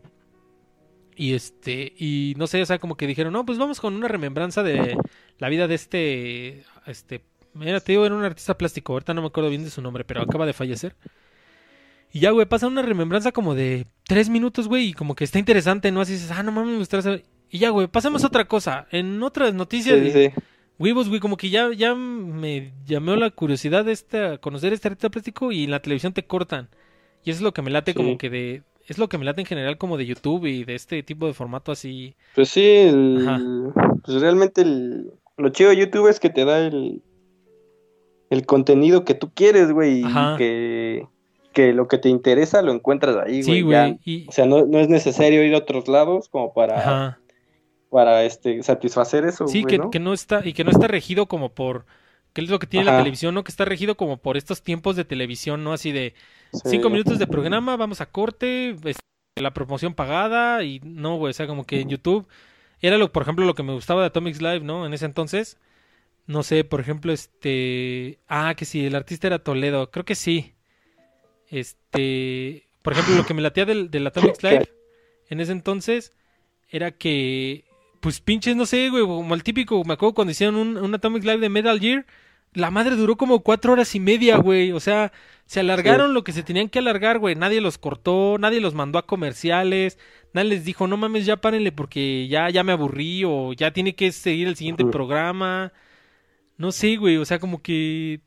Y 1.16 1.35
este, 1.35 1.93
y 1.99 2.35
no 2.37 2.47
sé, 2.47 2.62
o 2.62 2.66
sea, 2.66 2.78
como 2.78 2.97
que 2.97 3.07
dijeron, 3.09 3.32
no, 3.32 3.45
pues 3.45 3.59
vamos 3.59 3.80
con 3.80 3.95
una 3.95 4.07
remembranza 4.09 4.62
de 4.62 4.97
la 5.39 5.49
vida 5.49 5.66
de 5.66 5.74
este, 5.74 6.64
este, 6.87 7.24
mira, 7.55 7.81
te 7.81 7.93
digo, 7.93 8.05
era 8.07 8.15
un 8.15 8.25
artista 8.25 8.57
plástico, 8.59 8.93
ahorita 8.93 9.15
no 9.15 9.23
me 9.23 9.29
acuerdo 9.29 9.51
bien 9.51 9.65
de 9.65 9.71
su 9.71 9.81
nombre, 9.83 10.05
pero 10.05 10.23
acaba 10.23 10.47
de 10.47 10.53
fallecer. 10.53 10.95
Y 12.13 12.21
ya, 12.21 12.31
güey, 12.31 12.47
pasa 12.47 12.67
una 12.69 12.83
remembranza 12.83 13.33
como 13.33 13.55
de 13.55 13.87
tres 14.07 14.29
minutos, 14.29 14.69
güey, 14.69 14.89
y 14.91 14.93
como 14.93 15.15
que 15.17 15.25
está 15.25 15.39
interesante, 15.39 15.91
¿no? 15.91 16.01
Así 16.01 16.13
dices, 16.13 16.31
ah, 16.31 16.43
no 16.45 16.53
mames, 16.53 16.73
me 16.73 16.79
gustaría 16.79 17.03
saber. 17.03 17.25
Y 17.51 17.59
ya, 17.59 17.71
güey, 17.71 17.89
pasemos 17.89 18.23
a 18.23 18.29
otra 18.29 18.45
cosa. 18.47 18.87
En 18.91 19.23
otras 19.23 19.53
noticias, 19.55 19.99
Sí, 20.01 20.11
sí. 20.13 20.31
Huevos, 20.79 21.09
güey, 21.09 21.21
como 21.21 21.37
que 21.37 21.51
ya, 21.51 21.73
ya 21.73 21.95
me 21.95 22.73
llamó 22.85 23.15
la 23.17 23.31
curiosidad 23.31 23.85
de 23.85 23.93
esta, 23.93 24.39
conocer 24.39 24.73
este 24.73 24.89
artista 24.89 25.09
plástico 25.09 25.53
y 25.53 25.65
en 25.65 25.71
la 25.71 25.81
televisión 25.81 26.13
te 26.13 26.25
cortan. 26.27 26.69
Y 27.25 27.31
eso 27.31 27.39
es 27.39 27.43
lo 27.43 27.55
que 27.55 27.63
me 27.63 27.71
late 27.71 27.93
Sí. 27.93 27.97
como 27.97 28.19
que 28.19 28.29
de... 28.31 28.63
Es 28.87 28.99
lo 28.99 29.09
que 29.09 29.17
me 29.17 29.25
late 29.25 29.41
en 29.41 29.47
general 29.47 29.79
como 29.79 29.97
de 29.97 30.05
YouTube 30.05 30.45
y 30.47 30.65
de 30.65 30.75
este 30.75 31.03
tipo 31.03 31.27
de 31.27 31.33
formato 31.33 31.73
así. 31.73 32.17
Pues 32.35 32.49
sí, 32.51 32.61
el- 32.65 33.71
pues 34.05 34.21
realmente 34.21 34.61
el- 34.63 35.11
lo 35.39 35.49
chido 35.51 35.71
de 35.71 35.77
YouTube 35.79 36.09
es 36.09 36.21
que 36.21 36.29
te 36.29 36.45
da 36.45 36.59
el, 36.67 37.03
el 38.31 38.47
contenido 38.47 39.05
que 39.05 39.14
tú 39.14 39.31
quieres, 39.35 39.70
güey, 39.72 40.01
y 40.01 40.37
que, 40.37 41.07
que 41.53 41.72
lo 41.72 41.89
que 41.89 41.99
te 41.99 42.09
interesa 42.09 42.62
lo 42.62 42.72
encuentras 42.72 43.16
ahí, 43.16 43.62
güey. 43.62 43.99
Y... 44.05 44.29
O 44.29 44.33
sea, 44.33 44.47
no, 44.47 44.66
no 44.66 44.79
es 44.79 44.89
necesario 44.89 45.43
ir 45.45 45.55
a 45.55 45.59
otros 45.59 45.89
lados 45.89 46.29
como 46.29 46.53
para, 46.53 46.79
Ajá. 46.79 47.18
para 47.91 48.25
este, 48.25 48.62
satisfacer 48.62 49.25
eso, 49.25 49.47
Sí, 49.47 49.62
güey, 49.62 49.70
que, 49.72 49.79
¿no? 49.79 49.91
que 49.91 50.01
no 50.01 50.12
está, 50.12 50.47
y 50.47 50.53
que 50.53 50.64
no 50.64 50.70
está 50.70 50.89
regido 50.89 51.27
como 51.27 51.51
por... 51.51 51.87
¿Qué 52.33 52.41
es 52.41 52.51
lo 52.51 52.59
que 52.59 52.66
tiene 52.66 52.87
la 52.87 52.99
televisión, 52.99 53.33
no? 53.33 53.45
Que 53.45 53.53
está 53.53 53.64
regido 53.64 53.97
como 53.97 54.16
por 54.16 54.37
estos 54.37 54.61
tiempos 54.61 54.97
de 54.97 55.05
televisión, 55.05 55.62
¿no? 55.62 55.72
Así 55.72 55.93
de 55.93 56.14
Sí. 56.53 56.61
cinco 56.70 56.91
minutos 56.91 57.18
de 57.18 57.27
programa, 57.27 57.77
vamos 57.77 58.01
a 58.01 58.07
corte, 58.07 58.70
este, 58.70 59.01
la 59.41 59.53
promoción 59.53 59.95
pagada 59.95 60.62
y 60.62 60.81
no, 60.85 61.16
güey, 61.16 61.31
o 61.31 61.35
sea, 61.35 61.47
como 61.47 61.64
que 61.64 61.81
en 61.81 61.89
YouTube 61.89 62.27
era 62.81 62.99
lo, 62.99 63.11
por 63.12 63.22
ejemplo, 63.22 63.45
lo 63.45 63.55
que 63.55 63.62
me 63.62 63.72
gustaba 63.72 64.01
de 64.03 64.09
Atomics 64.09 64.41
Live, 64.43 64.61
¿no? 64.61 64.87
En 64.87 64.93
ese 64.95 65.07
entonces, 65.07 65.59
no 66.27 66.43
sé, 66.43 66.64
por 66.64 66.81
ejemplo, 66.81 67.12
este, 67.12 68.18
ah, 68.29 68.55
que 68.57 68.64
sí, 68.64 68.87
el 68.87 68.95
artista 68.95 69.27
era 69.27 69.39
Toledo, 69.39 69.91
creo 69.91 70.05
que 70.05 70.14
sí. 70.14 70.55
Este, 71.49 72.66
por 72.83 72.93
ejemplo, 72.93 73.14
lo 73.14 73.27
que 73.27 73.35
me 73.35 73.43
latía 73.43 73.64
del, 73.64 73.91
del 73.91 74.07
Atomics 74.07 74.43
Live 74.43 74.68
en 75.29 75.41
ese 75.41 75.53
entonces 75.53 76.12
era 76.68 76.91
que, 76.93 77.64
pues 78.01 78.20
pinches, 78.20 78.57
no 78.57 78.66
sé, 78.66 78.91
güey, 78.91 79.05
como 79.05 79.35
el 79.35 79.43
típico, 79.43 79.85
me 79.85 79.95
acuerdo 79.95 80.14
cuando 80.14 80.33
hicieron 80.33 80.57
un, 80.57 80.77
un 80.77 80.95
Atomic 80.95 81.25
Live 81.25 81.39
de 81.39 81.49
Metal 81.49 81.79
Gear, 81.79 82.07
la 82.55 82.70
madre 82.70 82.97
duró 82.97 83.16
como 83.16 83.41
cuatro 83.41 83.72
horas 83.72 83.95
y 83.95 84.01
media, 84.01 84.37
güey. 84.39 84.72
O 84.72 84.81
sea, 84.81 85.12
se 85.45 85.61
alargaron 85.61 86.14
lo 86.14 86.25
que 86.25 86.33
se 86.33 86.43
tenían 86.43 86.68
que 86.68 86.79
alargar, 86.79 87.18
güey. 87.18 87.35
Nadie 87.35 87.61
los 87.61 87.79
cortó, 87.79 88.37
nadie 88.39 88.61
los 88.61 88.75
mandó 88.75 88.99
a 88.99 89.07
comerciales, 89.07 89.99
nadie 90.33 90.51
les 90.51 90.64
dijo, 90.64 90.87
no 90.87 90.97
mames, 90.97 91.27
ya 91.27 91.37
párenle 91.37 91.72
porque 91.72 92.29
ya, 92.29 92.49
ya 92.51 92.64
me 92.64 92.72
aburrí 92.72 93.25
o 93.25 93.53
ya 93.53 93.72
tiene 93.72 93.95
que 93.95 94.12
seguir 94.12 94.49
el 94.49 94.57
siguiente 94.57 94.85
programa. 94.85 95.72
No 96.57 96.73
sé, 96.73 96.97
güey, 96.97 97.17
o 97.17 97.25
sea, 97.25 97.39
como 97.39 97.63
que... 97.63 98.21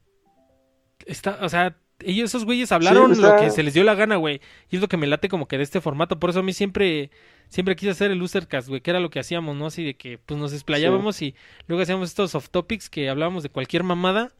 Está, 1.05 1.39
o 1.41 1.49
sea, 1.49 1.77
ellos, 1.99 2.29
esos 2.29 2.45
güeyes 2.45 2.71
hablaron 2.71 3.19
lo 3.19 3.37
que 3.37 3.49
se 3.49 3.63
les 3.63 3.73
dio 3.73 3.83
la 3.83 3.95
gana, 3.95 4.17
güey. 4.17 4.41
Y 4.69 4.75
es 4.75 4.81
lo 4.81 4.87
que 4.87 4.97
me 4.97 5.07
late 5.07 5.29
como 5.29 5.47
que 5.47 5.57
de 5.57 5.63
este 5.63 5.81
formato. 5.81 6.19
Por 6.19 6.29
eso 6.29 6.39
a 6.39 6.43
mí 6.43 6.53
siempre, 6.53 7.11
siempre 7.49 7.75
quise 7.75 7.91
hacer 7.91 8.11
el 8.11 8.19
Losercast, 8.19 8.67
güey, 8.67 8.81
que 8.81 8.91
era 8.91 8.99
lo 8.99 9.09
que 9.09 9.19
hacíamos, 9.19 9.55
¿no? 9.55 9.67
Así 9.67 9.83
de 9.83 9.95
que, 9.95 10.17
pues 10.17 10.39
nos 10.39 10.53
explayábamos 10.53 11.21
y 11.21 11.35
luego 11.67 11.81
hacíamos 11.81 12.09
estos 12.09 12.35
off 12.35 12.49
topics 12.49 12.89
que 12.89 13.09
hablábamos 13.09 13.43
de 13.43 13.49
cualquier 13.49 13.83
mamada. 13.83 14.33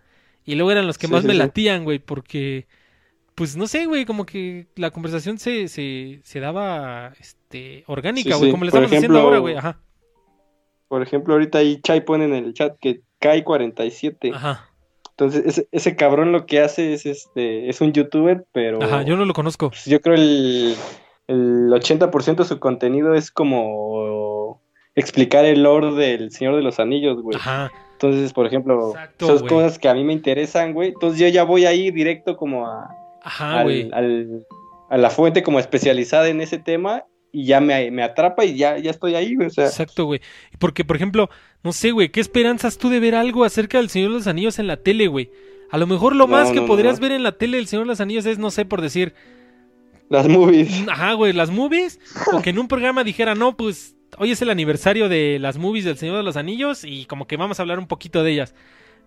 Y 0.46 0.56
luego 0.56 0.72
eran 0.72 0.88
los 0.88 0.98
que 0.98 1.08
más 1.08 1.24
me 1.26 1.34
latían, 1.34 1.84
güey, 1.84 2.00
porque, 2.00 2.68
pues 3.36 3.58
no 3.58 3.68
sé, 3.68 3.86
güey, 3.86 4.06
como 4.06 4.26
que 4.26 4.68
la 4.76 4.92
conversación 4.92 5.40
se, 5.40 5.68
se, 5.68 6.22
se 6.24 6.40
daba, 6.40 7.14
este, 7.20 7.84
orgánica, 7.88 8.38
güey, 8.38 8.52
como 8.52 8.64
le 8.64 8.70
estamos 8.70 8.90
diciendo 8.90 9.20
ahora, 9.20 9.40
güey, 9.40 9.56
ajá. 9.56 9.82
Por 10.88 11.02
ejemplo, 11.02 11.34
ahorita 11.34 11.58
ahí 11.58 11.82
Chai 11.82 12.06
pone 12.06 12.24
en 12.24 12.34
el 12.34 12.54
chat 12.54 12.78
que 12.80 13.02
cae 13.20 13.44
47. 13.44 14.32
Ajá. 14.34 14.70
Entonces, 15.12 15.46
ese, 15.46 15.68
ese, 15.72 15.96
cabrón 15.96 16.32
lo 16.32 16.46
que 16.46 16.60
hace 16.60 16.94
es 16.94 17.06
este 17.08 17.70
es 17.70 17.82
un 17.82 17.92
youtuber, 17.92 18.46
pero. 18.52 18.82
Ajá, 18.84 19.02
yo 19.02 19.18
no 19.18 19.26
lo 19.26 19.34
conozco. 19.34 19.70
Pues, 19.70 19.86
yo 19.86 20.00
creo 20.00 20.16
el, 20.16 20.76
el 21.28 21.70
80% 21.70 22.36
de 22.36 22.46
su 22.46 22.60
contenido 22.60 23.16
es 23.16 23.32
como 23.32 24.62
explicar 24.96 25.46
el 25.46 25.64
lore 25.64 25.94
del 25.94 26.32
Señor 26.32 26.56
de 26.56 26.62
los 26.62 26.80
Anillos, 26.80 27.22
güey. 27.22 27.38
Ajá. 27.38 27.72
Entonces, 27.94 28.32
por 28.32 28.46
ejemplo, 28.46 28.94
esas 29.20 29.42
cosas 29.42 29.80
que 29.80 29.90
a 29.90 29.96
mí 29.96 30.04
me 30.04 30.14
interesan, 30.14 30.74
güey. 30.74 30.90
Entonces 30.90 31.20
yo 31.20 31.28
ya 31.30 31.44
voy 31.44 31.66
ahí 31.66 31.90
directo 31.90 32.38
como 32.38 32.68
a. 32.68 32.88
Ajá, 33.24 33.62
al, 33.62 33.92
al, 33.94 34.46
a 34.90 34.98
la 34.98 35.10
fuente 35.10 35.44
como 35.44 35.60
especializada 35.60 36.30
en 36.30 36.40
ese 36.40 36.60
tema 36.60 37.04
y 37.32 37.46
ya 37.46 37.60
me, 37.60 37.92
me, 37.92 38.04
atrapa 38.04 38.46
y 38.46 38.56
ya, 38.56 38.78
ya 38.78 38.92
estoy 38.92 39.16
ahí, 39.16 39.36
güey. 39.36 39.48
O 39.48 39.52
sea. 39.52 39.66
Exacto, 39.66 40.06
güey. 40.06 40.22
Porque, 40.60 40.86
por 40.86 40.96
ejemplo, 40.96 41.30
no 41.64 41.74
sé, 41.74 41.92
güey, 41.92 42.10
¿qué 42.10 42.20
esperanzas 42.20 42.78
tú 42.78 42.90
de 42.90 43.00
ver 43.00 43.16
algo 43.16 43.44
acerca 43.44 43.78
del 43.78 43.90
Señor 43.90 44.12
de 44.12 44.18
los 44.18 44.28
Anillos 44.28 44.60
en 44.60 44.68
la 44.68 44.78
tele, 44.78 45.08
güey? 45.08 45.30
A 45.70 45.78
lo 45.78 45.88
mejor 45.88 46.16
lo 46.16 46.28
más 46.28 46.52
que 46.52 46.62
podrías 46.62 47.00
ver 47.00 47.12
en 47.12 47.24
la 47.24 47.34
tele 47.34 47.58
del 47.58 47.68
Señor 47.68 47.86
de 47.86 47.90
los 47.90 48.00
Anillos 48.00 48.26
es, 48.26 48.40
no 48.40 48.52
sé, 48.52 48.66
por 48.66 48.82
decir... 48.82 49.14
Las 50.10 50.28
movies. 50.28 50.86
Ajá, 50.88 51.14
güey, 51.14 51.34
las 51.34 51.50
movies. 51.50 52.00
o 52.32 52.42
que 52.42 52.52
en 52.52 52.60
un 52.60 52.70
programa 52.70 53.04
dijera, 53.04 53.36
no, 53.36 53.58
pues 53.58 53.96
hoy 54.18 54.32
es 54.32 54.42
el 54.42 54.50
aniversario 54.50 55.10
de 55.10 55.40
las 55.40 55.58
movies 55.58 55.84
del 55.84 55.98
Señor 55.98 56.16
de 56.16 56.24
los 56.24 56.38
Anillos 56.38 56.84
y 56.86 57.06
como 57.06 57.28
que 57.28 57.36
vamos 57.36 57.60
a 57.60 57.64
hablar 57.64 57.80
un 57.80 57.88
poquito 57.88 58.24
de 58.24 58.32
ellas. 58.32 58.56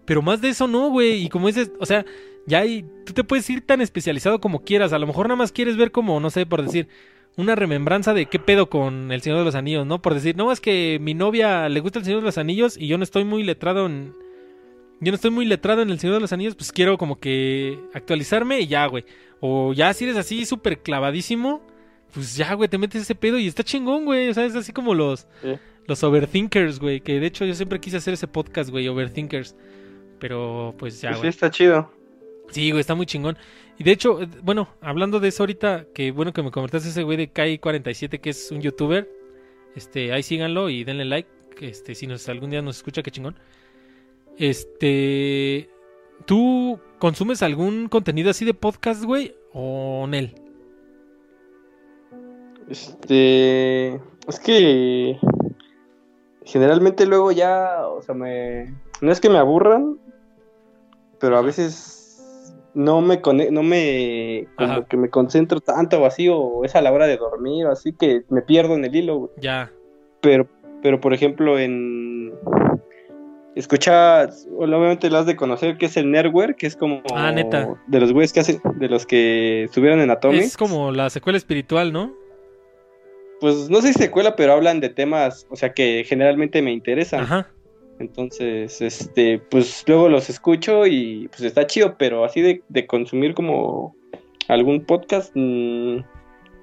Pero 0.05 0.21
más 0.21 0.41
de 0.41 0.51
eso 0.51 0.67
no, 0.67 0.91
güey. 0.91 1.25
Y 1.25 1.29
como 1.29 1.47
dices, 1.47 1.71
o 1.79 1.87
sea, 1.87 2.05
ya 2.47 2.61
hay, 2.61 2.85
tú 3.07 3.13
te 3.13 3.25
puedes 3.25 3.49
ir 3.49 3.67
tan 3.67 3.81
especializado 3.81 4.41
como 4.41 4.65
quieras. 4.65 4.93
A 4.93 4.99
lo 4.99 5.07
mejor 5.07 5.29
nada 5.29 5.37
más 5.37 5.53
quieres 5.53 5.77
ver 5.77 5.93
como, 5.93 6.21
no 6.21 6.31
sé, 6.31 6.45
por 6.47 6.63
decir, 6.63 6.89
una 7.37 7.55
remembranza 7.55 8.15
de 8.15 8.27
qué 8.27 8.39
pedo 8.39 8.69
con 8.69 9.13
el 9.13 9.23
Señor 9.23 9.39
de 9.39 9.45
los 9.45 9.55
Anillos, 9.55 9.87
¿no? 9.87 10.03
Por 10.03 10.15
decir, 10.15 10.37
no, 10.37 10.53
es 10.53 10.61
que 10.61 10.99
mi 11.01 11.15
novia 11.15 11.69
le 11.69 11.81
gusta 11.81 11.99
el 11.99 12.05
Señor 12.05 12.21
de 12.21 12.27
los 12.27 12.39
Anillos 12.39 12.77
y 12.77 12.87
yo 12.87 12.99
no 12.99 13.05
estoy 13.05 13.25
muy 13.25 13.43
letrado 13.43 13.87
en... 13.87 14.15
Yo 15.03 15.11
no 15.13 15.17
estoy 15.17 15.31
muy 15.31 15.47
letrado 15.47 15.81
en 15.81 15.89
el 15.89 15.99
Señor 15.99 16.17
de 16.17 16.21
los 16.21 16.33
Anillos, 16.33 16.55
pues 16.55 16.73
quiero 16.73 16.99
como 16.99 17.19
que 17.19 17.79
actualizarme 17.95 18.61
y 18.61 18.67
ya, 18.67 18.85
güey. 18.87 19.07
O 19.41 19.73
ya 19.73 19.95
si 19.95 20.05
eres 20.05 20.17
así 20.17 20.45
súper 20.45 20.81
clavadísimo, 20.81 21.63
pues 22.13 22.37
ya, 22.37 22.53
güey, 22.55 22.69
te 22.69 22.77
metes 22.77 23.03
ese 23.03 23.15
pedo 23.15 23.39
y 23.39 23.47
está 23.47 23.65
chingón, 23.65 24.05
güey. 24.05 24.29
O 24.29 24.35
sea, 24.35 24.45
es 24.45 24.55
así 24.55 24.73
como 24.73 24.95
los, 24.95 25.27
los 25.87 26.05
overthinkers, 26.05 26.79
güey. 26.81 27.01
Que 27.01 27.19
de 27.19 27.27
hecho 27.27 27.47
yo 27.47 27.55
siempre 27.55 27.81
quise 27.81 27.97
hacer 27.97 28.13
ese 28.15 28.27
podcast, 28.27 28.69
güey, 28.69 28.89
overthinkers. 28.89 29.57
Pero 30.19 30.75
pues 30.79 31.01
ya, 31.01 31.11
pues 31.11 31.21
güey. 31.21 31.33
Sí, 31.33 31.37
está 31.37 31.51
chido. 31.51 31.91
Sí, 32.51 32.71
güey, 32.71 32.81
está 32.81 32.95
muy 32.95 33.07
chingón. 33.07 33.39
Y 33.81 33.85
de 33.85 33.93
hecho, 33.93 34.21
eh, 34.21 34.29
bueno, 34.43 34.69
hablando 34.83 35.21
de 35.21 35.29
eso 35.29 35.43
ahorita, 35.43 35.87
que 35.95 36.11
bueno 36.11 36.35
que 36.35 36.43
me 36.43 36.51
comentaste 36.51 36.91
ese 36.91 37.03
güey 37.03 37.17
de 37.17 37.33
Kai47, 37.33 38.21
que 38.21 38.29
es 38.29 38.51
un 38.51 38.61
youtuber. 38.61 39.09
Este, 39.75 40.13
ahí 40.13 40.23
síganlo 40.23 40.69
y 40.69 40.85
denle 40.85 41.07
like. 41.07 41.31
Este, 41.63 41.95
si 41.95 42.07
nos 42.07 42.29
algún 42.29 42.51
día 42.51 42.61
nos 42.61 42.77
escucha, 42.77 43.03
qué 43.03 43.11
chingón. 43.11 43.37
Este, 44.37 45.71
¿tú 46.27 46.79
consumes 46.99 47.43
algún 47.43 47.89
contenido 47.89 48.29
así 48.29 48.45
de 48.45 48.53
podcast, 48.53 49.03
güey? 49.03 49.35
¿O 49.55 50.07
Nel? 50.07 50.35
Este, 52.69 53.95
es 54.29 54.41
que 54.45 55.19
generalmente 56.45 57.07
luego 57.07 57.33
ya, 57.33 57.87
o 57.87 58.03
sea, 58.03 58.15
me, 58.15 58.75
no 59.01 59.11
es 59.11 59.23
que 59.23 59.31
me 59.31 59.39
aburran, 59.39 59.99
pero 61.19 61.39
a 61.39 61.41
veces 61.41 62.00
no 62.75 63.01
me 63.01 63.21
no 63.51 63.63
me 63.63 64.47
como 64.57 64.87
que 64.87 64.97
me 64.97 65.11
concentro 65.11 65.61
tanto 65.61 66.01
o 66.01 66.07
así 66.07 66.29
o 66.29 66.65
es 66.65 66.75
a 66.75 66.83
la 66.83 66.93
hora 66.93 67.07
de 67.07 67.17
dormir 67.17 67.67
o 67.67 67.73
así 67.73 67.93
que 67.93 68.23
me 68.29 68.43
pierdo 68.43 68.75
en 68.75 68.85
el 68.85 68.95
hilo 68.95 69.31
ya. 69.37 69.71
Pero 70.21 70.47
pero 70.83 71.01
por 71.01 71.13
ejemplo 71.13 71.59
en 71.59 72.33
escuchas 73.55 74.49
obviamente 74.57 75.11
lo 75.11 75.19
has 75.19 75.27
de 75.27 75.37
conocer 75.37 75.77
que 75.79 75.87
es 75.87 75.97
el 75.97 76.11
Nerdware 76.11 76.55
que 76.55 76.67
es 76.67 76.77
como 76.77 77.03
ah, 77.13 77.33
neta. 77.33 77.69
de 77.89 78.01
los 78.01 78.13
güeyes 78.13 78.33
que 78.33 78.41
hacen 78.41 78.61
de 78.77 78.89
los 78.89 79.07
que 79.07 79.65
estuvieron 79.65 80.01
en 80.01 80.11
Atomic 80.11 80.43
es 80.43 80.57
como 80.57 80.93
la 80.93 81.11
secuela 81.11 81.37
espiritual 81.37 81.93
no 81.93 82.15
pues 83.41 83.69
no 83.71 83.81
sé 83.81 83.93
si 83.93 83.95
secuela 83.95 84.37
pero 84.37 84.53
hablan 84.53 84.81
de 84.81 84.91
temas 84.91 85.47
o 85.51 85.57
sea 85.57 85.73
que 85.73 86.05
generalmente 86.07 86.63
me 86.63 86.73
interesan. 86.73 87.23
Ajá. 87.23 87.51
Entonces, 88.01 88.81
este, 88.81 89.39
pues 89.51 89.85
luego 89.87 90.09
los 90.09 90.31
escucho 90.31 90.87
y 90.87 91.29
pues 91.29 91.43
está 91.43 91.67
chido, 91.67 91.97
pero 91.99 92.25
así 92.25 92.41
de, 92.41 92.87
consumir 92.87 93.35
como 93.35 93.95
algún 94.49 94.87
podcast, 94.87 95.31
mm, 95.35 95.99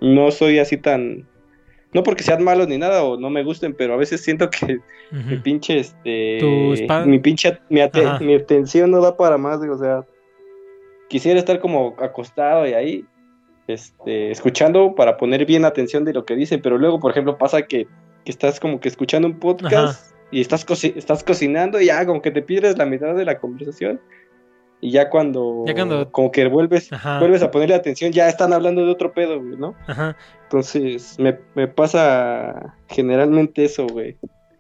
no 0.02 0.32
soy 0.32 0.58
así 0.58 0.78
tan... 0.78 1.28
No 1.94 2.02
porque 2.02 2.24
sean 2.24 2.44
malos 2.44 2.68
ni 2.68 2.80
nada 2.80 3.04
o 3.04 3.20
no 3.20 3.30
me 3.30 3.44
gusten, 3.44 3.76
pero 3.76 3.94
a 3.94 3.98
veces 3.98 4.22
siento 4.22 4.50
que 4.50 4.80
mi 5.12 5.38
pinche, 5.38 5.78
este... 5.78 6.40
Mi 7.06 7.20
pinche, 7.20 7.60
mi, 7.70 7.82
atención 7.82 8.90
no 8.90 9.00
da 9.00 9.16
para 9.16 9.38
más, 9.38 9.62
o 9.62 9.78
sea, 9.78 10.06
quisiera 11.08 11.38
estar 11.38 11.60
como 11.60 11.96
acostado 12.00 12.68
y 12.68 12.74
ahí, 12.74 13.06
este, 13.68 14.32
escuchando 14.32 14.96
para 14.96 15.18
poner 15.18 15.46
bien 15.46 15.66
atención 15.66 16.04
de 16.04 16.14
lo 16.14 16.26
que 16.26 16.36
dicen, 16.36 16.62
pero 16.64 16.80
luego, 16.80 17.00
por 17.00 17.12
ejemplo, 17.12 17.38
pasa 17.38 17.62
que, 17.62 17.86
que 18.26 18.32
estás 18.32 18.60
como 18.60 18.80
que 18.80 18.90
escuchando 18.90 19.28
un 19.28 19.40
podcast 19.40 20.17
y 20.32 20.42
estás, 20.42 20.66
estás 20.84 21.24
cocinando 21.24 21.80
y 21.80 21.86
ya 21.86 22.06
como 22.06 22.22
que 22.22 22.32
te 22.32 22.42
pierdes 22.42 22.78
la 22.78 22.86
mitad 22.86 23.16
de 23.16 23.26
la 23.26 23.40
conversación. 23.40 24.02
Y 24.80 24.92
ya 24.92 25.10
cuando, 25.10 25.66
como 26.12 26.32
que 26.32 26.48
vuelves, 26.48 26.92
vuelves 27.20 27.42
a 27.42 27.50
ponerle 27.50 27.74
atención, 27.74 28.12
ya 28.12 28.30
están 28.30 28.54
hablando 28.54 28.86
de 28.86 28.92
otro 28.92 29.12
pedo, 29.12 29.42
güey, 29.42 29.58
¿no? 29.58 29.76
Ajá. 29.88 30.16
Entonces, 30.44 31.18
me, 31.18 31.40
me 31.56 31.68
pasa 31.68 32.76
generalmente 32.88 33.66
eso, 33.66 33.88
güey. 33.88 34.18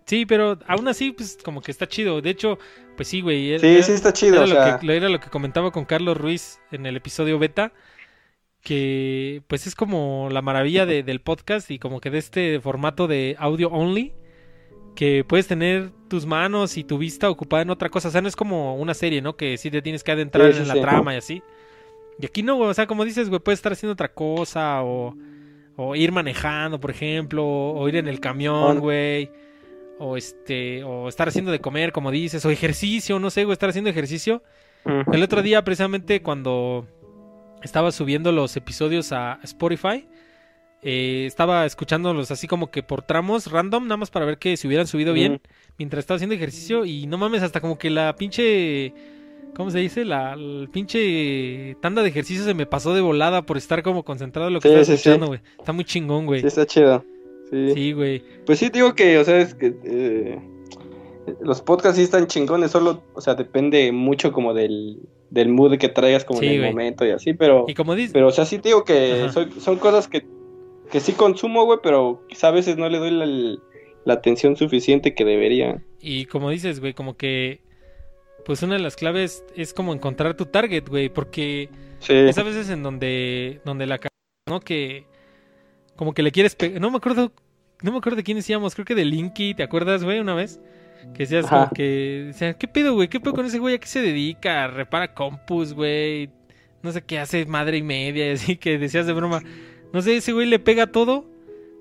Sí, 0.07 0.25
pero 0.25 0.57
aún 0.67 0.87
así, 0.87 1.11
pues 1.11 1.37
como 1.43 1.61
que 1.61 1.69
está 1.69 1.87
chido. 1.87 2.21
De 2.21 2.31
hecho, 2.31 2.57
pues 2.95 3.09
sí, 3.09 3.21
güey. 3.21 3.59
Sí, 3.59 3.83
sí 3.83 3.91
está 3.91 4.11
chido. 4.11 4.43
Era, 4.43 4.73
lo 4.73 4.79
que, 4.79 4.95
era 4.95 5.09
lo 5.09 5.19
que 5.19 5.29
comentaba 5.29 5.71
con 5.71 5.85
Carlos 5.85 6.17
Ruiz 6.17 6.59
en 6.71 6.85
el 6.85 6.95
episodio 6.95 7.37
beta. 7.37 7.73
Que 8.61 9.43
pues 9.47 9.67
es 9.67 9.75
como 9.75 10.29
la 10.31 10.41
maravilla 10.41 10.85
de, 10.85 11.03
del 11.03 11.21
podcast 11.21 11.69
y 11.69 11.77
como 11.77 12.01
que 12.01 12.09
de 12.09 12.17
este 12.17 12.59
formato 12.59 13.07
de 13.07 13.35
audio 13.37 13.69
only 13.69 14.13
que 14.97 15.23
puedes 15.23 15.45
tener 15.45 15.91
tus 16.07 16.25
manos 16.25 16.75
y 16.75 16.83
tu 16.83 16.97
vista 16.97 17.29
ocupada 17.29 17.61
en 17.61 17.69
otra 17.69 17.87
cosa. 17.87 18.07
O 18.07 18.11
sea, 18.11 18.19
no 18.19 18.27
es 18.27 18.35
como 18.35 18.75
una 18.77 18.95
serie, 18.95 19.21
¿no? 19.21 19.37
Que 19.37 19.55
sí 19.57 19.69
te 19.69 19.83
tienes 19.83 20.03
que 20.03 20.11
adentrar 20.11 20.49
en 20.49 20.67
la 20.67 20.73
trama 20.73 21.13
y 21.13 21.17
así. 21.17 21.43
Y 22.19 22.25
aquí 22.25 22.41
no, 22.41 22.55
güey. 22.55 22.71
O 22.71 22.73
sea, 22.73 22.87
como 22.87 23.05
dices, 23.05 23.29
güey, 23.29 23.39
puedes 23.39 23.59
estar 23.59 23.71
haciendo 23.71 23.93
otra 23.93 24.11
cosa 24.11 24.81
o, 24.81 25.15
o 25.75 25.95
ir 25.95 26.11
manejando, 26.11 26.79
por 26.79 26.89
ejemplo, 26.89 27.45
o 27.45 27.87
ir 27.87 27.97
en 27.97 28.07
el 28.07 28.19
camión, 28.19 28.79
güey. 28.79 29.29
O 29.99 30.17
este, 30.17 30.83
o 30.83 31.07
estar 31.07 31.27
haciendo 31.27 31.51
de 31.51 31.59
comer, 31.59 31.91
como 31.91 32.09
dices, 32.09 32.43
o 32.43 32.49
ejercicio, 32.49 33.19
no 33.19 33.29
sé, 33.29 33.43
güey, 33.43 33.53
estar 33.53 33.69
haciendo 33.69 33.91
ejercicio. 33.91 34.41
El 35.13 35.21
otro 35.21 35.43
día, 35.43 35.63
precisamente, 35.63 36.23
cuando 36.23 36.87
estaba 37.61 37.91
subiendo 37.91 38.31
los 38.31 38.57
episodios 38.57 39.11
a 39.11 39.39
Spotify, 39.43 40.07
eh, 40.89 41.25
estaba 41.25 41.65
escuchándolos 41.65 42.31
así 42.31 42.47
como 42.47 42.71
que 42.71 42.81
por 42.81 43.01
tramos 43.01 43.51
random, 43.51 43.83
nada 43.83 43.97
más 43.97 44.09
para 44.09 44.25
ver 44.25 44.37
que 44.37 44.55
se 44.55 44.67
hubieran 44.67 44.87
subido 44.87 45.11
bien 45.11 45.41
mientras 45.77 45.99
estaba 45.99 46.15
haciendo 46.15 46.33
ejercicio. 46.33 46.85
Y 46.85 47.07
no 47.07 47.17
mames, 47.17 47.43
hasta 47.43 47.59
como 47.59 47.77
que 47.77 47.89
la 47.89 48.15
pinche. 48.15 48.93
¿Cómo 49.53 49.69
se 49.69 49.79
dice? 49.79 50.05
La, 50.05 50.37
pinche 50.71 51.75
tanda 51.81 52.03
de 52.03 52.07
ejercicio 52.07 52.45
se 52.45 52.53
me 52.53 52.65
pasó 52.65 52.93
de 52.93 53.01
volada 53.01 53.41
por 53.41 53.57
estar 53.57 53.83
como 53.83 54.03
concentrado 54.03 54.47
en 54.47 54.53
lo 54.53 54.61
que 54.61 54.69
estaba 54.69 54.95
escuchando, 54.95 55.27
güey. 55.27 55.41
Está 55.59 55.73
muy 55.73 55.83
chingón, 55.83 56.25
güey. 56.25 56.39
Sí, 56.39 56.47
está 56.47 56.65
chido. 56.65 57.03
Sí, 57.51 57.91
güey. 57.91 58.23
Pues 58.45 58.59
sí, 58.59 58.69
digo 58.69 58.95
que, 58.95 59.17
o 59.17 59.25
sea, 59.25 59.39
es 59.39 59.55
que. 59.55 59.75
Eh, 59.83 60.39
los 61.41 61.61
podcasts 61.61 61.97
sí 61.97 62.03
están 62.03 62.27
chingones, 62.27 62.71
solo, 62.71 63.03
o 63.13 63.19
sea, 63.19 63.35
depende 63.35 63.91
mucho 63.91 64.31
como 64.31 64.53
del, 64.53 65.01
del 65.31 65.49
mood 65.49 65.77
que 65.77 65.89
traigas 65.89 66.23
como 66.23 66.41
en 66.41 66.63
el 66.63 66.71
momento 66.71 67.05
y 67.05 67.09
así, 67.11 67.33
pero... 67.33 67.65
Y 67.67 67.73
como 67.73 67.93
dices... 67.93 68.13
Pero, 68.13 68.27
o 68.27 68.31
sea, 68.31 68.45
sí 68.45 68.59
digo 68.59 68.85
que 68.85 69.27
son 69.59 69.75
cosas 69.79 70.07
que 70.07 70.25
que 70.91 70.99
sí 70.99 71.13
consumo, 71.13 71.65
güey, 71.65 71.79
pero 71.83 72.23
quizá 72.27 72.47
a 72.49 72.51
veces 72.51 72.77
no 72.77 72.87
le 72.89 72.97
doy 72.99 73.11
la, 74.05 74.13
atención 74.13 74.55
suficiente 74.55 75.13
que 75.13 75.25
debería. 75.25 75.83
Y 75.99 76.25
como 76.25 76.49
dices, 76.49 76.79
güey, 76.79 76.93
como 76.93 77.17
que 77.17 77.61
pues 78.45 78.63
una 78.63 78.75
de 78.75 78.79
las 78.79 78.95
claves 78.95 79.43
es 79.55 79.73
como 79.73 79.93
encontrar 79.93 80.37
tu 80.37 80.45
target, 80.45 80.87
güey, 80.87 81.09
porque 81.09 81.69
Sí. 81.99 82.13
es 82.13 82.37
a 82.37 82.43
veces 82.43 82.69
en 82.69 82.83
donde, 82.83 83.59
donde 83.65 83.85
la 83.85 83.99
¿no? 84.47 84.61
Que 84.61 85.05
como 85.97 86.13
que 86.13 86.23
le 86.23 86.31
quieres 86.31 86.55
pegar, 86.55 86.79
no 86.79 86.89
me 86.89 86.97
acuerdo, 86.97 87.33
no 87.81 87.91
me 87.91 87.97
acuerdo 87.97 88.17
de 88.17 88.23
quién 88.23 88.37
decíamos, 88.37 88.73
creo 88.75 88.85
que 88.85 88.95
de 88.95 89.03
Linky, 89.03 89.53
¿te 89.55 89.63
acuerdas, 89.63 90.03
güey, 90.03 90.19
una 90.19 90.35
vez? 90.35 90.61
Que 91.13 91.23
decías 91.23 91.45
Ajá. 91.45 91.57
como 91.65 91.71
que, 91.73 92.23
decían, 92.27 92.55
¿qué 92.57 92.67
pedo, 92.67 92.93
güey? 92.93 93.07
¿Qué 93.07 93.19
pedo 93.19 93.33
con 93.33 93.45
ese 93.45 93.59
güey? 93.59 93.75
¿A 93.75 93.79
qué 93.79 93.87
se 93.87 94.01
dedica? 94.01 94.67
Repara 94.67 95.13
compus, 95.13 95.73
güey. 95.73 96.29
No 96.81 96.91
sé 96.91 97.01
qué 97.03 97.19
hace 97.19 97.45
madre 97.45 97.77
y 97.77 97.83
media, 97.83 98.29
y 98.29 98.31
así 98.33 98.55
que 98.57 98.77
decías 98.77 99.05
de 99.07 99.13
broma. 99.13 99.41
No 99.97 100.03
sé, 100.03 100.17
ese 100.17 100.31
güey 100.31 100.45
le 100.45 100.59
pega 100.59 100.85
todo. 100.85 101.25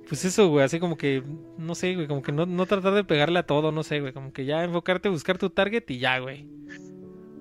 Pues 0.09 0.25
eso, 0.25 0.49
güey, 0.49 0.65
así 0.65 0.81
como 0.81 0.97
que, 0.97 1.23
no 1.59 1.75
sé, 1.75 1.95
güey, 1.95 2.07
como 2.07 2.23
que 2.23 2.33
no, 2.33 2.47
no 2.47 2.65
tratar 2.65 2.95
de 2.95 3.05
pegarle 3.05 3.41
a 3.41 3.43
todo, 3.43 3.73
no 3.73 3.83
sé, 3.83 4.01
güey, 4.01 4.15
como 4.15 4.33
que 4.33 4.47
ya 4.47 4.65
enfocarte, 4.65 5.11
buscar 5.11 5.37
tu 5.37 5.51
target 5.51 5.85
y 5.89 5.99
ya, 5.99 6.19
güey. 6.21 6.49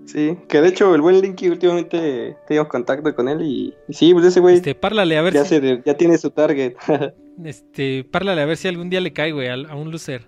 Sí, 0.04 0.38
que 0.50 0.60
de 0.60 0.68
hecho 0.68 0.94
el 0.94 1.00
buen 1.00 1.22
Linky 1.22 1.48
últimamente 1.48 2.36
tengo 2.46 2.68
contacto 2.68 3.16
con 3.16 3.30
él 3.30 3.42
y, 3.42 3.74
y 3.88 3.94
sí, 3.94 4.14
pues 4.14 4.26
ese 4.26 4.42
güey 4.42 4.56
Este, 4.56 4.76
párlale 4.76 5.18
a 5.18 5.22
ver 5.22 5.36
ya, 5.36 5.46
si, 5.46 5.60
se 5.60 5.82
ya 5.86 5.96
tiene 5.96 6.18
su 6.18 6.30
target. 6.30 6.74
este, 7.46 8.04
párlale 8.04 8.42
a 8.42 8.46
ver 8.46 8.58
si 8.58 8.68
algún 8.68 8.90
día 8.90 9.00
le 9.00 9.14
cae, 9.14 9.32
güey, 9.32 9.48
a, 9.48 9.76
un 9.76 9.92
loser. 9.92 10.28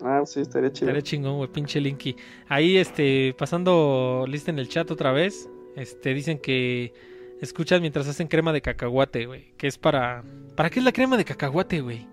ah, 0.00 0.22
sí, 0.24 0.40
estaría 0.40 0.72
chido. 0.72 0.88
Estaría 0.88 1.02
chingón, 1.02 1.36
güey, 1.36 1.52
pinche 1.52 1.82
Linky. 1.82 2.16
Ahí, 2.48 2.78
este, 2.78 3.34
pasando 3.36 4.24
lista 4.26 4.50
en 4.50 4.58
el 4.58 4.70
chat 4.70 4.90
otra 4.90 5.12
vez, 5.12 5.50
este, 5.76 6.14
dicen 6.14 6.38
que 6.38 6.94
escuchan 7.40 7.80
mientras 7.80 8.08
hacen 8.08 8.28
crema 8.28 8.52
de 8.52 8.62
cacahuate, 8.62 9.26
güey, 9.26 9.52
que 9.56 9.66
es 9.66 9.78
para... 9.78 10.24
¿Para 10.56 10.70
qué 10.70 10.78
es 10.78 10.84
la 10.84 10.92
crema 10.92 11.16
de 11.16 11.24
cacahuate, 11.24 11.80
güey? 11.80 12.06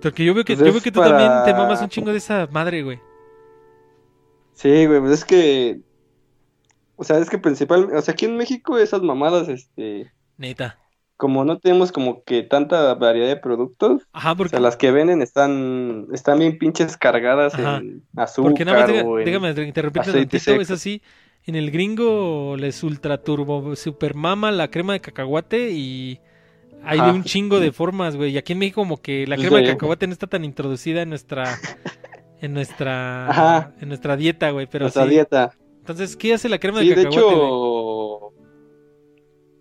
Porque 0.00 0.24
yo 0.24 0.34
veo 0.34 0.44
que, 0.44 0.54
Pues 0.54 0.66
yo 0.66 0.72
veo 0.72 0.82
que 0.82 0.92
tú 0.92 1.00
también 1.00 1.30
te 1.44 1.52
mamas 1.52 1.80
un 1.80 1.88
chingo 1.88 2.10
de 2.10 2.18
esa 2.18 2.46
madre, 2.50 2.82
güey. 2.82 2.98
Sí, 4.52 4.86
güey, 4.86 5.00
pues 5.00 5.12
es 5.12 5.24
que. 5.24 5.80
O 6.96 7.04
sea, 7.04 7.18
es 7.18 7.28
que 7.30 7.38
principal. 7.38 7.88
O 7.94 8.00
sea, 8.02 8.12
aquí 8.12 8.26
en 8.26 8.36
México 8.36 8.78
esas 8.78 9.02
mamadas, 9.02 9.48
este. 9.48 10.12
Neta. 10.36 10.78
Como 11.16 11.44
no 11.44 11.58
tenemos 11.58 11.90
como 11.92 12.22
que 12.24 12.42
tanta 12.42 12.92
variedad 12.94 13.28
de 13.28 13.36
productos, 13.36 14.02
Ajá, 14.12 14.32
o 14.32 14.36
porque... 14.36 14.50
sea, 14.50 14.60
las 14.60 14.76
que 14.76 14.90
venden 14.90 15.22
están, 15.22 16.08
están 16.12 16.38
bien 16.40 16.58
pinches 16.58 16.96
cargadas 16.96 17.54
Ajá. 17.54 17.76
en 17.78 18.02
azúcar 18.16 18.50
Porque 18.50 18.64
nada 18.64 18.86
más, 18.86 19.04
o 19.04 19.18
en- 19.20 19.24
déjame 19.24 19.50
interrumpirte 19.62 20.12
tantito, 20.12 20.60
es 20.60 20.70
así. 20.70 21.02
En 21.46 21.56
el 21.56 21.70
gringo 21.70 22.56
les 22.58 22.82
ultra 22.82 23.18
turbo 23.22 23.76
super 23.76 24.14
mama 24.14 24.50
la 24.50 24.68
crema 24.70 24.94
de 24.94 25.00
cacahuate 25.00 25.70
y 25.72 26.18
hay 26.82 26.98
de 26.98 27.04
Ajá. 27.04 27.12
un 27.12 27.24
chingo 27.24 27.60
de 27.60 27.70
formas, 27.72 28.16
güey. 28.16 28.32
Y 28.32 28.38
aquí 28.38 28.52
en 28.54 28.58
México 28.60 28.80
como 28.80 29.00
que 29.00 29.26
la 29.26 29.36
crema 29.36 29.58
de 29.58 29.64
de- 29.64 29.72
cacahuate 29.72 30.06
no 30.06 30.12
está 30.14 30.26
tan 30.26 30.44
introducida 30.44 31.02
en 31.02 31.10
nuestra 31.10 31.44
en 32.40 32.52
nuestra 32.54 33.28
Aja. 33.28 33.74
en 33.80 33.88
nuestra 33.88 34.16
dieta, 34.16 34.50
güey, 34.50 34.66
pero 34.70 34.84
nuestra 34.84 35.04
sí. 35.04 35.10
dieta. 35.10 35.52
Entonces, 35.80 36.16
¿qué 36.16 36.32
hace 36.34 36.48
la 36.48 36.58
crema 36.58 36.80
Sí, 36.80 36.88
de 36.88 36.94
de 36.96 37.04
cacahuate? 37.04 37.22
güey? 37.36 37.36
hecho, 37.36 38.32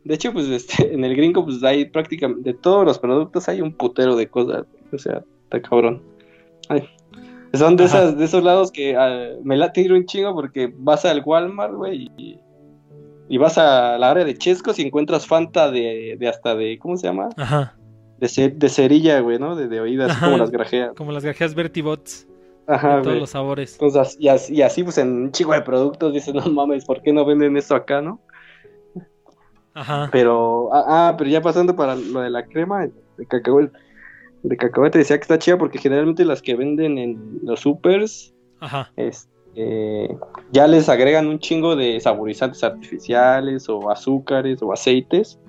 de 0.05 0.15
hecho, 0.15 0.33
pues 0.33 0.47
este, 0.47 0.93
en 0.93 1.03
el 1.03 1.15
gringo, 1.15 1.43
pues 1.45 1.61
hay 1.63 1.85
prácticamente, 1.85 2.51
de 2.53 2.57
todos 2.57 2.85
los 2.85 2.97
productos 2.99 3.47
hay 3.49 3.61
un 3.61 3.73
putero 3.73 4.15
de 4.15 4.27
cosas, 4.27 4.65
o 4.91 4.97
sea, 4.97 5.23
está 5.43 5.61
cabrón. 5.61 6.01
Ay, 6.69 6.87
son 7.53 7.75
de 7.75 7.85
Ajá. 7.85 7.99
esas, 7.99 8.17
de 8.17 8.25
esos 8.25 8.43
lados 8.43 8.71
que 8.71 8.95
ah, 8.97 9.29
me 9.43 9.57
late 9.57 9.81
ir 9.81 9.93
un 9.93 10.05
chingo 10.05 10.33
porque 10.33 10.73
vas 10.75 11.05
al 11.05 11.21
Walmart, 11.25 11.73
güey, 11.73 12.09
y, 12.17 12.39
y 13.29 13.37
vas 13.37 13.57
a 13.57 13.97
la 13.97 14.11
área 14.11 14.25
de 14.25 14.37
chescos 14.37 14.79
y 14.79 14.83
encuentras 14.83 15.25
Fanta 15.27 15.69
de, 15.71 16.17
de 16.19 16.27
hasta 16.27 16.55
de, 16.55 16.77
¿cómo 16.79 16.97
se 16.97 17.07
llama? 17.07 17.29
Ajá, 17.37 17.75
De, 18.19 18.49
de 18.49 18.69
cerilla, 18.69 19.19
güey, 19.19 19.39
¿no? 19.39 19.55
De, 19.55 19.67
de 19.67 19.79
oídas, 19.81 20.11
Ajá. 20.11 20.25
como 20.25 20.37
las 20.37 20.51
grajeas. 20.51 20.93
como 20.95 21.11
las 21.11 21.23
grajeas 21.23 21.53
Bertibots 21.55 22.27
Ajá, 22.65 22.97
de 22.97 23.03
todos 23.03 23.19
los 23.19 23.29
sabores. 23.31 23.73
Entonces, 23.73 24.17
y 24.19 24.29
así, 24.29 24.55
y 24.55 24.61
así, 24.61 24.83
pues 24.83 24.97
en 24.97 25.11
un 25.11 25.31
chingo 25.31 25.53
de 25.53 25.61
productos 25.61 26.13
dices, 26.13 26.33
no 26.33 26.41
mames, 26.49 26.85
¿por 26.85 27.01
qué 27.01 27.11
no 27.13 27.25
venden 27.25 27.57
esto 27.57 27.75
acá, 27.75 28.01
no? 28.01 28.19
Ajá. 29.73 30.09
Pero, 30.11 30.69
ah, 30.73 30.85
ah, 30.87 31.15
pero 31.17 31.29
ya 31.29 31.41
pasando 31.41 31.75
para 31.75 31.95
lo 31.95 32.21
de 32.21 32.29
la 32.29 32.45
crema 32.45 32.87
de 33.17 33.25
cacahuete, 33.25 33.77
de 34.43 34.57
cacahuete 34.57 34.97
decía 34.99 35.17
que 35.17 35.21
está 35.23 35.39
chida 35.39 35.57
porque 35.57 35.79
generalmente 35.79 36.25
las 36.25 36.41
que 36.41 36.55
venden 36.55 36.97
en 36.97 37.39
los 37.43 37.61
supers, 37.61 38.33
Ajá. 38.59 38.91
este, 38.97 40.15
ya 40.51 40.67
les 40.67 40.89
agregan 40.89 41.27
un 41.27 41.39
chingo 41.39 41.75
de 41.75 41.99
saborizantes 41.99 42.63
artificiales 42.63 43.69
o 43.69 43.89
azúcares 43.89 44.61
o 44.61 44.73
aceites 44.73 45.39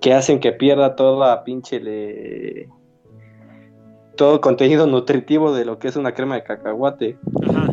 que 0.00 0.12
hacen 0.12 0.38
que 0.40 0.52
pierda 0.52 0.94
toda 0.96 1.42
pinche 1.44 1.80
le... 1.80 2.68
todo 4.16 4.40
contenido 4.40 4.86
nutritivo 4.86 5.52
de 5.54 5.64
lo 5.64 5.78
que 5.78 5.88
es 5.88 5.96
una 5.96 6.12
crema 6.12 6.34
de 6.34 6.42
cacahuate. 6.44 7.16
Ajá. 7.48 7.70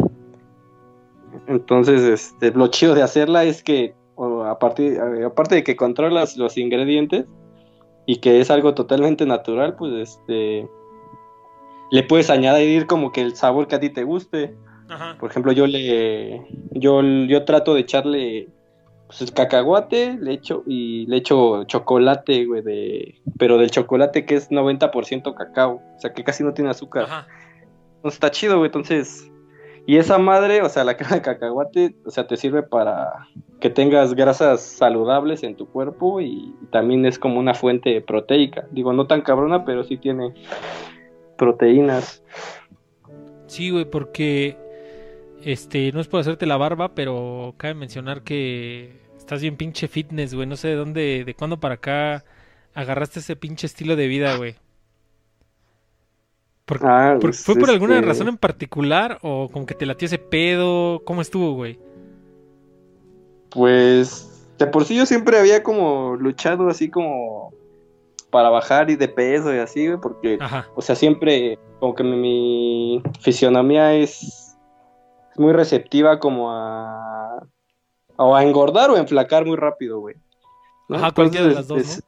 Entonces, 1.47 2.01
este, 2.03 2.51
lo 2.51 2.67
chido 2.67 2.95
de 2.95 3.01
hacerla 3.01 3.43
es 3.43 3.63
que, 3.63 3.93
o 4.15 4.43
a 4.43 4.59
partir, 4.59 4.99
a- 4.99 5.27
aparte 5.27 5.55
de 5.55 5.63
que 5.63 5.75
controlas 5.75 6.37
los 6.37 6.57
ingredientes 6.57 7.25
y 8.05 8.17
que 8.17 8.41
es 8.41 8.51
algo 8.51 8.73
totalmente 8.73 9.25
natural, 9.25 9.75
pues 9.75 9.93
este, 9.93 10.67
le 11.91 12.03
puedes 12.03 12.29
añadir 12.29 12.87
como 12.87 13.11
que 13.11 13.21
el 13.21 13.35
sabor 13.35 13.67
que 13.67 13.75
a 13.75 13.79
ti 13.79 13.89
te 13.89 14.03
guste. 14.03 14.55
Ajá. 14.89 15.17
Por 15.19 15.31
ejemplo, 15.31 15.51
yo 15.51 15.67
le, 15.67 16.45
yo, 16.71 17.01
yo 17.01 17.45
trato 17.45 17.73
de 17.73 17.81
echarle 17.81 18.49
pues, 19.07 19.21
el 19.21 19.33
cacahuate, 19.33 20.17
le 20.19 20.33
echo 20.33 20.63
y 20.65 21.05
le 21.07 21.17
echo 21.17 21.63
chocolate, 21.65 22.45
güey, 22.45 22.61
de, 22.61 23.21
pero 23.37 23.57
del 23.57 23.71
chocolate 23.71 24.25
que 24.25 24.35
es 24.35 24.49
90% 24.49 25.33
cacao, 25.33 25.81
o 25.95 25.99
sea 25.99 26.13
que 26.13 26.23
casi 26.23 26.43
no 26.43 26.53
tiene 26.53 26.71
azúcar. 26.71 27.03
Ajá. 27.03 27.27
Entonces 27.97 28.17
está 28.17 28.31
chido, 28.31 28.57
güey. 28.57 28.67
Entonces, 28.67 29.31
y 29.85 29.97
esa 29.97 30.17
madre, 30.17 30.61
o 30.61 30.69
sea, 30.69 30.83
la 30.83 30.97
crema 30.97 31.15
de 31.15 31.21
cacahuate, 31.21 31.95
o 32.05 32.11
sea, 32.11 32.27
te 32.27 32.37
sirve 32.37 32.63
para 32.63 33.27
que 33.59 33.69
tengas 33.69 34.13
grasas 34.13 34.61
saludables 34.61 35.43
en 35.43 35.55
tu 35.55 35.67
cuerpo 35.67 36.21
y 36.21 36.53
también 36.71 37.05
es 37.05 37.19
como 37.19 37.39
una 37.39 37.53
fuente 37.53 38.01
proteica. 38.01 38.67
Digo, 38.71 38.93
no 38.93 39.07
tan 39.07 39.21
cabrona, 39.21 39.65
pero 39.65 39.83
sí 39.83 39.97
tiene 39.97 40.33
proteínas. 41.37 42.23
Sí, 43.47 43.69
güey, 43.69 43.85
porque 43.85 44.57
este 45.43 45.91
no 45.91 45.99
es 45.99 46.07
por 46.07 46.21
hacerte 46.21 46.45
la 46.45 46.57
barba, 46.57 46.95
pero 46.95 47.53
cabe 47.57 47.73
mencionar 47.73 48.23
que 48.23 49.01
estás 49.17 49.41
bien 49.41 49.57
pinche 49.57 49.87
fitness, 49.87 50.33
güey. 50.33 50.47
No 50.47 50.55
sé 50.55 50.69
de 50.69 50.75
dónde, 50.75 51.23
de 51.25 51.33
cuándo 51.35 51.59
para 51.59 51.75
acá 51.75 52.23
agarraste 52.73 53.19
ese 53.19 53.35
pinche 53.35 53.67
estilo 53.67 53.95
de 53.95 54.07
vida, 54.07 54.35
güey. 54.37 54.55
¿Por- 56.65 56.79
Ah, 56.85 57.17
por- 57.19 57.33
¿Fue 57.33 57.55
por 57.55 57.69
alguna 57.69 57.95
este, 57.95 58.07
razón 58.07 58.27
en 58.29 58.37
particular 58.37 59.19
o 59.21 59.49
como 59.51 59.65
que 59.65 59.73
te 59.75 59.85
latió 59.85 60.05
ese 60.05 60.17
pedo? 60.17 61.01
¿Cómo 61.05 61.21
estuvo, 61.21 61.53
güey? 61.53 61.77
Pues, 63.49 64.47
de 64.57 64.67
por 64.67 64.85
sí 64.85 64.95
yo 64.95 65.05
siempre 65.05 65.37
había 65.39 65.61
como 65.63 66.15
luchado 66.15 66.69
así 66.69 66.89
como 66.89 67.53
para 68.31 68.49
bajar 68.49 68.89
y 68.89 68.95
de 68.95 69.07
peso 69.07 69.53
y 69.53 69.59
así, 69.59 69.87
güey, 69.87 69.99
porque 69.99 70.37
Ajá, 70.41 70.67
O 70.75 70.81
sea, 70.81 70.95
siempre 70.95 71.59
como 71.79 71.93
que 71.93 72.03
mi, 72.03 72.17
mi 72.17 73.03
fisionomía 73.19 73.93
es, 73.93 74.23
es 75.31 75.37
muy 75.39 75.53
receptiva 75.53 76.17
como 76.19 76.51
a, 76.51 77.45
o 78.15 78.35
a 78.35 78.43
engordar 78.43 78.89
o 78.89 78.95
a 78.95 78.99
enflacar 78.99 79.45
muy 79.45 79.57
rápido, 79.57 79.99
güey. 79.99 80.15
¿no? 80.89 80.95
Ajá, 80.97 81.11
cualquiera 81.11 81.47
de 81.47 81.53
las 81.55 81.67
dos, 81.67 81.81
es- 81.81 82.03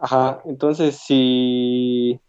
Ajá, 0.00 0.40
entonces 0.44 0.96
si 0.96 2.20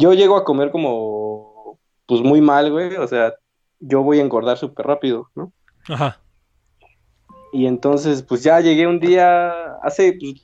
yo 0.00 0.14
llego 0.14 0.36
a 0.36 0.44
comer 0.44 0.70
como, 0.70 1.78
pues 2.06 2.22
muy 2.22 2.40
mal, 2.40 2.70
güey, 2.72 2.96
o 2.96 3.06
sea, 3.06 3.34
yo 3.80 4.02
voy 4.02 4.18
a 4.18 4.22
engordar 4.22 4.56
súper 4.58 4.86
rápido, 4.86 5.28
¿no? 5.34 5.52
ajá, 5.88 6.20
Y 7.52 7.66
entonces, 7.66 8.22
pues 8.22 8.42
ya 8.44 8.60
llegué 8.60 8.86
un 8.86 9.00
día, 9.00 9.74
hace, 9.82 10.14
pues, 10.20 10.42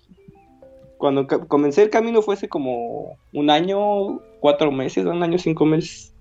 cuando 0.98 1.26
comencé 1.48 1.82
el 1.82 1.90
camino 1.90 2.22
fue 2.22 2.34
hace 2.34 2.48
como 2.48 3.18
un 3.32 3.50
año, 3.50 4.20
cuatro 4.40 4.72
meses, 4.72 5.04
un 5.06 5.22
año, 5.22 5.38
cinco 5.38 5.64
meses. 5.66 6.14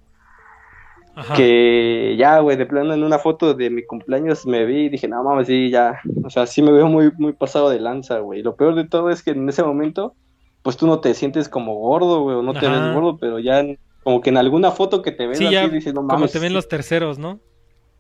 ajá. 1.16 1.34
Que 1.36 2.16
ya, 2.18 2.40
güey, 2.40 2.58
de 2.58 2.66
plano 2.66 2.94
en 2.94 3.04
una 3.04 3.20
foto 3.20 3.54
de 3.54 3.70
mi 3.70 3.86
cumpleaños 3.86 4.46
me 4.46 4.66
vi 4.66 4.86
y 4.86 4.90
dije, 4.90 5.08
no 5.08 5.24
mames, 5.24 5.48
sí, 5.48 5.70
ya. 5.70 6.02
O 6.24 6.30
sea, 6.30 6.46
sí 6.46 6.62
me 6.62 6.72
veo 6.72 6.88
muy, 6.88 7.12
muy 7.18 7.34
pasado 7.34 7.70
de 7.70 7.80
lanza, 7.80 8.20
güey. 8.20 8.42
Lo 8.44 8.56
peor 8.56 8.76
de 8.76 8.88
todo 8.88 9.10
es 9.10 9.24
que 9.24 9.32
en 9.32 9.48
ese 9.50 9.64
momento, 9.64 10.16
pues 10.66 10.78
tú 10.78 10.88
no 10.88 11.00
te 11.00 11.14
sientes 11.14 11.48
como 11.48 11.76
gordo, 11.76 12.24
güey, 12.24 12.38
o 12.38 12.42
no 12.42 12.54
te 12.54 12.68
ves 12.68 12.92
gordo, 12.94 13.18
pero 13.20 13.38
ya 13.38 13.60
en- 13.60 13.78
como 14.04 14.20
que 14.22 14.32
en 14.32 14.38
alguna 14.38 14.72
foto 14.72 15.04
que 15.04 15.12
te 15.12 15.28
ves 15.28 15.38
Sí, 15.38 15.46
así, 15.46 15.54
ya, 15.54 15.68
dices, 15.68 15.94
no 15.94 16.02
Como 16.02 16.14
mames. 16.14 16.32
te 16.32 16.40
ven 16.40 16.50
sí". 16.50 16.56
los 16.56 16.68
terceros, 16.68 17.20
¿no? 17.20 17.40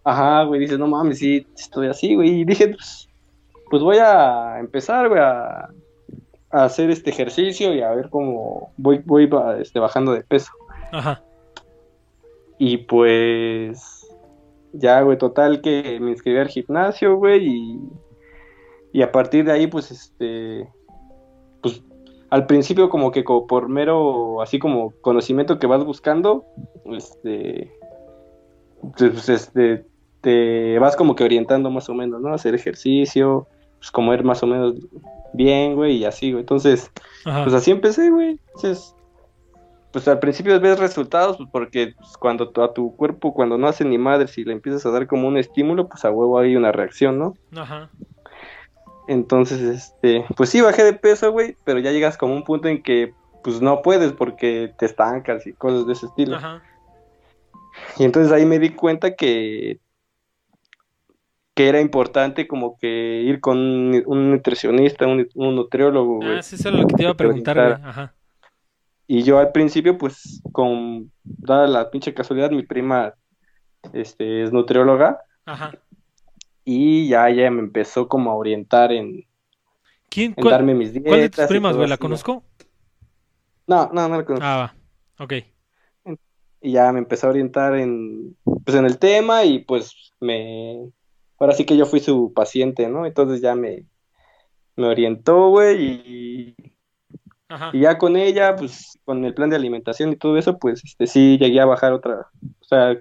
Ajá, 0.03 0.43
güey, 0.45 0.59
dices, 0.61 0.79
no 0.79 0.87
mames, 0.87 1.19
sí, 1.19 1.45
estoy 1.55 1.87
así, 1.87 2.15
güey. 2.15 2.41
Y 2.41 2.43
dije, 2.45 2.69
pues, 2.69 3.07
pues 3.69 3.83
voy 3.83 3.97
a 3.97 4.57
empezar, 4.59 5.09
güey, 5.09 5.21
a, 5.21 5.69
a 6.51 6.63
hacer 6.65 6.89
este 6.89 7.11
ejercicio 7.11 7.71
y 7.73 7.81
a 7.81 7.91
ver 7.91 8.09
cómo 8.09 8.71
voy, 8.77 8.99
voy 9.05 9.29
este, 9.59 9.79
bajando 9.79 10.11
de 10.13 10.21
peso. 10.23 10.51
Ajá, 10.91 11.21
Y 12.57 12.77
pues, 12.77 14.07
ya, 14.73 15.01
güey, 15.01 15.17
total 15.19 15.61
que 15.61 15.99
me 15.99 16.11
inscribí 16.11 16.39
al 16.39 16.47
gimnasio, 16.49 17.15
güey, 17.17 17.47
y, 17.47 17.79
y 18.93 19.01
a 19.03 19.11
partir 19.11 19.45
de 19.45 19.51
ahí, 19.51 19.67
pues, 19.67 19.91
este, 19.91 20.67
al 22.29 22.45
principio 22.47 22.89
como 22.89 23.11
que 23.11 23.23
por 23.23 23.69
mero, 23.69 24.41
así 24.41 24.59
como 24.59 24.91
conocimiento 25.01 25.59
que 25.59 25.67
vas 25.67 25.83
buscando, 25.85 26.45
este, 26.91 27.71
pues, 28.97 29.29
este, 29.29 29.85
te 30.21 30.79
vas 30.79 30.95
como 30.95 31.15
que 31.15 31.23
orientando 31.23 31.69
más 31.69 31.87
o 31.89 31.93
menos, 31.93 32.21
¿no? 32.21 32.33
Hacer 32.33 32.55
ejercicio, 32.55 33.47
pues 33.77 33.91
comer 33.91 34.23
más 34.23 34.41
o 34.43 34.47
menos 34.47 34.75
bien, 35.33 35.75
güey, 35.75 35.97
y 35.97 36.05
así, 36.05 36.31
güey. 36.31 36.41
Entonces, 36.41 36.91
Ajá. 37.25 37.43
pues 37.43 37.53
así 37.55 37.71
empecé, 37.71 38.09
güey. 38.09 38.39
Entonces, 38.55 38.95
pues 39.91 40.07
al 40.07 40.19
principio 40.19 40.59
ves 40.59 40.79
resultados, 40.79 41.37
pues 41.37 41.49
porque 41.51 41.93
pues, 41.97 42.17
cuando 42.17 42.49
tu- 42.49 42.61
a 42.63 42.73
tu 42.73 42.95
cuerpo, 42.95 43.33
cuando 43.33 43.57
no 43.57 43.67
hace 43.67 43.85
ni 43.85 43.97
madre, 43.97 44.27
si 44.27 44.43
le 44.43 44.53
empiezas 44.53 44.85
a 44.85 44.91
dar 44.91 45.07
como 45.07 45.27
un 45.27 45.37
estímulo, 45.37 45.87
pues 45.87 46.03
a 46.03 46.11
huevo 46.11 46.37
hay 46.39 46.55
una 46.55 46.71
reacción, 46.71 47.17
¿no? 47.19 47.33
Ajá. 47.55 47.89
Entonces, 49.07 49.61
este, 49.61 50.25
pues 50.35 50.49
sí, 50.49 50.61
bajé 50.61 50.83
de 50.83 50.93
peso, 50.93 51.31
güey, 51.31 51.55
pero 51.63 51.79
ya 51.79 51.91
llegas 51.91 52.17
como 52.17 52.33
un 52.33 52.43
punto 52.43 52.67
en 52.67 52.81
que, 52.81 53.13
pues 53.43 53.61
no 53.61 53.81
puedes 53.81 54.11
porque 54.13 54.73
te 54.77 54.85
estancas 54.85 55.45
y 55.45 55.53
cosas 55.53 55.85
de 55.85 55.93
ese 55.93 56.07
estilo. 56.07 56.37
Ajá. 56.37 56.63
Y 57.97 58.03
entonces 58.03 58.31
ahí 58.31 58.45
me 58.45 58.57
di 58.57 58.69
cuenta 58.71 59.15
que, 59.15 59.79
que 61.53 61.69
era 61.69 61.81
importante 61.81 62.47
como 62.47 62.77
que 62.77 63.21
ir 63.21 63.39
con 63.41 63.57
un, 63.59 64.31
nutricionista, 64.31 65.05
un, 65.05 65.27
un 65.35 65.55
nutriólogo. 65.55 66.19
Ah, 66.23 66.41
sí, 66.41 66.55
eso 66.55 66.69
era 66.69 66.77
lo 66.79 66.87
que 66.87 66.95
te 66.95 67.03
iba 67.03 67.11
a 67.11 67.17
preguntar, 67.17 67.57
güey. 67.57 67.89
Ajá. 67.89 68.15
Y 69.07 69.21
yo 69.21 69.37
al 69.37 69.51
principio, 69.51 69.97
pues, 69.97 70.41
con, 70.51 71.11
dada 71.23 71.67
la 71.67 71.91
pinche 71.91 72.13
casualidad, 72.13 72.49
mi 72.49 72.63
prima, 72.63 73.13
este, 73.93 74.43
es 74.43 74.51
nutrióloga 74.51 75.19
Ajá. 75.45 75.71
Y 76.65 77.07
ya 77.07 77.29
ella 77.29 77.49
me 77.51 77.61
empezó 77.61 78.07
como 78.07 78.31
a 78.31 78.35
orientar 78.35 78.91
en, 78.91 79.23
¿Quién? 80.09 80.33
en 80.35 80.43
¿Cuál, 80.43 80.51
darme 80.51 80.73
mis 80.73 80.91
dietas. 80.91 81.09
cuál 81.09 81.21
de 81.21 81.29
tus 81.29 81.45
primas, 81.45 81.75
güey? 81.77 81.87
¿La 81.87 81.97
conozco? 81.97 82.43
No, 83.67 83.89
no, 83.93 84.09
no 84.09 84.17
la 84.17 84.25
conozco. 84.25 84.45
Ah, 84.45 84.57
va. 84.57 84.75
Ok. 85.23 85.33
Y 86.61 86.71
ya 86.71 86.91
me 86.91 86.99
empezó 86.99 87.27
a 87.27 87.29
orientar 87.29 87.75
en, 87.75 88.35
pues, 88.65 88.75
en 88.75 88.85
el 88.85 88.97
tema 88.97 89.43
y 89.43 89.59
pues 89.59 90.11
me, 90.19 90.89
ahora 91.37 91.53
sí 91.53 91.65
que 91.65 91.77
yo 91.77 91.85
fui 91.85 91.99
su 91.99 92.33
paciente, 92.33 92.89
¿no? 92.89 93.05
Entonces 93.05 93.41
ya 93.41 93.55
me, 93.55 93.85
me 94.75 94.87
orientó, 94.87 95.49
güey, 95.49 95.83
y, 95.83 96.55
Ajá. 97.47 97.69
y 97.71 97.81
ya 97.81 97.97
con 97.99 98.17
ella, 98.17 98.55
pues 98.55 98.99
con 99.05 99.23
el 99.25 99.35
plan 99.35 99.51
de 99.51 99.55
alimentación 99.57 100.11
y 100.11 100.15
todo 100.15 100.37
eso, 100.37 100.57
pues 100.57 100.83
este 100.83 101.05
sí 101.05 101.37
llegué 101.37 101.59
a 101.59 101.65
bajar 101.65 101.93
otra, 101.93 102.27
o 102.59 102.65
sea, 102.65 102.97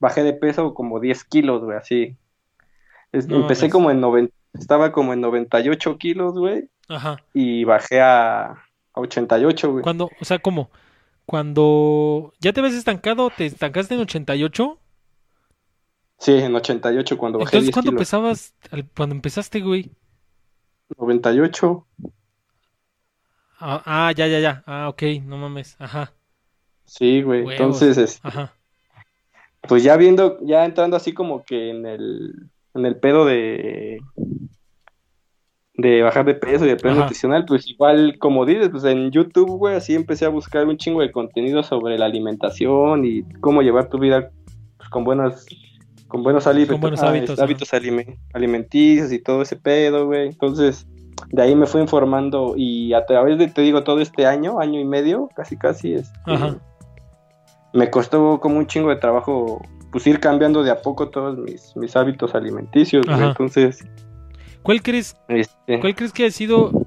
bajé 0.00 0.24
de 0.24 0.32
peso 0.32 0.74
como 0.74 0.98
10 0.98 1.24
kilos, 1.24 1.62
güey, 1.62 1.76
así. 1.76 2.16
Es- 3.12 3.26
No 3.26 3.36
empecé 3.36 3.68
como 3.70 3.90
en 3.90 4.00
90, 4.00 4.34
estaba 4.54 4.92
como 4.92 5.12
en 5.12 5.20
98 5.20 5.98
kilos, 5.98 6.34
güey, 6.34 6.68
Ajá. 6.88 7.16
y 7.34 7.64
bajé 7.64 8.00
a, 8.00 8.42
a 8.52 8.56
88, 8.94 9.70
güey. 9.72 9.82
Cuando, 9.82 10.10
o 10.20 10.24
sea, 10.24 10.38
¿cómo? 10.38 10.70
Cuando 11.26 12.32
ya 12.40 12.52
te 12.52 12.60
ves 12.60 12.74
estancado, 12.74 13.30
te 13.30 13.46
estancaste 13.46 13.94
en 13.94 14.00
88. 14.00 14.78
Sí, 16.18 16.32
en 16.32 16.54
88 16.54 17.16
cuando 17.16 17.38
bajé 17.38 17.56
Entonces, 17.56 17.66
10 17.68 17.74
¿cuándo 17.74 17.90
kilos. 17.92 18.00
pesabas? 18.00 18.54
Cuando 18.96 19.14
empezaste, 19.14 19.60
güey. 19.60 19.90
98. 20.98 21.86
Ah, 23.58 23.82
ah, 23.84 24.12
ya, 24.12 24.26
ya, 24.26 24.40
ya. 24.40 24.62
Ah, 24.66 24.88
ok, 24.88 25.02
no 25.24 25.36
mames. 25.36 25.76
Ajá. 25.78 26.12
Sí, 26.84 27.22
güey. 27.22 27.40
Huevos. 27.42 27.52
Entonces, 27.52 27.98
es- 27.98 28.20
Ajá. 28.22 28.52
pues 29.68 29.82
ya 29.82 29.96
viendo, 29.96 30.38
ya 30.42 30.64
entrando 30.64 30.96
así 30.96 31.12
como 31.12 31.44
que 31.44 31.70
en 31.70 31.86
el, 31.86 32.50
en 32.74 32.86
el 32.86 32.96
pedo 32.96 33.24
de, 33.24 33.98
de 35.74 36.02
bajar 36.02 36.24
de 36.24 36.34
peso 36.34 36.66
y 36.66 36.70
el 36.70 36.76
plan 36.76 36.92
Ajá. 36.94 37.02
nutricional, 37.02 37.44
pues 37.46 37.66
igual, 37.68 38.18
como 38.18 38.44
dices, 38.44 38.68
pues 38.70 38.84
en 38.84 39.10
YouTube, 39.10 39.56
güey, 39.56 39.76
así 39.76 39.94
empecé 39.94 40.26
a 40.26 40.28
buscar 40.28 40.66
un 40.66 40.76
chingo 40.76 41.00
de 41.00 41.10
contenido 41.10 41.62
sobre 41.62 41.98
la 41.98 42.06
alimentación 42.06 43.04
y 43.04 43.22
cómo 43.40 43.62
llevar 43.62 43.88
tu 43.88 43.98
vida 43.98 44.30
pues, 44.76 44.88
con 44.90 45.04
buenas, 45.04 45.46
con 46.08 46.22
buenos 46.22 46.46
hábitos, 46.46 46.74
Con 46.74 46.80
buenos 46.80 47.02
ah, 47.02 47.08
hábitos, 47.08 47.38
hábitos 47.38 47.72
alime- 47.72 48.18
alimenticios 48.34 49.12
y 49.12 49.20
todo 49.20 49.42
ese 49.42 49.56
pedo, 49.56 50.06
güey. 50.06 50.28
Entonces, 50.28 50.86
de 51.30 51.42
ahí 51.42 51.54
me 51.54 51.66
fui 51.66 51.80
informando 51.80 52.54
y 52.56 52.92
a 52.92 53.06
través 53.06 53.38
de, 53.38 53.48
te 53.48 53.62
digo, 53.62 53.82
todo 53.84 54.00
este 54.00 54.26
año, 54.26 54.60
año 54.60 54.80
y 54.80 54.84
medio, 54.84 55.28
casi 55.34 55.56
casi, 55.56 55.94
este, 55.94 56.18
Ajá. 56.26 56.56
me 57.72 57.90
costó 57.90 58.38
como 58.40 58.58
un 58.58 58.66
chingo 58.66 58.90
de 58.90 58.96
trabajo 58.96 59.62
pues 59.90 60.06
ir 60.06 60.20
cambiando 60.20 60.62
de 60.62 60.70
a 60.70 60.80
poco 60.80 61.08
todos 61.08 61.38
mis, 61.38 61.76
mis 61.76 61.96
hábitos 61.96 62.34
alimenticios, 62.34 63.06
güey. 63.06 63.22
Entonces, 63.22 63.84
¿Cuál 64.62 64.82
crees, 64.82 65.16
este, 65.28 65.80
cuál 65.80 65.94
crees 65.94 66.12
que 66.12 66.26
ha 66.26 66.30
sido 66.30 66.86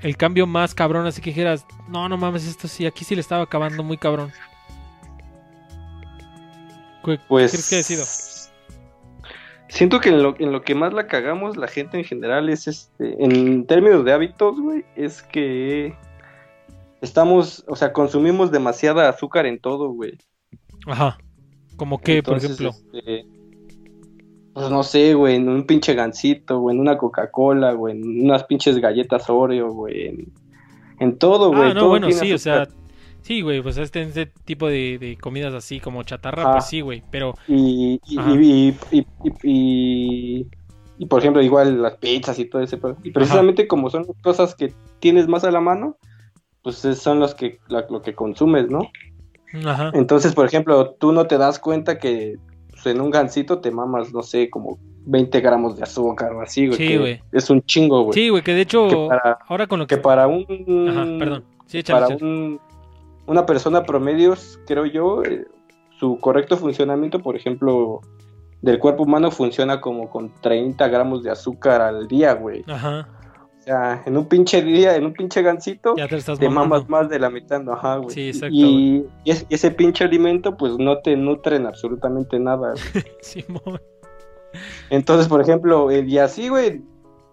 el 0.00 0.16
cambio 0.16 0.46
más 0.46 0.74
cabrón? 0.74 1.06
Así 1.06 1.22
que 1.22 1.30
dijeras, 1.30 1.64
no, 1.88 2.08
no 2.08 2.16
mames, 2.16 2.46
esto 2.46 2.66
sí, 2.66 2.86
aquí 2.86 3.04
sí 3.04 3.14
le 3.14 3.20
estaba 3.20 3.44
acabando 3.44 3.82
muy 3.82 3.96
cabrón. 3.98 4.32
¿Qué 7.04 7.18
pues 7.28 7.52
crees 7.52 7.70
que 7.70 7.76
ha 7.76 7.82
sido? 7.82 8.04
siento 9.68 10.00
que 10.00 10.10
en 10.10 10.22
lo, 10.22 10.34
en 10.38 10.52
lo 10.52 10.62
que 10.62 10.74
más 10.74 10.92
la 10.92 11.06
cagamos 11.06 11.56
la 11.56 11.66
gente 11.66 11.96
en 11.96 12.04
general 12.04 12.50
es 12.50 12.68
este, 12.68 13.24
en 13.24 13.66
términos 13.66 14.04
de 14.04 14.12
hábitos, 14.12 14.60
güey, 14.60 14.84
es 14.96 15.22
que 15.22 15.96
estamos, 17.00 17.64
o 17.68 17.76
sea, 17.76 17.92
consumimos 17.92 18.50
demasiada 18.50 19.08
azúcar 19.08 19.46
en 19.46 19.60
todo, 19.60 19.88
güey. 19.90 20.18
Ajá. 20.86 21.16
¿Como 21.82 22.00
qué, 22.00 22.22
por 22.22 22.34
Entonces, 22.34 22.60
ejemplo? 22.60 22.78
este, 22.92 23.26
pues 24.52 24.70
no 24.70 24.84
sé, 24.84 25.14
güey, 25.14 25.34
en 25.34 25.48
un 25.48 25.66
pinche 25.66 25.94
gansito, 25.94 26.60
güey, 26.60 26.76
en 26.76 26.80
una 26.80 26.96
Coca-Cola, 26.96 27.72
güey, 27.72 27.96
en 27.96 28.24
unas 28.24 28.44
pinches 28.44 28.78
galletas 28.78 29.28
Oreo, 29.28 29.72
güey, 29.72 30.06
en, 30.06 30.32
en 31.00 31.18
todo, 31.18 31.48
güey. 31.48 31.62
Ah, 31.70 31.74
no, 31.74 31.80
todo 31.80 31.88
bueno, 31.88 32.08
sí, 32.12 32.32
o 32.32 32.38
sea, 32.38 32.68
sí, 33.22 33.40
güey, 33.40 33.60
pues 33.62 33.78
este, 33.78 34.02
este 34.02 34.26
tipo 34.44 34.68
de, 34.68 34.98
de 35.00 35.16
comidas 35.20 35.54
así 35.54 35.80
como 35.80 36.04
chatarra, 36.04 36.52
pues 36.52 36.66
sí, 36.66 36.82
güey, 36.82 37.02
pero, 37.10 37.34
Y, 37.48 38.00
y, 38.06 38.20
y, 38.20 38.76
y, 38.92 39.06
y, 39.24 39.32
y- 39.42 40.46
y, 40.98 41.06
por 41.06 41.18
ejemplo, 41.18 41.42
igual 41.42 41.82
las 41.82 41.96
pizzas 41.96 42.38
y 42.38 42.44
todo 42.44 42.62
ese. 42.62 42.78
Y 43.02 43.10
precisamente 43.10 43.66
como 43.66 43.90
son 43.90 44.04
cosas 44.22 44.54
que 44.54 44.72
tienes 45.00 45.26
más 45.26 45.42
a 45.42 45.50
la 45.50 45.60
mano, 45.60 45.96
pues 46.62 46.84
es- 46.84 46.98
son 47.00 47.18
los 47.18 47.34
que, 47.34 47.58
la- 47.66 47.86
lo 47.90 48.02
que 48.02 48.14
consumes, 48.14 48.70
¿no? 48.70 48.82
Ajá, 49.66 49.90
Entonces, 49.94 50.34
por 50.34 50.46
ejemplo, 50.46 50.90
tú 50.98 51.12
no 51.12 51.26
te 51.26 51.38
das 51.38 51.58
cuenta 51.58 51.98
que 51.98 52.36
pues, 52.70 52.86
en 52.86 53.00
un 53.00 53.10
gansito 53.10 53.60
te 53.60 53.70
mamas, 53.70 54.12
no 54.12 54.22
sé, 54.22 54.48
como 54.50 54.78
20 55.04 55.40
gramos 55.40 55.76
de 55.76 55.82
azúcar 55.82 56.32
o 56.32 56.42
así, 56.42 56.66
güey. 56.68 56.78
Sí, 56.78 56.96
güey. 56.96 57.20
Es 57.32 57.50
un 57.50 57.62
chingo, 57.62 58.02
güey. 58.02 58.14
sí, 58.14 58.28
güey, 58.28 58.42
que 58.42 58.54
de 58.54 58.60
hecho, 58.62 58.88
que 58.88 59.06
para, 59.08 59.38
ahora 59.48 59.66
con 59.66 59.80
lo 59.80 59.86
que, 59.86 59.96
que 59.96 60.00
para 60.00 60.26
un... 60.28 60.44
ajá, 60.88 61.04
perdón, 61.18 61.44
sí, 61.66 61.78
échale, 61.78 62.00
para 62.00 62.14
échale. 62.14 62.30
un- 62.30 62.60
una 63.26 63.46
persona 63.46 63.82
promedio, 63.84 64.34
creo 64.66 64.84
yo, 64.86 65.22
eh, 65.24 65.46
su 65.98 66.18
correcto 66.18 66.56
funcionamiento, 66.56 67.20
por 67.20 67.36
ejemplo, 67.36 68.00
del 68.62 68.78
cuerpo 68.80 69.04
humano 69.04 69.30
funciona 69.30 69.80
como 69.80 70.08
con 70.10 70.32
30 70.40 70.86
gramos 70.88 71.22
de 71.22 71.30
azúcar 71.30 71.80
al 71.80 72.08
día, 72.08 72.32
güey. 72.34 72.64
ajá, 72.68 73.08
O 73.62 73.64
sea, 73.64 74.02
en 74.06 74.16
un 74.16 74.26
pinche 74.26 74.60
día, 74.60 74.96
en 74.96 75.04
un 75.06 75.12
pinche 75.12 75.40
gancito, 75.40 75.94
ya 75.96 76.08
te 76.08 76.16
estás 76.16 76.36
te 76.36 76.48
mamas 76.48 76.88
más 76.88 77.08
de 77.08 77.20
la 77.20 77.30
mitad, 77.30 77.60
¿no? 77.62 77.74
ajá, 77.74 77.98
güey. 77.98 78.10
Sí, 78.12 78.28
exacto, 78.30 78.48
Y, 78.56 79.06
y 79.22 79.30
es- 79.30 79.46
y 79.48 79.54
ese 79.54 79.70
pinche 79.70 80.02
alimento, 80.02 80.56
pues 80.56 80.76
no 80.78 80.98
te 80.98 81.16
nutren 81.16 81.66
absolutamente 81.66 82.40
nada. 82.40 82.74
Simón. 83.20 83.80
Entonces, 84.90 85.28
por 85.28 85.40
ejemplo, 85.40 85.90
y 85.92 86.18
así, 86.18 86.48
güey, 86.48 86.82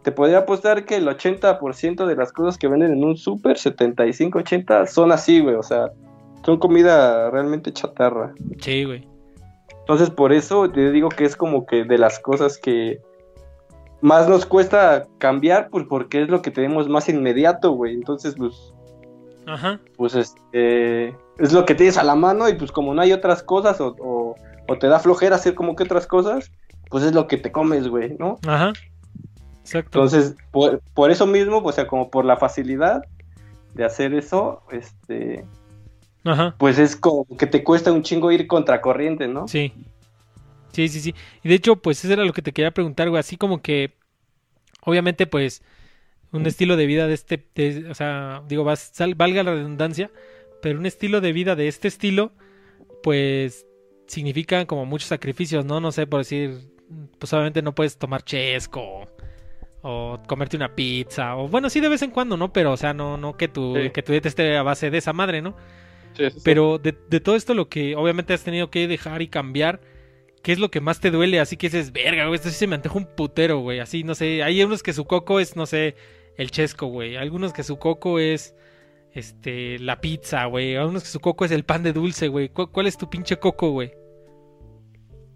te 0.04 0.12
podría 0.12 0.40
apostar 0.40 0.86
que 0.86 0.98
el 0.98 1.08
80% 1.08 2.06
de 2.06 2.16
las 2.16 2.32
cosas 2.32 2.58
que 2.60 2.68
venden 2.68 2.94
en 2.94 3.04
un 3.04 3.18
súper, 3.18 3.58
75, 3.58 4.38
80, 4.40 4.86
son 4.86 5.12
así, 5.12 5.40
güey, 5.40 5.56
o 5.56 5.64
sea, 5.64 5.92
son 6.46 6.58
comida 6.60 7.30
realmente 7.32 7.74
chatarra. 7.74 8.34
Sí, 8.62 8.84
güey. 8.86 9.08
Entonces, 9.80 10.12
por 10.12 10.32
eso 10.32 10.70
te 10.70 10.92
digo 10.92 11.10
que 11.10 11.26
es 11.26 11.36
como 11.36 11.66
que 11.66 11.84
de 11.86 11.98
las 11.98 12.20
cosas 12.20 12.60
que 12.60 13.00
más 14.02 14.28
nos 14.30 14.46
cuesta 14.46 15.08
cambiar, 15.18 15.70
pues 15.70 15.86
porque 15.88 16.22
es 16.24 16.30
lo 16.30 16.42
que 16.42 16.52
tenemos 16.52 16.88
más 16.88 17.10
inmediato, 17.10 17.72
güey. 17.72 17.94
Entonces, 17.94 18.36
pues, 18.38 18.74
Ajá. 19.46 19.80
pues 19.98 20.16
este, 20.16 21.10
es 21.38 21.54
lo 21.54 21.66
que 21.66 21.76
tienes 21.76 21.98
a 21.98 22.04
la 22.04 22.16
mano 22.16 22.48
y 22.48 22.54
pues 22.54 22.72
como 22.72 22.94
no 22.94 23.02
hay 23.02 23.12
otras 23.12 23.44
cosas 23.44 23.82
o, 23.82 23.96
o, 24.00 24.36
o 24.68 24.78
te 24.78 24.88
da 24.88 25.00
flojera 25.00 25.36
hacer 25.36 25.56
como 25.56 25.76
que 25.76 25.84
otras 25.84 26.08
cosas, 26.08 26.52
pues 26.90 27.04
es 27.04 27.14
lo 27.14 27.28
que 27.28 27.38
te 27.38 27.52
comes, 27.52 27.88
güey, 27.88 28.16
¿no? 28.18 28.38
Ajá. 28.48 28.74
Exacto. 29.62 30.00
Entonces, 30.00 30.36
por, 30.52 30.82
por 30.94 31.12
eso 31.12 31.28
mismo, 31.28 31.60
o 31.60 31.72
sea, 31.72 31.88
como 31.88 32.10
por 32.10 32.26
la 32.26 32.38
facilidad 32.38 33.04
de 33.74 33.86
hacer 33.86 34.14
eso, 34.14 34.64
este, 34.72 35.46
Ajá. 36.24 36.56
pues 36.58 36.80
es 36.80 36.96
como 36.96 37.26
que 37.38 37.46
te 37.46 37.64
cuesta 37.64 37.92
un 37.92 38.02
chingo 38.02 38.32
ir 38.32 38.48
contracorriente, 38.48 39.28
¿no? 39.28 39.48
Sí. 39.48 39.74
Sí, 40.88 40.88
sí, 40.88 41.02
sí. 41.02 41.16
Y 41.44 41.50
de 41.50 41.56
hecho, 41.56 41.76
pues 41.78 42.04
eso 42.04 42.14
era 42.14 42.24
lo 42.24 42.32
que 42.34 42.42
te 42.42 42.54
quería 42.54 42.72
preguntar, 42.72 43.10
güey. 43.10 43.20
Así 43.20 43.36
como 43.38 43.62
que, 43.62 43.96
obviamente, 44.82 45.28
pues, 45.28 45.62
un 46.32 46.46
estilo 46.46 46.78
de 46.78 46.86
vida 46.86 47.08
de 47.08 47.14
este, 47.16 47.44
de- 47.56 47.90
o 47.90 47.96
sea, 47.96 48.44
digo, 48.48 48.64
vas- 48.64 48.92
sal- 48.94 49.16
valga 49.16 49.44
la 49.44 49.54
redundancia, 49.56 50.10
pero 50.62 50.80
un 50.80 50.86
estilo 50.86 51.22
de 51.22 51.34
vida 51.34 51.56
de 51.56 51.68
este 51.68 51.88
estilo, 51.90 52.32
pues, 53.04 53.66
significa 54.08 54.66
como 54.66 54.86
muchos 54.86 55.10
sacrificios, 55.10 55.66
¿no? 55.66 55.80
No 55.82 55.92
sé, 55.92 56.08
por 56.08 56.20
decir, 56.22 56.70
pues 57.20 57.34
obviamente 57.34 57.62
no 57.62 57.76
puedes 57.76 57.98
tomar 57.98 58.24
chesco 58.24 59.08
o 59.82 60.20
comerte 60.28 60.58
una 60.58 60.76
pizza, 60.76 61.36
o 61.38 61.48
bueno, 61.48 61.70
sí 61.70 61.80
de 61.80 61.90
vez 61.90 62.02
en 62.02 62.12
cuando, 62.12 62.36
¿no? 62.38 62.52
Pero, 62.54 62.74
o 62.74 62.78
sea, 62.78 62.94
no, 62.94 63.18
no 63.18 63.38
que 63.38 63.48
tu, 63.48 63.76
Sí. 63.76 63.90
que 63.92 64.04
tu 64.04 64.12
dieta 64.12 64.28
esté 64.28 64.58
a 64.58 64.64
base 64.64 64.90
de 64.92 64.98
esa 64.98 65.14
madre, 65.14 65.42
¿no? 65.42 65.56
Sí, 66.18 66.26
sí, 66.26 66.32
sí. 66.32 66.42
Pero 66.44 66.80
de, 66.80 66.98
de 67.10 67.20
todo 67.20 67.36
esto 67.36 67.54
lo 67.54 67.70
que 67.70 67.96
obviamente 67.96 68.34
has 68.34 68.44
tenido 68.44 68.70
que 68.72 68.88
dejar 68.88 69.22
y 69.22 69.28
cambiar, 69.30 69.80
¿qué 70.44 70.52
es 70.52 70.60
lo 70.60 70.70
que 70.72 70.82
más 70.82 71.00
te 71.00 71.12
duele? 71.12 71.40
Así 71.40 71.58
que 71.58 71.68
dices, 71.68 71.92
verga, 71.92 72.26
güey, 72.26 72.36
esto 72.36 72.50
sí 72.50 72.56
se 72.56 72.68
me 72.68 72.76
antoja 72.76 72.98
un 72.98 73.06
putero, 73.16 73.60
güey. 73.60 73.80
Así, 73.80 74.04
no 74.04 74.16
sé, 74.16 74.44
hay 74.44 74.64
unos 74.64 74.84
que 74.84 74.94
su 74.94 75.06
coco 75.06 75.40
es, 75.40 75.56
no 75.56 75.66
sé, 75.66 75.96
el 76.38 76.52
chesco, 76.52 76.88
güey. 76.88 77.16
Algunos 77.18 77.54
que 77.54 77.64
su 77.64 77.78
coco 77.78 78.20
es, 78.20 78.56
este, 79.14 79.80
la 79.80 80.00
pizza, 80.02 80.46
güey. 80.46 80.76
Algunos 80.76 81.04
que 81.04 81.10
su 81.10 81.20
coco 81.20 81.46
es 81.46 81.52
el 81.52 81.64
pan 81.66 81.84
de 81.84 81.94
dulce, 81.94 82.28
güey. 82.28 82.50
¿Cuál, 82.50 82.70
cuál 82.72 82.88
es 82.88 82.98
tu 82.98 83.10
pinche 83.10 83.38
coco, 83.38 83.72
güey? 83.72 83.92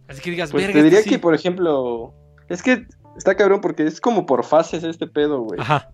Así 0.07 0.21
que 0.21 0.31
digas, 0.31 0.51
Pues 0.51 0.63
verga, 0.63 0.73
te 0.73 0.80
esto 0.80 0.85
diría 0.89 1.03
sí". 1.03 1.09
que, 1.09 1.19
por 1.19 1.34
ejemplo, 1.34 2.13
es 2.49 2.61
que 2.61 2.85
está 3.17 3.35
cabrón 3.35 3.61
porque 3.61 3.84
es 3.84 3.99
como 4.01 4.25
por 4.25 4.43
fases 4.43 4.84
este 4.84 5.07
pedo, 5.07 5.41
güey. 5.41 5.59
Ajá, 5.59 5.89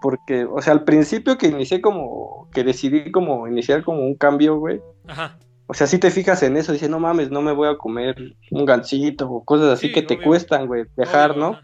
Porque, 0.00 0.44
o 0.44 0.62
sea, 0.62 0.72
al 0.74 0.84
principio 0.84 1.36
que 1.38 1.48
inicié 1.48 1.80
como, 1.80 2.48
que 2.52 2.62
decidí 2.64 3.10
como 3.10 3.48
iniciar 3.48 3.82
como 3.82 4.02
un 4.02 4.14
cambio, 4.14 4.56
güey. 4.58 4.80
ajá. 5.08 5.38
O 5.70 5.74
sea, 5.74 5.86
si 5.86 5.98
te 5.98 6.10
fijas 6.10 6.42
en 6.42 6.56
eso, 6.56 6.72
dices, 6.72 6.88
no 6.88 6.98
mames, 6.98 7.30
no 7.30 7.42
me 7.42 7.52
voy 7.52 7.68
a 7.68 7.76
comer 7.76 8.16
un 8.50 8.64
gansito 8.64 9.30
o 9.30 9.44
cosas 9.44 9.74
así 9.74 9.88
Sí, 9.88 9.92
que 9.92 10.00
te 10.00 10.18
cuestan, 10.18 10.66
güey, 10.66 10.86
dejar, 10.96 11.36
¿no? 11.36 11.60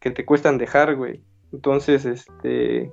Que 0.00 0.10
te 0.10 0.26
cuestan 0.26 0.58
dejar, 0.58 0.96
güey. 0.96 1.22
Entonces, 1.52 2.04
este... 2.04 2.90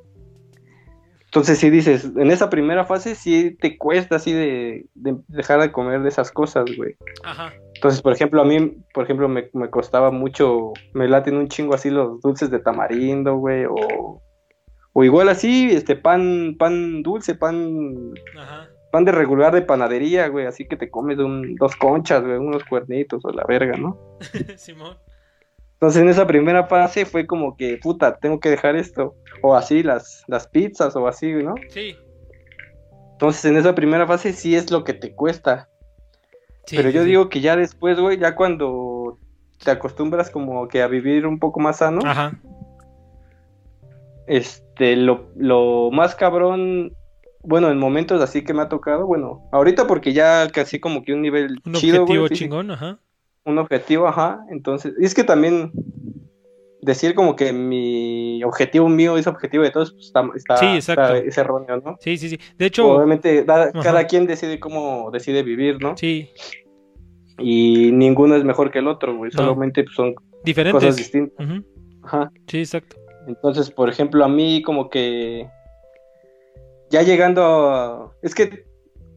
Entonces, 1.26 1.57
si 1.57 1.72
dices, 1.72 2.06
en 2.16 2.30
esa 2.30 2.52
primera 2.52 2.86
fase 2.86 3.16
sí 3.16 3.57
te 3.60 3.80
cuesta 3.80 4.18
así 4.18 4.32
de, 4.32 4.86
de 4.94 5.18
dejar 5.28 5.60
de 5.60 5.72
comer 5.72 6.02
de 6.02 6.10
esas 6.10 6.32
cosas, 6.32 6.66
güey. 6.78 6.95
Ajá. 7.24 7.52
Entonces, 7.74 8.02
por 8.02 8.14
ejemplo, 8.14 8.41
a 8.41 8.45
mí, 8.45 8.78
por 8.94 9.06
ejemplo, 9.06 9.28
me, 9.28 9.49
me 9.53 9.70
costaba 9.72 10.11
mucho, 10.11 10.74
me 10.94 11.07
laten 11.07 11.36
un 11.36 11.48
chingo 11.48 11.74
así 11.74 11.90
los 11.90 12.22
dulces 12.22 12.52
de 12.52 12.60
tamarindo, 12.60 13.38
güey, 13.38 13.66
o, 13.66 14.22
o 14.94 15.03
igual 15.03 15.30
así, 15.30 15.70
este 15.72 15.95
pan, 15.95 16.56
pan 16.60 17.02
dulce, 17.02 17.36
pan, 17.36 18.14
Ajá. 18.38 18.70
Pan 18.91 19.06
de 19.06 19.11
regular 19.11 19.53
de 19.53 19.61
panadería, 19.61 20.28
güey, 20.28 20.45
así 20.45 20.66
que 20.68 20.76
te 20.78 20.90
comes 20.90 21.18
un- 21.20 21.56
dos 21.56 21.76
conchas, 21.76 22.24
güey, 22.24 22.38
unos 22.38 22.64
cuernitos 22.66 23.24
o 23.26 23.32
la 23.32 23.44
verga, 23.48 23.78
¿no? 23.78 23.98
Simón. 24.57 24.98
Entonces, 25.74 26.02
en 26.02 26.10
esa 26.10 26.28
primera 26.28 26.66
fase 26.68 27.06
fue 27.06 27.26
como 27.26 27.56
que, 27.56 27.78
puta, 27.82 28.18
tengo 28.18 28.40
que 28.40 28.49
dejar 28.49 28.76
esto, 28.76 29.16
o 29.41 29.56
así 29.56 29.82
las, 29.84 30.24
las 30.28 30.48
pizzas 30.48 30.95
o 30.95 31.07
así, 31.07 31.32
¿no? 31.32 31.56
Sí. 31.70 31.95
Entonces, 33.14 33.45
en 33.45 33.57
esa 33.57 33.74
primera 33.76 34.06
fase 34.06 34.34
sí 34.34 34.56
es 34.56 34.72
lo 34.72 34.84
que 34.84 34.94
te 34.94 35.14
cuesta. 35.16 35.70
Sí, 36.66 36.76
Pero 36.76 36.90
yo 36.90 37.03
sí. 37.03 37.10
digo 37.10 37.30
que 37.30 37.40
ya 37.41 37.56
después, 37.56 37.99
güey, 37.99 38.18
ya 38.18 38.36
cuando 38.36 39.18
te 39.64 39.72
acostumbras 39.72 40.30
como 40.30 40.68
que 40.68 40.82
a 40.82 40.88
vivir 40.88 41.26
un 41.26 41.40
poco 41.40 41.60
más 41.61 41.78
sano, 41.78 42.02
Ajá. 42.03 42.38
este, 44.28 44.95
lo, 44.95 45.30
lo 45.36 45.90
más 45.91 46.16
cabrón, 46.16 46.94
bueno, 47.44 47.70
en 47.72 47.78
momentos 47.78 48.22
así 48.22 48.44
que 48.44 48.53
me 48.53 48.61
ha 48.61 48.70
tocado, 48.70 49.06
bueno, 49.07 49.41
ahorita 49.52 49.88
porque 49.88 50.14
ya 50.14 50.49
casi 50.53 50.80
como 50.80 51.03
que 51.03 51.14
un 51.14 51.22
nivel 51.22 51.60
Un 51.66 51.74
chido, 51.74 52.03
objetivo 52.03 52.26
güey, 52.28 52.38
chingón, 52.38 52.72
ajá. 52.72 52.99
un 53.45 53.57
objetivo, 53.57 54.07
ajá, 54.07 54.41
entonces, 54.49 54.94
y 54.99 55.06
es 55.06 55.14
que 55.16 55.24
también 55.24 55.72
decir 56.82 57.14
como 57.14 57.36
que 57.36 57.52
mi 57.52 58.41
objetivo 58.44 58.88
mío 58.88 59.18
es 59.18 59.28
objetivo 59.28 59.64
de 59.64 59.72
todos, 59.72 59.91
pues 59.94 60.06
está, 60.07 60.24
está, 60.36 60.57
Sí, 60.57 60.66
exacto. 60.76 61.02
está- 61.16 61.18
es 61.18 61.38
erróneo, 61.38 61.82
¿no? 61.84 61.98
Sí, 61.99 62.18
sí, 62.18 62.30
sí. 62.30 62.40
De 62.57 62.66
hecho, 62.68 62.88
Obviamente, 62.90 63.44
da- 63.44 63.64
Ajá. 63.64 63.82
cada 63.82 64.07
quien 64.07 64.26
decide 64.28 64.60
cómo 64.60 65.10
decide 65.11 65.44
vivir, 65.44 65.82
¿no? 65.82 65.95
sí, 65.98 66.30
Y 67.41 67.91
ninguno 67.94 68.36
es 68.36 68.44
mejor 68.44 68.70
que 68.70 68.80
el 68.80 68.88
otro, 68.88 69.16
güey, 69.16 69.32
No. 69.34 69.38
solamente 69.44 69.84
pues, 69.84 69.95
son 69.95 70.14
cosas 70.14 70.26
diferentes. 70.44 70.98
distintas. 70.98 71.45
Ujú. 71.48 71.66
Ajá. 72.03 72.32
Sí, 72.48 72.60
exacto. 72.60 72.98
Entonces, 73.28 73.72
por 73.72 73.88
ejemplo, 73.90 74.26
a 74.26 74.28
mí 74.28 74.61
como 74.61 74.90
que 74.90 75.48
ya 76.90 77.02
llegando 77.02 77.44
a... 77.70 78.11
Es 78.22 78.36
que 78.36 78.66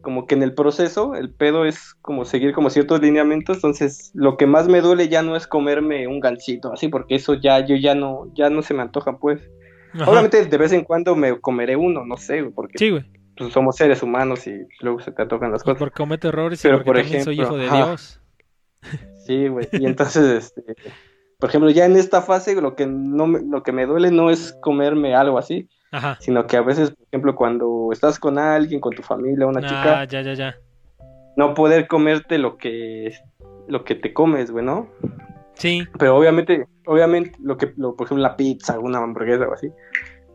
como 0.01 0.27
que 0.27 0.35
en 0.35 0.43
el 0.43 0.53
proceso 0.53 1.15
el 1.15 1.33
pedo 1.33 1.63
es 1.65 1.93
como 2.01 2.25
seguir 2.25 2.53
como 2.53 2.69
ciertos 2.69 3.01
lineamientos, 3.01 3.57
entonces 3.57 4.11
lo 4.13 4.35
que 4.35 4.45
más 4.45 4.67
me 4.67 4.81
duele 4.81 5.07
ya 5.07 5.21
no 5.21 5.35
es 5.37 5.47
comerme 5.47 6.07
un 6.07 6.19
gansito, 6.19 6.73
así, 6.73 6.89
porque 6.89 7.15
eso 7.15 7.35
ya 7.35 7.65
yo 7.65 7.75
ya 7.77 7.95
no 7.95 8.29
ya 8.35 8.49
no 8.49 8.61
se 8.61 8.73
me 8.73 8.81
antoja, 8.81 9.17
pues. 9.17 9.41
Ajá. 9.93 10.09
Obviamente 10.11 10.43
de 10.45 10.57
vez 10.57 10.73
en 10.73 10.83
cuando 10.83 11.15
me 11.15 11.39
comeré 11.39 11.75
uno, 11.77 12.03
no 12.05 12.17
sé, 12.17 12.41
güey, 12.41 12.53
porque 12.53 12.77
Sí, 12.77 12.89
güey. 12.89 13.05
pues, 13.37 13.53
somos 13.53 13.77
seres 13.77 14.03
humanos 14.03 14.45
y 14.45 14.67
luego 14.81 14.99
se 14.99 15.11
te 15.13 15.21
antojan 15.21 15.51
las 15.53 15.63
cosas. 15.63 15.79
porque 15.79 15.95
comete 15.95 16.27
errores 16.27 16.59
y 16.59 16.63
Pero, 16.63 16.77
porque 16.79 16.85
por 16.89 16.97
también 17.01 17.23
soy 17.23 17.35
ejemplo, 17.35 17.57
hijo 17.57 17.63
de 17.63 17.67
ajá. 17.77 17.85
Dios. 17.87 18.19
Sí, 19.25 19.47
güey. 19.47 19.69
Y 19.71 19.85
entonces, 19.85 20.25
este, 20.57 20.75
por 21.39 21.47
ejemplo, 21.49 21.69
ya 21.69 21.85
en 21.85 21.95
esta 21.95 22.21
fase 22.21 22.59
lo 22.59 22.75
que 22.75 22.85
no 22.87 23.25
me, 23.25 23.39
lo 23.41 23.63
que 23.63 23.71
me 23.71 23.85
duele 23.85 24.11
no 24.11 24.29
es 24.29 24.51
comerme 24.61 25.15
algo 25.15 25.37
así, 25.37 25.69
Ajá. 25.93 26.17
sino 26.19 26.45
que 26.47 26.57
a 26.57 26.61
veces, 26.61 26.89
por 26.91 27.05
ejemplo, 27.07 27.35
cuando 27.35 27.89
estás 27.93 28.19
con 28.19 28.37
alguien, 28.37 28.81
con 28.81 28.93
tu 28.93 29.01
familia, 29.03 29.45
una 29.47 29.59
Ah, 29.63 29.67
chica, 29.67 30.03
ya, 30.05 30.21
ya, 30.21 30.33
ya. 30.33 30.55
no 31.37 31.53
poder 31.53 31.87
comerte 31.87 32.37
lo 32.37 32.57
que 32.57 33.13
lo 33.67 33.85
que 33.85 33.95
te 33.95 34.11
comes, 34.13 34.51
güey, 34.51 34.65
¿no? 34.65 34.87
Sí, 35.53 35.83
Pero 35.97 36.17
obviamente, 36.17 36.65
obviamente, 36.85 37.31
lo 37.41 37.55
que, 37.57 37.71
lo, 37.77 37.95
por 37.95 38.07
ejemplo, 38.07 38.21
la 38.23 38.35
pizza, 38.35 38.77
una 38.79 38.97
hamburguesa 38.97 39.47
o 39.47 39.53
así. 39.53 39.69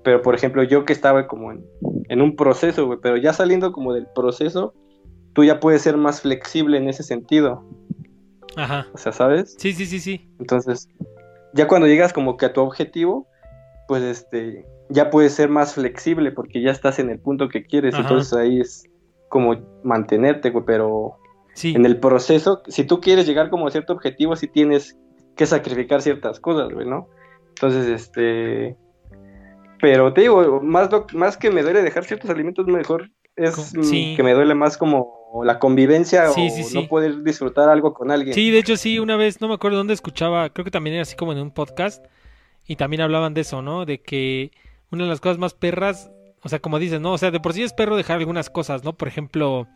Pero, 0.04 0.22
por 0.22 0.34
ejemplo, 0.34 0.62
yo 0.62 0.84
que 0.86 0.92
estaba 0.94 1.26
como 1.26 1.50
en, 1.52 1.62
en 2.08 2.22
un 2.22 2.36
proceso, 2.36 2.86
güey, 2.86 2.98
pero 3.02 3.16
ya 3.18 3.32
saliendo 3.34 3.72
como 3.72 3.92
del 3.92 4.06
proceso, 4.14 4.72
tú 5.34 5.44
ya 5.44 5.60
puedes 5.60 5.82
ser 5.82 5.96
más 5.98 6.22
flexible 6.22 6.78
en 6.78 6.88
ese 6.88 7.02
sentido. 7.02 7.64
ajá. 8.56 8.86
O 8.94 8.96
sea, 8.96 9.12
¿sabes? 9.12 9.56
Sí, 9.58 9.72
sí, 9.74 9.84
sí, 9.86 9.98
sí. 9.98 10.30
Entonces, 10.38 10.88
ya 11.52 11.66
cuando 11.68 11.86
llegas 11.88 12.12
como 12.14 12.36
que 12.38 12.46
a 12.46 12.52
tu 12.52 12.60
objetivo, 12.62 13.26
pues 13.88 14.02
este, 14.04 14.64
ya 14.90 15.10
puedes 15.10 15.34
ser 15.34 15.48
más 15.48 15.74
flexible 15.74 16.32
porque 16.32 16.62
ya 16.62 16.70
estás 16.70 16.98
en 16.98 17.10
el 17.10 17.18
punto 17.18 17.48
que 17.48 17.64
quieres. 17.64 17.94
Ajá. 17.94 18.02
Entonces 18.02 18.32
ahí 18.32 18.60
es 18.60 18.88
como 19.28 19.56
mantenerte, 19.82 20.50
güey, 20.50 20.64
pero 20.66 21.16
Sí. 21.54 21.74
en 21.74 21.84
el 21.84 21.98
proceso, 21.98 22.62
si 22.68 22.84
tú 22.84 23.00
quieres 23.00 23.26
llegar 23.26 23.50
como 23.50 23.66
a 23.66 23.70
cierto 23.70 23.92
objetivo, 23.92 24.36
sí 24.36 24.46
tienes 24.48 24.96
que 25.36 25.44
sacrificar 25.46 26.00
ciertas 26.02 26.40
cosas, 26.40 26.72
güey, 26.72 26.86
¿no? 26.86 27.08
Entonces, 27.50 27.86
este, 27.88 28.76
pero 29.80 30.12
te 30.12 30.22
digo, 30.22 30.60
más, 30.62 30.90
lo- 30.90 31.06
más 31.14 31.36
que 31.36 31.50
me 31.50 31.62
duele 31.62 31.82
dejar 31.82 32.04
ciertos 32.04 32.30
alimentos, 32.30 32.66
mejor 32.66 33.10
es 33.36 33.74
mm, 33.74 33.82
sí. 33.82 34.14
que 34.16 34.22
me 34.22 34.32
duele 34.34 34.54
más 34.54 34.76
como 34.76 35.42
la 35.44 35.58
convivencia 35.58 36.28
Sí, 36.30 36.48
o 36.76 36.80
no 36.80 36.88
poder 36.88 37.22
disfrutar 37.22 37.68
algo 37.68 37.92
con 37.94 38.10
alguien. 38.10 38.34
Sí, 38.34 38.50
de 38.50 38.58
hecho 38.58 38.76
sí, 38.76 38.98
una 38.98 39.16
vez, 39.16 39.40
no 39.40 39.48
me 39.48 39.54
acuerdo 39.54 39.76
dónde 39.78 39.94
escuchaba, 39.94 40.48
creo 40.50 40.64
que 40.64 40.70
también 40.70 40.94
era 40.94 41.02
así 41.02 41.14
como 41.16 41.32
en 41.32 41.38
un 41.38 41.50
podcast, 41.52 42.04
y 42.66 42.76
también 42.76 43.02
hablaban 43.02 43.34
de 43.34 43.42
eso, 43.42 43.62
¿no? 43.62 43.84
De 43.84 44.00
que 44.00 44.50
una 44.90 45.04
de 45.04 45.10
las 45.10 45.20
cosas 45.20 45.38
más 45.38 45.54
perras, 45.54 46.10
o 46.42 46.48
sea, 46.48 46.60
como 46.60 46.78
dices, 46.78 47.00
¿no? 47.00 47.12
O 47.12 47.18
sea, 47.18 47.30
de 47.30 47.40
por 47.40 47.52
sí 47.52 47.62
es 47.62 47.72
perro 47.72 47.96
dejar 47.96 48.18
algunas 48.18 48.50
cosas, 48.50 48.84
¿no? 48.84 48.96
Por 48.96 49.08
ejemplo, 49.08 49.68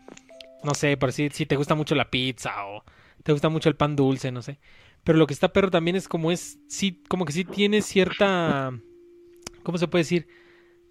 no 0.63 0.75
sé, 0.75 0.97
por 0.97 1.13
si, 1.13 1.29
si 1.31 1.47
te 1.47 1.57
gusta 1.57 1.75
mucho 1.75 1.95
la 1.95 2.11
pizza 2.11 2.67
o 2.67 2.85
te 3.23 3.33
gusta 3.33 3.49
mucho 3.49 3.69
el 3.69 3.77
pan 3.77 3.97
dulce, 3.97 4.33
no 4.33 4.43
sé. 4.43 4.59
Pero 5.05 5.19
lo 5.19 5.27
que 5.27 5.35
está 5.35 5.53
perro 5.53 5.71
también 5.71 5.97
es 5.97 6.09
como 6.09 6.31
es, 6.31 6.59
sí, 6.69 7.03
como 7.09 7.25
que 7.25 7.33
sí 7.33 7.45
tiene 7.45 7.83
cierta, 7.83 8.73
¿cómo 9.63 9.79
se 9.79 9.89
puede 9.89 10.05
decir? 10.05 10.29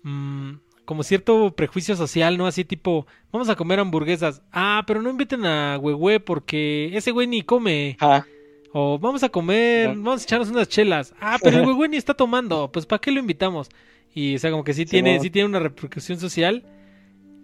Mm, 0.03 0.55
como 0.85 1.03
cierto 1.03 1.55
prejuicio 1.55 1.95
social, 1.95 2.37
¿no? 2.37 2.47
Así 2.47 2.65
tipo, 2.65 3.07
vamos 3.31 3.47
a 3.49 3.55
comer 3.55 3.79
hamburguesas. 3.79 4.41
Ah, 4.51 4.83
pero 4.85 5.01
no 5.01 5.09
inviten 5.09 5.45
a 5.45 5.77
Huehue 5.77 6.19
porque 6.19 6.91
ese 6.93 7.11
güey 7.11 7.27
ni 7.27 7.43
come. 7.43 7.95
Ajá. 7.99 8.25
O 8.73 8.99
vamos 8.99 9.23
a 9.23 9.29
comer, 9.29 9.89
vamos 9.89 10.21
a 10.21 10.23
echarnos 10.23 10.49
unas 10.49 10.67
chelas. 10.67 11.13
Ah, 11.19 11.37
pero 11.41 11.59
el 11.59 11.65
Huehue 11.67 11.87
ni 11.87 11.97
está 11.97 12.13
tomando. 12.13 12.71
Pues 12.71 12.85
¿para 12.85 12.99
qué 12.99 13.11
lo 13.11 13.19
invitamos? 13.19 13.69
Y 14.13 14.35
o 14.35 14.39
sea, 14.39 14.51
como 14.51 14.63
que 14.63 14.73
sí 14.73 14.85
Sí, 14.85 14.89
tiene, 14.91 15.17
no. 15.17 15.21
sí 15.21 15.29
tiene 15.29 15.47
una 15.47 15.59
repercusión 15.59 16.19
social. 16.19 16.65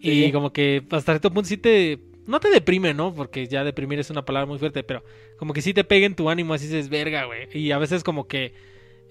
Sí. 0.02 0.26
Y 0.26 0.32
como 0.32 0.52
que 0.54 0.84
hasta 0.92 1.14
cierto 1.14 1.32
punto 1.34 1.48
sí 1.48 1.58
te... 1.58 2.00
No 2.28 2.40
te 2.42 2.50
deprime, 2.50 2.94
¿no? 2.94 3.14
Porque 3.14 3.48
ya 3.48 3.64
deprimir 3.64 4.00
es 4.00 4.10
una 4.10 4.26
palabra 4.26 4.46
muy 4.46 4.60
fuerte, 4.60 4.84
pero 4.84 5.02
como 5.38 5.54
que 5.54 5.62
sí 5.62 5.74
te 5.74 5.86
pega 5.86 6.06
en 6.06 6.16
tu 6.16 6.30
ánimo, 6.30 6.54
así 6.54 6.66
dices, 6.66 6.90
verga, 6.90 7.24
güey. 7.26 7.48
Y 7.54 7.72
a 7.72 7.78
veces 7.78 8.04
como 8.04 8.28
que 8.28 8.54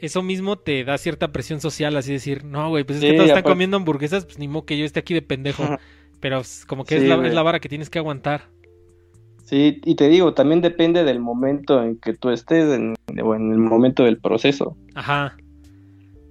eso 0.01 0.23
mismo 0.23 0.57
te 0.57 0.85
da 0.85 0.99
cierta 0.99 1.33
presión 1.33 1.63
social, 1.63 1.97
así 1.97 2.13
decir, 2.13 2.45
no, 2.45 2.69
güey, 2.69 2.85
pues 2.85 2.97
es 2.97 3.01
Sí, 3.01 3.09
que 3.09 3.15
todos 3.17 3.29
están 3.31 3.43
comiendo 3.43 3.79
hamburguesas, 3.79 4.27
pues 4.27 4.39
ni 4.39 4.49
modo 4.49 4.67
que 4.67 4.77
yo 4.77 4.85
esté 4.85 5.01
aquí 5.01 5.15
de 5.15 5.23
pendejo. 5.23 5.65
Pero 6.21 6.37
pues, 6.39 6.67
como 6.67 6.85
que 6.85 6.97
es, 6.99 7.05
la, 7.05 7.27
es 7.27 7.33
la 7.33 7.43
vara 7.43 7.59
que 7.59 7.71
tienes 7.71 7.89
que 7.89 7.99
aguantar. 7.99 8.51
Sí, 9.45 9.81
y 9.85 9.95
te 9.95 10.09
digo, 10.09 10.35
también 10.35 10.61
depende 10.61 11.05
del 11.05 11.21
momento 11.21 11.83
en 11.83 11.97
que 11.99 12.13
tú 12.15 12.31
estés 12.31 12.65
en, 12.75 12.95
o 13.23 13.35
en 13.35 13.53
el 13.53 13.59
momento 13.59 14.03
del 14.05 14.19
proceso. 14.19 14.77
Ajá, 14.95 15.37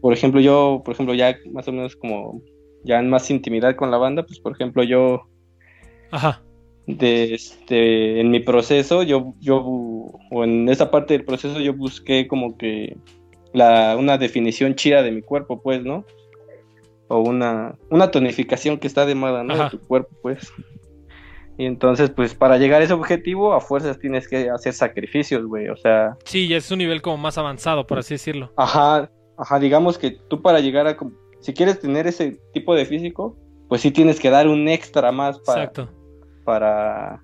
Por 0.05 0.13
ejemplo, 0.13 0.39
yo, 0.39 0.83
por 0.85 0.93
ejemplo, 0.93 1.15
ya 1.15 1.35
más 1.51 1.67
o 1.67 1.71
menos 1.71 1.95
como 1.95 2.43
ya 2.83 2.99
en 2.99 3.09
más 3.09 3.31
intimidad 3.31 3.75
con 3.75 3.89
la 3.89 3.97
banda, 3.97 4.21
pues 4.21 4.39
por 4.39 4.51
ejemplo, 4.51 4.83
yo 4.83 5.23
ajá, 6.11 6.43
de 6.85 7.33
este 7.33 8.21
en 8.21 8.29
mi 8.29 8.39
proceso, 8.39 9.01
yo 9.01 9.33
yo 9.39 9.65
o 9.65 10.43
en 10.43 10.69
esa 10.69 10.91
parte 10.91 11.15
del 11.15 11.25
proceso 11.25 11.59
yo 11.59 11.73
busqué 11.73 12.27
como 12.27 12.55
que 12.55 12.97
la 13.51 13.97
una 13.97 14.19
definición 14.19 14.75
chida 14.75 15.01
de 15.01 15.09
mi 15.09 15.23
cuerpo, 15.23 15.59
pues, 15.63 15.83
¿no? 15.83 16.05
O 17.07 17.21
una 17.21 17.75
una 17.89 18.11
tonificación 18.11 18.77
que 18.77 18.85
está 18.85 19.07
de 19.07 19.15
moda, 19.15 19.43
¿no? 19.43 19.55
Ajá. 19.55 19.63
De 19.63 19.69
tu 19.71 19.79
cuerpo, 19.79 20.15
pues. 20.21 20.53
Y 21.57 21.65
entonces, 21.65 22.11
pues 22.11 22.35
para 22.35 22.59
llegar 22.59 22.83
a 22.83 22.85
ese 22.85 22.93
objetivo, 22.93 23.53
a 23.53 23.59
fuerzas 23.59 23.97
tienes 23.97 24.27
que 24.27 24.51
hacer 24.51 24.73
sacrificios, 24.73 25.47
güey. 25.47 25.67
O 25.69 25.77
sea, 25.77 26.15
Sí, 26.25 26.47
ya 26.47 26.57
es 26.57 26.69
un 26.69 26.77
nivel 26.77 27.01
como 27.01 27.17
más 27.17 27.39
avanzado, 27.39 27.87
por 27.87 27.97
así 27.97 28.13
decirlo. 28.13 28.53
Ajá, 28.55 29.09
ajá, 29.37 29.59
digamos 29.59 29.97
que 29.97 30.11
tú 30.11 30.41
para 30.41 30.59
llegar 30.59 30.87
a, 30.87 30.97
si 31.39 31.53
quieres 31.53 31.79
tener 31.79 32.07
ese 32.07 32.39
tipo 32.53 32.75
de 32.75 32.85
físico, 32.85 33.37
pues 33.67 33.81
sí 33.81 33.91
tienes 33.91 34.19
que 34.19 34.29
dar 34.29 34.47
un 34.47 34.67
extra 34.67 35.11
más 35.11 35.39
para, 35.39 35.63
Exacto. 35.63 35.89
para, 36.43 37.23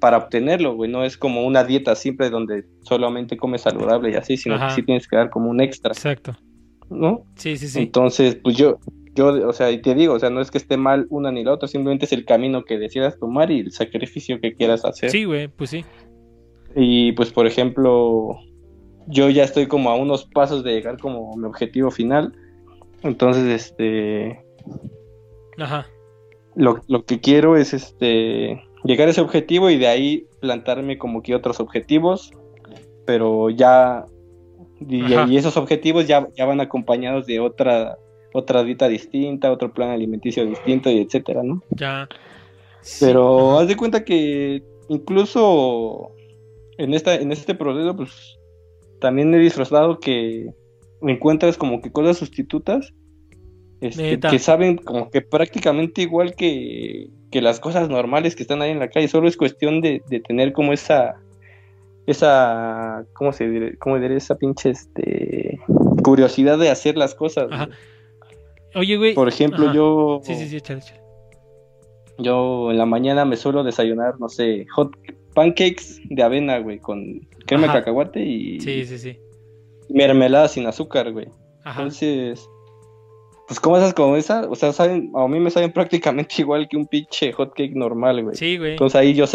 para 0.00 0.18
obtenerlo, 0.18 0.74
güey. 0.74 0.90
No 0.90 1.04
es 1.04 1.16
como 1.16 1.44
una 1.44 1.64
dieta 1.64 1.94
simple 1.94 2.30
donde 2.30 2.64
solamente 2.82 3.36
comes 3.36 3.62
saludable 3.62 4.10
y 4.10 4.14
así, 4.14 4.36
sino 4.36 4.56
Ajá. 4.56 4.68
que 4.68 4.74
sí 4.74 4.82
tienes 4.82 5.08
que 5.08 5.16
dar 5.16 5.30
como 5.30 5.50
un 5.50 5.60
extra, 5.60 5.92
Exacto. 5.92 6.36
¿no? 6.90 7.24
Sí, 7.36 7.56
sí, 7.56 7.68
sí. 7.68 7.80
Entonces, 7.80 8.36
pues 8.36 8.56
yo, 8.56 8.78
yo, 9.14 9.48
o 9.48 9.52
sea, 9.52 9.70
y 9.70 9.80
te 9.80 9.94
digo, 9.94 10.14
o 10.14 10.18
sea, 10.18 10.30
no 10.30 10.40
es 10.40 10.50
que 10.50 10.58
esté 10.58 10.76
mal 10.76 11.06
una 11.10 11.32
ni 11.32 11.44
la 11.44 11.52
otra, 11.52 11.68
simplemente 11.68 12.04
es 12.04 12.12
el 12.12 12.24
camino 12.24 12.64
que 12.64 12.78
decidas 12.78 13.18
tomar 13.18 13.50
y 13.50 13.60
el 13.60 13.72
sacrificio 13.72 14.40
que 14.40 14.54
quieras 14.54 14.84
hacer. 14.84 15.10
Sí, 15.10 15.24
güey, 15.24 15.48
pues 15.48 15.70
sí. 15.70 15.84
Y 16.76 17.12
pues, 17.12 17.32
por 17.32 17.46
ejemplo, 17.46 18.36
yo 19.06 19.28
ya 19.30 19.44
estoy 19.44 19.66
como 19.66 19.90
a 19.90 19.96
unos 19.96 20.24
pasos 20.24 20.64
de 20.64 20.72
llegar 20.72 20.98
como 20.98 21.32
a 21.32 21.36
mi 21.36 21.44
objetivo 21.44 21.90
final. 21.90 22.32
Entonces, 23.02 23.44
este, 23.44 24.44
Ajá. 25.58 25.86
lo, 26.54 26.80
lo 26.88 27.04
que 27.04 27.20
quiero 27.20 27.56
es 27.56 27.74
este 27.74 28.62
llegar 28.84 29.08
a 29.08 29.10
ese 29.10 29.20
objetivo 29.20 29.70
y 29.70 29.78
de 29.78 29.88
ahí 29.88 30.26
plantarme 30.40 30.98
como 30.98 31.22
que 31.22 31.34
otros 31.34 31.58
objetivos, 31.58 32.32
pero 33.06 33.50
ya 33.50 34.06
y, 34.88 35.36
esos 35.36 35.56
objetivos 35.56 36.06
ya, 36.06 36.28
ya 36.36 36.44
van 36.44 36.60
acompañados 36.60 37.26
de 37.26 37.40
otra 37.40 37.98
otra 38.34 38.64
dieta 38.64 38.88
distinta, 38.88 39.52
otro 39.52 39.72
plan 39.72 39.90
alimenticio 39.90 40.44
distinto 40.44 40.90
y 40.90 40.98
etcétera, 40.98 41.42
¿no? 41.44 41.62
Ya. 41.70 42.08
Pero 42.98 43.58
haz 43.58 43.68
de 43.68 43.76
cuenta 43.76 44.04
que 44.04 44.62
incluso 44.88 46.10
en 46.76 46.94
esta 46.94 47.14
en 47.14 47.30
este 47.30 47.54
proceso 47.54 47.96
pues 47.96 48.38
también 49.04 49.34
he 49.34 49.38
disfrutado 49.38 50.00
que 50.00 50.48
encuentras 51.02 51.58
como 51.58 51.82
que 51.82 51.92
cosas 51.92 52.16
sustitutas 52.16 52.94
este, 53.82 54.18
que 54.18 54.38
saben 54.38 54.78
como 54.78 55.10
que 55.10 55.20
prácticamente 55.20 56.00
igual 56.00 56.34
que, 56.34 57.10
que 57.30 57.42
las 57.42 57.60
cosas 57.60 57.90
normales 57.90 58.34
que 58.34 58.42
están 58.42 58.62
ahí 58.62 58.70
en 58.70 58.78
la 58.78 58.88
calle, 58.88 59.08
solo 59.08 59.28
es 59.28 59.36
cuestión 59.36 59.82
de, 59.82 60.00
de 60.08 60.20
tener 60.20 60.54
como 60.54 60.72
esa 60.72 61.16
esa 62.06 63.04
¿cómo 63.12 63.34
se 63.34 63.46
diré? 63.46 63.76
¿Cómo 63.76 64.00
diré? 64.00 64.16
esa 64.16 64.36
pinche 64.36 64.70
este 64.70 65.60
curiosidad 66.02 66.56
de 66.56 66.70
hacer 66.70 66.96
las 66.96 67.14
cosas. 67.14 67.48
Ajá. 67.50 67.68
Oye, 68.74 68.96
güey. 68.96 69.12
Por 69.12 69.28
ejemplo, 69.28 69.66
Ajá. 69.66 69.74
yo 69.74 70.20
Sí, 70.22 70.34
sí, 70.34 70.48
sí, 70.48 70.56
échale. 70.56 70.80
yo 72.16 72.70
en 72.70 72.78
la 72.78 72.86
mañana 72.86 73.26
me 73.26 73.36
suelo 73.36 73.64
desayunar, 73.64 74.18
no 74.18 74.30
sé, 74.30 74.64
hot 74.74 74.96
pancakes 75.34 76.00
de 76.04 76.22
avena, 76.22 76.58
güey, 76.58 76.78
con 76.78 77.20
crema 77.46 77.64
Ajá. 77.66 77.74
de 77.74 77.80
cacahuate 77.80 78.20
y 78.24 78.60
Sí, 78.60 78.84
sí, 78.86 78.98
sí. 78.98 79.18
mermelada 79.88 80.48
sin 80.48 80.66
azúcar, 80.66 81.12
güey. 81.12 81.28
Ajá. 81.64 81.82
Entonces, 81.82 82.48
pues 83.46 83.60
como 83.60 83.76
esas 83.76 83.94
como 83.94 84.16
esa, 84.16 84.48
o 84.48 84.54
sea, 84.54 84.72
saben, 84.72 85.10
a 85.14 85.28
mí 85.28 85.38
me 85.40 85.50
saben 85.50 85.72
prácticamente 85.74 86.36
igual 86.38 86.68
que 86.68 86.76
un 86.76 86.86
pinche 86.86 87.32
hot 87.32 87.54
cake 87.54 87.74
normal, 87.74 88.22
güey. 88.22 88.36
Sí, 88.36 88.56
güey. 88.58 88.72
Entonces 88.72 88.96
ahí 88.96 89.14
yo 89.14 89.26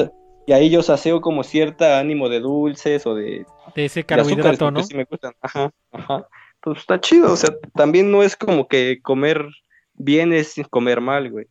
y 0.47 0.51
ahí 0.51 0.69
yo 0.71 0.81
saseo 0.81 1.21
como 1.21 1.43
cierta 1.43 1.99
ánimo 1.99 2.27
de 2.27 2.39
dulces 2.39 3.05
o 3.05 3.13
de, 3.13 3.45
De 3.75 3.85
ese 3.85 3.99
de 3.99 4.05
carbohidrato, 4.05 4.65
porque 4.65 4.79
¿no? 4.79 4.83
sí 4.83 4.95
me 4.95 5.03
gustan. 5.03 5.33
Ajá, 5.41 5.71
ajá. 5.91 6.27
Entonces 6.55 6.81
está 6.81 6.99
chido, 6.99 7.31
o 7.31 7.35
sea, 7.35 7.51
también 7.75 8.11
no 8.11 8.23
es 8.23 8.35
como 8.35 8.67
que 8.67 8.99
comer 9.01 9.45
bien 9.93 10.33
es 10.33 10.55
comer 10.71 11.01
mal, 11.01 11.29
güey. 11.29 11.45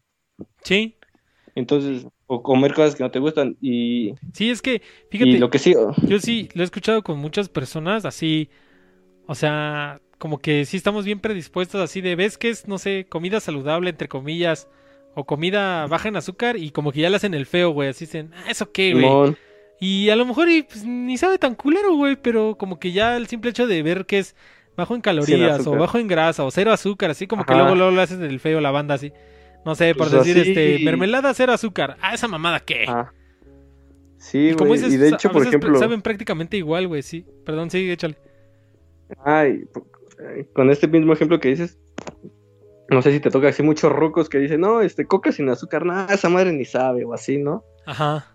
Sí. 0.65 0.97
Entonces, 1.55 2.07
o 2.29 2.43
comer 2.43 2.75
cosas 2.75 2.95
que 2.95 3.03
no 3.03 3.11
te 3.11 3.19
gustan 3.19 3.57
y, 3.61 4.15
Sí, 4.35 4.51
es 4.51 4.63
que, 4.63 4.83
y 5.11 5.19
fíjate, 5.19 5.39
lo 5.39 5.51
que 5.51 5.59
sí, 5.59 5.75
yo 6.07 6.21
sí 6.21 6.49
lo 6.55 6.63
he 6.63 6.65
escuchado 6.65 7.03
con 7.03 7.19
muchas 7.19 7.49
personas 7.49 8.05
así, 8.05 8.51
o 9.27 9.35
sea, 9.35 10.01
como 10.19 10.39
que 10.39 10.67
sí 10.67 10.77
estamos 10.77 11.05
bien 11.07 11.21
predispuestos 11.21 11.81
así 11.81 12.03
de, 12.03 12.15
ves 12.17 12.37
que 12.37 12.51
es, 12.51 12.69
no 12.69 12.79
sé, 12.79 13.07
comida 13.09 13.41
saludable, 13.41 13.91
entre 13.91 14.09
comillas, 14.09 14.69
o 15.15 15.25
comida 15.25 15.87
baja 15.87 16.09
en 16.09 16.17
azúcar 16.17 16.59
y 16.59 16.71
como 16.71 16.93
que 16.93 17.01
ya 17.01 17.11
le 17.11 17.17
hacen 17.17 17.33
el 17.33 17.47
feo, 17.47 17.71
güey, 17.71 17.89
así 17.89 18.05
dicen, 18.05 18.31
ah, 18.37 18.51
¿eso 18.51 18.71
qué, 18.71 18.93
güey? 18.93 19.35
Y 19.81 20.11
a 20.11 20.17
lo 20.17 20.27
mejor 20.27 20.51
y, 20.51 20.65
pues, 20.65 20.85
ni 20.85 21.17
sabe 21.17 21.39
tan 21.39 21.55
culero, 21.55 21.95
güey, 21.95 22.17
pero 22.17 22.57
como 22.59 22.79
que 22.79 22.93
ya 22.93 23.17
el 23.17 23.27
simple 23.27 23.51
hecho 23.51 23.67
de 23.67 23.83
ver 23.83 24.05
que 24.05 24.19
es 24.19 24.37
bajo 24.77 24.95
en 24.95 25.01
calorías 25.01 25.67
o 25.67 25.73
bajo 25.77 25.99
en 25.99 26.09
grasa 26.09 26.45
o 26.45 26.51
cero 26.51 26.73
azúcar, 26.73 27.11
así 27.11 27.27
como 27.27 27.45
que 27.45 27.55
luego, 27.55 27.75
luego 27.75 27.91
le 27.91 28.03
haces 28.03 28.21
el 28.21 28.39
feo 28.39 28.61
la 28.61 28.71
banda 28.71 28.95
así. 28.95 29.13
No 29.69 29.75
sé, 29.75 29.95
por 29.95 30.09
Pues 30.09 30.25
decir, 30.25 30.41
así- 30.41 30.51
este, 30.51 30.83
mermelada 30.83 31.35
cero 31.35 31.53
azúcar. 31.53 31.99
Ah, 32.01 32.15
esa 32.15 32.27
mamada 32.27 32.61
qué. 32.61 32.87
ah. 32.89 33.13
Sí, 34.17 34.49
y 34.49 34.53
como 34.55 34.69
güey, 34.69 34.81
dices, 34.81 34.95
y 34.95 34.97
de 34.97 35.11
hecho, 35.11 35.29
a 35.29 35.33
por 35.33 35.43
veces 35.43 35.55
ejemplo, 35.55 35.79
saben 35.79 36.01
prácticamente 36.01 36.57
igual, 36.57 36.89
güey, 36.89 37.03
sí. 37.03 37.27
Perdón, 37.45 37.71
sí, 37.71 37.91
échale. 37.91 38.17
ay, 39.27 39.65
con 40.55 40.71
este 40.71 40.89
mismo 40.89 41.13
ejemplo 41.13 41.39
que 41.39 41.49
dices, 41.51 41.79
no 42.89 43.03
sé 43.03 43.13
si 43.13 43.21
te 43.21 43.31
toca 43.31 43.49
así 43.49 43.63
muchos 43.63 43.93
rocos 43.93 44.31
que 44.31 44.39
dicen, 44.39 44.63
no, 44.63 44.81
este, 44.81 45.05
coca 45.05 45.33
sin 45.33 45.51
azúcar, 45.51 45.85
nada, 45.85 46.15
esa 46.15 46.31
madre 46.31 46.51
ni 46.55 46.65
sabe, 46.65 47.05
o 47.05 47.13
así, 47.13 47.37
¿no? 47.37 47.63
Ajá. 47.85 48.35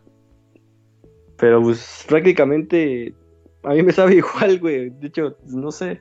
Pero 1.37 1.63
pues 1.63 2.05
prácticamente 2.07 3.15
a 3.63 3.73
mí 3.73 3.81
me 3.81 3.91
sabe 3.91 4.15
igual, 4.17 4.59
güey. 4.59 4.91
De 4.91 5.07
hecho, 5.07 5.35
no 5.47 5.71
sé. 5.71 5.99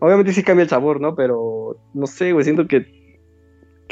Obviamente 0.00 0.32
sí 0.32 0.42
cambia 0.42 0.62
el 0.64 0.68
sabor, 0.70 0.98
¿no? 1.00 1.14
Pero 1.14 1.76
no 1.92 2.06
sé, 2.06 2.32
güey, 2.32 2.44
siento 2.44 2.66
que, 2.66 3.03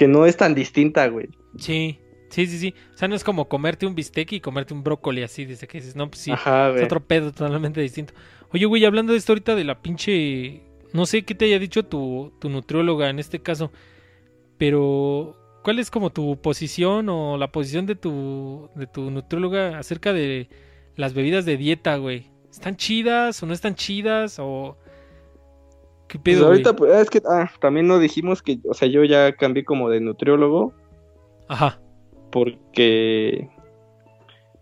que 0.02 0.08
no 0.08 0.26
es 0.26 0.36
tan 0.36 0.52
distinta, 0.56 1.06
güey. 1.06 1.28
Sí, 1.58 2.00
sí, 2.28 2.48
sí, 2.48 2.58
sí. 2.58 2.74
O 2.92 2.98
sea, 2.98 3.06
no 3.06 3.14
es 3.14 3.22
como 3.22 3.48
comerte 3.48 3.86
un 3.86 3.94
bistec 3.94 4.32
y 4.32 4.40
comerte 4.40 4.74
un 4.74 4.82
brócoli 4.82 5.22
así, 5.22 5.44
dice 5.44 5.68
que 5.68 5.78
dices, 5.78 5.94
no, 5.94 6.10
pues 6.10 6.22
sí. 6.22 6.32
Ajá, 6.32 6.70
Es 6.70 6.82
otro 6.82 7.06
pedo 7.06 7.30
totalmente 7.30 7.80
distinto. 7.80 8.12
Oye, 8.52 8.66
güey, 8.66 8.84
hablando 8.84 9.12
de 9.12 9.20
esto 9.20 9.30
ahorita 9.30 9.54
de 9.54 9.62
la 9.62 9.80
pinche. 9.80 10.64
No 10.92 11.06
sé 11.06 11.22
qué 11.22 11.36
te 11.36 11.44
haya 11.44 11.60
dicho 11.60 11.84
tu, 11.84 12.32
tu 12.40 12.48
nutrióloga 12.48 13.10
en 13.10 13.20
este 13.20 13.40
caso. 13.40 13.70
Pero. 14.58 15.38
¿Cuál 15.62 15.78
es 15.78 15.92
como 15.92 16.10
tu 16.10 16.40
posición 16.40 17.08
o 17.08 17.36
la 17.36 17.52
posición 17.52 17.86
de 17.86 17.94
tu, 17.94 18.68
de 18.74 18.88
tu 18.88 19.12
nutrióloga 19.12 19.78
acerca 19.78 20.12
de 20.12 20.48
las 20.96 21.14
bebidas 21.14 21.44
de 21.44 21.56
dieta, 21.56 21.94
güey? 21.94 22.26
¿Están 22.50 22.74
chidas 22.74 23.40
o 23.40 23.46
no 23.46 23.54
están 23.54 23.76
chidas? 23.76 24.40
¿O 24.40 24.76
qué 26.12 26.18
Pues 26.18 26.36
pedo, 26.36 26.46
ahorita, 26.48 26.70
güey? 26.72 26.90
pues, 26.90 27.00
es 27.02 27.10
que 27.10 27.22
ah, 27.26 27.50
también 27.60 27.86
no 27.88 27.98
dijimos 27.98 28.42
que, 28.42 28.58
o 28.68 28.74
sea, 28.74 28.86
yo 28.88 29.02
ya 29.04 29.32
cambié 29.32 29.64
como 29.64 29.88
de 29.88 30.00
nutriólogo 30.00 30.74
Ajá, 31.48 31.80
porque 32.30 33.48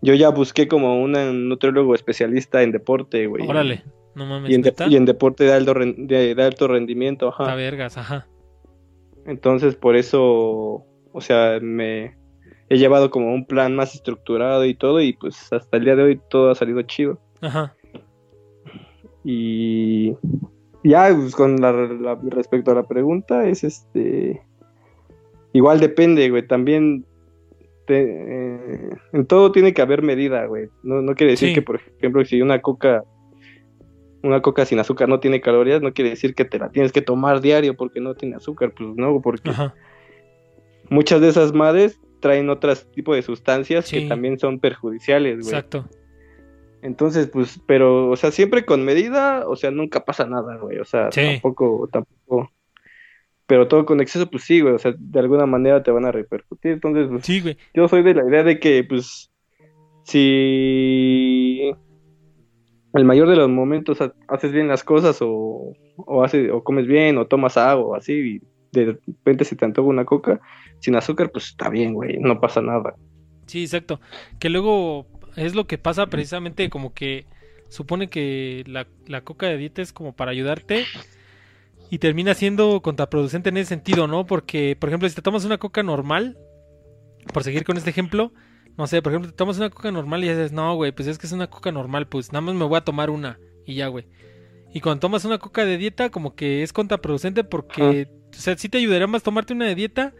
yo 0.01 0.13
ya 0.15 0.29
busqué 0.29 0.67
como 0.67 1.01
un 1.01 1.11
nutriólogo 1.49 1.93
especialista 1.93 2.63
en 2.63 2.71
deporte, 2.71 3.27
güey. 3.27 3.47
órale. 3.47 3.83
No 4.15 4.25
mames, 4.25 4.49
Y 4.51 4.55
en, 4.55 4.61
de- 4.61 4.73
y 4.89 4.95
en 4.95 5.05
deporte 5.05 5.43
de 5.45 5.53
alto, 5.53 5.73
de, 5.73 6.35
de 6.35 6.43
alto 6.43 6.67
rendimiento, 6.67 7.29
ajá. 7.29 7.43
Está 7.43 7.55
vergas, 7.55 7.97
ajá. 7.97 8.27
Entonces, 9.25 9.75
por 9.75 9.95
eso, 9.95 10.83
o 11.13 11.21
sea, 11.21 11.59
me 11.61 12.17
he 12.69 12.77
llevado 12.77 13.09
como 13.11 13.33
un 13.33 13.45
plan 13.45 13.75
más 13.75 13.93
estructurado 13.95 14.65
y 14.65 14.73
todo, 14.75 14.99
y 15.01 15.13
pues 15.13 15.51
hasta 15.53 15.77
el 15.77 15.85
día 15.85 15.95
de 15.95 16.03
hoy 16.03 16.21
todo 16.29 16.49
ha 16.51 16.55
salido 16.55 16.81
chido. 16.81 17.19
Ajá. 17.41 17.73
Y 19.23 20.15
ya, 20.83 21.09
pues 21.15 21.35
con 21.35 21.57
la, 21.61 21.71
la- 21.71 22.19
respecto 22.29 22.71
a 22.71 22.75
la 22.75 22.83
pregunta, 22.83 23.47
es 23.47 23.63
este. 23.63 24.41
Igual 25.53 25.79
depende, 25.79 26.29
güey. 26.29 26.47
También 26.47 27.05
te- 27.87 28.05
eh, 28.85 28.89
en 29.13 29.25
todo 29.25 29.51
tiene 29.51 29.73
que 29.73 29.81
haber 29.81 30.01
medida, 30.01 30.45
güey. 30.45 30.69
No, 30.83 31.01
no 31.01 31.13
quiere 31.15 31.31
decir 31.33 31.49
Sí. 31.49 31.55
que, 31.55 31.61
por 31.61 31.75
ejemplo, 31.97 32.23
si 32.25 32.41
una 32.41 32.61
coca. 32.61 33.03
Una 34.23 34.39
coca 34.43 34.65
sin 34.65 34.77
azúcar 34.77 35.09
no 35.09 35.19
tiene 35.19 35.41
calorías, 35.41 35.81
no 35.81 35.93
quiere 35.93 36.11
decir 36.11 36.35
que 36.35 36.45
te 36.45 36.59
la 36.59 36.69
tienes 36.69 36.91
que 36.91 37.01
tomar 37.01 37.41
diario 37.41 37.75
porque 37.75 37.99
no 37.99 38.13
tiene 38.13 38.35
azúcar, 38.35 38.71
pues 38.77 38.89
no, 38.95 39.19
porque 39.19 39.49
Ajá. 39.49 39.73
muchas 40.91 41.21
de 41.21 41.29
esas 41.29 41.53
madres 41.53 41.99
traen 42.19 42.47
otros 42.51 42.85
tipos 42.91 43.15
de 43.15 43.23
sustancias 43.23 43.87
Sí. 43.87 44.03
que 44.03 44.07
también 44.09 44.37
son 44.37 44.59
perjudiciales, 44.59 45.37
güey. 45.39 45.47
Exacto. 45.47 45.89
Entonces, 46.81 47.27
pues, 47.27 47.59
pero, 47.67 48.09
o 48.09 48.15
sea, 48.15 48.31
siempre 48.31 48.65
con 48.65 48.83
medida, 48.83 49.47
o 49.47 49.55
sea, 49.55 49.71
nunca 49.71 50.03
pasa 50.03 50.25
nada, 50.25 50.57
güey. 50.57 50.79
O 50.79 50.85
sea, 50.85 51.11
Sí. 51.11 51.21
tampoco, 51.21 51.87
tampoco. 51.91 52.51
Pero 53.45 53.67
todo 53.67 53.85
con 53.85 54.01
exceso, 54.01 54.29
pues 54.29 54.43
sí, 54.43 54.61
güey. 54.61 54.73
O 54.73 54.79
sea, 54.79 54.93
de 54.97 55.19
alguna 55.19 55.45
manera 55.45 55.83
te 55.83 55.91
van 55.91 56.05
a 56.05 56.11
repercutir. 56.11 56.71
Entonces, 56.71 57.07
pues, 57.09 57.25
Sí, 57.25 57.41
güey. 57.41 57.57
yo 57.73 57.87
soy 57.87 58.01
de 58.01 58.13
la 58.15 58.27
idea 58.27 58.43
de 58.43 58.59
que, 58.59 58.83
pues, 58.83 59.29
si 60.03 61.71
el 62.93 63.05
mayor 63.05 63.29
de 63.29 63.35
los 63.35 63.49
momentos 63.49 64.01
ha- 64.01 64.13
haces 64.27 64.51
bien 64.51 64.67
las 64.67 64.83
cosas 64.83 65.19
o, 65.21 65.73
o, 65.97 66.23
haces, 66.23 66.49
o 66.51 66.63
comes 66.63 66.87
bien 66.87 67.17
o 67.17 67.27
tomas 67.27 67.57
agua 67.57 67.85
o 67.85 67.95
así 67.95 68.13
y 68.13 68.41
de 68.71 68.97
repente 69.07 69.45
se 69.45 69.55
te 69.55 69.65
antoja 69.65 69.87
una 69.87 70.05
coca 70.05 70.39
sin 70.79 70.95
azúcar, 70.95 71.31
pues 71.31 71.47
está 71.47 71.69
bien, 71.69 71.93
güey, 71.93 72.17
no 72.19 72.39
pasa 72.39 72.61
nada. 72.61 72.95
Sí, 73.45 73.63
exacto. 73.63 73.99
Que 74.39 74.49
luego 74.49 75.05
es 75.35 75.55
lo 75.55 75.67
que 75.67 75.77
pasa 75.77 76.07
precisamente 76.07 76.69
como 76.69 76.93
que 76.93 77.25
supone 77.69 78.09
que 78.09 78.63
la, 78.67 78.87
la 79.07 79.21
coca 79.21 79.47
de 79.47 79.57
dieta 79.57 79.81
es 79.81 79.93
como 79.93 80.13
para 80.13 80.31
ayudarte 80.31 80.85
y 81.89 81.99
termina 81.99 82.33
siendo 82.33 82.81
contraproducente 82.81 83.49
en 83.49 83.57
ese 83.57 83.69
sentido, 83.69 84.07
¿no? 84.07 84.25
Porque, 84.25 84.77
por 84.79 84.89
ejemplo, 84.89 85.07
si 85.09 85.15
te 85.15 85.21
tomas 85.21 85.45
una 85.45 85.57
coca 85.57 85.83
normal, 85.83 86.37
por 87.33 87.43
seguir 87.43 87.63
con 87.63 87.77
este 87.77 87.89
ejemplo, 87.89 88.31
no 88.77 88.87
sé, 88.87 89.01
por 89.01 89.11
ejemplo, 89.11 89.29
te 89.29 89.35
tomas 89.35 89.57
una 89.57 89.69
coca 89.69 89.91
normal 89.91 90.23
y 90.23 90.29
dices, 90.29 90.51
no, 90.51 90.75
güey, 90.75 90.91
pues 90.91 91.07
es 91.07 91.17
que 91.17 91.27
es 91.27 91.33
una 91.33 91.49
coca 91.49 91.71
normal, 91.71 92.07
pues 92.07 92.31
nada 92.31 92.41
más 92.41 92.55
me 92.55 92.65
voy 92.65 92.77
a 92.77 92.85
tomar 92.85 93.09
una 93.09 93.39
y 93.65 93.75
ya, 93.75 93.87
güey. 93.87 94.07
Y 94.73 94.79
cuando 94.79 95.01
tomas 95.01 95.25
una 95.25 95.37
coca 95.37 95.65
de 95.65 95.77
dieta, 95.77 96.09
como 96.09 96.33
que 96.33 96.63
es 96.63 96.71
contraproducente 96.71 97.43
porque, 97.43 98.09
o 98.31 98.33
sea, 98.33 98.57
sí 98.57 98.69
te 98.69 98.77
ayudaría 98.77 99.07
más 99.07 99.23
tomarte 99.23 99.53
una 99.53 99.65
de 99.65 99.75
dieta, 99.75 100.13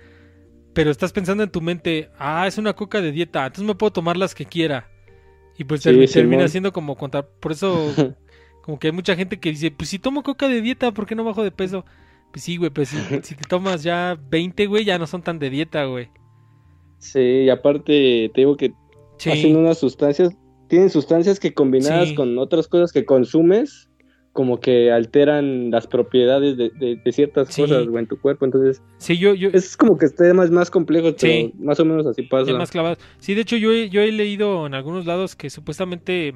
pero 0.74 0.92
estás 0.92 1.14
pensando 1.14 1.44
en 1.44 1.52
tu 1.52 1.62
mente, 1.62 2.12
ah, 2.20 2.48
es 2.48 2.58
una 2.58 2.74
coca 2.74 3.02
de 3.02 3.14
dieta, 3.14 3.46
entonces 3.46 3.66
me 3.66 3.76
puedo 3.76 3.92
tomar 3.92 4.18
las 4.18 4.36
que 4.36 4.46
quiera. 4.46 4.91
Y 5.62 5.64
pues 5.64 5.84
Sí, 5.84 6.06
termina 6.12 6.48
siendo 6.48 6.74
como 6.74 6.96
contra... 6.96 7.22
Por 7.22 7.52
eso, 7.52 7.94
como 8.64 8.80
que 8.80 8.88
hay 8.88 8.94
mucha 8.94 9.16
gente 9.16 9.40
que 9.40 9.50
dice, 9.50 9.70
pues 9.70 9.90
si 9.90 10.00
tomo 10.00 10.24
coca 10.24 10.48
de 10.48 10.60
dieta, 10.60 10.92
¿por 10.92 11.06
qué 11.06 11.14
no 11.14 11.24
bajo 11.24 11.44
de 11.44 11.52
peso? 11.52 11.86
Pues 12.32 12.44
sí, 12.44 12.58
güey, 12.58 12.72
pues 12.72 12.90
si, 12.90 12.98
si 13.22 13.36
te 13.36 13.44
tomas 13.48 13.84
ya 13.84 14.18
20, 14.30 14.66
güey, 14.66 14.86
ya 14.86 14.98
no 14.98 15.06
son 15.06 15.22
tan 15.22 15.38
de 15.38 15.52
dieta, 15.52 15.86
güey. 15.86 16.10
Sí, 16.98 17.20
y 17.20 17.50
aparte 17.50 18.32
te 18.34 18.42
digo 18.42 18.58
que 18.58 18.74
Sí, 19.18 19.30
hacen 19.30 19.56
unas 19.56 19.78
sustancias, 19.78 20.36
tienen 20.68 20.90
sustancias 20.90 21.40
que 21.40 21.54
combinadas 21.54 22.10
Sí. 22.10 22.16
con 22.16 22.40
otras 22.40 22.68
cosas 22.68 22.92
que 22.92 23.06
consumes, 23.06 23.88
como 24.34 24.60
que 24.62 24.92
alteran 24.92 25.72
las 25.72 25.88
propiedades 25.88 26.56
de, 26.56 26.70
de- 26.70 26.96
de 27.04 27.12
ciertas 27.12 27.50
Sí. 27.50 27.64
cosas, 27.64 27.86
güey, 27.88 28.04
en 28.04 28.08
tu 28.08 28.18
cuerpo. 28.20 28.46
Entonces, 28.46 28.82
sí, 28.98 29.18
yo, 29.18 29.34
yo, 29.34 29.50
es 29.52 29.76
como 29.76 29.98
que 29.98 30.06
este 30.06 30.24
tema 30.26 30.44
es 30.46 30.52
más 30.52 30.72
complejo, 30.72 31.08
pero 31.08 31.18
Sí. 31.34 31.54
más 31.60 31.80
o 31.82 31.86
menos 31.86 32.06
así 32.08 32.22
pasa. 32.24 32.54
Más. 32.54 32.98
Sí, 33.20 33.34
de 33.34 33.42
hecho 33.42 33.58
yo 33.58 33.72
he, 33.74 33.90
yo 33.90 34.02
he 34.02 34.12
leído 34.12 34.66
en 34.66 34.74
algunos 34.74 35.06
lados 35.06 35.36
que 35.36 35.50
supuestamente 35.50 36.36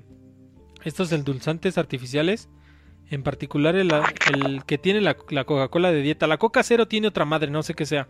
estos 0.83 1.11
endulzantes 1.13 1.77
artificiales, 1.77 2.49
en 3.09 3.23
particular 3.23 3.75
el, 3.75 3.89
el 4.43 4.63
que 4.65 4.77
tiene 4.77 4.99
la, 5.01 5.15
la 5.29 5.45
Coca-Cola 5.45 5.91
de 5.91 6.01
dieta, 6.01 6.27
la 6.27 6.37
Coca 6.37 6.63
Cero 6.63 6.87
tiene 6.87 7.07
otra 7.07 7.23
madre, 7.25 7.49
no 7.49 7.63
sé 7.63 7.73
qué 7.75 7.85
sea, 7.85 8.07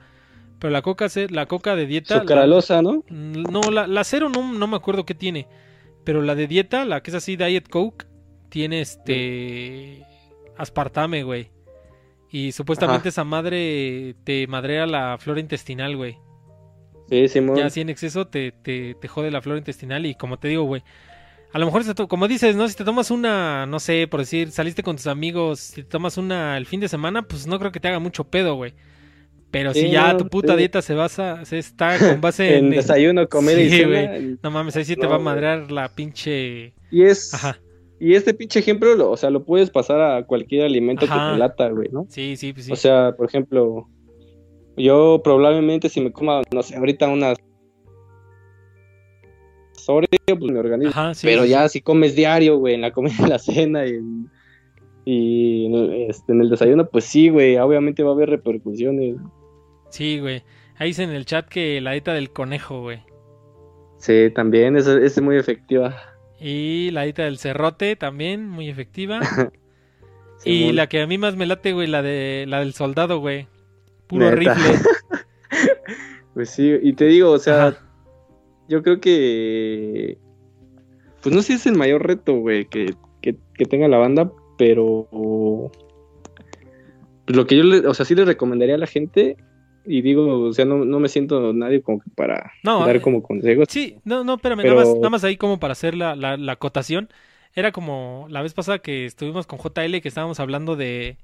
pero 0.59 0.71
la 0.71 0.81
Coca, 0.81 1.07
la 1.29 1.45
Coca 1.47 1.75
de 1.75 1.85
dieta... 1.85 2.15
la- 2.15 2.21
Sucralosa, 2.21 2.81
¿no? 2.81 3.03
no, 3.09 3.61
la, 3.71 3.85
la 3.87 4.03
Cero 4.03 4.29
no, 4.33 4.53
no 4.53 4.67
me 4.67 4.75
acuerdo 4.77 5.05
qué 5.05 5.13
tiene, 5.13 5.47
pero 6.03 6.21
la 6.21 6.33
de 6.33 6.47
dieta, 6.47 6.85
la 6.85 7.01
que 7.03 7.11
es 7.11 7.15
así, 7.15 7.35
Diet 7.35 7.69
Coke, 7.69 8.05
tiene 8.55 8.79
este... 8.79 10.01
aspartame, 10.55 11.23
güey. 11.23 11.51
Y 12.31 12.53
supuestamente 12.53 13.01
Ajá. 13.01 13.09
esa 13.09 13.23
madre 13.25 14.15
te 14.23 14.47
madrea 14.47 14.85
la 14.85 15.17
flora 15.19 15.41
intestinal, 15.41 15.97
güey. 15.97 16.17
Sí, 17.09 17.27
Simón. 17.27 17.57
Ya 17.57 17.65
así 17.65 17.81
en 17.81 17.89
exceso 17.89 18.27
te, 18.27 18.53
te, 18.53 18.95
te 18.95 19.07
jode 19.09 19.29
la 19.29 19.41
flora 19.41 19.57
intestinal 19.59 20.05
y 20.05 20.15
como 20.15 20.39
te 20.39 20.47
digo, 20.47 20.63
güey. 20.63 20.83
A 21.51 21.59
lo 21.59 21.65
mejor, 21.65 21.83
se 21.83 21.93
to- 21.95 22.07
como 22.07 22.29
dices, 22.29 22.55
¿no? 22.55 22.69
Si 22.69 22.75
te 22.75 22.85
tomas 22.85 23.11
una, 23.11 23.65
no 23.65 23.79
sé, 23.81 24.07
por 24.07 24.21
decir, 24.21 24.51
saliste 24.51 24.83
con 24.83 24.95
tus 24.95 25.07
amigos, 25.07 25.59
si 25.59 25.83
te 25.83 25.89
tomas 25.89 26.17
una 26.17 26.55
el 26.55 26.65
fin 26.65 26.79
de 26.79 26.87
semana, 26.87 27.23
pues 27.27 27.45
no 27.45 27.59
creo 27.59 27.73
que 27.73 27.81
te 27.81 27.89
haga 27.89 27.99
mucho 27.99 28.23
pedo, 28.23 28.55
güey. 28.55 28.73
Pero 29.51 29.73
si 29.73 29.81
Sí, 29.81 29.89
ya 29.91 30.13
no, 30.13 30.15
tu 30.15 30.29
puta 30.29 30.53
sí. 30.53 30.59
dieta 30.59 30.81
se 30.81 30.93
basa, 30.95 31.43
se 31.43 31.57
está 31.59 31.99
con 31.99 32.21
base 32.21 32.57
en... 32.57 32.71
en 32.71 32.71
desayuno, 32.71 33.27
comida 33.27 33.59
y 33.61 33.69
Sí, 33.69 33.77
cena. 33.79 34.37
No 34.43 34.51
mames, 34.51 34.77
ahí 34.77 34.85
sí 34.85 34.95
te 34.95 35.07
va 35.07 35.17
a 35.17 35.19
madrear 35.19 35.71
la 35.71 35.89
pinche... 35.89 36.73
Y 36.91 37.03
es, 37.03 37.33
Ajá. 37.33 37.59
Y 37.99 38.13
este 38.15 38.33
pinche 38.33 38.59
ejemplo, 38.59 38.93
lo- 38.95 39.11
o 39.11 39.17
sea, 39.17 39.29
lo 39.29 39.43
puedes 39.45 39.69
pasar 39.69 40.01
a 40.01 40.25
cualquier 40.25 40.65
alimento 40.65 41.05
Ajá. 41.05 41.29
que 41.29 41.33
te 41.33 41.39
lata, 41.39 41.69
güey, 41.69 41.89
¿no? 41.91 42.05
Sí, 42.09 42.35
sí, 42.35 42.53
pues 42.53 42.65
sí. 42.65 42.71
O 42.71 42.75
sea, 42.75 43.13
por 43.15 43.27
ejemplo, 43.27 43.87
yo 44.77 45.21
probablemente 45.23 45.87
si 45.89 46.01
me 46.01 46.11
coma, 46.11 46.41
no 46.53 46.61
sé, 46.63 46.75
ahorita 46.75 47.07
unas 47.07 47.37
Oreo, 49.87 50.07
pues 50.27 50.51
mi 50.51 50.57
organismo. 50.57 50.89
Ajá, 50.89 51.13
sí. 51.13 51.27
Pero 51.27 51.43
sí, 51.43 51.49
ya 51.49 51.69
si 51.69 51.79
comes 51.81 52.15
diario, 52.15 52.57
güey, 52.57 52.73
en 52.73 52.81
la 52.81 52.91
comida, 52.91 53.13
en 53.19 53.29
la 53.29 53.39
cena 53.39 53.85
y, 53.85 53.91
en- 53.91 54.29
y 55.05 55.65
en, 55.67 55.75
el, 55.75 55.93
este, 56.09 56.31
en 56.33 56.41
el 56.41 56.49
desayuno, 56.49 56.87
pues 56.89 57.05
sí, 57.05 57.29
güey, 57.29 57.57
obviamente 57.57 58.01
va 58.01 58.09
a 58.09 58.13
haber 58.13 58.29
repercusiones. 58.31 59.17
Sí, 59.91 60.19
güey. 60.19 60.41
Ahí 60.77 60.87
dice 60.87 61.03
en 61.03 61.11
el 61.11 61.25
chat 61.25 61.47
que 61.47 61.79
la 61.81 61.91
dieta 61.91 62.13
del 62.13 62.31
conejo, 62.31 62.81
güey. 62.81 63.01
Sí, 63.99 64.29
también, 64.33 64.75
es, 64.75 64.87
es 64.87 65.21
muy 65.21 65.37
efectiva. 65.37 65.95
Y 66.47 66.91
la 66.91 67.01
dieta 67.01 67.23
del 67.23 67.39
cerrote 67.39 67.95
también, 67.95 68.47
muy 68.47 68.69
efectiva. 68.69 69.19
Y 70.43 70.73
la 70.73 70.87
que 70.87 71.01
a 71.01 71.07
mí 71.07 71.17
más 71.17 71.35
me 71.35 71.47
late, 71.47 71.73
güey, 71.73 71.87
la 71.87 72.03
de 72.03 72.45
la 72.47 72.59
del 72.59 72.73
soldado, 72.73 73.17
güey. 73.17 73.47
Puro 74.05 74.29
Neta. 74.29 74.53
rifle. 74.53 74.79
Pues 76.35 76.49
sí, 76.51 76.71
y 76.83 76.93
te 76.93 77.05
digo, 77.05 77.31
o 77.31 77.39
sea, 77.39 77.67
Ajá. 77.67 77.79
yo 78.67 78.83
creo 78.83 78.99
que. 78.99 80.19
Pues 81.23 81.33
no 81.33 81.41
sé 81.41 81.47
si 81.47 81.53
es 81.53 81.65
el 81.65 81.77
mayor 81.77 82.05
reto, 82.05 82.35
güey, 82.35 82.65
que, 82.65 82.93
que, 83.21 83.37
que 83.55 83.65
tenga 83.65 83.87
la 83.87 83.97
banda, 83.97 84.31
pero. 84.57 85.07
Pues 87.25 87.37
lo 87.37 87.47
que 87.47 87.57
yo, 87.57 87.63
le, 87.63 87.87
o 87.87 87.93
sea, 87.95 88.05
sí 88.05 88.13
le 88.13 88.25
recomendaría 88.25 88.75
a 88.75 88.79
la 88.79 88.85
gente, 88.85 89.37
y 89.87 90.01
digo, 90.01 90.41
o 90.41 90.53
sea, 90.53 90.65
no, 90.65 90.83
no 90.85 90.99
me 90.99 91.07
siento 91.09 91.53
nadie 91.53 91.81
como 91.81 91.99
que 92.01 92.09
para 92.15 92.51
No, 92.63 92.85
dar 92.85 93.01
como 93.01 93.21
consejos. 93.23 93.65
Sí, 93.69 93.97
no, 94.03 94.23
no, 94.23 94.35
espérame, 94.35 94.61
Pero- 94.61 94.75
nada, 94.75 94.85
más, 94.85 94.95
nada 94.95 95.09
más 95.09 95.23
ahí 95.23 95.37
como 95.37 95.59
para 95.59 95.73
hacer 95.73 95.95
la, 95.95 96.15
la, 96.15 96.37
la 96.37 96.51
acotación. 96.53 97.09
Era 97.53 97.71
como 97.71 98.27
la 98.29 98.41
vez 98.41 98.53
pasada 98.53 98.79
que 98.79 99.05
estuvimos 99.05 99.47
con 99.47 99.59
JL 99.59 100.01
que 100.01 100.07
estábamos 100.09 100.39
hablando 100.41 100.75
de, 100.75 101.17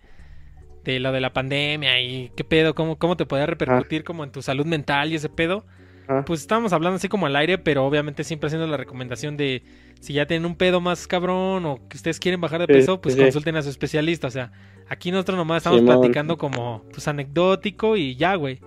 de 0.86 1.00
lo 1.00 1.12
de 1.12 1.20
la 1.22 1.34
pandemia 1.34 2.00
y 2.02 2.32
qué 2.36 2.44
pedo, 2.44 2.74
cómo, 2.74 2.98
cómo 2.98 3.18
te 3.18 3.26
podía 3.26 3.46
repercutir 3.46 4.04
como 4.04 4.24
en 4.24 4.32
tu 4.32 4.42
salud 4.42 4.66
mental 4.66 5.12
y 5.12 5.16
ese 5.16 5.28
pedo. 5.30 5.66
Ajá. 6.08 6.24
Pues 6.26 6.42
estábamos 6.42 6.74
hablando 6.74 6.96
así 6.96 7.08
como 7.10 7.26
al 7.26 7.36
aire, 7.36 7.58
pero 7.58 7.86
obviamente 7.86 8.24
siempre 8.24 8.48
haciendo 8.48 8.66
la 8.68 8.78
recomendación 8.78 9.38
de 9.38 9.64
si 10.00 10.14
ya 10.14 10.26
tienen 10.26 10.46
un 10.46 10.56
pedo 10.56 10.82
más 10.82 11.06
cabrón 11.08 11.66
o 11.66 11.88
que 11.88 11.98
ustedes 11.98 12.20
quieren 12.20 12.42
bajar 12.42 12.62
de 12.62 12.68
Sí, 12.68 12.74
peso, 12.80 13.02
pues 13.02 13.16
sí. 13.16 13.22
consulten 13.22 13.56
a 13.58 13.62
su 13.62 13.70
especialista. 13.70 14.28
O 14.28 14.32
sea, 14.32 14.52
aquí 14.92 15.12
nosotros 15.12 15.38
nomás 15.38 15.58
estamos 15.58 15.80
Simón. 15.80 16.00
platicando 16.00 16.38
como 16.38 16.84
pues 16.92 17.08
anecdótico 17.08 17.96
y 17.98 18.16
ya, 18.16 18.36
güey. 18.36 18.60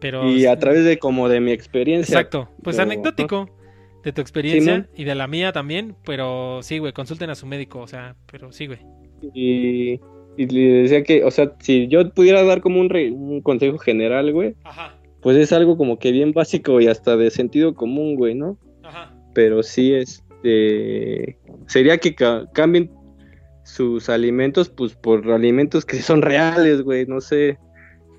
Pero 0.00 0.28
Y 0.28 0.46
a 0.46 0.58
través 0.58 0.84
de 0.84 0.98
como 0.98 1.28
de 1.28 1.40
mi 1.40 1.52
experiencia. 1.52 2.14
Exacto, 2.18 2.48
pues 2.62 2.76
Pero, 2.76 2.90
anecdótico 2.90 3.48
de 4.02 4.12
tu 4.12 4.20
experiencia 4.20 4.74
Simón. 4.74 4.88
y 4.96 5.04
de 5.04 5.14
la 5.14 5.28
mía 5.28 5.52
también, 5.52 5.94
pero 6.04 6.58
sí, 6.62 6.78
güey, 6.78 6.92
consulten 6.92 7.30
a 7.30 7.36
su 7.36 7.46
médico, 7.46 7.78
o 7.80 7.86
sea, 7.86 8.16
pero 8.30 8.50
sí, 8.50 8.66
güey. 8.66 8.80
Y, 9.32 10.00
y 10.36 10.46
le 10.46 10.82
decía 10.82 11.04
que, 11.04 11.22
o 11.22 11.30
sea, 11.30 11.52
si 11.60 11.86
yo 11.86 12.10
pudiera 12.10 12.42
dar 12.42 12.60
como 12.60 12.80
un, 12.80 12.90
re- 12.90 13.12
un 13.12 13.40
consejo 13.42 13.78
general, 13.78 14.32
güey, 14.32 14.56
Ajá, 14.64 14.96
pues 15.20 15.36
es 15.36 15.52
algo 15.52 15.76
como 15.76 16.00
que 16.00 16.10
bien 16.10 16.32
básico 16.32 16.80
y 16.80 16.88
hasta 16.88 17.16
de 17.16 17.30
sentido 17.30 17.74
común, 17.76 18.16
güey, 18.16 18.34
¿no? 18.34 18.58
ajá. 18.82 19.14
pero 19.34 19.62
sí 19.62 19.94
este 19.94 21.38
sería 21.68 21.98
que 21.98 22.14
ca- 22.16 22.50
cambien 22.52 22.90
sus 23.64 24.08
alimentos 24.08 24.68
pues 24.68 24.94
por 24.94 25.30
alimentos 25.30 25.84
que 25.84 26.00
son 26.02 26.22
reales, 26.22 26.82
güey, 26.82 27.06
no 27.06 27.20
sé, 27.20 27.58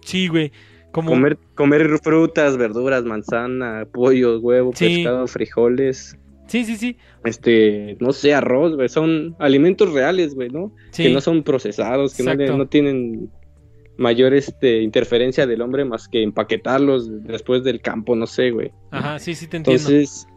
Sí, 0.05 0.27
güey, 0.27 0.51
como 0.91 1.09
comer 1.11 1.37
comer 1.55 1.97
frutas, 2.03 2.57
verduras, 2.57 3.03
manzana, 3.03 3.87
pollo, 3.91 4.39
huevo, 4.39 4.71
Sí. 4.75 4.97
pescado, 4.97 5.27
frijoles, 5.27 6.17
Sí, 6.47 6.65
sí, 6.65 6.75
sí. 6.75 6.97
este, 7.23 7.95
no 7.99 8.11
sé, 8.13 8.33
arroz, 8.33 8.75
güey, 8.75 8.89
son 8.89 9.35
alimentos 9.39 9.91
reales, 9.93 10.35
güey, 10.35 10.49
¿no? 10.49 10.73
Sí. 10.91 11.03
Que 11.03 11.09
no 11.13 11.21
son 11.21 11.43
procesados, 11.43 12.15
que 12.15 12.23
no, 12.23 12.33
le- 12.35 12.49
no 12.57 12.67
tienen 12.67 13.29
mayor 13.97 14.33
este 14.33 14.81
interferencia 14.81 15.45
del 15.47 15.61
hombre 15.61 15.85
más 15.85 16.07
que 16.07 16.23
empaquetarlos 16.23 17.09
después 17.25 17.63
del 17.63 17.79
campo, 17.79 18.15
no 18.15 18.25
sé, 18.27 18.51
güey. 18.51 18.71
Ajá, 18.91 19.19
sí, 19.19 19.35
sí 19.35 19.47
te 19.47 19.57
entiendo. 19.57 19.81
Entonces, 19.89 20.27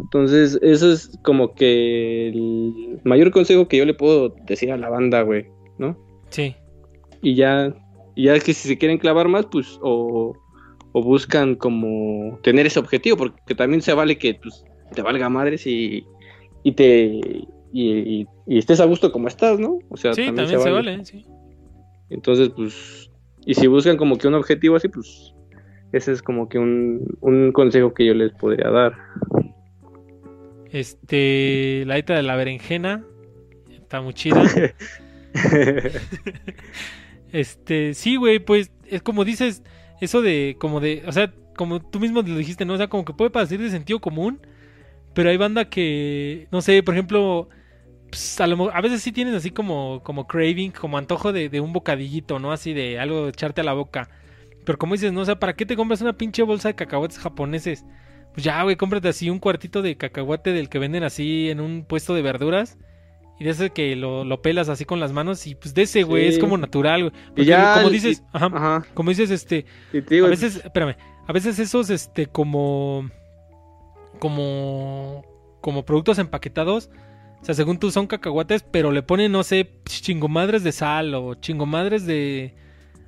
entonces, 0.00 0.58
eso 0.62 0.92
es 0.92 1.10
como 1.22 1.54
que 1.54 2.28
el 2.28 3.00
mayor 3.04 3.30
consejo 3.30 3.68
que 3.68 3.76
yo 3.76 3.84
le 3.84 3.94
puedo 3.94 4.30
decir 4.46 4.72
a 4.72 4.76
la 4.76 4.88
banda, 4.88 5.22
güey, 5.22 5.46
¿no? 5.78 5.96
Sí. 6.30 6.54
Y 7.22 7.34
ya, 7.34 7.74
y 8.14 8.24
ya 8.24 8.34
es 8.34 8.44
que 8.44 8.54
si 8.54 8.68
se 8.68 8.78
quieren 8.78 8.98
clavar 8.98 9.28
más, 9.28 9.46
pues, 9.46 9.78
o, 9.82 10.32
o 10.92 11.02
buscan 11.02 11.54
como 11.56 12.38
tener 12.42 12.66
ese 12.66 12.78
objetivo, 12.78 13.16
porque 13.16 13.54
también 13.54 13.82
se 13.82 13.92
vale 13.94 14.18
que 14.18 14.34
pues, 14.34 14.64
te 14.94 15.02
valga 15.02 15.28
madres 15.28 15.66
y, 15.66 16.06
y 16.62 16.72
te 16.72 17.20
y, 17.70 17.92
y- 17.92 18.26
y 18.46 18.58
estés 18.58 18.80
a 18.80 18.86
gusto 18.86 19.12
como 19.12 19.28
estás, 19.28 19.60
¿no? 19.60 19.78
O 19.90 19.96
sea, 19.98 20.14
Sí, 20.14 20.24
también 20.24 20.48
se 20.48 20.56
vale, 20.56 21.04
sí. 21.04 21.24
Entonces, 22.08 22.48
pues, 22.56 23.10
y 23.44 23.54
si 23.54 23.66
buscan 23.66 23.96
como 23.98 24.16
que 24.16 24.26
un 24.28 24.34
objetivo 24.34 24.76
así, 24.76 24.88
pues, 24.88 25.34
ese 25.92 26.12
es 26.12 26.22
como 26.22 26.48
que 26.48 26.58
un, 26.58 27.06
un 27.20 27.52
consejo 27.52 27.92
que 27.92 28.06
yo 28.06 28.14
les 28.14 28.32
podría 28.32 28.70
dar. 28.70 28.94
Este, 30.70 31.84
la 31.86 31.94
dieta 31.94 32.14
de 32.14 32.22
la 32.22 32.36
berenjena 32.36 33.04
está 33.70 34.00
muy 34.02 34.14
chida. 34.14 34.52
Este, 37.32 37.94
sí, 37.94 38.16
güey, 38.16 38.38
pues 38.38 38.70
es 38.86 39.02
como 39.02 39.24
dices, 39.24 39.62
eso 40.00 40.22
de, 40.22 40.56
como 40.58 40.80
de, 40.80 41.02
o 41.06 41.12
sea, 41.12 41.32
como 41.56 41.80
tú 41.80 42.00
mismo 42.00 42.22
lo 42.22 42.36
dijiste, 42.36 42.64
¿no? 42.64 42.74
O 42.74 42.76
sea, 42.78 42.88
como 42.88 43.04
que 43.04 43.12
puede 43.12 43.30
parecer 43.30 43.60
de 43.60 43.70
sentido 43.70 44.00
común, 44.00 44.40
pero 45.14 45.30
hay 45.30 45.36
banda 45.38 45.70
que, 45.70 46.48
no 46.52 46.62
sé, 46.62 46.82
por 46.82 46.94
ejemplo, 46.94 47.48
pues, 48.10 48.40
a, 48.40 48.46
lo 48.48 48.56
mo- 48.56 48.70
a 48.72 48.80
veces 48.82 49.02
sí 49.02 49.12
tienes 49.12 49.34
así 49.34 49.50
como, 49.52 50.02
como 50.04 50.26
craving, 50.28 50.72
como 50.72 50.98
antojo 50.98 51.32
de, 51.32 51.48
de 51.50 51.60
un 51.60 51.72
bocadillito, 51.74 52.38
¿no? 52.40 52.52
Así 52.52 52.74
de 52.74 52.98
algo 53.00 53.24
de 53.24 53.30
echarte 53.30 53.62
a 53.62 53.64
la 53.64 53.74
boca. 53.74 54.10
Pero 54.64 54.78
como 54.78 54.94
dices, 54.94 55.12
¿no? 55.12 55.22
O 55.22 55.26
sea, 55.26 55.38
¿para 55.40 55.54
qué 55.54 55.66
te 55.66 55.76
compras 55.76 56.00
una 56.02 56.16
pinche 56.18 56.42
bolsa 56.44 56.68
de 56.70 56.74
cacahuates 56.76 57.18
japoneses? 57.18 57.84
Pues 58.34 58.44
ya, 58.44 58.62
güey, 58.62 58.76
cómprate 58.76 59.08
así 59.08 59.30
un 59.30 59.38
cuartito 59.40 59.82
de 59.82 59.96
cacahuate 59.96 60.52
del 60.52 60.68
que 60.68 60.78
venden 60.78 61.02
así 61.02 61.50
en 61.50 61.60
un 61.60 61.84
puesto 61.84 62.14
de 62.14 62.22
verduras. 62.22 62.78
Y 63.40 63.44
de 63.44 63.50
ese 63.50 63.70
que 63.70 63.94
lo, 63.94 64.24
lo 64.24 64.42
pelas 64.42 64.68
así 64.68 64.84
con 64.84 64.98
las 64.98 65.12
manos 65.12 65.46
y 65.46 65.54
pues 65.54 65.72
de 65.72 65.82
ese, 65.82 66.02
güey, 66.02 66.24
Sí. 66.24 66.28
es 66.34 66.38
como 66.40 66.58
natural, 66.58 67.02
güey. 67.10 67.12
Porque 67.28 67.44
ya 67.44 67.74
como 67.74 67.90
dices, 67.90 68.24
ajá, 68.32 68.46
Ajá. 68.46 68.86
como 68.94 69.10
dices, 69.10 69.30
este, 69.30 69.64
digo, 70.10 70.26
a 70.26 70.30
veces, 70.30 70.56
espérame, 70.56 70.96
a 71.26 71.32
veces 71.32 71.58
esos, 71.60 71.88
este, 71.90 72.26
como, 72.26 73.08
como, 74.18 75.24
como 75.60 75.84
productos 75.84 76.18
empaquetados, 76.18 76.90
o 77.40 77.44
sea, 77.44 77.54
según 77.54 77.78
tú 77.78 77.90
son 77.92 78.06
cacahuates, 78.08 78.64
pero 78.64 78.90
le 78.90 79.02
ponen, 79.02 79.30
no 79.30 79.44
sé, 79.44 79.70
chingomadres 79.84 80.64
de 80.64 80.72
sal 80.72 81.14
o 81.14 81.34
chingomadres 81.36 82.04
de 82.06 82.54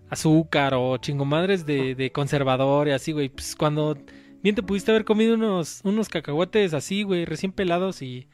azúcar 0.09 0.75
o 0.75 0.97
chingomadres 0.99 1.67
de, 1.67 1.97
de 1.97 2.13
conservador 2.13 2.87
y 2.87 2.93
así, 2.93 3.11
güey. 3.11 3.29
Pues 3.31 3.57
cuando 3.57 3.99
bien 4.43 4.55
te 4.55 4.63
pudiste 4.63 4.91
haber 4.91 5.05
comido 5.05 5.35
unos, 5.35 5.81
unos 5.85 6.09
cacahuates 6.09 6.75
así, 6.75 7.03
güey, 7.03 7.25
recién 7.25 7.53
pelados 7.53 8.03
y 8.03 8.29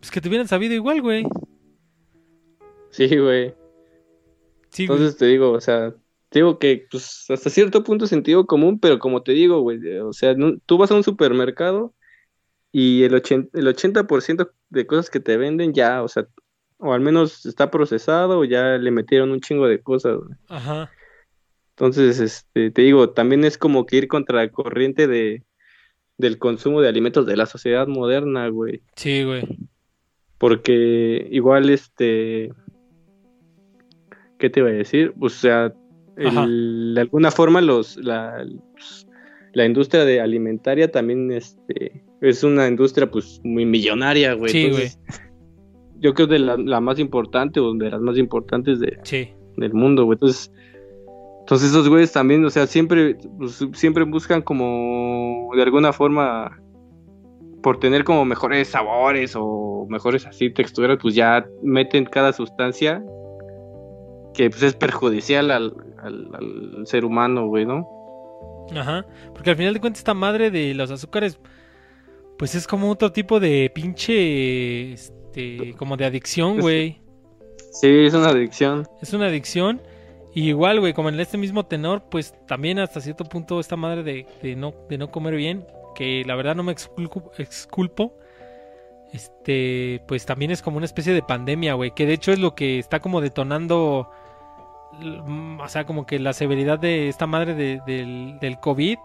pues 0.00 0.10
que 0.10 0.20
te 0.20 0.28
hubieran 0.28 0.48
sabido 0.48 0.74
igual, 0.74 1.00
güey. 1.02 1.24
Sí, 2.90 3.06
güey. 3.18 3.54
Sí, 4.70 4.86
güey. 4.86 4.98
Entonces 4.98 5.16
te 5.16 5.26
digo, 5.26 5.52
o 5.52 5.60
sea, 5.60 5.94
te 6.28 6.40
digo 6.40 6.58
que 6.58 6.86
pues 6.90 7.26
hasta 7.30 7.50
cierto 7.50 7.82
punto 7.84 8.06
sentido 8.06 8.46
común, 8.46 8.78
pero 8.78 8.98
como 8.98 9.22
te 9.22 9.32
digo, 9.32 9.60
güey, 9.60 9.78
o 9.98 10.12
sea, 10.12 10.34
no- 10.34 10.58
tú 10.66 10.78
vas 10.78 10.90
a 10.90 10.94
un 10.94 11.04
supermercado 11.04 11.94
y 12.72 13.04
el 13.04 13.14
80, 13.14 13.58
el 13.58 13.68
80% 13.68 14.50
de 14.68 14.86
cosas 14.86 15.08
que 15.08 15.20
te 15.20 15.36
venden 15.36 15.72
ya, 15.72 16.02
o 16.02 16.08
sea, 16.08 16.26
o 16.78 16.92
al 16.92 17.00
menos 17.00 17.46
está 17.46 17.70
procesado 17.70 18.40
o 18.40 18.44
ya 18.44 18.76
le 18.76 18.90
metieron 18.90 19.30
un 19.30 19.40
chingo 19.40 19.66
de 19.66 19.80
cosas, 19.80 20.16
güey. 20.18 20.36
Ajá. 20.48 20.90
Entonces, 21.70 22.20
este, 22.20 22.70
te 22.70 22.82
digo, 22.82 23.10
también 23.10 23.44
es 23.44 23.56
como 23.56 23.86
que 23.86 23.96
ir 23.96 24.08
contra 24.08 24.36
la 24.42 24.50
corriente 24.50 25.06
de, 25.06 25.42
del 26.18 26.38
consumo 26.38 26.80
de 26.80 26.88
alimentos 26.88 27.26
de 27.26 27.36
la 27.36 27.46
sociedad 27.46 27.86
moderna, 27.86 28.48
güey. 28.48 28.82
Sí, 28.96 29.22
güey. 29.24 29.42
Porque 30.38 31.26
igual, 31.30 31.70
este, 31.70 32.50
¿qué 34.38 34.50
te 34.50 34.60
iba 34.60 34.68
a 34.68 34.72
decir? 34.72 35.14
O 35.20 35.28
sea, 35.28 35.72
el- 36.16 36.92
de 36.94 37.00
alguna 37.00 37.30
forma 37.30 37.60
los, 37.60 37.96
la, 37.98 38.44
la 39.52 39.64
industria 39.64 40.04
de 40.04 40.20
alimentaria 40.20 40.90
también, 40.90 41.30
este, 41.32 42.02
es 42.20 42.42
una 42.44 42.68
industria, 42.68 43.10
pues, 43.10 43.40
muy 43.44 43.64
millonaria, 43.66 44.34
güey. 44.34 44.50
Sí, 44.52 44.64
Entonces, 44.66 44.98
Yo 45.98 46.12
creo 46.12 46.26
de 46.26 46.38
la, 46.38 46.58
la 46.58 46.78
más 46.80 46.98
importante 46.98 47.58
o 47.58 47.72
de 47.72 47.90
las 47.90 48.00
más 48.02 48.18
importantes 48.18 48.80
de, 48.80 48.98
Sí. 49.02 49.30
del 49.56 49.72
mundo, 49.72 50.04
güey. 50.04 50.16
Entonces, 50.16 50.52
entonces 51.46 51.70
esos 51.70 51.88
güeyes 51.88 52.10
también, 52.10 52.44
o 52.44 52.50
sea, 52.50 52.66
siempre, 52.66 53.16
pues, 53.38 53.64
siempre 53.74 54.02
buscan 54.02 54.42
como 54.42 55.48
de 55.54 55.62
alguna 55.62 55.92
forma 55.92 56.60
por 57.62 57.78
tener 57.78 58.02
como 58.02 58.24
mejores 58.24 58.66
sabores 58.66 59.34
o 59.36 59.86
mejores 59.88 60.26
así 60.26 60.50
texturas, 60.50 60.98
pues 61.00 61.14
ya 61.14 61.46
meten 61.62 62.04
cada 62.04 62.32
sustancia 62.32 63.00
que 64.34 64.50
pues 64.50 64.60
es 64.64 64.74
perjudicial 64.74 65.52
al, 65.52 65.72
al, 66.02 66.30
al 66.34 66.84
ser 66.88 67.04
humano, 67.04 67.46
güey, 67.46 67.64
¿no? 67.64 67.88
Ajá. 68.76 69.06
Porque 69.32 69.50
al 69.50 69.56
final 69.56 69.72
de 69.72 69.80
cuentas 69.80 70.00
esta 70.00 70.14
madre 70.14 70.50
de 70.50 70.74
los 70.74 70.90
azúcares, 70.90 71.38
pues 72.38 72.56
es 72.56 72.66
como 72.66 72.90
otro 72.90 73.12
tipo 73.12 73.38
de 73.38 73.70
pinche, 73.72 74.94
este, 74.94 75.76
como 75.78 75.96
de 75.96 76.06
adicción, 76.06 76.58
güey. 76.58 77.00
Sí, 77.70 77.86
es 77.86 78.14
una 78.14 78.30
adicción. 78.30 78.84
Es 79.00 79.12
una 79.12 79.26
adicción. 79.26 79.80
Y 80.36 80.48
igual, 80.48 80.80
güey, 80.80 80.92
como 80.92 81.08
en 81.08 81.18
este 81.18 81.38
mismo 81.38 81.64
tenor, 81.64 82.02
pues 82.10 82.34
también 82.46 82.78
hasta 82.78 83.00
cierto 83.00 83.24
punto 83.24 83.58
esta 83.58 83.74
madre 83.76 84.02
de, 84.02 84.26
de 84.42 84.54
no, 84.54 84.74
de 84.88 84.98
no 84.98 85.10
comer 85.10 85.34
bien, 85.34 85.66
que 85.94 86.24
la 86.26 86.34
verdad 86.36 86.54
no 86.54 86.62
me 86.62 86.72
exculco- 86.72 87.30
exculpo, 87.38 88.12
este, 89.12 90.02
pues 90.06 90.26
también 90.26 90.50
es 90.50 90.60
como 90.62 90.76
una 90.76 90.84
especie 90.86 91.14
de 91.14 91.22
pandemia, 91.22 91.74
güey, 91.74 91.92
que 91.92 92.04
de 92.06 92.12
hecho 92.12 92.32
es 92.32 92.38
lo 92.38 92.54
que 92.54 92.78
está 92.78 93.00
como 93.00 93.20
detonando, 93.20 94.10
mm, 95.00 95.60
o 95.60 95.68
sea, 95.68 95.86
como 95.86 96.04
que 96.04 96.18
la 96.18 96.32
severidad 96.32 96.78
de 96.78 97.08
esta 97.08 97.26
madre 97.26 97.54
de- 97.54 97.80
del, 97.86 98.38
del 98.40 98.60
COVID, 98.60 98.98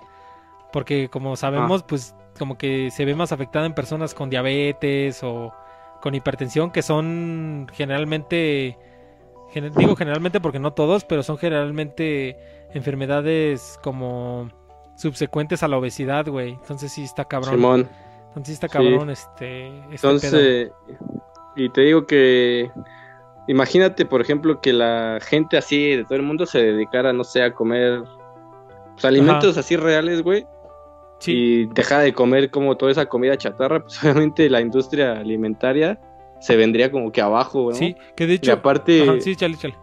porque 0.74 1.08
como 1.10 1.36
sabemos, 1.36 1.84
pues 1.84 2.16
como 2.38 2.58
que 2.58 2.92
se 2.92 3.06
ve 3.06 3.16
más 3.16 3.32
afectada 3.32 3.66
en 3.66 3.74
personas 3.74 4.14
con 4.14 4.30
diabetes 4.30 5.24
o 5.24 5.54
con 6.02 6.16
hipertensión, 6.16 6.72
que 6.72 6.82
son 6.82 7.68
generalmente 7.74 8.78
Gen- 9.52 9.74
digo 9.76 9.96
generalmente 9.96 10.40
porque 10.40 10.60
no 10.60 10.74
todos, 10.74 11.04
pero 11.06 11.24
son 11.24 11.38
generalmente 11.38 12.38
enfermedades 12.74 13.80
como 13.84 14.50
subsecuentes 14.96 15.64
a 15.64 15.68
la 15.68 15.78
obesidad, 15.78 16.28
güey. 16.28 16.52
Entonces 16.54 16.92
sí 16.92 17.04
está 17.04 17.26
cabrón. 17.26 17.56
Simón. 17.56 17.90
Entonces 18.30 18.48
sí 18.48 18.54
está 18.54 18.68
Sí. 18.68 18.74
cabrón 18.74 19.10
este, 19.10 19.68
este 19.68 19.80
pedo. 19.80 20.12
Entonces, 20.12 20.72
y 21.56 21.70
te 21.70 21.82
digo 21.82 22.06
que 22.06 22.72
imagínate, 23.48 24.06
por 24.06 24.22
ejemplo, 24.22 24.62
que 24.62 24.72
la 24.74 25.20
gente 25.22 25.58
así 25.58 25.98
de 25.98 26.04
todo 26.06 26.16
el 26.16 26.22
mundo 26.24 26.46
se 26.46 26.62
dedicara, 26.62 27.12
no 27.12 27.24
sé, 27.24 27.44
a 27.44 27.54
comer 27.54 28.04
pues, 28.94 29.04
alimentos 29.06 29.58
así 29.58 29.76
reales, 29.76 30.22
güey, 30.22 30.46
Sí, 31.20 31.34
y 31.34 31.66
dejara 31.74 32.02
de 32.04 32.14
comer 32.14 32.50
como 32.50 32.78
toda 32.78 32.92
esa 32.92 33.06
comida 33.06 33.38
chatarra, 33.38 33.82
pues 33.84 34.00
obviamente 34.04 34.50
la 34.50 34.62
industria 34.62 35.14
alimentaria 35.20 36.00
se 36.42 36.56
vendría 36.58 36.92
como 36.92 37.12
que 37.12 37.22
abajo, 37.22 37.70
¿no? 37.70 37.76
sí, 37.76 37.96
que 38.16 38.26
de 38.28 38.34
Y 38.34 38.36
hecho... 38.38 38.52
aparte, 38.54 39.04
Ajá, 39.04 39.20
sí, 39.22 39.36
chale, 39.36 39.56
chale. 39.58 39.76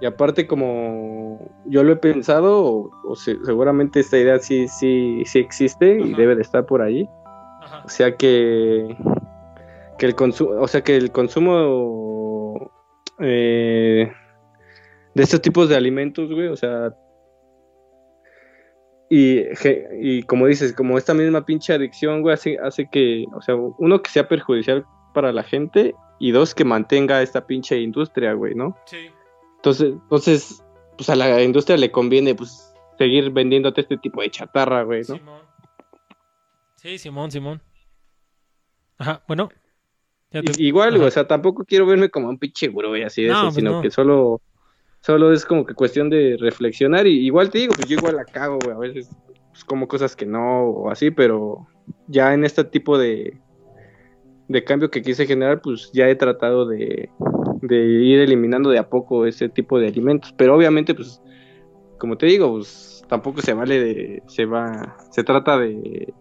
y 0.00 0.06
aparte 0.06 0.46
como 0.46 1.50
yo 1.66 1.82
lo 1.82 1.92
he 1.92 1.96
pensado, 1.96 2.62
o, 2.64 2.90
o 3.08 3.16
se- 3.16 3.42
seguramente 3.44 4.00
esta 4.00 4.18
idea 4.18 4.38
sí, 4.38 4.68
sí, 4.68 5.22
sí 5.24 5.38
existe 5.38 5.98
y 6.00 6.14
debe 6.14 6.36
de 6.36 6.42
estar 6.42 6.64
por 6.66 6.82
ahí. 6.82 7.08
Ajá. 7.62 7.82
O 7.84 7.88
sea 7.88 8.14
que, 8.16 8.94
que 9.98 10.06
el 10.06 10.14
consumo, 10.14 10.50
o 10.60 10.68
sea 10.68 10.82
que 10.82 10.96
el 10.96 11.10
consumo 11.10 12.70
eh, 13.20 14.12
de 15.14 15.22
estos 15.22 15.40
tipos 15.40 15.68
de 15.70 15.76
alimentos, 15.76 16.30
güey, 16.30 16.48
o 16.48 16.56
sea, 16.56 16.92
y, 19.10 19.42
y 20.00 20.22
como 20.24 20.46
dices, 20.46 20.72
como 20.72 20.98
esta 20.98 21.14
misma 21.14 21.44
pinche 21.44 21.72
adicción, 21.72 22.22
güey, 22.22 22.34
hace, 22.34 22.58
hace 22.58 22.88
que, 22.90 23.24
o 23.34 23.40
sea, 23.40 23.54
uno 23.54 24.02
que 24.02 24.10
sea 24.10 24.26
perjudicial 24.28 24.84
para 25.14 25.32
la 25.32 25.42
gente 25.42 25.94
y 26.18 26.30
dos 26.32 26.54
que 26.54 26.64
mantenga 26.66 27.22
esta 27.22 27.46
pinche 27.46 27.80
industria, 27.80 28.34
güey, 28.34 28.54
¿no? 28.54 28.76
Sí. 28.84 29.06
Entonces, 29.56 29.92
entonces, 29.94 30.62
pues 30.98 31.08
a 31.08 31.16
la 31.16 31.42
industria 31.42 31.78
le 31.78 31.90
conviene, 31.90 32.34
pues, 32.34 32.70
seguir 32.98 33.30
vendiéndote 33.30 33.80
este 33.80 33.96
tipo 33.96 34.20
de 34.20 34.30
chatarra, 34.30 34.82
güey, 34.82 35.00
¿no? 35.08 35.16
Simón. 35.16 35.40
Sí, 36.76 36.98
Simón, 36.98 37.30
Simón. 37.30 37.62
Ajá, 38.98 39.22
bueno. 39.26 39.48
Te- 40.30 40.42
Igual, 40.58 40.96
güey, 40.96 41.08
o 41.08 41.10
sea, 41.10 41.26
tampoco 41.26 41.64
quiero 41.64 41.86
verme 41.86 42.10
como 42.10 42.28
un 42.28 42.38
pinche 42.38 42.68
güey 42.68 43.02
así 43.04 43.22
de 43.22 43.28
No, 43.28 43.34
eso, 43.34 43.42
pues 43.46 43.54
sino 43.54 43.70
no. 43.72 43.82
que 43.82 43.90
solo, 43.90 44.40
solo 45.00 45.32
es 45.32 45.46
como 45.46 45.64
que 45.64 45.74
cuestión 45.74 46.10
de 46.10 46.36
reflexionar 46.38 47.06
y 47.06 47.24
igual 47.24 47.50
te 47.50 47.58
digo, 47.58 47.72
pues 47.74 47.88
yo 47.88 47.96
igual 47.96 48.16
la 48.16 48.24
cago, 48.24 48.58
güey, 48.64 48.76
a 48.76 48.78
veces 48.78 49.08
pues, 49.50 49.64
como 49.64 49.86
cosas 49.88 50.16
que 50.16 50.26
no 50.26 50.64
o 50.64 50.90
así, 50.90 51.10
pero 51.12 51.68
ya 52.08 52.34
en 52.34 52.44
este 52.44 52.64
tipo 52.64 52.98
de, 52.98 53.40
de 54.48 54.64
cambio 54.64 54.90
que 54.90 55.02
quise 55.02 55.26
generar, 55.26 55.60
pues 55.60 55.90
ya 55.92 56.08
he 56.08 56.14
tratado 56.14 56.66
de, 56.66 57.08
de 57.62 57.76
ir 57.76 58.20
eliminando 58.20 58.70
de 58.70 58.78
a 58.78 58.88
poco 58.88 59.26
ese 59.26 59.48
tipo 59.48 59.78
de 59.78 59.88
alimentos, 59.88 60.34
pero 60.36 60.54
obviamente, 60.54 60.94
pues, 60.94 61.20
como 61.98 62.16
te 62.16 62.26
digo, 62.26 62.50
pues 62.52 63.04
tampoco 63.08 63.40
se 63.40 63.54
vale 63.54 63.80
de, 63.80 64.22
se 64.26 64.44
va, 64.44 64.96
se 65.10 65.24
trata 65.24 65.58
de, 65.58 66.12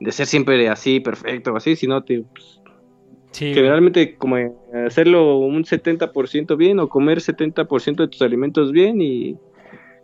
de 0.00 0.12
ser 0.12 0.26
siempre 0.26 0.68
así, 0.68 1.00
perfecto 1.00 1.56
así, 1.56 1.76
sino 1.76 2.02
te, 2.04 2.22
pues, 2.22 2.60
Sí, 3.36 3.52
realmente 3.52 4.16
como 4.16 4.36
hacerlo 4.86 5.36
un 5.36 5.64
70% 5.64 6.56
bien 6.56 6.78
o 6.78 6.88
comer 6.88 7.18
70% 7.20 7.96
de 7.96 8.08
tus 8.08 8.22
alimentos 8.22 8.72
bien 8.72 9.02
y, 9.02 9.36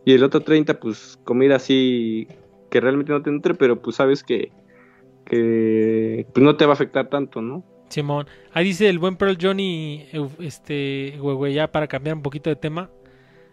y 0.05 0.13
el 0.13 0.23
otro 0.23 0.43
30% 0.43 0.79
pues 0.79 1.19
comida 1.25 1.57
así 1.57 2.29
que 2.71 2.81
realmente 2.83 3.11
no 3.11 3.23
te 3.23 3.31
nutre, 3.31 3.55
pero 3.55 3.81
pues 3.81 3.97
sabes 3.97 4.23
que, 4.23 4.53
que 5.25 6.27
pues 6.33 6.45
no 6.45 6.57
te 6.57 6.67
va 6.67 6.73
a 6.73 6.75
afectar 6.75 7.09
tanto, 7.09 7.41
¿no? 7.41 7.65
Simón. 7.89 8.27
Ahí 8.53 8.65
dice 8.65 8.89
el 8.89 8.99
buen 8.99 9.17
Pearl 9.17 9.37
Johnny, 9.41 10.07
este, 10.41 11.17
güey, 11.19 11.37
güey, 11.37 11.55
ya 11.55 11.71
para 11.71 11.87
cambiar 11.87 12.17
un 12.17 12.23
poquito 12.23 12.49
de 12.49 12.57
tema. 12.57 12.91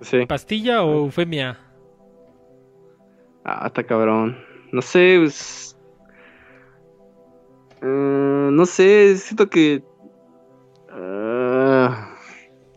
Sí. 0.01 0.25
¿Pastilla 0.25 0.83
o 0.83 1.05
eufemia? 1.05 1.59
Ah, 3.43 3.67
está 3.67 3.83
cabrón. 3.83 4.37
No 4.71 4.81
sé, 4.81 5.17
pues... 5.19 5.77
eh, 7.81 8.49
no 8.51 8.65
sé, 8.65 9.17
siento 9.17 9.49
que... 9.49 9.83
ah, 10.91 12.15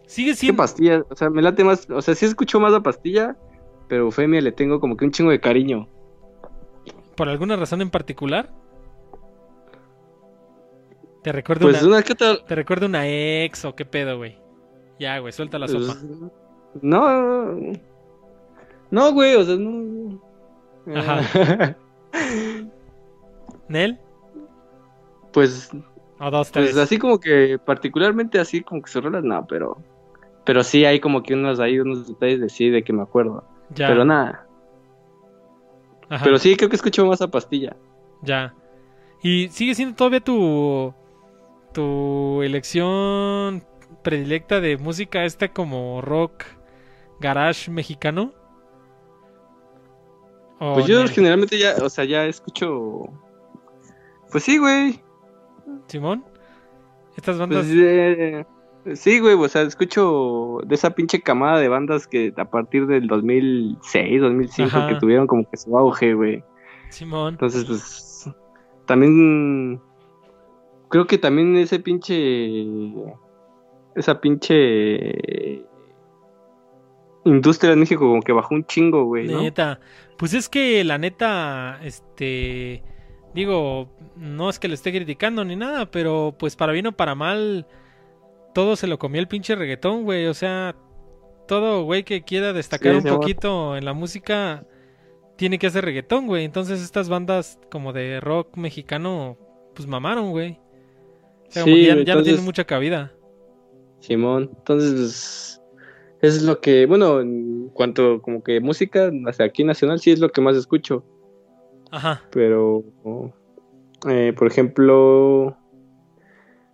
Sigue 0.07 0.35
siendo... 0.35 0.57
pastilla, 0.57 1.05
o 1.09 1.15
sea, 1.15 1.31
me 1.31 1.43
late 1.43 1.65
más, 1.65 1.89
o 1.91 2.03
sea, 2.03 2.15
sí 2.15 2.27
escucho 2.27 2.59
más 2.61 2.73
la 2.73 2.83
pastilla, 2.83 3.37
pero 3.89 4.05
Eufemia 4.05 4.41
le 4.41 4.53
tengo 4.53 4.81
como 4.81 4.97
que 4.97 5.05
un 5.05 5.11
chingo 5.11 5.31
de 5.31 5.41
cariño. 5.41 5.89
¿Por 7.17 7.29
alguna 7.29 7.57
razón 7.57 7.83
en 7.83 7.91
particular? 7.91 8.53
¿Te 11.23 11.33
recuerda, 11.33 11.63
Pues 11.63 11.83
una, 11.83 11.97
una 11.97 12.03
que 12.03 12.13
otra... 12.15 12.45
¿Te 12.45 12.55
recuerda 12.55 12.87
una 12.87 13.07
ex 13.07 13.65
o 13.65 13.75
qué 13.75 13.85
pedo, 13.85 14.19
güey? 14.19 14.39
Ya, 14.99 15.19
güey, 15.19 15.33
suelta 15.33 15.59
la 15.59 15.69
sopa. 15.69 15.95
pues, 16.01 16.83
no... 16.83 17.55
No, 18.91 19.13
güey, 19.13 19.37
o 19.37 19.45
sea, 19.45 19.57
no... 19.57 20.21
Ajá. 20.95 21.77
¿Nel? 23.69 23.99
pues, 25.33 25.71
O 26.19 26.31
dos, 26.31 26.51
tres. 26.51 26.73
pues 26.73 26.77
así 26.77 26.99
como 26.99 27.19
que 27.19 27.59
particularmente 27.65 28.39
así 28.39 28.63
como 28.63 28.83
que 28.83 28.91
sus 28.91 29.03
rolas, 29.03 29.25
no, 29.25 29.47
pero... 29.47 29.79
Pero 30.45 30.65
sí 30.65 30.85
hay 30.85 30.99
como 30.99 31.23
que 31.23 31.35
unos 31.35 31.61
ahí, 31.61 31.79
unos 31.79 32.09
detalles 32.09 32.41
de 32.41 32.49
sí, 32.49 32.69
de 32.69 32.83
que 32.83 32.93
me 32.93 33.03
acuerdo. 33.03 33.45
ya. 33.71 33.87
Pero 33.87 34.05
nada. 34.05 34.47
Ajá, 36.09 36.25
Pero 36.25 36.37
sí, 36.39 36.57
creo 36.57 36.69
que 36.69 36.77
escucho 36.77 37.07
más 37.07 37.23
a 37.23 37.31
pastilla. 37.31 37.77
Ya. 38.23 38.53
¿Y 39.23 39.49
sigue 39.49 39.75
siendo 39.75 39.95
todavía 39.95 40.21
tu... 40.21 40.93
Tu 41.73 42.43
elección 42.43 43.65
predilecta 44.03 44.61
de 44.61 44.77
música 44.77 45.25
esta 45.25 45.49
como 45.49 46.01
rock 46.01 46.45
garage 47.21 47.71
mexicano? 47.71 48.33
¿O 50.59 50.75
Pues 50.75 50.87
yo 50.87 51.07
generalmente 51.09 51.59
ya, 51.59 51.77
o 51.83 51.89
sea, 51.89 52.05
ya 52.05 52.27
escucho. 52.27 53.05
Pues 54.31 54.45
sí, 54.45 54.59
güey. 54.59 55.01
Simón. 55.87 56.25
Estas 57.17 57.39
bandas. 57.39 57.67
Pues, 57.67 57.77
eh, 57.77 58.47
sí, 58.95 59.19
güey, 59.19 59.35
o 59.35 59.49
sea, 59.49 59.63
escucho 59.63 60.59
de 60.65 60.75
esa 60.75 60.91
pinche 60.91 61.21
camada 61.21 61.59
de 61.59 61.69
bandas 61.69 62.07
que 62.07 62.33
a 62.37 62.45
partir 62.45 62.87
del 62.87 63.07
2006, 63.07 64.21
2005 64.21 64.69
Ajá. 64.69 64.89
que 64.89 64.95
tuvieron 64.97 65.27
como 65.27 65.49
que 65.49 65.57
su 65.57 65.77
auge, 65.77 66.15
güey. 66.15 66.45
Simón. 66.91 67.35
Entonces, 67.35 67.65
pues 67.65 68.31
también 68.87 69.81
creo 70.93 71.07
que 71.07 71.17
también 71.17 71.57
ese 71.57 71.81
pinche 71.81 72.67
esa 73.97 74.21
pinche 74.21 75.65
industria 77.25 77.73
en 77.73 77.81
México 77.81 78.01
como 78.07 78.21
que 78.23 78.33
bajó 78.33 78.55
un 78.55 78.67
chingo, 78.67 79.05
güey, 79.05 79.27
¿no? 79.29 79.41
Neta. 79.43 79.81
Pues 80.19 80.35
es 80.35 80.49
que 80.49 80.85
la 80.85 80.99
neta, 80.99 81.81
este. 81.83 82.83
Digo, 83.35 83.89
no 84.17 84.51
es 84.51 84.59
que 84.59 84.69
le 84.69 84.75
esté 84.75 84.93
criticando 84.93 85.45
ni 85.45 85.57
nada, 85.57 85.91
pero 85.91 86.35
pues 86.39 86.55
para 86.57 86.73
bien 86.73 86.87
o 86.89 86.93
para 86.93 87.15
mal, 87.15 87.67
todo 88.55 88.77
se 88.77 88.87
lo 88.87 88.99
comió 88.99 89.21
el 89.21 89.29
pinche 89.29 89.55
reggaetón, 89.55 90.05
güey. 90.05 90.27
O 90.27 90.35
sea, 90.35 90.77
todo 91.49 91.85
güey 91.85 92.05
que 92.05 92.23
quiera 92.23 92.53
destacar 92.53 92.93
Sí, 92.93 92.99
un 93.01 93.09
amor. 93.09 93.21
poquito 93.21 93.77
en 93.77 93.87
la 93.87 93.95
música 93.95 94.67
tiene 95.37 95.59
que 95.59 95.69
hacer 95.69 95.85
reggaetón, 95.85 96.27
güey. 96.27 96.45
Entonces 96.45 96.83
estas 96.83 97.09
bandas 97.09 97.59
como 97.71 97.95
de 97.95 98.21
rock 98.21 98.57
mexicano, 98.59 99.39
pues 99.75 99.89
mamaron, 99.89 100.31
güey. 100.31 100.61
O 101.53 101.55
sea, 101.55 101.63
como 101.65 101.75
Sí, 101.77 101.83
ya, 101.83 101.89
ya 101.89 101.95
no 101.95 102.01
entonces- 102.01 102.25
tienen 102.25 102.45
mucha 102.47 102.65
cabida. 102.65 103.13
Simón, 104.01 104.51
entonces 104.57 105.61
pues, 106.21 106.37
es 106.37 106.43
lo 106.43 106.61
que, 106.61 106.87
bueno, 106.87 107.21
en 107.21 107.69
cuanto 107.69 108.21
como 108.23 108.43
que 108.43 108.59
música, 108.61 109.13
sea, 109.33 109.47
aquí 109.47 109.63
nacional 109.65 110.01
sí 110.01 110.11
es 110.11 110.19
lo 110.19 110.31
que 110.31 110.41
más 110.41 110.57
escucho, 110.57 111.05
Ajá. 111.93 112.23
pero 112.33 112.83
eh, 114.09 114.33
por 114.37 114.49
ejemplo, 114.49 115.57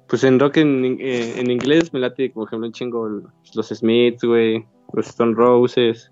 pues 0.06 0.24
en 0.24 0.38
rock 0.38 0.59
en, 0.59 0.84
en 1.00 1.50
inglés 1.50 1.92
me 1.92 2.00
late, 2.00 2.30
por 2.30 2.46
ejemplo, 2.46 2.66
un 2.68 2.72
chingo 2.72 3.09
los 3.55 3.68
Smiths, 3.68 4.22
güey, 4.24 4.64
los 4.94 5.09
Stone 5.09 5.34
Roses, 5.34 6.10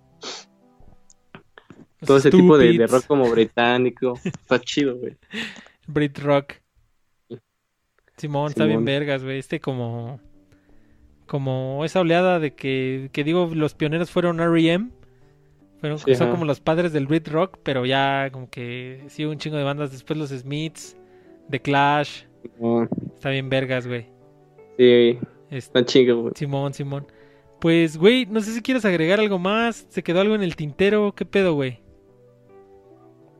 todo 2.04 2.18
ese 2.18 2.30
tipo 2.30 2.58
de, 2.58 2.76
de 2.76 2.86
rock 2.86 3.06
como 3.06 3.30
británico, 3.30 4.18
está 4.24 4.60
chido, 4.60 4.96
güey. 4.98 5.16
Brit 5.86 6.18
Rock. 6.18 6.54
Simón, 8.16 8.48
está 8.48 8.64
bien 8.64 8.78
Simón. 8.78 8.84
vergas, 8.86 9.22
güey. 9.24 9.38
Este 9.38 9.60
como. 9.60 10.20
Como 11.26 11.84
esa 11.84 12.00
oleada 12.00 12.38
de 12.38 12.54
que, 12.54 13.10
que 13.12 13.24
digo, 13.24 13.50
los 13.52 13.74
pioneros 13.74 14.10
fueron 14.12 14.38
R.E.M. 14.40 14.90
Fueron, 15.80 15.98
Sí, 15.98 16.14
son 16.14 16.28
ajá. 16.28 16.30
como 16.34 16.44
los 16.44 16.60
padres 16.60 16.92
del 16.92 17.06
Brit 17.08 17.26
Rock, 17.28 17.58
pero 17.64 17.84
ya 17.84 18.30
como 18.32 18.48
que 18.48 19.02
sí 19.08 19.24
un 19.24 19.38
chingo 19.38 19.56
de 19.56 19.64
bandas. 19.64 19.90
Después 19.90 20.18
los 20.18 20.30
Smiths, 20.30 20.96
The 21.50 21.60
Clash. 21.60 22.22
No, 22.60 22.84
Está 23.14 23.30
bien 23.30 23.48
vergas, 23.48 23.86
güey. 23.88 24.06
sí, 24.78 25.18
Este, 25.50 25.56
está 25.58 25.84
chido, 25.84 26.22
güey. 26.22 26.32
Simón, 26.36 26.72
Simón. 26.74 27.06
Pues, 27.60 27.96
güey, 27.98 28.26
no 28.26 28.40
sé 28.40 28.52
si 28.52 28.62
quieres 28.62 28.84
agregar 28.84 29.18
algo 29.18 29.38
más. 29.40 29.86
¿Se 29.88 30.02
quedó 30.04 30.20
algo 30.20 30.34
en 30.36 30.42
el 30.44 30.54
tintero? 30.54 31.12
¿Qué 31.16 31.24
pedo, 31.26 31.54
güey? 31.54 31.80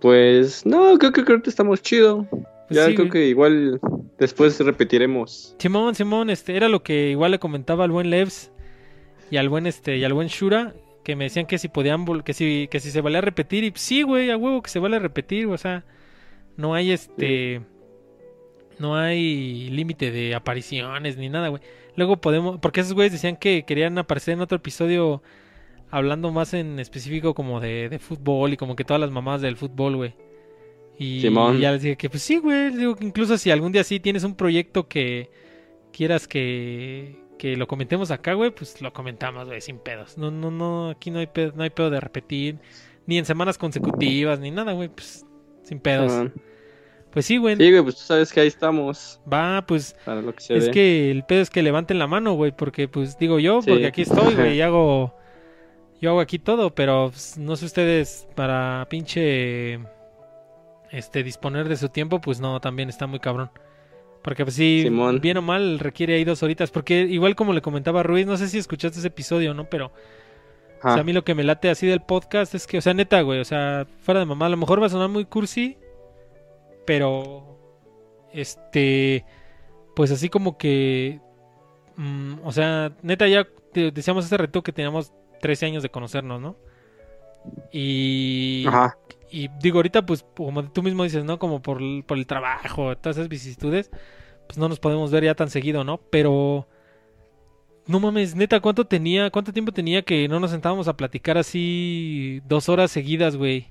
Pues 0.01 0.67
no, 0.67 0.99
creo 0.99 1.13
que 1.13 1.25
creo 1.25 1.41
que 1.43 1.51
estamos 1.51 1.81
chido. 1.83 2.27
Pues 2.69 2.81
ya 2.81 2.87
sí, 2.87 2.95
creo 2.95 3.07
güey. 3.07 3.11
que 3.11 3.29
igual 3.29 3.81
después 4.19 4.59
repetiremos. 4.61 5.55
Simón, 5.59 5.95
Simón, 5.95 6.31
este, 6.31 6.57
era 6.57 6.69
lo 6.69 6.83
que 6.83 7.11
igual 7.11 7.33
le 7.33 7.39
comentaba 7.39 7.85
al 7.85 7.91
buen 7.91 8.11
Levs 8.11 8.51
y 9.31 9.37
al 9.37 9.49
buen 9.49 9.67
este 9.67 9.97
y 9.99 10.05
al 10.05 10.13
buen 10.13 10.29
Shura, 10.29 10.75
que 11.05 11.17
me 11.17 11.25
decían 11.25 11.47
que 11.47 11.59
si 11.59 11.69
podían 11.69 12.05
que 12.23 12.33
si 12.33 12.69
que 12.71 12.81
si 12.81 12.91
se 12.91 13.01
valía 13.01 13.21
repetir 13.21 13.65
y 13.65 13.73
sí, 13.75 14.03
güey, 14.03 14.31
a 14.31 14.37
huevo 14.37 14.63
que 14.63 14.71
se 14.71 14.79
vale 14.79 14.99
repetir, 14.99 15.47
o 15.47 15.59
sea, 15.59 15.85
no 16.57 16.75
hay 16.75 16.91
este 16.91 17.61
no 18.79 18.97
hay 18.97 19.71
límite 19.71 20.11
de 20.11 20.35
apariciones 20.35 21.17
ni 21.17 21.29
nada, 21.29 21.49
güey. 21.49 21.63
Luego 21.97 22.19
podemos, 22.19 22.59
porque 22.59 22.81
esos 22.81 22.93
güeyes 22.93 23.13
decían 23.13 23.37
que 23.37 23.65
querían 23.65 23.97
aparecer 23.99 24.35
en 24.35 24.41
otro 24.43 24.57
episodio 24.57 25.23
hablando 25.91 26.31
más 26.31 26.53
en 26.53 26.79
específico 26.79 27.33
como 27.35 27.61
de, 27.61 27.89
de 27.89 27.99
fútbol 27.99 28.53
y 28.53 28.57
como 28.57 28.77
que 28.77 28.85
todas 28.85 29.01
las 29.01 29.11
mamás 29.11 29.41
del 29.41 29.57
fútbol, 29.57 29.97
güey. 29.97 30.15
Y 30.99 31.21
Simón. 31.21 31.59
ya 31.59 31.73
les 31.73 31.83
dije 31.83 31.97
que 31.97 32.09
pues 32.09 32.23
sí, 32.23 32.39
güey, 32.39 32.71
digo 32.75 32.97
que 32.97 33.05
incluso 33.05 33.37
si 33.37 33.51
algún 33.51 33.73
día 33.73 33.85
sí 33.85 34.01
tienes 34.01 34.25
un 34.25 34.35
proyecto 34.35 34.89
que 34.89 35.31
quieras 35.93 36.27
que, 36.27 37.17
que 37.39 37.57
lo 37.57 37.67
comentemos 37.67 38.11
acá, 38.11 38.33
güey, 38.35 38.51
pues 38.51 38.81
lo 38.81 38.93
comentamos, 38.93 39.47
güey, 39.47 39.61
sin 39.61 39.79
pedos. 39.79 40.17
No, 40.17 40.31
no, 40.31 40.51
no, 40.51 40.91
aquí 40.91 41.11
no 41.11 41.19
hay 41.19 41.27
pedo, 41.27 41.53
no 41.55 41.63
hay 41.63 41.71
pedo 41.71 41.91
de 41.91 42.01
repetir, 42.01 42.59
ni 43.07 43.19
en 43.19 43.25
semanas 43.27 43.59
consecutivas, 43.59 44.41
ni 44.41 44.51
nada, 44.51 44.73
güey, 44.73 44.89
pues 44.89 45.27
sin 45.63 45.81
pedos. 45.81 46.13
Simón. 46.13 46.33
Pues 47.11 47.25
sí, 47.25 47.39
güey. 47.39 47.57
Sí, 47.57 47.71
güey, 47.71 47.83
pues 47.83 47.97
tú 47.97 48.03
sabes 48.03 48.31
que 48.33 48.41
ahí 48.41 48.49
estamos 48.49 49.21
Va, 49.33 49.65
pues 49.67 49.97
para 50.05 50.21
lo 50.21 50.35
que 50.35 50.41
se 50.43 50.57
es 50.57 50.69
que 50.69 51.11
el 51.11 51.25
pedo 51.25 51.41
es 51.41 51.49
que 51.51 51.63
levanten 51.63 51.99
la 51.99 52.07
mano, 52.07 52.35
güey, 52.35 52.53
porque 52.55 52.89
pues 52.89 53.19
digo 53.19 53.39
yo, 53.39 53.63
Sí. 53.63 53.71
porque 53.71 53.87
aquí 53.87 54.03
estoy, 54.03 54.35
güey, 54.35 54.57
y 54.57 54.61
hago 54.63 55.15
yo 56.01 56.11
hago 56.11 56.21
aquí 56.21 56.39
todo, 56.39 56.75
pero 56.75 57.09
pues, 57.11 57.39
no 57.39 57.57
sé 57.57 57.65
ustedes 57.67 58.29
para 58.35 58.87
pinche 58.91 59.79
este 60.91 61.23
disponer 61.23 61.69
de 61.69 61.77
su 61.77 61.89
tiempo, 61.89 62.21
pues 62.21 62.41
no, 62.41 62.61
también 62.61 62.89
está 62.89 63.07
muy 63.07 63.21
cabrón. 63.21 63.51
Porque 64.23 64.45
pues 64.45 64.57
sí, 64.57 64.83
Simón. 64.83 65.21
bien 65.21 65.37
o 65.37 65.43
mal 65.43 65.79
requiere 65.79 66.15
ahí 66.15 66.25
dos 66.25 66.43
horitas, 66.43 66.71
porque 66.71 67.01
igual 67.03 67.37
como 67.37 67.53
le 67.53 67.63
comentaba 67.63 68.03
Ruiz, 68.03 68.27
no 68.27 68.37
sé 68.37 68.49
si 68.49 68.59
escuchaste 68.59 68.99
ese 68.99 69.09
episodio, 69.09 69.55
¿no? 69.55 69.71
Pero 69.71 69.93
o 70.79 70.93
sea, 70.93 71.01
a 71.01 71.05
mí 71.05 71.13
lo 71.13 71.25
que 71.25 71.35
me 71.35 71.43
late 71.43 71.71
así 71.71 71.87
del 71.87 72.01
podcast 72.01 72.55
es 72.55 72.67
que, 72.67 72.79
o 72.79 72.81
sea, 72.81 72.95
neta, 72.95 73.21
güey, 73.23 73.41
o 73.41 73.45
sea, 73.45 73.87
fuera 74.01 74.21
de 74.21 74.27
mamá, 74.27 74.47
a 74.47 74.51
lo 74.51 74.57
mejor 74.57 74.81
va 74.81 74.87
a 74.87 74.91
sonar 74.91 75.09
muy 75.09 75.25
cursi, 75.25 75.79
pero, 76.85 77.59
este, 78.33 79.25
pues 79.95 80.11
así 80.13 80.29
como 80.29 80.59
que, 80.59 81.21
mm, 81.97 82.35
o 82.45 82.53
sea, 82.53 82.93
neta, 83.03 83.27
ya 83.27 83.49
decíamos 83.73 84.27
hace 84.27 84.37
reto 84.37 84.63
que 84.63 84.73
teníamos 84.73 85.13
13 85.41 85.67
años 85.67 85.83
de 85.83 85.91
conocernos, 85.91 86.41
¿no? 86.41 86.57
Y, 87.73 88.65
Ajá. 88.69 88.97
Y 89.31 89.49
digo, 89.61 89.79
ahorita, 89.79 90.07
pues, 90.07 90.25
como 90.37 90.71
tú 90.71 90.83
mismo 90.83 91.05
dices, 91.05 91.25
¿no? 91.25 91.39
Como 91.39 91.61
por, 91.63 91.81
el- 91.83 92.05
por 92.07 92.19
el 92.19 92.27
trabajo, 92.27 92.97
todas 92.97 93.17
esas 93.17 93.29
vicisitudes, 93.29 93.91
pues 94.47 94.59
no 94.59 94.69
nos 94.69 94.79
podemos 94.81 95.11
ver 95.11 95.25
ya 95.25 95.35
tan 95.35 95.51
seguido, 95.51 95.85
¿no? 95.85 95.99
Pero, 96.11 96.67
no 97.87 98.01
mames, 98.01 98.35
neta, 98.37 98.61
¿cuánto 98.61 98.87
tenía, 98.87 99.31
cuánto 99.31 99.53
tiempo 99.53 99.73
tenía 99.73 100.03
que 100.03 100.29
no 100.29 100.41
nos 100.41 100.51
sentábamos 100.51 100.89
a 100.89 100.97
platicar 100.97 101.39
así 101.39 102.41
dos 102.49 102.69
horas 102.69 102.91
seguidas, 102.91 103.37
güey? 103.37 103.69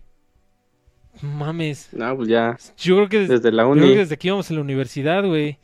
Mames. 1.22 1.90
No, 1.94 2.16
pues 2.18 2.28
ya 2.28 2.58
Yo 2.78 2.96
creo 2.98 3.10
que 3.10 3.20
desde, 3.20 3.36
desde 3.36 3.52
la 3.52 3.64
yo 3.64 3.72
creo 3.74 3.88
que 3.94 3.98
desde 4.00 4.18
que 4.18 4.28
íbamos 4.28 4.50
a 4.52 4.54
la 4.54 4.62
universidad, 4.62 5.26
güey. 5.26 5.60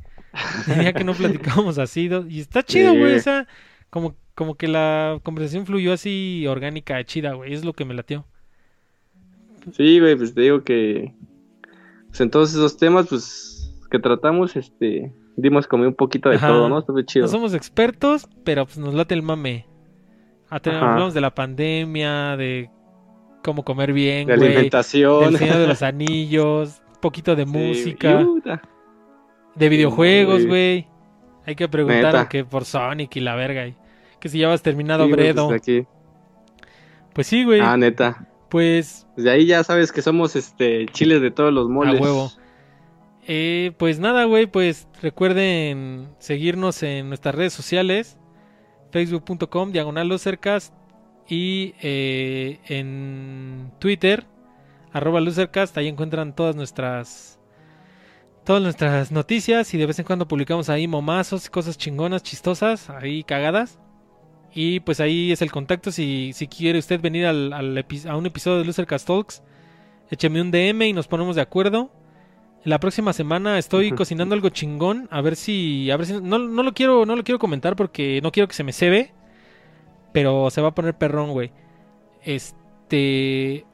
Tenía 0.65 0.93
que 0.93 1.03
no 1.03 1.13
platicábamos 1.13 1.77
así. 1.77 2.09
Y 2.29 2.39
está 2.39 2.63
chido, 2.63 2.93
Sí. 2.93 2.99
güey. 2.99 3.15
O 3.15 3.19
sea, 3.19 3.47
como, 3.89 4.15
como 4.33 4.55
que 4.55 4.69
la 4.69 5.19
conversación 5.23 5.65
fluyó 5.65 5.91
así 5.91 6.45
orgánica, 6.47 7.03
chida, 7.03 7.33
güey. 7.33 7.53
Es 7.53 7.65
lo 7.65 7.73
que 7.73 7.83
me 7.83 7.93
latió. 7.93 8.25
Sí, 9.71 9.99
güey, 9.99 10.15
pues 10.15 10.33
te 10.33 10.41
digo 10.41 10.63
que 10.63 11.13
pues 12.07 12.21
en 12.21 12.29
todos 12.29 12.51
esos 12.51 12.77
temas 12.77 13.07
pues 13.07 13.73
que 13.89 13.99
tratamos, 13.99 14.55
este, 14.55 15.13
dimos 15.35 15.67
como 15.67 15.83
un 15.85 15.93
poquito 15.93 16.29
de 16.29 16.35
Ajá. 16.37 16.47
todo, 16.47 16.69
¿no? 16.69 16.79
Estuvo 16.79 17.01
chido. 17.01 17.25
No 17.25 17.31
somos 17.31 17.53
expertos, 17.53 18.27
pero 18.43 18.65
pues 18.65 18.77
nos 18.77 18.93
late 18.93 19.13
el 19.13 19.21
mame. 19.21 19.65
Ah. 20.49 20.59
Hablamos 20.63 21.13
de 21.13 21.21
la 21.21 21.33
pandemia, 21.33 22.35
de 22.37 22.69
cómo 23.43 23.63
comer 23.63 23.93
bien, 23.93 24.27
de 24.27 24.35
güey. 24.35 24.47
alimentación. 24.49 25.25
Del 25.31 25.37
Señor 25.37 25.57
de 25.57 25.67
los 25.67 25.81
Anillos, 25.81 26.81
un 26.95 27.01
poquito 27.01 27.35
de 27.35 27.45
Sí, 27.45 27.49
música, 27.51 28.25
de 29.55 29.69
videojuegos, 29.69 30.45
güey. 30.45 30.87
Hay 31.45 31.55
que 31.55 31.67
preguntar 31.67 32.27
que 32.29 32.45
por 32.45 32.65
Sonic 32.65 33.15
y 33.15 33.19
la 33.19 33.35
verga. 33.35 33.65
que 34.19 34.29
si 34.29 34.39
ya 34.39 34.47
vas 34.47 34.61
terminado 34.61 35.05
sí, 35.05 35.11
güey, 35.11 35.31
Bredo. 35.31 35.47
pues. 35.47 35.61
Pues 37.13 37.27
sí, 37.27 37.43
güey. 37.43 37.59
Ah, 37.61 37.75
neta. 37.77 38.27
Pues 38.51 39.07
Pues 39.15 39.23
de 39.23 39.31
ahí 39.31 39.45
ya 39.45 39.63
sabes 39.63 39.93
que 39.93 40.01
somos 40.01 40.35
este 40.35 40.85
chiles 40.87 41.21
de 41.21 41.31
todos 41.31 41.53
los 41.53 41.69
moles. 41.69 41.99
a 41.99 42.03
huevo. 42.03 42.31
Eh, 43.25 43.71
pues 43.77 43.99
nada, 43.99 44.25
güey, 44.25 44.45
pues 44.45 44.87
recuerden 45.01 46.09
seguirnos 46.19 46.83
en 46.83 47.07
nuestras 47.07 47.33
redes 47.33 47.53
sociales, 47.53 48.17
facebook.com, 48.91 49.71
diagonal 49.71 50.09
losercast 50.09 50.73
y 51.29 51.75
eh, 51.81 52.59
en 52.65 53.71
Twitter, 53.79 54.25
arroba 54.91 55.21
losercast, 55.21 55.77
ahí 55.77 55.87
encuentran 55.87 56.35
todas 56.35 56.55
nuestras 56.55 57.39
todas 58.43 58.61
nuestras 58.61 59.11
noticias 59.11 59.73
y 59.73 59.77
de 59.77 59.85
vez 59.85 59.99
en 59.99 60.05
cuando 60.05 60.27
publicamos 60.27 60.67
ahí 60.67 60.87
momazos, 60.87 61.49
cosas 61.49 61.77
chingonas, 61.77 62.23
chistosas, 62.23 62.89
ahí 62.89 63.23
cagadas. 63.23 63.79
Y 64.53 64.81
pues 64.81 64.99
ahí 64.99 65.31
es 65.31 65.41
el 65.41 65.51
contacto. 65.51 65.91
Si, 65.91 66.31
si 66.33 66.47
quiere 66.47 66.79
usted 66.79 66.99
venir 66.99 67.25
al, 67.25 67.53
al 67.53 67.85
a 68.07 68.17
un 68.17 68.25
episodio 68.25 68.59
de 68.59 68.65
Losercast 68.65 69.07
Talks, 69.07 69.43
écheme 70.09 70.41
un 70.41 70.51
DM 70.51 70.81
y 70.83 70.93
nos 70.93 71.07
ponemos 71.07 71.35
de 71.35 71.41
acuerdo. 71.41 71.89
La 72.63 72.79
próxima 72.79 73.11
semana 73.13 73.57
estoy 73.57 73.91
cocinando 73.91 74.35
algo 74.35 74.49
chingón. 74.49 75.07
A 75.09 75.21
ver 75.21 75.35
si. 75.35 75.89
A 75.89 75.97
ver 75.97 76.05
si. 76.05 76.13
No, 76.21 76.37
no 76.37 76.63
lo 76.63 76.73
quiero. 76.73 77.05
No 77.05 77.15
lo 77.15 77.23
quiero 77.23 77.39
comentar 77.39 77.75
porque 77.75 78.19
no 78.21 78.31
quiero 78.31 78.47
que 78.47 78.53
se 78.53 78.63
me 78.63 78.73
cebe. 78.73 79.13
Pero 80.11 80.49
se 80.49 80.61
va 80.61 80.69
a 80.69 80.75
poner 80.75 80.95
perrón, 80.95 81.31
güey. 81.31 81.51
Este. 82.23 83.65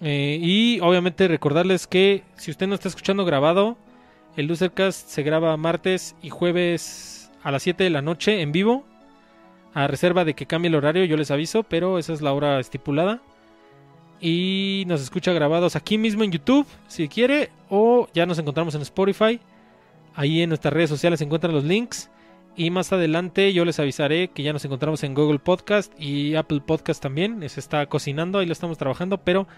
Eh, 0.00 0.38
y 0.40 0.80
obviamente 0.80 1.28
recordarles 1.28 1.86
que 1.86 2.24
si 2.36 2.50
usted 2.50 2.66
no 2.66 2.74
está 2.74 2.88
escuchando 2.88 3.24
grabado, 3.24 3.78
el 4.36 4.48
Losercast 4.48 5.08
se 5.08 5.22
graba 5.22 5.56
martes 5.56 6.14
y 6.20 6.28
jueves 6.28 7.30
a 7.42 7.50
las 7.50 7.62
7 7.62 7.84
de 7.84 7.90
la 7.90 8.02
noche 8.02 8.42
en 8.42 8.52
vivo. 8.52 8.84
A 9.74 9.88
reserva 9.88 10.24
de 10.24 10.34
que 10.34 10.46
cambie 10.46 10.68
el 10.68 10.76
horario, 10.76 11.04
yo 11.04 11.16
les 11.16 11.30
aviso, 11.30 11.64
pero 11.64 11.98
esa 11.98 12.12
es 12.12 12.22
la 12.22 12.32
hora 12.32 12.60
estipulada. 12.60 13.20
Y 14.20 14.84
nos 14.86 15.02
escucha 15.02 15.32
grabados 15.32 15.76
aquí 15.76 15.98
mismo 15.98 16.22
en 16.22 16.30
YouTube, 16.30 16.66
si 16.86 17.08
quiere, 17.08 17.50
o 17.68 18.08
ya 18.14 18.24
nos 18.24 18.38
encontramos 18.38 18.74
en 18.74 18.82
Spotify. 18.82 19.40
Ahí 20.14 20.42
en 20.42 20.48
nuestras 20.48 20.72
redes 20.72 20.90
sociales 20.90 21.18
se 21.18 21.24
encuentran 21.24 21.52
los 21.52 21.64
links. 21.64 22.10
Y 22.56 22.70
más 22.70 22.92
adelante 22.92 23.52
yo 23.52 23.64
les 23.64 23.80
avisaré 23.80 24.28
que 24.28 24.44
ya 24.44 24.52
nos 24.52 24.64
encontramos 24.64 25.02
en 25.02 25.12
Google 25.12 25.40
Podcast 25.40 25.92
y 26.00 26.36
Apple 26.36 26.62
Podcast 26.64 27.02
también. 27.02 27.46
Se 27.48 27.58
está 27.58 27.84
cocinando, 27.86 28.38
ahí 28.38 28.46
lo 28.46 28.52
estamos 28.52 28.78
trabajando, 28.78 29.18
pero 29.18 29.48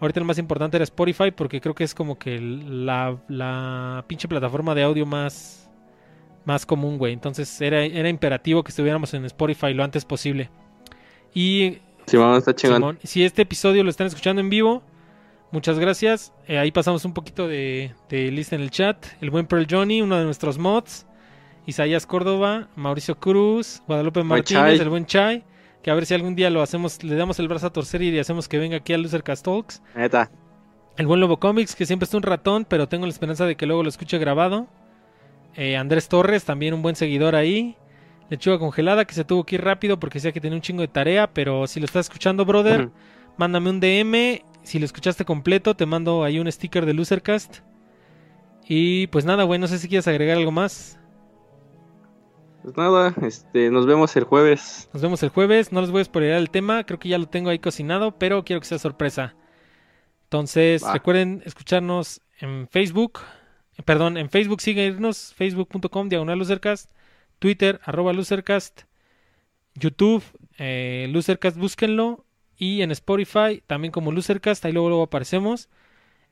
ahorita 0.00 0.20
lo 0.20 0.26
más 0.26 0.38
importante 0.38 0.78
era 0.78 0.84
Spotify 0.84 1.30
porque 1.30 1.60
creo 1.60 1.74
que 1.74 1.84
es 1.84 1.94
como 1.94 2.18
que 2.18 2.40
la, 2.40 3.18
la 3.28 4.04
pinche 4.06 4.26
plataforma 4.26 4.74
de 4.74 4.82
audio 4.84 5.04
más, 5.04 5.69
más 6.50 6.66
común, 6.66 6.98
güey. 6.98 7.12
Entonces 7.12 7.60
era, 7.60 7.84
era 7.84 8.08
imperativo 8.08 8.62
que 8.62 8.70
estuviéramos 8.70 9.14
en 9.14 9.24
Spotify 9.24 9.72
lo 9.72 9.84
antes 9.84 10.04
posible. 10.04 10.50
Y 11.32 11.78
Simón 12.06 12.36
está 12.36 12.54
chingón. 12.54 12.76
Simón, 12.76 12.98
si 13.02 13.24
este 13.24 13.42
episodio 13.42 13.84
lo 13.84 13.90
están 13.90 14.08
escuchando 14.08 14.40
en 14.40 14.50
vivo, 14.50 14.82
muchas 15.52 15.78
gracias. 15.78 16.32
Eh, 16.48 16.58
ahí 16.58 16.72
pasamos 16.72 17.04
un 17.04 17.14
poquito 17.14 17.46
de, 17.46 17.92
de 18.08 18.30
lista 18.30 18.56
en 18.56 18.62
el 18.62 18.70
chat. 18.70 19.06
El 19.20 19.30
buen 19.30 19.46
Pearl 19.46 19.66
Johnny, 19.70 20.02
uno 20.02 20.18
de 20.18 20.24
nuestros 20.24 20.58
mods. 20.58 21.06
Isaías 21.66 22.06
Córdoba, 22.06 22.68
Mauricio 22.74 23.18
Cruz, 23.18 23.82
Guadalupe 23.86 24.24
Martínez, 24.24 24.80
el 24.80 24.88
buen 24.88 25.06
Chai. 25.06 25.44
Que 25.82 25.90
a 25.90 25.94
ver 25.94 26.04
si 26.04 26.14
algún 26.14 26.34
día 26.34 26.50
lo 26.50 26.62
hacemos, 26.62 27.02
le 27.02 27.14
damos 27.14 27.38
el 27.38 27.48
brazo 27.48 27.68
a 27.68 27.72
torcer 27.72 28.02
y 28.02 28.10
le 28.10 28.20
hacemos 28.20 28.48
que 28.48 28.58
venga 28.58 28.76
aquí 28.78 28.92
a 28.92 28.98
Losercast 28.98 29.44
Talks. 29.44 29.82
Neta. 29.94 30.30
El 30.96 31.06
buen 31.06 31.20
Lobo 31.20 31.38
Comics, 31.38 31.74
que 31.74 31.86
siempre 31.86 32.04
está 32.04 32.16
un 32.16 32.22
ratón, 32.22 32.66
pero 32.68 32.88
tengo 32.88 33.06
la 33.06 33.10
esperanza 33.10 33.46
de 33.46 33.56
que 33.56 33.64
luego 33.64 33.82
lo 33.82 33.88
escuche 33.88 34.18
grabado. 34.18 34.66
Eh, 35.54 35.76
Andrés 35.76 36.08
Torres, 36.08 36.44
también 36.44 36.74
un 36.74 36.82
buen 36.82 36.96
seguidor 36.96 37.34
ahí. 37.34 37.76
Lechuga 38.28 38.58
congelada, 38.58 39.04
que 39.04 39.14
se 39.14 39.24
tuvo 39.24 39.44
que 39.44 39.56
ir 39.56 39.64
rápido 39.64 39.98
porque 39.98 40.18
decía 40.18 40.32
que 40.32 40.40
tenía 40.40 40.56
un 40.56 40.62
chingo 40.62 40.82
de 40.82 40.88
tarea, 40.88 41.32
pero 41.32 41.66
si 41.66 41.80
lo 41.80 41.86
estás 41.86 42.06
escuchando, 42.06 42.44
brother, 42.44 42.90
mándame 43.36 43.70
un 43.70 43.80
DM. 43.80 44.42
Si 44.62 44.78
lo 44.78 44.84
escuchaste 44.84 45.24
completo, 45.24 45.74
te 45.74 45.86
mando 45.86 46.22
ahí 46.22 46.38
un 46.38 46.50
sticker 46.50 46.86
de 46.86 46.94
Losercast. 46.94 47.58
Y 48.68 49.08
pues 49.08 49.24
nada, 49.24 49.42
güey, 49.42 49.58
no 49.58 49.66
sé 49.66 49.78
si 49.78 49.88
quieres 49.88 50.06
agregar 50.06 50.36
algo 50.36 50.52
más. 50.52 50.96
Pues 52.62 52.76
nada, 52.76 53.14
este, 53.22 53.70
nos 53.70 53.86
vemos 53.86 54.14
el 54.16 54.24
jueves. 54.24 54.88
Nos 54.92 55.02
vemos 55.02 55.22
el 55.22 55.30
jueves. 55.30 55.72
No 55.72 55.80
les 55.80 55.90
voy 55.90 56.02
a 56.02 56.04
spoilear 56.04 56.38
el 56.38 56.50
tema. 56.50 56.84
Creo 56.84 56.98
que 56.98 57.08
ya 57.08 57.18
lo 57.18 57.26
tengo 57.26 57.50
ahí 57.50 57.58
cocinado, 57.58 58.12
pero 58.18 58.44
quiero 58.44 58.60
que 58.60 58.66
sea 58.66 58.78
sorpresa. 58.78 59.34
Entonces, 60.24 60.84
Va. 60.84 60.92
recuerden 60.92 61.42
escucharnos 61.44 62.20
en 62.38 62.68
Facebook. 62.68 63.20
Perdón, 63.84 64.16
en 64.16 64.30
Facebook 64.30 64.60
síguenos. 64.60 65.34
Facebook.com, 65.34 66.08
diagonal 66.08 66.38
Lucercast. 66.38 66.90
Twitter, 67.38 67.80
arroba 67.84 68.12
Lucercast. 68.12 68.82
YouTube, 69.74 70.22
eh, 70.58 71.08
Lucercast, 71.10 71.56
búsquenlo. 71.56 72.24
Y 72.56 72.82
en 72.82 72.90
Spotify, 72.90 73.62
también 73.66 73.92
como 73.92 74.12
Lucercast. 74.12 74.64
Ahí 74.64 74.72
luego, 74.72 74.88
luego 74.88 75.04
aparecemos. 75.04 75.68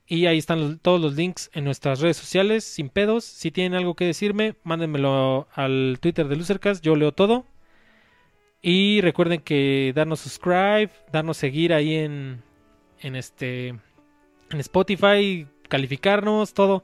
Y 0.06 0.26
ahí 0.26 0.38
están 0.38 0.78
todos 0.78 1.00
los 1.00 1.16
links 1.16 1.50
en 1.52 1.64
nuestras 1.64 2.00
redes 2.00 2.16
sociales, 2.16 2.64
sin 2.64 2.88
pedos. 2.88 3.24
Si 3.24 3.50
tienen 3.50 3.74
algo 3.74 3.94
que 3.94 4.06
decirme, 4.06 4.54
mándenmelo 4.64 5.48
al 5.52 5.98
Twitter 6.00 6.28
de 6.28 6.36
Lucercast. 6.36 6.82
Yo 6.82 6.96
leo 6.96 7.12
todo. 7.12 7.46
Y 8.60 9.00
recuerden 9.02 9.40
que 9.40 9.92
darnos 9.94 10.20
subscribe, 10.20 10.90
darnos 11.12 11.36
seguir 11.36 11.72
ahí 11.72 11.94
en, 11.94 12.42
en 13.00 13.16
este 13.16 13.68
en 14.50 14.60
Spotify, 14.60 15.46
calificarnos, 15.68 16.54
todo, 16.54 16.82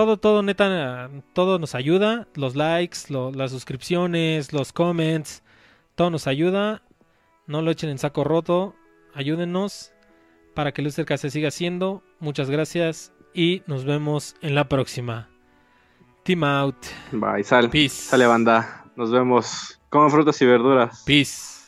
todo, 0.00 0.16
todo, 0.16 0.42
neta, 0.42 1.10
todo 1.34 1.58
nos 1.58 1.74
ayuda. 1.74 2.26
Los 2.34 2.56
likes, 2.56 3.00
lo- 3.10 3.32
las 3.32 3.50
suscripciones, 3.50 4.50
los 4.54 4.72
comments, 4.72 5.42
todo 5.94 6.08
nos 6.08 6.26
ayuda. 6.26 6.80
No 7.46 7.60
lo 7.60 7.70
echen 7.70 7.90
en 7.90 7.98
saco 7.98 8.24
roto, 8.24 8.74
ayúdenos 9.12 9.92
para 10.54 10.72
que 10.72 10.80
Lucercast 10.80 11.20
se 11.20 11.30
siga 11.30 11.48
haciendo. 11.48 12.02
Muchas 12.18 12.48
gracias 12.48 13.12
y 13.34 13.62
nos 13.66 13.84
vemos 13.84 14.36
en 14.40 14.54
la 14.54 14.70
próxima. 14.70 15.28
Team 16.22 16.44
out. 16.44 16.76
Bye, 17.12 17.44
sal. 17.44 17.68
Peace. 17.68 17.90
Sale 18.08 18.24
banda. 18.26 18.86
Nos 18.96 19.10
vemos. 19.10 19.78
Coman 19.90 20.10
frutas 20.10 20.40
y 20.40 20.46
verduras. 20.46 21.02
Peace. 21.04 21.59